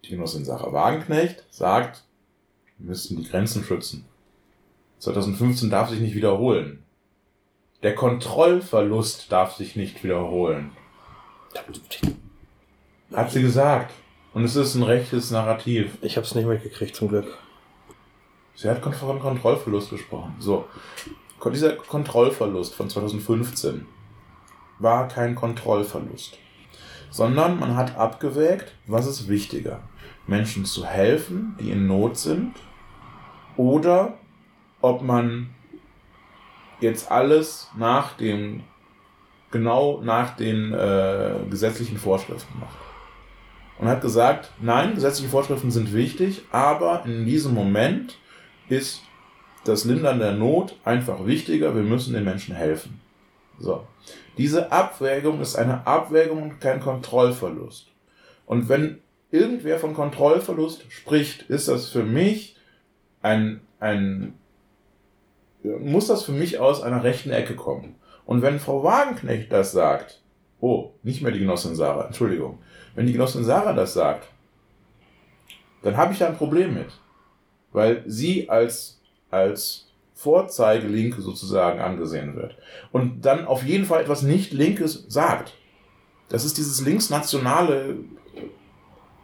Die 0.04 0.12
Genossin 0.12 0.46
Sarah 0.46 0.72
Wagenknecht 0.72 1.44
sagt, 1.50 2.04
wir 2.78 2.88
müssten 2.88 3.18
die 3.18 3.28
Grenzen 3.28 3.64
schützen. 3.64 4.06
2015 5.00 5.70
darf 5.70 5.90
sich 5.90 6.00
nicht 6.00 6.16
wiederholen. 6.16 6.84
Der 7.84 7.96
Kontrollverlust 7.96 9.32
darf 9.32 9.56
sich 9.56 9.76
nicht 9.76 10.04
wiederholen. 10.04 10.72
Hat 13.14 13.32
sie 13.32 13.42
gesagt. 13.42 13.94
Und 14.34 14.44
es 14.44 14.56
ist 14.56 14.76
ein 14.76 14.84
rechtes 14.84 15.32
Narrativ. 15.32 15.98
Ich 16.02 16.18
habe 16.18 16.26
es 16.26 16.36
nicht 16.36 16.48
mitgekriegt, 16.48 16.96
zum 16.96 17.10
Glück. 17.10 17.38
Sie 18.56 18.70
hat 18.70 18.82
von 18.96 19.20
Kontrollverlust 19.20 19.90
gesprochen. 19.90 20.36
So. 20.40 20.66
Dieser 21.52 21.76
Kontrollverlust 21.76 22.74
von 22.74 22.90
2015 22.90 23.86
war 24.80 25.08
kein 25.08 25.36
Kontrollverlust 25.36 26.38
sondern 27.10 27.60
man 27.60 27.76
hat 27.76 27.98
abgewägt, 27.98 28.74
was 28.88 29.08
ist 29.08 29.28
wichtiger. 29.28 29.80
Menschen 30.28 30.66
zu 30.66 30.86
helfen, 30.86 31.56
die 31.60 31.72
in 31.72 31.88
Not 31.88 32.18
sind, 32.18 32.54
oder 33.58 34.18
ob 34.82 35.02
man 35.02 35.50
jetzt 36.82 37.12
alles 37.12 37.70
nach 37.78 38.14
dem, 38.14 38.64
genau 39.52 40.02
nach 40.04 40.36
den 40.36 40.74
äh, 40.74 41.36
gesetzlichen 41.50 41.98
Vorschriften 41.98 42.60
macht. 42.60 42.78
Und 43.78 43.88
hat 43.88 44.02
gesagt, 44.02 44.52
nein, 44.62 44.96
gesetzliche 44.96 45.30
Vorschriften 45.30 45.72
sind 45.72 45.94
wichtig, 45.94 46.44
aber 46.52 47.04
in 47.06 47.26
diesem 47.26 47.54
Moment 47.54 48.18
ist 48.70 49.02
das 49.66 49.86
Lindern 49.86 50.20
der 50.20 50.34
Not 50.34 50.76
einfach 50.86 51.26
wichtiger, 51.26 51.76
wir 51.76 51.84
müssen 51.84 52.14
den 52.14 52.24
Menschen 52.24 52.56
helfen. 52.56 53.02
So. 53.60 53.86
Diese 54.38 54.72
Abwägung 54.72 55.42
ist 55.42 55.56
eine 55.56 55.88
Abwägung 55.88 56.44
und 56.44 56.62
kein 56.62 56.80
Kontrollverlust. 56.80 57.88
Und 58.46 58.70
wenn 58.70 59.02
irgendwer 59.32 59.80
von 59.80 59.94
Kontrollverlust 59.94 60.86
spricht, 60.90 61.44
ist 61.44 61.68
das 61.68 61.90
für 61.90 62.04
mich 62.04 62.58
ein, 63.22 63.62
ein, 63.80 64.34
muss 65.64 66.08
das 66.08 66.24
für 66.24 66.32
mich 66.32 66.60
aus 66.60 66.82
einer 66.82 67.04
rechten 67.04 67.32
Ecke 67.32 67.56
kommen. 67.56 67.96
Und 68.26 68.42
wenn 68.42 68.60
Frau 68.60 68.84
Wagenknecht 68.84 69.52
das 69.52 69.72
sagt, 69.72 70.22
oh, 70.60 70.92
nicht 71.04 71.22
mehr 71.22 71.32
die 71.32 71.40
Genossin 71.40 71.76
Sarah, 71.76 72.06
Entschuldigung, 72.06 72.60
wenn 72.96 73.08
die 73.08 73.14
Genossin 73.14 73.44
Sarah 73.44 73.74
das 73.74 73.94
sagt, 73.94 74.28
dann 75.82 75.98
habe 75.98 76.14
ich 76.14 76.20
da 76.20 76.28
ein 76.28 76.38
Problem 76.38 76.74
mit. 76.74 76.88
Weil 77.72 78.04
sie 78.08 78.50
als, 78.50 79.02
als 79.30 79.85
Vorzeigelinke 80.26 81.22
sozusagen 81.22 81.80
angesehen 81.80 82.36
wird. 82.36 82.58
Und 82.92 83.26
dann 83.26 83.46
auf 83.46 83.64
jeden 83.64 83.86
Fall 83.86 84.02
etwas 84.02 84.24
nicht 84.24 84.54
Linkes 84.54 85.06
sagt. 85.08 85.54
Das 86.30 86.44
ist 86.44 86.58
dieses 86.58 86.82
linksnationale, 86.84 87.98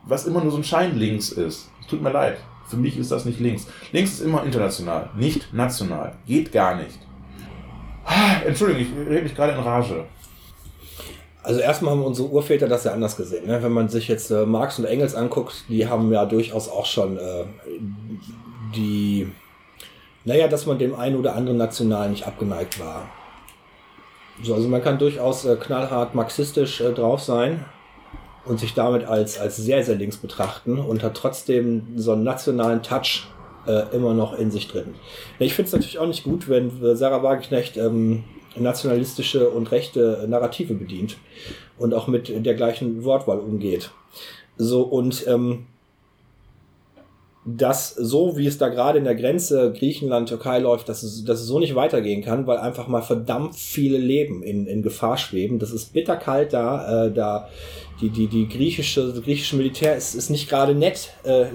was 0.05 0.27
immer 0.27 0.41
nur 0.43 0.51
so 0.51 0.57
ein 0.57 0.63
Schein 0.63 0.95
links 0.95 1.31
ist. 1.31 1.71
Tut 1.89 2.03
mir 2.03 2.11
leid. 2.11 2.37
Für 2.67 2.77
mich 2.77 2.99
ist 2.99 3.11
das 3.11 3.25
nicht 3.25 3.39
links. 3.39 3.65
Links 3.91 4.11
ist 4.11 4.21
immer 4.21 4.43
international, 4.43 5.09
nicht 5.15 5.51
national. 5.51 6.13
Geht 6.27 6.51
gar 6.51 6.75
nicht. 6.75 6.99
Ah, 8.05 8.35
Entschuldigung, 8.45 8.83
ich 8.83 9.09
rede 9.09 9.23
mich 9.23 9.35
gerade 9.35 9.53
in 9.53 9.59
Rage. 9.59 10.05
Also 11.41 11.61
erstmal 11.61 11.93
haben 11.93 12.03
unsere 12.03 12.29
Urväter 12.29 12.67
das 12.67 12.83
ja 12.83 12.93
anders 12.93 13.17
gesehen. 13.17 13.47
Ne? 13.47 13.63
Wenn 13.63 13.71
man 13.71 13.89
sich 13.89 14.07
jetzt 14.07 14.29
äh, 14.29 14.45
Marx 14.45 14.77
und 14.77 14.85
Engels 14.85 15.15
anguckt, 15.15 15.65
die 15.67 15.87
haben 15.87 16.13
ja 16.13 16.25
durchaus 16.25 16.69
auch 16.69 16.85
schon 16.85 17.17
äh, 17.17 17.45
die 18.75 19.31
naja, 20.25 20.47
dass 20.47 20.65
man 20.65 20.77
dem 20.77 20.95
einen 20.95 21.15
oder 21.15 21.35
anderen 21.35 21.57
National 21.57 22.09
nicht 22.09 22.27
abgeneigt 22.27 22.79
war. 22.79 23.09
So, 24.43 24.55
also 24.55 24.67
man 24.67 24.81
kann 24.81 24.97
durchaus 24.97 25.45
äh, 25.45 25.55
knallhart 25.55 26.15
marxistisch 26.15 26.81
äh, 26.81 26.91
drauf 26.93 27.21
sein 27.21 27.65
und 28.45 28.59
sich 28.59 28.73
damit 28.73 29.05
als, 29.05 29.39
als 29.39 29.57
sehr, 29.57 29.83
sehr 29.83 29.95
links 29.95 30.17
betrachten 30.17 30.79
und 30.79 31.03
hat 31.03 31.15
trotzdem 31.15 31.87
so 31.95 32.13
einen 32.13 32.23
nationalen 32.23 32.81
Touch 32.81 33.27
äh, 33.67 33.95
immer 33.95 34.13
noch 34.13 34.37
in 34.37 34.49
sich 34.49 34.67
drin. 34.67 34.95
Ich 35.37 35.53
finde 35.53 35.67
es 35.67 35.73
natürlich 35.73 35.99
auch 35.99 36.07
nicht 36.07 36.23
gut, 36.23 36.49
wenn 36.49 36.71
Sarah 36.95 37.21
Wagenknecht 37.21 37.77
ähm, 37.77 38.23
nationalistische 38.55 39.49
und 39.49 39.71
rechte 39.71 40.25
Narrative 40.27 40.73
bedient 40.73 41.17
und 41.77 41.93
auch 41.93 42.07
mit 42.07 42.29
der 42.45 42.53
gleichen 42.55 43.03
Wortwahl 43.03 43.39
umgeht. 43.39 43.91
So, 44.57 44.81
und 44.81 45.25
ähm, 45.27 45.67
dass 47.43 47.95
so 47.95 48.37
wie 48.37 48.45
es 48.45 48.59
da 48.59 48.69
gerade 48.69 48.99
in 48.99 49.03
der 49.03 49.15
Grenze 49.15 49.73
Griechenland, 49.75 50.29
Türkei 50.29 50.59
läuft, 50.59 50.87
dass 50.89 51.01
es, 51.01 51.25
dass 51.25 51.39
es 51.39 51.47
so 51.47 51.57
nicht 51.57 51.73
weitergehen 51.73 52.21
kann, 52.23 52.45
weil 52.45 52.59
einfach 52.59 52.87
mal 52.87 53.01
verdammt 53.01 53.55
viele 53.55 53.97
Leben 53.97 54.43
in, 54.43 54.67
in 54.67 54.83
Gefahr 54.83 55.17
schweben. 55.17 55.57
Das 55.57 55.71
ist 55.71 55.91
bitterkalt 55.91 56.53
da, 56.53 57.05
äh, 57.05 57.11
da 57.11 57.49
die, 57.99 58.09
die, 58.09 58.27
die 58.27 58.47
griechische, 58.47 59.11
das 59.11 59.23
griechische 59.23 59.55
Militär 59.55 59.95
ist, 59.95 60.13
ist 60.13 60.29
nicht 60.29 60.49
gerade 60.49 60.75
nett, 60.75 61.13
äh, 61.23 61.45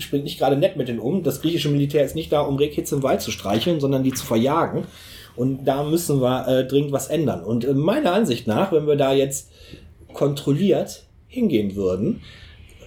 springt 0.00 0.24
nicht 0.24 0.38
gerade 0.38 0.56
nett 0.56 0.76
mit 0.76 0.88
denen 0.88 0.98
um. 0.98 1.22
Das 1.22 1.40
griechische 1.40 1.68
Militär 1.68 2.04
ist 2.04 2.16
nicht 2.16 2.32
da, 2.32 2.40
um 2.40 2.56
Rehkitz 2.56 2.90
im 2.90 3.04
Wald 3.04 3.20
zu 3.20 3.30
streicheln, 3.30 3.78
sondern 3.78 4.02
die 4.02 4.12
zu 4.12 4.26
verjagen. 4.26 4.84
Und 5.36 5.64
da 5.64 5.84
müssen 5.84 6.20
wir 6.20 6.48
äh, 6.48 6.66
dringend 6.66 6.90
was 6.90 7.06
ändern. 7.06 7.44
Und 7.44 7.64
äh, 7.64 7.74
meiner 7.74 8.12
Ansicht 8.12 8.48
nach, 8.48 8.72
wenn 8.72 8.86
wir 8.86 8.96
da 8.96 9.12
jetzt 9.12 9.50
kontrolliert 10.12 11.04
hingehen 11.28 11.76
würden, 11.76 12.20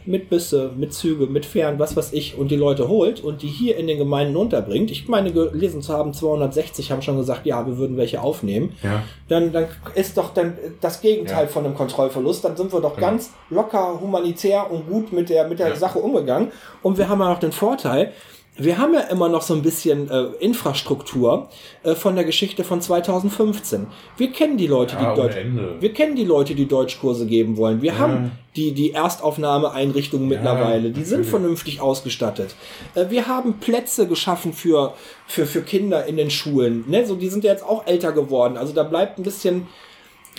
mit 0.07 0.29
Büsse, 0.29 0.71
mit 0.75 0.93
Züge, 0.93 1.27
mit 1.27 1.45
Fähren, 1.45 1.79
was 1.79 1.95
weiß 1.95 2.13
ich, 2.13 2.37
und 2.37 2.49
die 2.49 2.55
Leute 2.55 2.87
holt 2.87 3.23
und 3.23 3.41
die 3.41 3.47
hier 3.47 3.77
in 3.77 3.87
den 3.87 3.97
Gemeinden 3.97 4.35
unterbringt. 4.35 4.89
Ich 4.91 5.07
meine, 5.07 5.31
gelesen 5.31 5.81
zu 5.81 5.93
haben, 5.93 6.13
260 6.13 6.91
haben 6.91 7.01
schon 7.01 7.17
gesagt, 7.17 7.45
ja, 7.45 7.65
wir 7.67 7.77
würden 7.77 7.97
welche 7.97 8.21
aufnehmen. 8.21 8.73
Ja. 8.83 9.03
Dann, 9.27 9.51
dann 9.51 9.67
ist 9.95 10.17
doch 10.17 10.33
dann 10.33 10.57
das 10.81 11.01
Gegenteil 11.01 11.45
ja. 11.45 11.47
von 11.47 11.65
einem 11.65 11.75
Kontrollverlust. 11.75 12.45
Dann 12.45 12.55
sind 12.55 12.71
wir 12.73 12.81
doch 12.81 12.95
ja. 12.95 13.01
ganz 13.01 13.31
locker, 13.49 13.99
humanitär 14.01 14.71
und 14.71 14.89
gut 14.89 15.11
mit 15.11 15.29
der, 15.29 15.47
mit 15.47 15.59
der 15.59 15.75
Sache 15.75 15.99
umgegangen. 15.99 16.51
Und 16.81 16.97
wir 16.97 17.09
haben 17.09 17.19
ja 17.19 17.33
auch 17.33 17.39
den 17.39 17.51
Vorteil, 17.51 18.13
wir 18.57 18.77
haben 18.77 18.93
ja 18.93 19.01
immer 19.01 19.29
noch 19.29 19.41
so 19.41 19.53
ein 19.53 19.61
bisschen 19.61 20.09
äh, 20.09 20.23
Infrastruktur 20.39 21.49
äh, 21.83 21.95
von 21.95 22.15
der 22.15 22.25
Geschichte 22.25 22.63
von 22.63 22.81
2015. 22.81 23.87
Wir 24.17 24.31
kennen 24.31 24.57
die 24.57 24.67
Leute, 24.67 24.95
ja, 24.95 25.13
die 25.13 25.21
Deutsch, 25.21 25.35
wir 25.79 25.93
kennen 25.93 26.15
die 26.15 26.25
Leute, 26.25 26.55
die 26.55 26.67
Deutschkurse 26.67 27.25
geben 27.27 27.57
wollen. 27.57 27.81
Wir 27.81 27.93
ja. 27.93 27.97
haben 27.99 28.31
die 28.55 28.73
die 28.73 28.91
Erstaufnahmeeinrichtungen 28.91 30.29
ja, 30.31 30.37
mittlerweile, 30.37 30.89
die 30.89 31.03
sind 31.03 31.25
vernünftig 31.25 31.81
ausgestattet. 31.81 32.55
Äh, 32.95 33.05
wir 33.09 33.27
haben 33.27 33.59
Plätze 33.59 34.07
geschaffen 34.07 34.53
für 34.53 34.93
für 35.27 35.45
für 35.45 35.61
Kinder 35.61 36.05
in 36.05 36.17
den 36.17 36.29
Schulen. 36.31 36.85
Ne, 36.87 37.05
so 37.05 37.15
die 37.15 37.29
sind 37.29 37.43
ja 37.43 37.51
jetzt 37.51 37.63
auch 37.63 37.85
älter 37.85 38.11
geworden. 38.11 38.57
Also 38.57 38.73
da 38.73 38.83
bleibt 38.83 39.19
ein 39.19 39.23
bisschen 39.23 39.67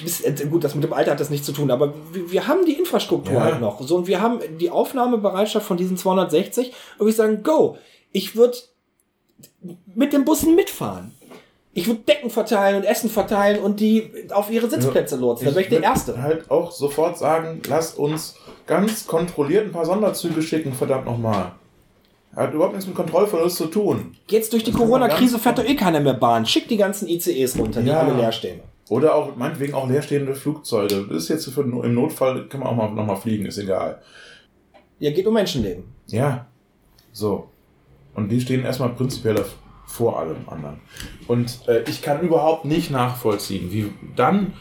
bis, 0.03 0.21
äh, 0.21 0.35
gut, 0.51 0.65
das 0.65 0.75
mit 0.75 0.85
dem 0.85 0.93
Alter 0.93 1.13
hat 1.13 1.21
das 1.21 1.31
nichts 1.31 1.47
zu 1.47 1.53
tun, 1.53 1.71
aber 1.71 1.95
wir, 2.13 2.31
wir 2.31 2.47
haben 2.47 2.65
die 2.65 2.75
Infrastruktur 2.75 3.43
halt 3.43 3.61
noch. 3.61 3.81
So, 3.83 3.97
und 3.97 4.07
wir 4.07 4.21
haben 4.21 4.41
die 4.59 4.71
Aufnahmebereitschaft 4.71 5.67
von 5.67 5.77
diesen 5.77 5.97
260 5.97 6.73
und 6.99 7.07
wir 7.07 7.13
sagen, 7.13 7.43
go, 7.43 7.77
ich 8.13 8.37
würde 8.37 8.57
mit 9.95 10.13
den 10.13 10.25
Bussen 10.25 10.55
mitfahren. 10.55 11.13
Ich 11.73 11.87
würde 11.87 12.01
Decken 12.01 12.31
verteilen 12.31 12.77
und 12.77 12.85
Essen 12.85 13.09
verteilen 13.09 13.61
und 13.61 13.79
die 13.79 14.11
auf 14.31 14.51
ihre 14.51 14.69
Sitzplätze 14.69 15.17
lotsen. 15.17 15.47
Da 15.47 15.53
wäre 15.53 15.63
ich 15.63 15.69
der 15.69 15.83
Erste. 15.83 16.21
halt 16.21 16.51
auch 16.51 16.73
sofort 16.73 17.17
sagen, 17.19 17.61
lasst 17.69 17.99
uns 17.99 18.35
ganz 18.67 19.07
kontrolliert 19.07 19.67
ein 19.67 19.73
paar 19.73 19.85
Sonderzüge 19.85 20.43
schicken, 20.43 20.73
verdammt 20.73 21.05
nochmal. 21.05 21.53
Hat 22.35 22.53
überhaupt 22.53 22.75
nichts 22.75 22.87
mit 22.87 22.97
Kontrollverlust 22.97 23.57
zu 23.57 23.67
tun. 23.67 24.17
Jetzt 24.29 24.53
durch 24.53 24.65
die 24.65 24.73
man 24.73 24.81
Corona-Krise 24.81 25.39
fährt 25.39 25.59
doch 25.59 25.65
eh 25.65 25.77
keiner 25.77 26.01
mehr 26.01 26.15
Bahn. 26.15 26.47
Schick 26.47 26.69
die 26.69 26.77
ganzen 26.77 27.09
ICEs 27.09 27.59
runter, 27.59 27.81
die 27.81 27.89
Ja. 27.89 28.01
alle 28.01 28.15
leer 28.15 28.33
stehen. 28.33 28.61
Oder 28.89 29.15
auch 29.15 29.37
meinetwegen 29.37 29.75
auch 29.75 29.89
leerstehende 29.89 30.35
Flugzeuge. 30.35 31.07
Das 31.09 31.25
ist 31.25 31.29
jetzt 31.29 31.49
für, 31.51 31.61
im 31.61 31.95
Notfall 31.95 32.49
kann 32.49 32.61
man 32.61 32.71
auch 32.71 32.77
mal 32.77 32.91
nochmal 32.91 33.17
fliegen, 33.17 33.47
ist 33.47 33.59
egal. 33.59 34.01
Ja, 34.99 35.11
geht 35.11 35.27
um 35.27 35.35
Menschenleben. 35.35 35.85
Ja. 36.07 36.47
So. 37.13 37.49
Und 38.19 38.31
die 38.31 38.41
stehen 38.41 38.65
erstmal 38.65 38.89
prinzipiell 38.89 39.45
vor 39.87 40.19
allem 40.19 40.39
anderen. 40.49 40.81
Und 41.29 41.61
äh, 41.69 41.85
ich 41.89 42.03
kann 42.03 42.21
überhaupt 42.21 42.65
nicht 42.65 42.91
nachvollziehen, 42.91 43.71
wie 43.71 43.93
dann 44.17 44.55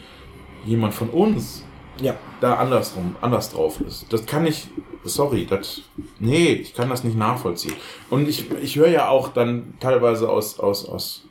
jemand 0.64 0.94
von 0.94 1.10
uns 1.10 1.64
Ja. 2.00 2.14
da 2.40 2.54
andersrum, 2.58 3.16
anders 3.20 3.52
drauf 3.52 3.82
ist. 3.82 4.14
Das 4.14 4.28
kann 4.28 4.46
ich, 4.46 4.68
sorry, 5.04 5.48
das, 5.50 5.82
nee, 6.20 6.54
ich 6.54 6.76
kann 6.76 6.88
das 6.90 7.04
nicht 7.04 7.18
nachvollziehen. 7.18 7.74
Und 8.12 8.30
ich, 8.30 8.46
ich 8.62 8.76
höre 8.76 8.90
ja 8.90 9.10
auch 9.10 9.30
dann 9.30 9.74
teilweise 9.80 10.30
aus, 10.30 10.60
aus, 10.60 10.88
aus 10.88 11.24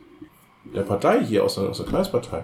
der 0.75 0.81
Partei 0.81 1.23
hier, 1.23 1.45
aus 1.45 1.55
der, 1.55 1.69
aus 1.69 1.77
der 1.77 1.85
Kreispartei, 1.85 2.43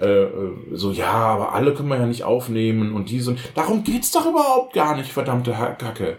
äh, 0.00 0.24
äh, 0.24 0.28
so, 0.72 0.90
ja, 0.90 1.12
aber 1.12 1.54
alle 1.54 1.72
können 1.72 1.88
wir 1.88 1.98
ja 1.98 2.06
nicht 2.06 2.24
aufnehmen 2.24 2.94
und 2.94 3.10
die 3.10 3.20
sind, 3.20 3.38
darum 3.54 3.84
geht's 3.84 4.10
doch 4.10 4.26
überhaupt 4.26 4.72
gar 4.72 4.96
nicht, 4.96 5.12
verdammte 5.12 5.52
Kacke. 5.78 6.16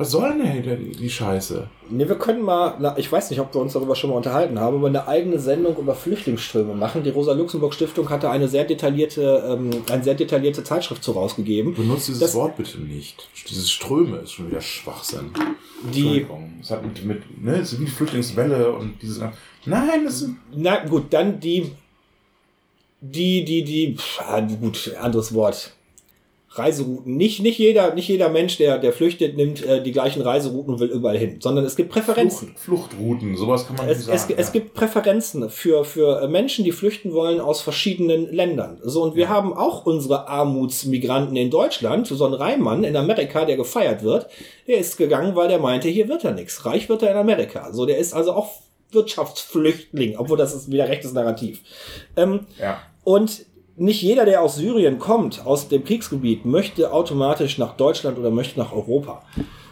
Was 0.00 0.12
soll 0.12 0.38
denn 0.38 0.62
die, 0.62 0.92
die 0.96 1.10
Scheiße? 1.10 1.68
Ne, 1.90 2.08
wir 2.08 2.16
können 2.16 2.40
mal, 2.40 2.74
na, 2.80 2.96
ich 2.96 3.12
weiß 3.12 3.28
nicht, 3.28 3.38
ob 3.38 3.52
wir 3.54 3.60
uns 3.60 3.74
darüber 3.74 3.94
schon 3.94 4.08
mal 4.08 4.16
unterhalten 4.16 4.58
haben, 4.58 4.78
aber 4.78 4.86
eine 4.86 5.06
eigene 5.06 5.38
Sendung 5.38 5.76
über 5.76 5.94
Flüchtlingsströme 5.94 6.72
machen. 6.72 7.02
Die 7.04 7.10
Rosa-Luxemburg-Stiftung 7.10 8.08
hatte 8.08 8.30
eine 8.30 8.48
sehr 8.48 8.64
detaillierte, 8.64 9.44
ähm, 9.46 9.68
eine 9.90 10.02
sehr 10.02 10.14
detaillierte 10.14 10.64
Zeitschrift 10.64 11.04
zu 11.04 11.12
rausgegeben. 11.12 11.74
Benutzt 11.74 12.08
dieses 12.08 12.20
Das- 12.22 12.34
Wort 12.34 12.56
bitte 12.56 12.78
nicht. 12.80 13.28
Dieses 13.50 13.70
Ströme 13.70 14.16
ist 14.20 14.32
schon 14.32 14.48
wieder 14.50 14.62
Schwachsinn. 14.62 15.32
Die. 15.94 16.24
Es 16.62 16.70
hat 16.70 16.82
mit, 16.82 17.04
mit 17.04 17.44
ne, 17.44 17.56
es 17.56 17.74
ist 17.74 17.80
wie 17.80 17.84
die 17.84 17.90
Flüchtlingswelle 17.90 18.72
und 18.72 18.94
dieses. 19.02 19.20
Nein, 19.66 20.04
das 20.06 20.20
sind. 20.20 20.38
na 20.56 20.82
gut, 20.86 21.12
dann 21.12 21.38
die, 21.40 21.72
die, 23.02 23.44
die, 23.44 23.64
die, 23.64 23.96
pff, 23.98 24.20
ah, 24.22 24.40
gut, 24.40 24.94
anderes 24.98 25.34
Wort. 25.34 25.74
Reiserouten. 26.52 27.16
Nicht, 27.16 27.40
nicht 27.40 27.58
jeder, 27.60 27.94
nicht 27.94 28.08
jeder 28.08 28.28
Mensch, 28.28 28.56
der, 28.56 28.78
der 28.78 28.92
flüchtet, 28.92 29.36
nimmt 29.36 29.64
äh, 29.64 29.80
die 29.82 29.92
gleichen 29.92 30.20
Reiserouten 30.20 30.74
und 30.74 30.80
will 30.80 30.88
überall 30.90 31.16
hin, 31.16 31.36
sondern 31.40 31.64
es 31.64 31.76
gibt 31.76 31.90
Präferenzen. 31.90 32.54
Flucht, 32.56 32.90
Fluchtrouten, 32.92 33.36
sowas 33.36 33.66
kann 33.68 33.76
man 33.76 33.88
Es, 33.88 33.98
es, 34.00 34.06
sagen. 34.06 34.34
es 34.36 34.46
ja. 34.48 34.52
gibt 34.54 34.74
Präferenzen 34.74 35.48
für, 35.48 35.84
für 35.84 36.26
Menschen, 36.26 36.64
die 36.64 36.72
flüchten 36.72 37.12
wollen 37.12 37.40
aus 37.40 37.60
verschiedenen 37.60 38.32
Ländern. 38.32 38.80
So, 38.82 39.02
und 39.04 39.14
wir 39.14 39.28
haben 39.28 39.54
auch 39.54 39.86
unsere 39.86 40.26
Armutsmigranten 40.28 41.36
in 41.36 41.50
Deutschland. 41.50 42.08
So 42.08 42.26
ein 42.26 42.34
Reimann 42.34 42.82
in 42.82 42.96
Amerika, 42.96 43.44
der 43.44 43.56
gefeiert 43.56 44.02
wird, 44.02 44.26
der 44.66 44.78
ist 44.78 44.96
gegangen, 44.96 45.36
weil 45.36 45.46
der 45.46 45.60
meinte, 45.60 45.88
hier 45.88 46.08
wird 46.08 46.24
er 46.24 46.32
nichts. 46.32 46.66
Reich 46.66 46.88
wird 46.88 47.02
er 47.04 47.12
in 47.12 47.16
Amerika. 47.16 47.72
So, 47.72 47.86
der 47.86 47.98
ist 47.98 48.12
also 48.12 48.32
auch 48.32 48.50
Wirtschaftsflüchtling, 48.92 50.16
obwohl 50.16 50.36
das 50.38 50.54
ist 50.54 50.70
wieder 50.70 50.88
rechtes 50.88 51.12
Narrativ. 51.12 51.60
Ähm, 52.16 52.40
Ja. 52.58 52.78
und 53.04 53.46
nicht 53.80 54.02
jeder, 54.02 54.26
der 54.26 54.42
aus 54.42 54.56
Syrien 54.56 54.98
kommt, 54.98 55.46
aus 55.46 55.68
dem 55.68 55.84
Kriegsgebiet, 55.84 56.44
möchte 56.44 56.92
automatisch 56.92 57.56
nach 57.56 57.76
Deutschland 57.76 58.18
oder 58.18 58.30
möchte 58.30 58.58
nach 58.58 58.72
Europa. 58.72 59.22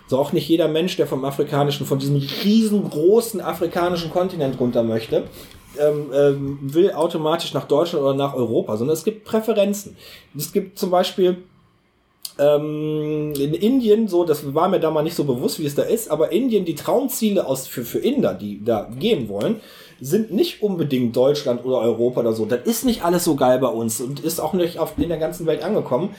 So 0.06 0.18
auch 0.18 0.32
nicht 0.32 0.48
jeder 0.48 0.66
Mensch, 0.66 0.96
der 0.96 1.06
vom 1.06 1.26
afrikanischen, 1.26 1.84
von 1.84 1.98
diesem 1.98 2.16
riesengroßen 2.16 3.42
afrikanischen 3.42 4.10
Kontinent 4.10 4.58
runter 4.58 4.82
möchte, 4.82 5.24
ähm, 5.78 6.06
ähm, 6.14 6.58
will 6.62 6.92
automatisch 6.92 7.52
nach 7.52 7.68
Deutschland 7.68 8.02
oder 8.02 8.14
nach 8.14 8.32
Europa, 8.32 8.78
sondern 8.78 8.94
es 8.94 9.04
gibt 9.04 9.24
Präferenzen. 9.24 9.94
Es 10.34 10.54
gibt 10.54 10.78
zum 10.78 10.90
Beispiel 10.90 11.36
ähm, 12.38 13.34
in 13.34 13.52
Indien, 13.52 14.08
so, 14.08 14.24
das 14.24 14.54
war 14.54 14.70
mir 14.70 14.80
da 14.80 14.90
mal 14.90 15.02
nicht 15.02 15.16
so 15.16 15.24
bewusst, 15.24 15.58
wie 15.58 15.66
es 15.66 15.74
da 15.74 15.82
ist, 15.82 16.10
aber 16.10 16.32
Indien, 16.32 16.64
die 16.64 16.74
Traumziele 16.74 17.46
aus, 17.46 17.66
für, 17.66 17.84
für 17.84 17.98
Inder, 17.98 18.32
die 18.32 18.64
da 18.64 18.88
gehen 18.98 19.28
wollen, 19.28 19.60
sind 20.00 20.32
nicht 20.32 20.62
unbedingt 20.62 21.16
Deutschland 21.16 21.64
oder 21.64 21.78
Europa 21.78 22.20
oder 22.20 22.32
so. 22.32 22.46
Das 22.46 22.60
ist 22.64 22.84
nicht 22.84 23.04
alles 23.04 23.24
so 23.24 23.34
geil 23.36 23.58
bei 23.58 23.68
uns 23.68 24.00
und 24.00 24.20
ist 24.20 24.40
auch 24.40 24.52
nicht 24.52 24.78
auf, 24.78 24.92
in 24.98 25.08
der 25.08 25.18
ganzen 25.18 25.46
Welt 25.46 25.62
angekommen, 25.62 26.14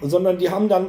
sondern 0.00 0.38
die 0.38 0.50
haben 0.50 0.68
dann 0.68 0.86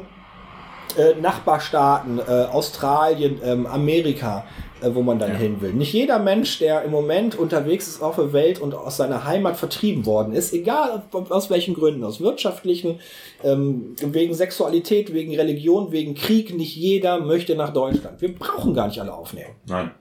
äh, 0.98 1.20
Nachbarstaaten, 1.20 2.20
äh, 2.20 2.22
Australien, 2.52 3.40
ähm, 3.44 3.66
Amerika, 3.66 4.46
äh, 4.82 4.90
wo 4.94 5.02
man 5.02 5.20
dann 5.20 5.32
Ja. 5.32 5.38
hin 5.38 5.60
will. 5.60 5.74
Nicht 5.74 5.92
jeder 5.92 6.20
Mensch, 6.20 6.60
der 6.60 6.84
im 6.84 6.92
Moment 6.92 7.36
unterwegs 7.36 7.88
ist 7.88 8.02
auf 8.02 8.16
der 8.16 8.32
Welt 8.32 8.62
und 8.62 8.74
aus 8.74 8.96
seiner 8.98 9.26
Heimat 9.26 9.58
vertrieben 9.58 10.06
worden 10.06 10.34
ist, 10.34 10.54
egal 10.54 11.04
aus 11.30 11.50
welchen 11.50 11.74
Gründen, 11.74 12.04
aus 12.04 12.22
wirtschaftlichen, 12.22 13.00
ähm, 13.44 13.96
wegen 14.00 14.34
Sexualität, 14.34 15.14
wegen 15.14 15.36
Religion, 15.36 15.92
wegen 15.92 16.16
Krieg, 16.16 16.56
nicht 16.56 16.76
jeder 16.78 17.20
möchte 17.20 17.56
nach 17.56 17.74
Deutschland. 17.74 18.22
Wir 18.22 18.34
brauchen 18.34 18.74
gar 18.74 18.88
nicht 18.88 19.02
alle 19.02 19.14
aufnehmen. 19.14 19.56
Nein. 19.68 19.92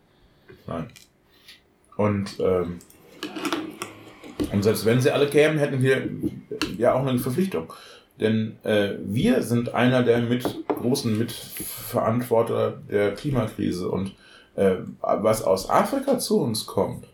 Nein. 0.67 0.87
Und, 1.97 2.39
ähm, 2.41 2.79
und 4.53 4.63
selbst 4.63 4.85
wenn 4.85 5.01
sie 5.01 5.11
alle 5.11 5.29
kämen, 5.29 5.59
hätten 5.59 5.83
wir 5.83 6.09
ja 6.77 6.95
auch 6.95 7.07
eine 7.07 7.19
Verpflichtung. 7.19 7.73
Denn 8.21 8.57
äh, 8.63 8.95
wir 9.03 9.43
sind 9.43 9.75
einer 9.75 10.03
der 10.03 10.21
mit, 10.21 10.45
großen 10.69 11.19
Mitverantworter 11.19 12.83
der 12.91 13.15
Klimakrise. 13.15 13.89
Und 13.89 14.15
äh, 14.55 14.77
was 15.01 15.43
aus 15.43 15.69
Afrika 15.69 16.19
zu 16.19 16.41
uns 16.41 16.67
kommt, 16.67 17.07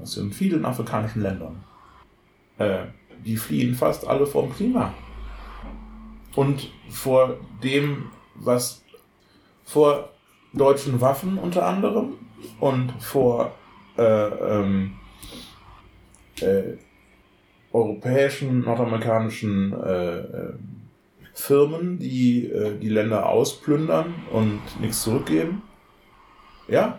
aus 0.00 0.16
in 0.16 0.32
vielen 0.32 0.64
afrikanischen 0.64 1.22
Ländern, 1.22 1.64
äh, 2.58 2.84
die 3.24 3.36
fliehen 3.36 3.74
fast 3.74 4.06
alle 4.06 4.26
vom 4.26 4.54
Klima. 4.54 4.94
Und 6.36 6.70
vor 6.88 7.38
dem, 7.62 8.10
was 8.36 8.84
vor 9.64 10.10
deutschen 10.52 11.00
Waffen 11.00 11.38
unter 11.38 11.66
anderem 11.66 12.14
und 12.60 12.92
vor 13.00 13.52
ähm, 13.98 14.92
äh, 16.40 16.76
europäischen, 17.72 18.60
nordamerikanischen 18.62 19.72
äh, 19.72 20.18
äh, 20.18 20.52
Firmen, 21.34 21.98
die 21.98 22.50
äh, 22.50 22.78
die 22.78 22.88
Länder 22.88 23.28
ausplündern 23.28 24.14
und 24.32 24.60
nichts 24.80 25.02
zurückgeben. 25.02 25.62
Ja, 26.68 26.98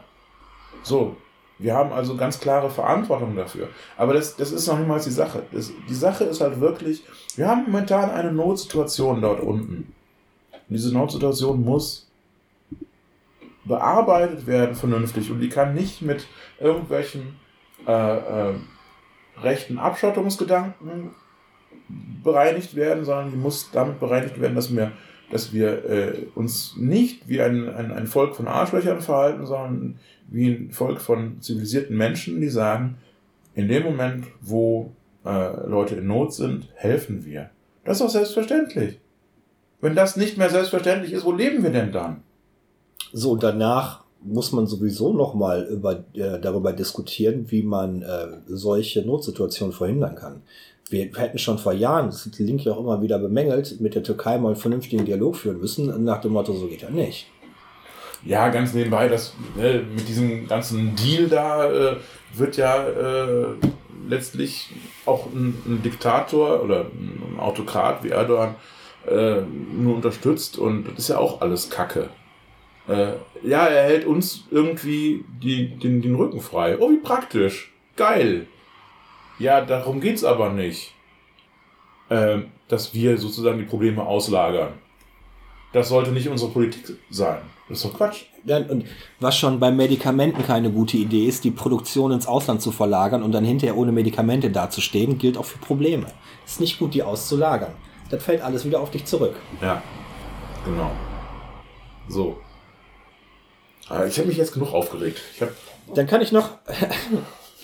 so. 0.84 1.18
Wir 1.60 1.76
haben 1.76 1.94
also 1.94 2.18
ganz 2.18 2.40
klare 2.40 2.72
Verantwortung 2.72 3.36
dafür. 3.36 3.68
Aber 3.96 4.16
das, 4.16 4.36
das 4.36 4.52
ist 4.52 4.66
noch 4.66 4.80
niemals 4.80 5.04
die 5.04 5.12
Sache. 5.12 5.44
Das, 5.52 5.72
die 5.88 5.94
Sache 5.94 6.24
ist 6.24 6.42
halt 6.42 6.60
wirklich, 6.60 7.04
wir 7.36 7.48
haben 7.48 7.66
momentan 7.66 8.10
eine 8.10 8.32
Notsituation 8.32 9.22
dort 9.22 9.42
unten. 9.42 9.94
Und 10.52 10.60
diese 10.70 10.92
Notsituation 10.92 11.64
muss 11.64 12.11
bearbeitet 13.66 14.48
werden 14.48 14.76
vernünftig 14.76 15.32
und 15.32 15.40
die 15.40 15.50
kann 15.50 15.74
nicht 15.74 16.02
mit 16.02 16.28
irgendwelchen 16.60 17.36
äh, 17.88 17.92
äh, 17.92 18.54
rechten 19.42 19.78
Abschottungsgedanken 19.78 21.12
bereinigt 22.24 22.76
werden, 22.76 23.06
sondern 23.06 23.32
die 23.32 23.38
muss 23.38 23.72
damit 23.72 24.00
bereinigt 24.00 24.40
werden, 24.40 24.56
dass 24.56 24.76
wir, 24.76 24.92
dass 25.30 25.54
wir 25.54 25.86
äh, 25.90 26.26
uns 26.36 26.76
nicht 26.78 27.28
wie 27.28 27.42
ein, 27.42 27.70
ein, 27.70 27.92
ein 27.92 28.08
Volk 28.08 28.36
von 28.36 28.48
Arschlöchern 28.48 29.02
verhalten, 29.02 29.46
sondern 29.46 30.00
wie 30.28 30.50
ein 30.50 30.72
Volk 30.72 31.02
von 31.02 31.42
zivilisierten 31.42 31.96
Menschen, 31.96 32.42
die 32.42 32.50
sagen, 32.50 32.98
in 33.54 33.68
dem 33.68 33.84
Moment, 33.84 34.28
wo 34.40 34.94
äh, 35.26 35.68
Leute 35.68 35.96
in 35.96 36.08
Not 36.08 36.34
sind, 36.34 36.70
helfen 36.76 37.26
wir. 37.26 37.50
Das 37.84 37.98
ist 37.98 38.04
doch 38.04 38.10
selbstverständlich. 38.10 39.00
Wenn 39.82 39.96
das 39.96 40.16
nicht 40.16 40.38
mehr 40.38 40.50
selbstverständlich 40.50 41.12
ist, 41.12 41.26
wo 41.26 41.32
leben 41.32 41.64
wir 41.64 41.72
denn 41.72 41.92
dann? 41.92 42.22
So, 43.14 43.32
und 43.32 43.44
danach 43.44 44.02
muss 44.24 44.52
man 44.52 44.68
sowieso 44.68 45.14
nochmal 45.14 45.68
äh, 46.14 46.40
darüber 46.40 46.74
diskutieren, 46.74 47.46
wie 47.50 47.64
man 47.64 48.02
äh, 48.02 48.28
solche 48.48 49.02
Notsituationen 49.06 49.74
verhindern 49.74 50.16
kann. 50.16 50.42
Wir 50.90 51.10
hätten 51.16 51.38
schon 51.38 51.58
vor 51.58 51.74
Jahren, 51.74 52.08
das 52.08 52.26
hat 52.26 52.38
die 52.38 52.44
Linke 52.44 52.72
auch 52.72 52.80
immer 52.80 53.02
wieder 53.02 53.18
bemängelt, 53.18 53.80
mit 53.80 53.96
der 53.96 54.04
Türkei 54.04 54.38
mal 54.38 54.50
einen 54.50 54.58
vernünftigen 54.58 55.06
Dialog 55.06 55.38
führen 55.38 55.60
müssen, 55.60 56.04
nach 56.04 56.22
dem 56.22 56.34
Motto, 56.34 56.54
so 56.54 56.68
geht 56.68 56.84
er 56.84 56.92
nicht. 56.92 57.28
Ja, 58.24 58.50
ganz 58.50 58.74
nebenbei, 58.74 59.08
das 59.08 59.34
ne, 59.56 59.84
mit 59.96 60.08
diesem 60.08 60.48
ganzen 60.48 60.96
Deal 60.96 61.28
da 61.28 61.72
äh, 61.72 61.96
wird 62.36 62.58
ja 62.58 62.86
äh, 62.86 63.46
letztlich 64.08 64.70
auch 65.06 65.26
ein, 65.28 65.56
ein 65.66 65.82
Diktator 65.82 66.62
oder 66.62 66.82
ein 66.82 67.40
Autokrat 67.40 68.04
wie 68.04 68.10
Erdogan 68.10 68.56
äh, 69.10 69.42
nur 69.42 69.96
unterstützt 69.96 70.60
und 70.60 70.84
das 70.90 71.00
ist 71.00 71.08
ja 71.08 71.18
auch 71.18 71.42
alles 71.42 71.70
Kacke. 71.70 72.10
Äh, 72.88 73.14
ja, 73.44 73.66
er 73.68 73.84
hält 73.84 74.06
uns 74.06 74.46
irgendwie 74.52 75.24
die, 75.42 75.68
den, 75.80 76.02
den 76.02 76.16
Rücken 76.16 76.42
frei. 76.42 76.78
Oh, 76.80 76.90
wie 76.90 76.98
praktisch. 76.98 77.72
Geil. 77.96 78.48
Ja, 79.40 79.62
darum 79.62 80.02
geht's 80.02 80.24
aber 80.24 80.50
nicht. 80.52 80.94
äh, 82.10 82.40
dass 82.68 82.94
wir 82.94 83.18
sozusagen 83.18 83.60
die 83.60 83.66
Probleme 83.66 84.06
auslagern. 84.06 84.74
Das 85.74 85.90
sollte 85.90 86.12
nicht 86.12 86.28
unsere 86.30 86.52
Politik 86.52 86.84
sein. 87.10 87.40
Das 87.70 87.78
ist 87.80 87.86
doch 87.86 87.98
Quatsch. 87.98 88.24
Ja, 88.46 88.58
und 88.58 88.86
was 89.22 89.38
schon 89.38 89.60
bei 89.60 89.72
Medikamenten 89.72 90.44
keine 90.44 90.72
gute 90.72 90.98
Idee 90.98 91.26
ist, 91.28 91.44
die 91.46 91.52
Produktion 91.52 92.12
ins 92.12 92.28
Ausland 92.28 92.62
zu 92.62 92.72
verlagern 92.72 93.24
und 93.24 93.32
dann 93.32 93.46
hinterher 93.46 93.78
ohne 93.78 93.92
Medikamente 93.94 94.50
dazustehen, 94.50 95.18
gilt 95.18 95.38
auch 95.38 95.46
für 95.46 95.60
Probleme. 95.60 96.08
Es 96.46 96.54
ist 96.54 96.60
nicht 96.62 96.80
gut, 96.80 96.94
die 96.94 97.04
auszulagern. 97.04 97.74
Das 98.10 98.24
fällt 98.24 98.42
alles 98.42 98.66
wieder 98.66 98.82
auf 98.82 98.92
dich 98.92 99.06
zurück. 99.06 99.36
Ja, 99.62 99.82
genau. 100.66 100.92
So. 102.10 102.38
Aber 103.92 104.08
ich 104.08 104.18
habe 104.18 104.28
mich 104.28 104.38
jetzt 104.38 104.54
genug 104.54 104.74
aufgeregt. 104.74 105.20
Dann 105.94 106.08
kann 106.08 106.22
ich 106.22 106.32
noch. 106.32 106.50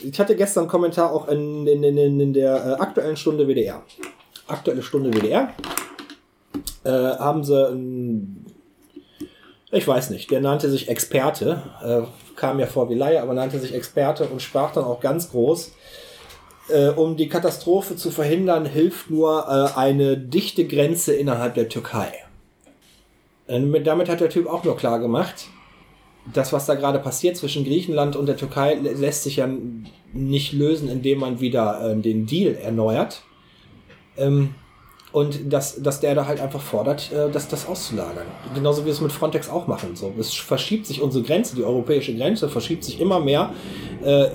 Ich 0.04 0.20
hatte 0.20 0.36
gestern 0.36 0.66
einen 0.66 0.70
Kommentar 0.70 1.12
auch 1.12 1.28
in, 1.28 1.66
in, 1.66 1.82
in, 1.84 2.20
in 2.20 2.32
der 2.32 2.54
äh, 2.56 2.74
aktuellen 2.80 3.18
Stunde 3.18 3.48
WDR. 3.48 3.82
Aktuelle 4.48 4.84
Stunde 4.84 5.10
WDR. 5.12 5.49
Äh, 6.84 6.90
haben 6.91 7.44
sie. 7.44 7.68
ein- 7.72 8.45
ich 9.72 9.88
weiß 9.88 10.12
nicht, 10.12 10.30
der 10.30 10.40
nannte 10.40 10.70
sich 10.70 10.88
Experte. 10.88 11.64
Äh, 11.84 12.02
kam 12.36 12.60
ja 12.60 12.68
vor 12.68 12.91
wie 12.91 12.94
Laie, 12.94 13.20
aber 13.24 13.34
nannte 13.34 13.58
sich 13.60 13.74
Experte 13.74 14.26
und 14.26 14.40
sprach 14.44 14.72
dann 14.72 14.84
auch 14.84 14.99
ganz 14.99 15.32
groß. 15.32 15.72
Äh, 16.70 16.90
um 16.90 17.18
die 17.18 17.28
Katastrophe 17.28 17.95
zu 17.95 18.12
verhindern, 18.12 18.66
hilft 18.68 19.10
nur 19.10 19.48
äh, 19.48 19.80
eine 19.80 20.16
dichte 20.16 20.68
Grenze 20.68 21.16
innerhalb 21.16 21.56
der 21.56 21.70
Türkei. 21.70 22.14
Äh, 23.48 23.58
mit- 23.62 23.88
damit 23.88 24.10
hat 24.10 24.20
der 24.20 24.30
Typ 24.30 24.45
auch 24.48 24.64
nur 24.64 24.78
klar 24.78 24.99
gemacht, 24.99 25.48
das, 26.34 26.52
was 26.54 26.66
da 26.66 26.76
gerade 26.76 26.99
passiert 26.99 27.38
zwischen 27.38 27.64
Griechenland 27.64 28.16
und 28.16 28.26
der 28.26 28.38
Türkei, 28.38 28.76
lä- 28.76 28.98
lässt 28.98 29.24
sich 29.24 29.38
ja 29.38 29.48
nicht 30.14 30.54
lösen, 30.54 30.90
indem 30.90 31.20
man 31.20 31.40
wieder 31.40 31.91
äh, 31.91 31.95
den 31.95 32.26
Deal 32.26 32.56
erneuert. 32.56 33.22
Ähm, 34.18 34.56
und 35.14 35.52
dass, 35.54 35.82
dass 35.82 36.02
der 36.02 36.16
da 36.16 36.26
halt 36.28 36.41
einfach 36.41 36.62
fordert, 36.62 37.12
äh, 37.12 37.30
das, 37.32 37.48
das 37.48 37.66
auszulagern. 37.68 38.26
Genauso 38.54 38.82
wie 38.82 38.88
wir 38.88 38.94
es 38.94 39.02
mit 39.02 39.12
Frontex 39.12 39.49
auch 39.49 39.68
machen. 39.68 39.95
So, 39.95 40.14
es 40.20 40.34
verschiebt 40.34 40.86
sich 40.86 41.02
unsere 41.02 41.24
Grenze, 41.24 41.56
die 41.56 41.64
europäische 41.64 42.14
Grenze 42.16 42.49
verschiebt 42.49 42.84
sich 42.84 42.99
immer 42.99 43.20
mehr 43.20 43.52
äh, 44.04 44.28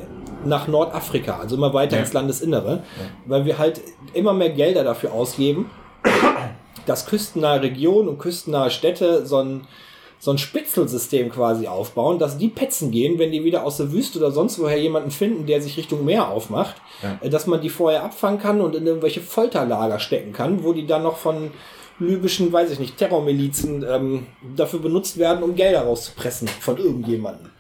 nach 0.45 0.67
Nordafrika, 0.69 1.39
also 1.39 1.57
immer 1.57 1.73
weiter 1.75 1.97
Ja. 1.97 2.03
ins 2.03 2.13
Landesinnere, 2.15 2.83
weil 3.27 3.45
wir 3.45 3.59
halt 3.59 3.81
immer 4.15 4.33
mehr 4.33 4.51
Gelder 4.51 4.83
dafür 4.83 5.13
ausgeben, 5.13 5.71
dass 6.87 7.07
küstennahe 7.07 7.63
Regionen 7.63 8.09
und 8.09 8.19
küstennahe 8.19 8.71
Städte 8.71 9.25
so 9.25 9.37
ein, 9.39 9.61
so 10.25 10.31
ein 10.31 10.39
Spitzelsystem 10.39 11.31
quasi 11.31 11.67
aufbauen, 11.67 12.21
dass 12.21 12.39
die 12.39 12.47
petzen 12.47 12.93
gehen, 12.93 13.19
wenn 13.19 13.33
die 13.33 13.43
wieder 13.43 13.67
aus 13.67 13.79
der 13.79 13.91
Wüste 13.91 14.21
oder 14.21 14.31
sonst 14.31 14.61
woher 14.61 14.79
jemanden 14.81 15.11
finden, 15.11 15.47
der 15.47 15.61
sich 15.61 15.77
Richtung 15.77 16.05
Meer 16.05 16.29
aufmacht, 16.29 16.77
Ja. 17.03 17.19
äh, 17.21 17.29
dass 17.29 17.49
man 17.49 17.61
die 17.61 17.71
vorher 17.71 18.05
abfangen 18.05 18.39
kann 18.39 18.61
und 18.61 18.77
in 18.77 18.87
irgendwelche 18.87 19.21
Folterlager 19.21 19.99
stecken 19.99 20.33
kann, 20.33 20.63
wo 20.63 20.73
die 20.75 20.87
dann 20.87 21.03
noch 21.03 21.17
von 21.17 21.51
libyschen, 21.99 22.53
weiß 22.53 22.71
ich 22.71 22.79
nicht, 22.79 22.97
Terrormilizen 22.99 23.85
ähm, 23.89 24.27
dafür 24.57 24.79
benutzt 24.79 25.19
werden, 25.19 25.43
um 25.43 25.57
Gelder 25.57 25.83
rauszupressen 25.83 26.47
von 26.47 26.77
irgendjemandem. 26.79 27.51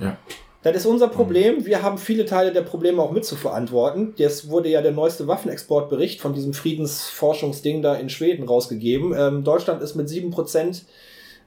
ja. 0.00 0.16
Das 0.62 0.76
ist 0.76 0.84
unser 0.84 1.08
Problem. 1.08 1.64
Wir 1.64 1.82
haben 1.82 1.96
viele 1.96 2.26
Teile 2.26 2.52
der 2.52 2.60
Probleme 2.60 3.00
auch 3.00 3.12
mit 3.12 3.24
zu 3.24 3.34
verantworten. 3.36 4.12
Jetzt 4.16 4.50
wurde 4.50 4.68
ja 4.68 4.82
der 4.82 4.92
neueste 4.92 5.26
Waffenexportbericht 5.26 6.20
von 6.20 6.34
diesem 6.34 6.52
Friedensforschungsding 6.52 7.80
da 7.80 7.94
in 7.94 8.10
Schweden 8.10 8.46
rausgegeben. 8.46 9.14
Ähm, 9.16 9.42
Deutschland 9.42 9.80
ist 9.80 9.94
mit 9.94 10.08
7% 10.08 10.82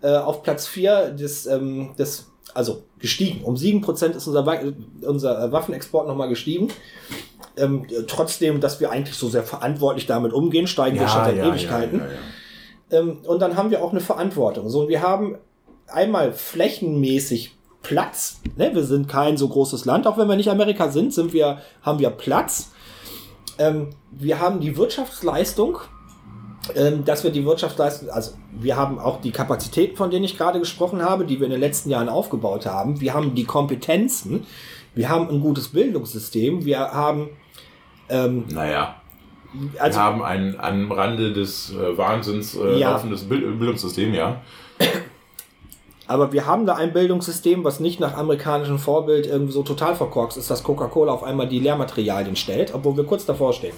äh, 0.03 0.17
auf 0.17 0.43
Platz 0.43 0.67
4 0.67 1.11
des, 1.11 1.47
ähm, 1.47 1.95
des, 1.97 2.29
also 2.53 2.83
gestiegen. 2.99 3.43
Um 3.43 3.55
7% 3.55 4.15
ist 4.15 4.27
unser, 4.27 4.45
Wa 4.45 4.59
unser 5.01 5.45
äh, 5.45 5.51
Waffenexport 5.51 6.07
nochmal 6.07 6.29
gestiegen. 6.29 6.67
Ähm, 7.57 7.85
äh, 7.85 8.03
trotzdem, 8.05 8.59
dass 8.61 8.79
wir 8.79 8.91
eigentlich 8.91 9.15
so 9.15 9.29
sehr 9.29 9.43
verantwortlich 9.43 10.05
damit 10.05 10.33
umgehen, 10.33 10.67
steigen 10.67 10.99
wir 10.99 11.07
schon 11.07 11.23
seit 11.23 11.37
Ewigkeiten. 11.37 11.99
Ja, 11.99 12.05
ja, 12.05 12.11
ja. 12.11 12.99
Ähm, 12.99 13.17
und 13.25 13.39
dann 13.41 13.55
haben 13.55 13.71
wir 13.71 13.83
auch 13.83 13.91
eine 13.91 14.01
Verantwortung. 14.01 14.69
So, 14.69 14.89
wir 14.89 15.01
haben 15.01 15.37
einmal 15.87 16.33
flächenmäßig 16.33 17.55
Platz. 17.81 18.41
Ne? 18.55 18.71
Wir 18.73 18.83
sind 18.83 19.07
kein 19.07 19.37
so 19.37 19.47
großes 19.47 19.85
Land, 19.85 20.05
auch 20.07 20.17
wenn 20.17 20.27
wir 20.27 20.35
nicht 20.35 20.49
Amerika 20.49 20.89
sind, 20.89 21.13
sind 21.13 21.33
wir, 21.33 21.59
haben 21.81 21.99
wir 21.99 22.09
Platz. 22.09 22.71
Ähm, 23.57 23.91
wir 24.11 24.39
haben 24.39 24.59
die 24.59 24.75
Wirtschaftsleistung, 24.77 25.79
dass 27.05 27.23
wir 27.23 27.31
die 27.31 27.45
Wirtschaftsleistung, 27.45 28.09
also 28.09 28.31
wir 28.51 28.77
haben 28.77 28.97
auch 28.97 29.19
die 29.19 29.31
Kapazitäten, 29.31 29.97
von 29.97 30.09
denen 30.11 30.23
ich 30.23 30.37
gerade 30.37 30.59
gesprochen 30.59 31.01
habe, 31.01 31.25
die 31.25 31.39
wir 31.39 31.45
in 31.45 31.51
den 31.51 31.59
letzten 31.59 31.89
Jahren 31.89 32.07
aufgebaut 32.07 32.65
haben. 32.65 33.01
Wir 33.01 33.13
haben 33.13 33.35
die 33.35 33.43
Kompetenzen, 33.43 34.45
wir 34.95 35.09
haben 35.09 35.29
ein 35.29 35.41
gutes 35.41 35.69
Bildungssystem, 35.69 36.63
wir 36.63 36.79
haben 36.79 37.29
ähm, 38.09 38.45
Naja, 38.53 38.95
also 39.77 39.99
wir 39.99 40.03
haben 40.03 40.23
ein 40.23 40.59
am 40.59 40.91
Rande 40.91 41.33
des 41.33 41.73
äh, 41.73 41.97
Wahnsinns 41.97 42.55
äh, 42.55 42.79
Ja. 42.79 42.91
laufendes 42.91 43.23
Bild 43.27 43.41
Bildungssystem, 43.59 44.13
ja. 44.13 44.41
Aber 46.07 46.31
wir 46.33 46.45
haben 46.45 46.65
da 46.65 46.75
ein 46.75 46.91
Bildungssystem, 46.93 47.63
was 47.63 47.79
nicht 47.79 47.99
nach 47.99 48.15
amerikanischem 48.17 48.77
Vorbild 48.77 49.25
irgendwie 49.25 49.53
so 49.53 49.63
total 49.63 49.95
verkorkst 49.95 50.37
ist, 50.37 50.49
dass 50.49 50.63
Coca-Cola 50.63 51.11
auf 51.11 51.23
einmal 51.23 51.47
die 51.47 51.59
Lehrmaterialien 51.59 52.35
stellt, 52.35 52.73
obwohl 52.73 52.97
wir 52.97 53.05
kurz 53.05 53.25
davor 53.25 53.53
stehen. 53.53 53.75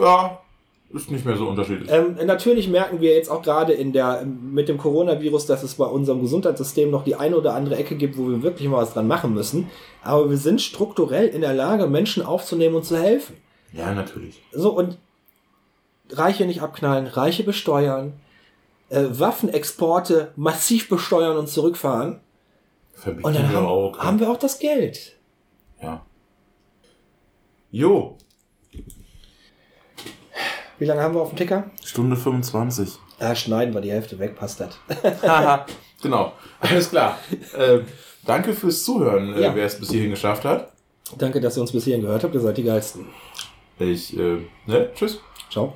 Ja, 0.00 0.38
ist 0.90 1.10
nicht 1.10 1.26
mehr 1.26 1.36
so 1.36 1.46
unterschiedlich. 1.48 1.90
Ähm, 1.90 2.16
natürlich 2.24 2.68
merken 2.68 3.00
wir 3.00 3.14
jetzt 3.14 3.28
auch 3.30 3.42
gerade 3.42 3.74
in 3.74 3.92
der, 3.92 4.24
mit 4.24 4.68
dem 4.68 4.78
Coronavirus, 4.78 5.46
dass 5.46 5.62
es 5.62 5.74
bei 5.74 5.84
unserem 5.84 6.22
Gesundheitssystem 6.22 6.90
noch 6.90 7.04
die 7.04 7.14
eine 7.14 7.36
oder 7.36 7.54
andere 7.54 7.76
Ecke 7.76 7.96
gibt, 7.96 8.16
wo 8.16 8.28
wir 8.28 8.42
wirklich 8.42 8.68
mal 8.68 8.78
was 8.78 8.94
dran 8.94 9.06
machen 9.06 9.34
müssen. 9.34 9.68
Aber 10.02 10.30
wir 10.30 10.38
sind 10.38 10.62
strukturell 10.62 11.28
in 11.28 11.42
der 11.42 11.52
Lage, 11.52 11.86
Menschen 11.86 12.22
aufzunehmen 12.22 12.74
und 12.76 12.84
zu 12.84 12.96
helfen. 12.96 13.36
Ja, 13.72 13.92
natürlich. 13.92 14.42
So, 14.52 14.70
und 14.70 14.96
Reiche 16.10 16.46
nicht 16.46 16.62
abknallen, 16.62 17.06
Reiche 17.06 17.44
besteuern, 17.44 18.14
äh, 18.88 19.04
Waffenexporte 19.10 20.32
massiv 20.36 20.88
besteuern 20.88 21.36
und 21.36 21.48
zurückfahren. 21.50 22.20
Verbieten 22.94 23.26
Und 23.26 23.36
dann 23.36 23.50
wir 23.50 23.56
haben, 23.58 23.66
auch. 23.66 23.98
haben 23.98 24.20
wir 24.20 24.30
auch 24.30 24.38
das 24.38 24.58
Geld. 24.58 25.16
ja. 25.82 26.02
Jo, 27.70 28.16
Wie 30.78 30.84
lange 30.84 31.02
haben 31.02 31.14
wir 31.14 31.20
auf 31.22 31.30
dem 31.30 31.36
Ticker? 31.38 31.64
Stunde 31.84 32.16
25. 32.16 32.90
Ah, 33.18 33.34
schneiden 33.34 33.74
wir 33.74 33.80
die 33.80 33.90
Hälfte 33.90 34.18
weg, 34.18 34.36
passt 34.36 34.60
das. 34.60 34.78
Haha, 35.22 35.66
genau. 36.02 36.32
Alles 36.60 36.90
klar. 36.90 37.18
Äh, 37.56 37.80
danke 38.24 38.52
fürs 38.52 38.84
Zuhören, 38.84 39.34
äh, 39.34 39.42
Ja. 39.42 39.54
wer 39.54 39.64
es 39.66 39.78
bis 39.78 39.90
hierhin 39.90 40.10
geschafft 40.10 40.44
hat. 40.44 40.72
Danke, 41.16 41.40
dass 41.40 41.56
ihr 41.56 41.62
uns 41.62 41.72
bis 41.72 41.84
hierhin 41.84 42.02
gehört 42.02 42.22
habt. 42.22 42.34
Ihr 42.34 42.40
seid 42.40 42.56
die 42.56 42.62
Geilsten. 42.64 43.06
Ich, 43.78 44.16
äh, 44.16 44.38
ne, 44.66 44.90
tschüss. 44.94 45.20
Ciao. 45.50 45.74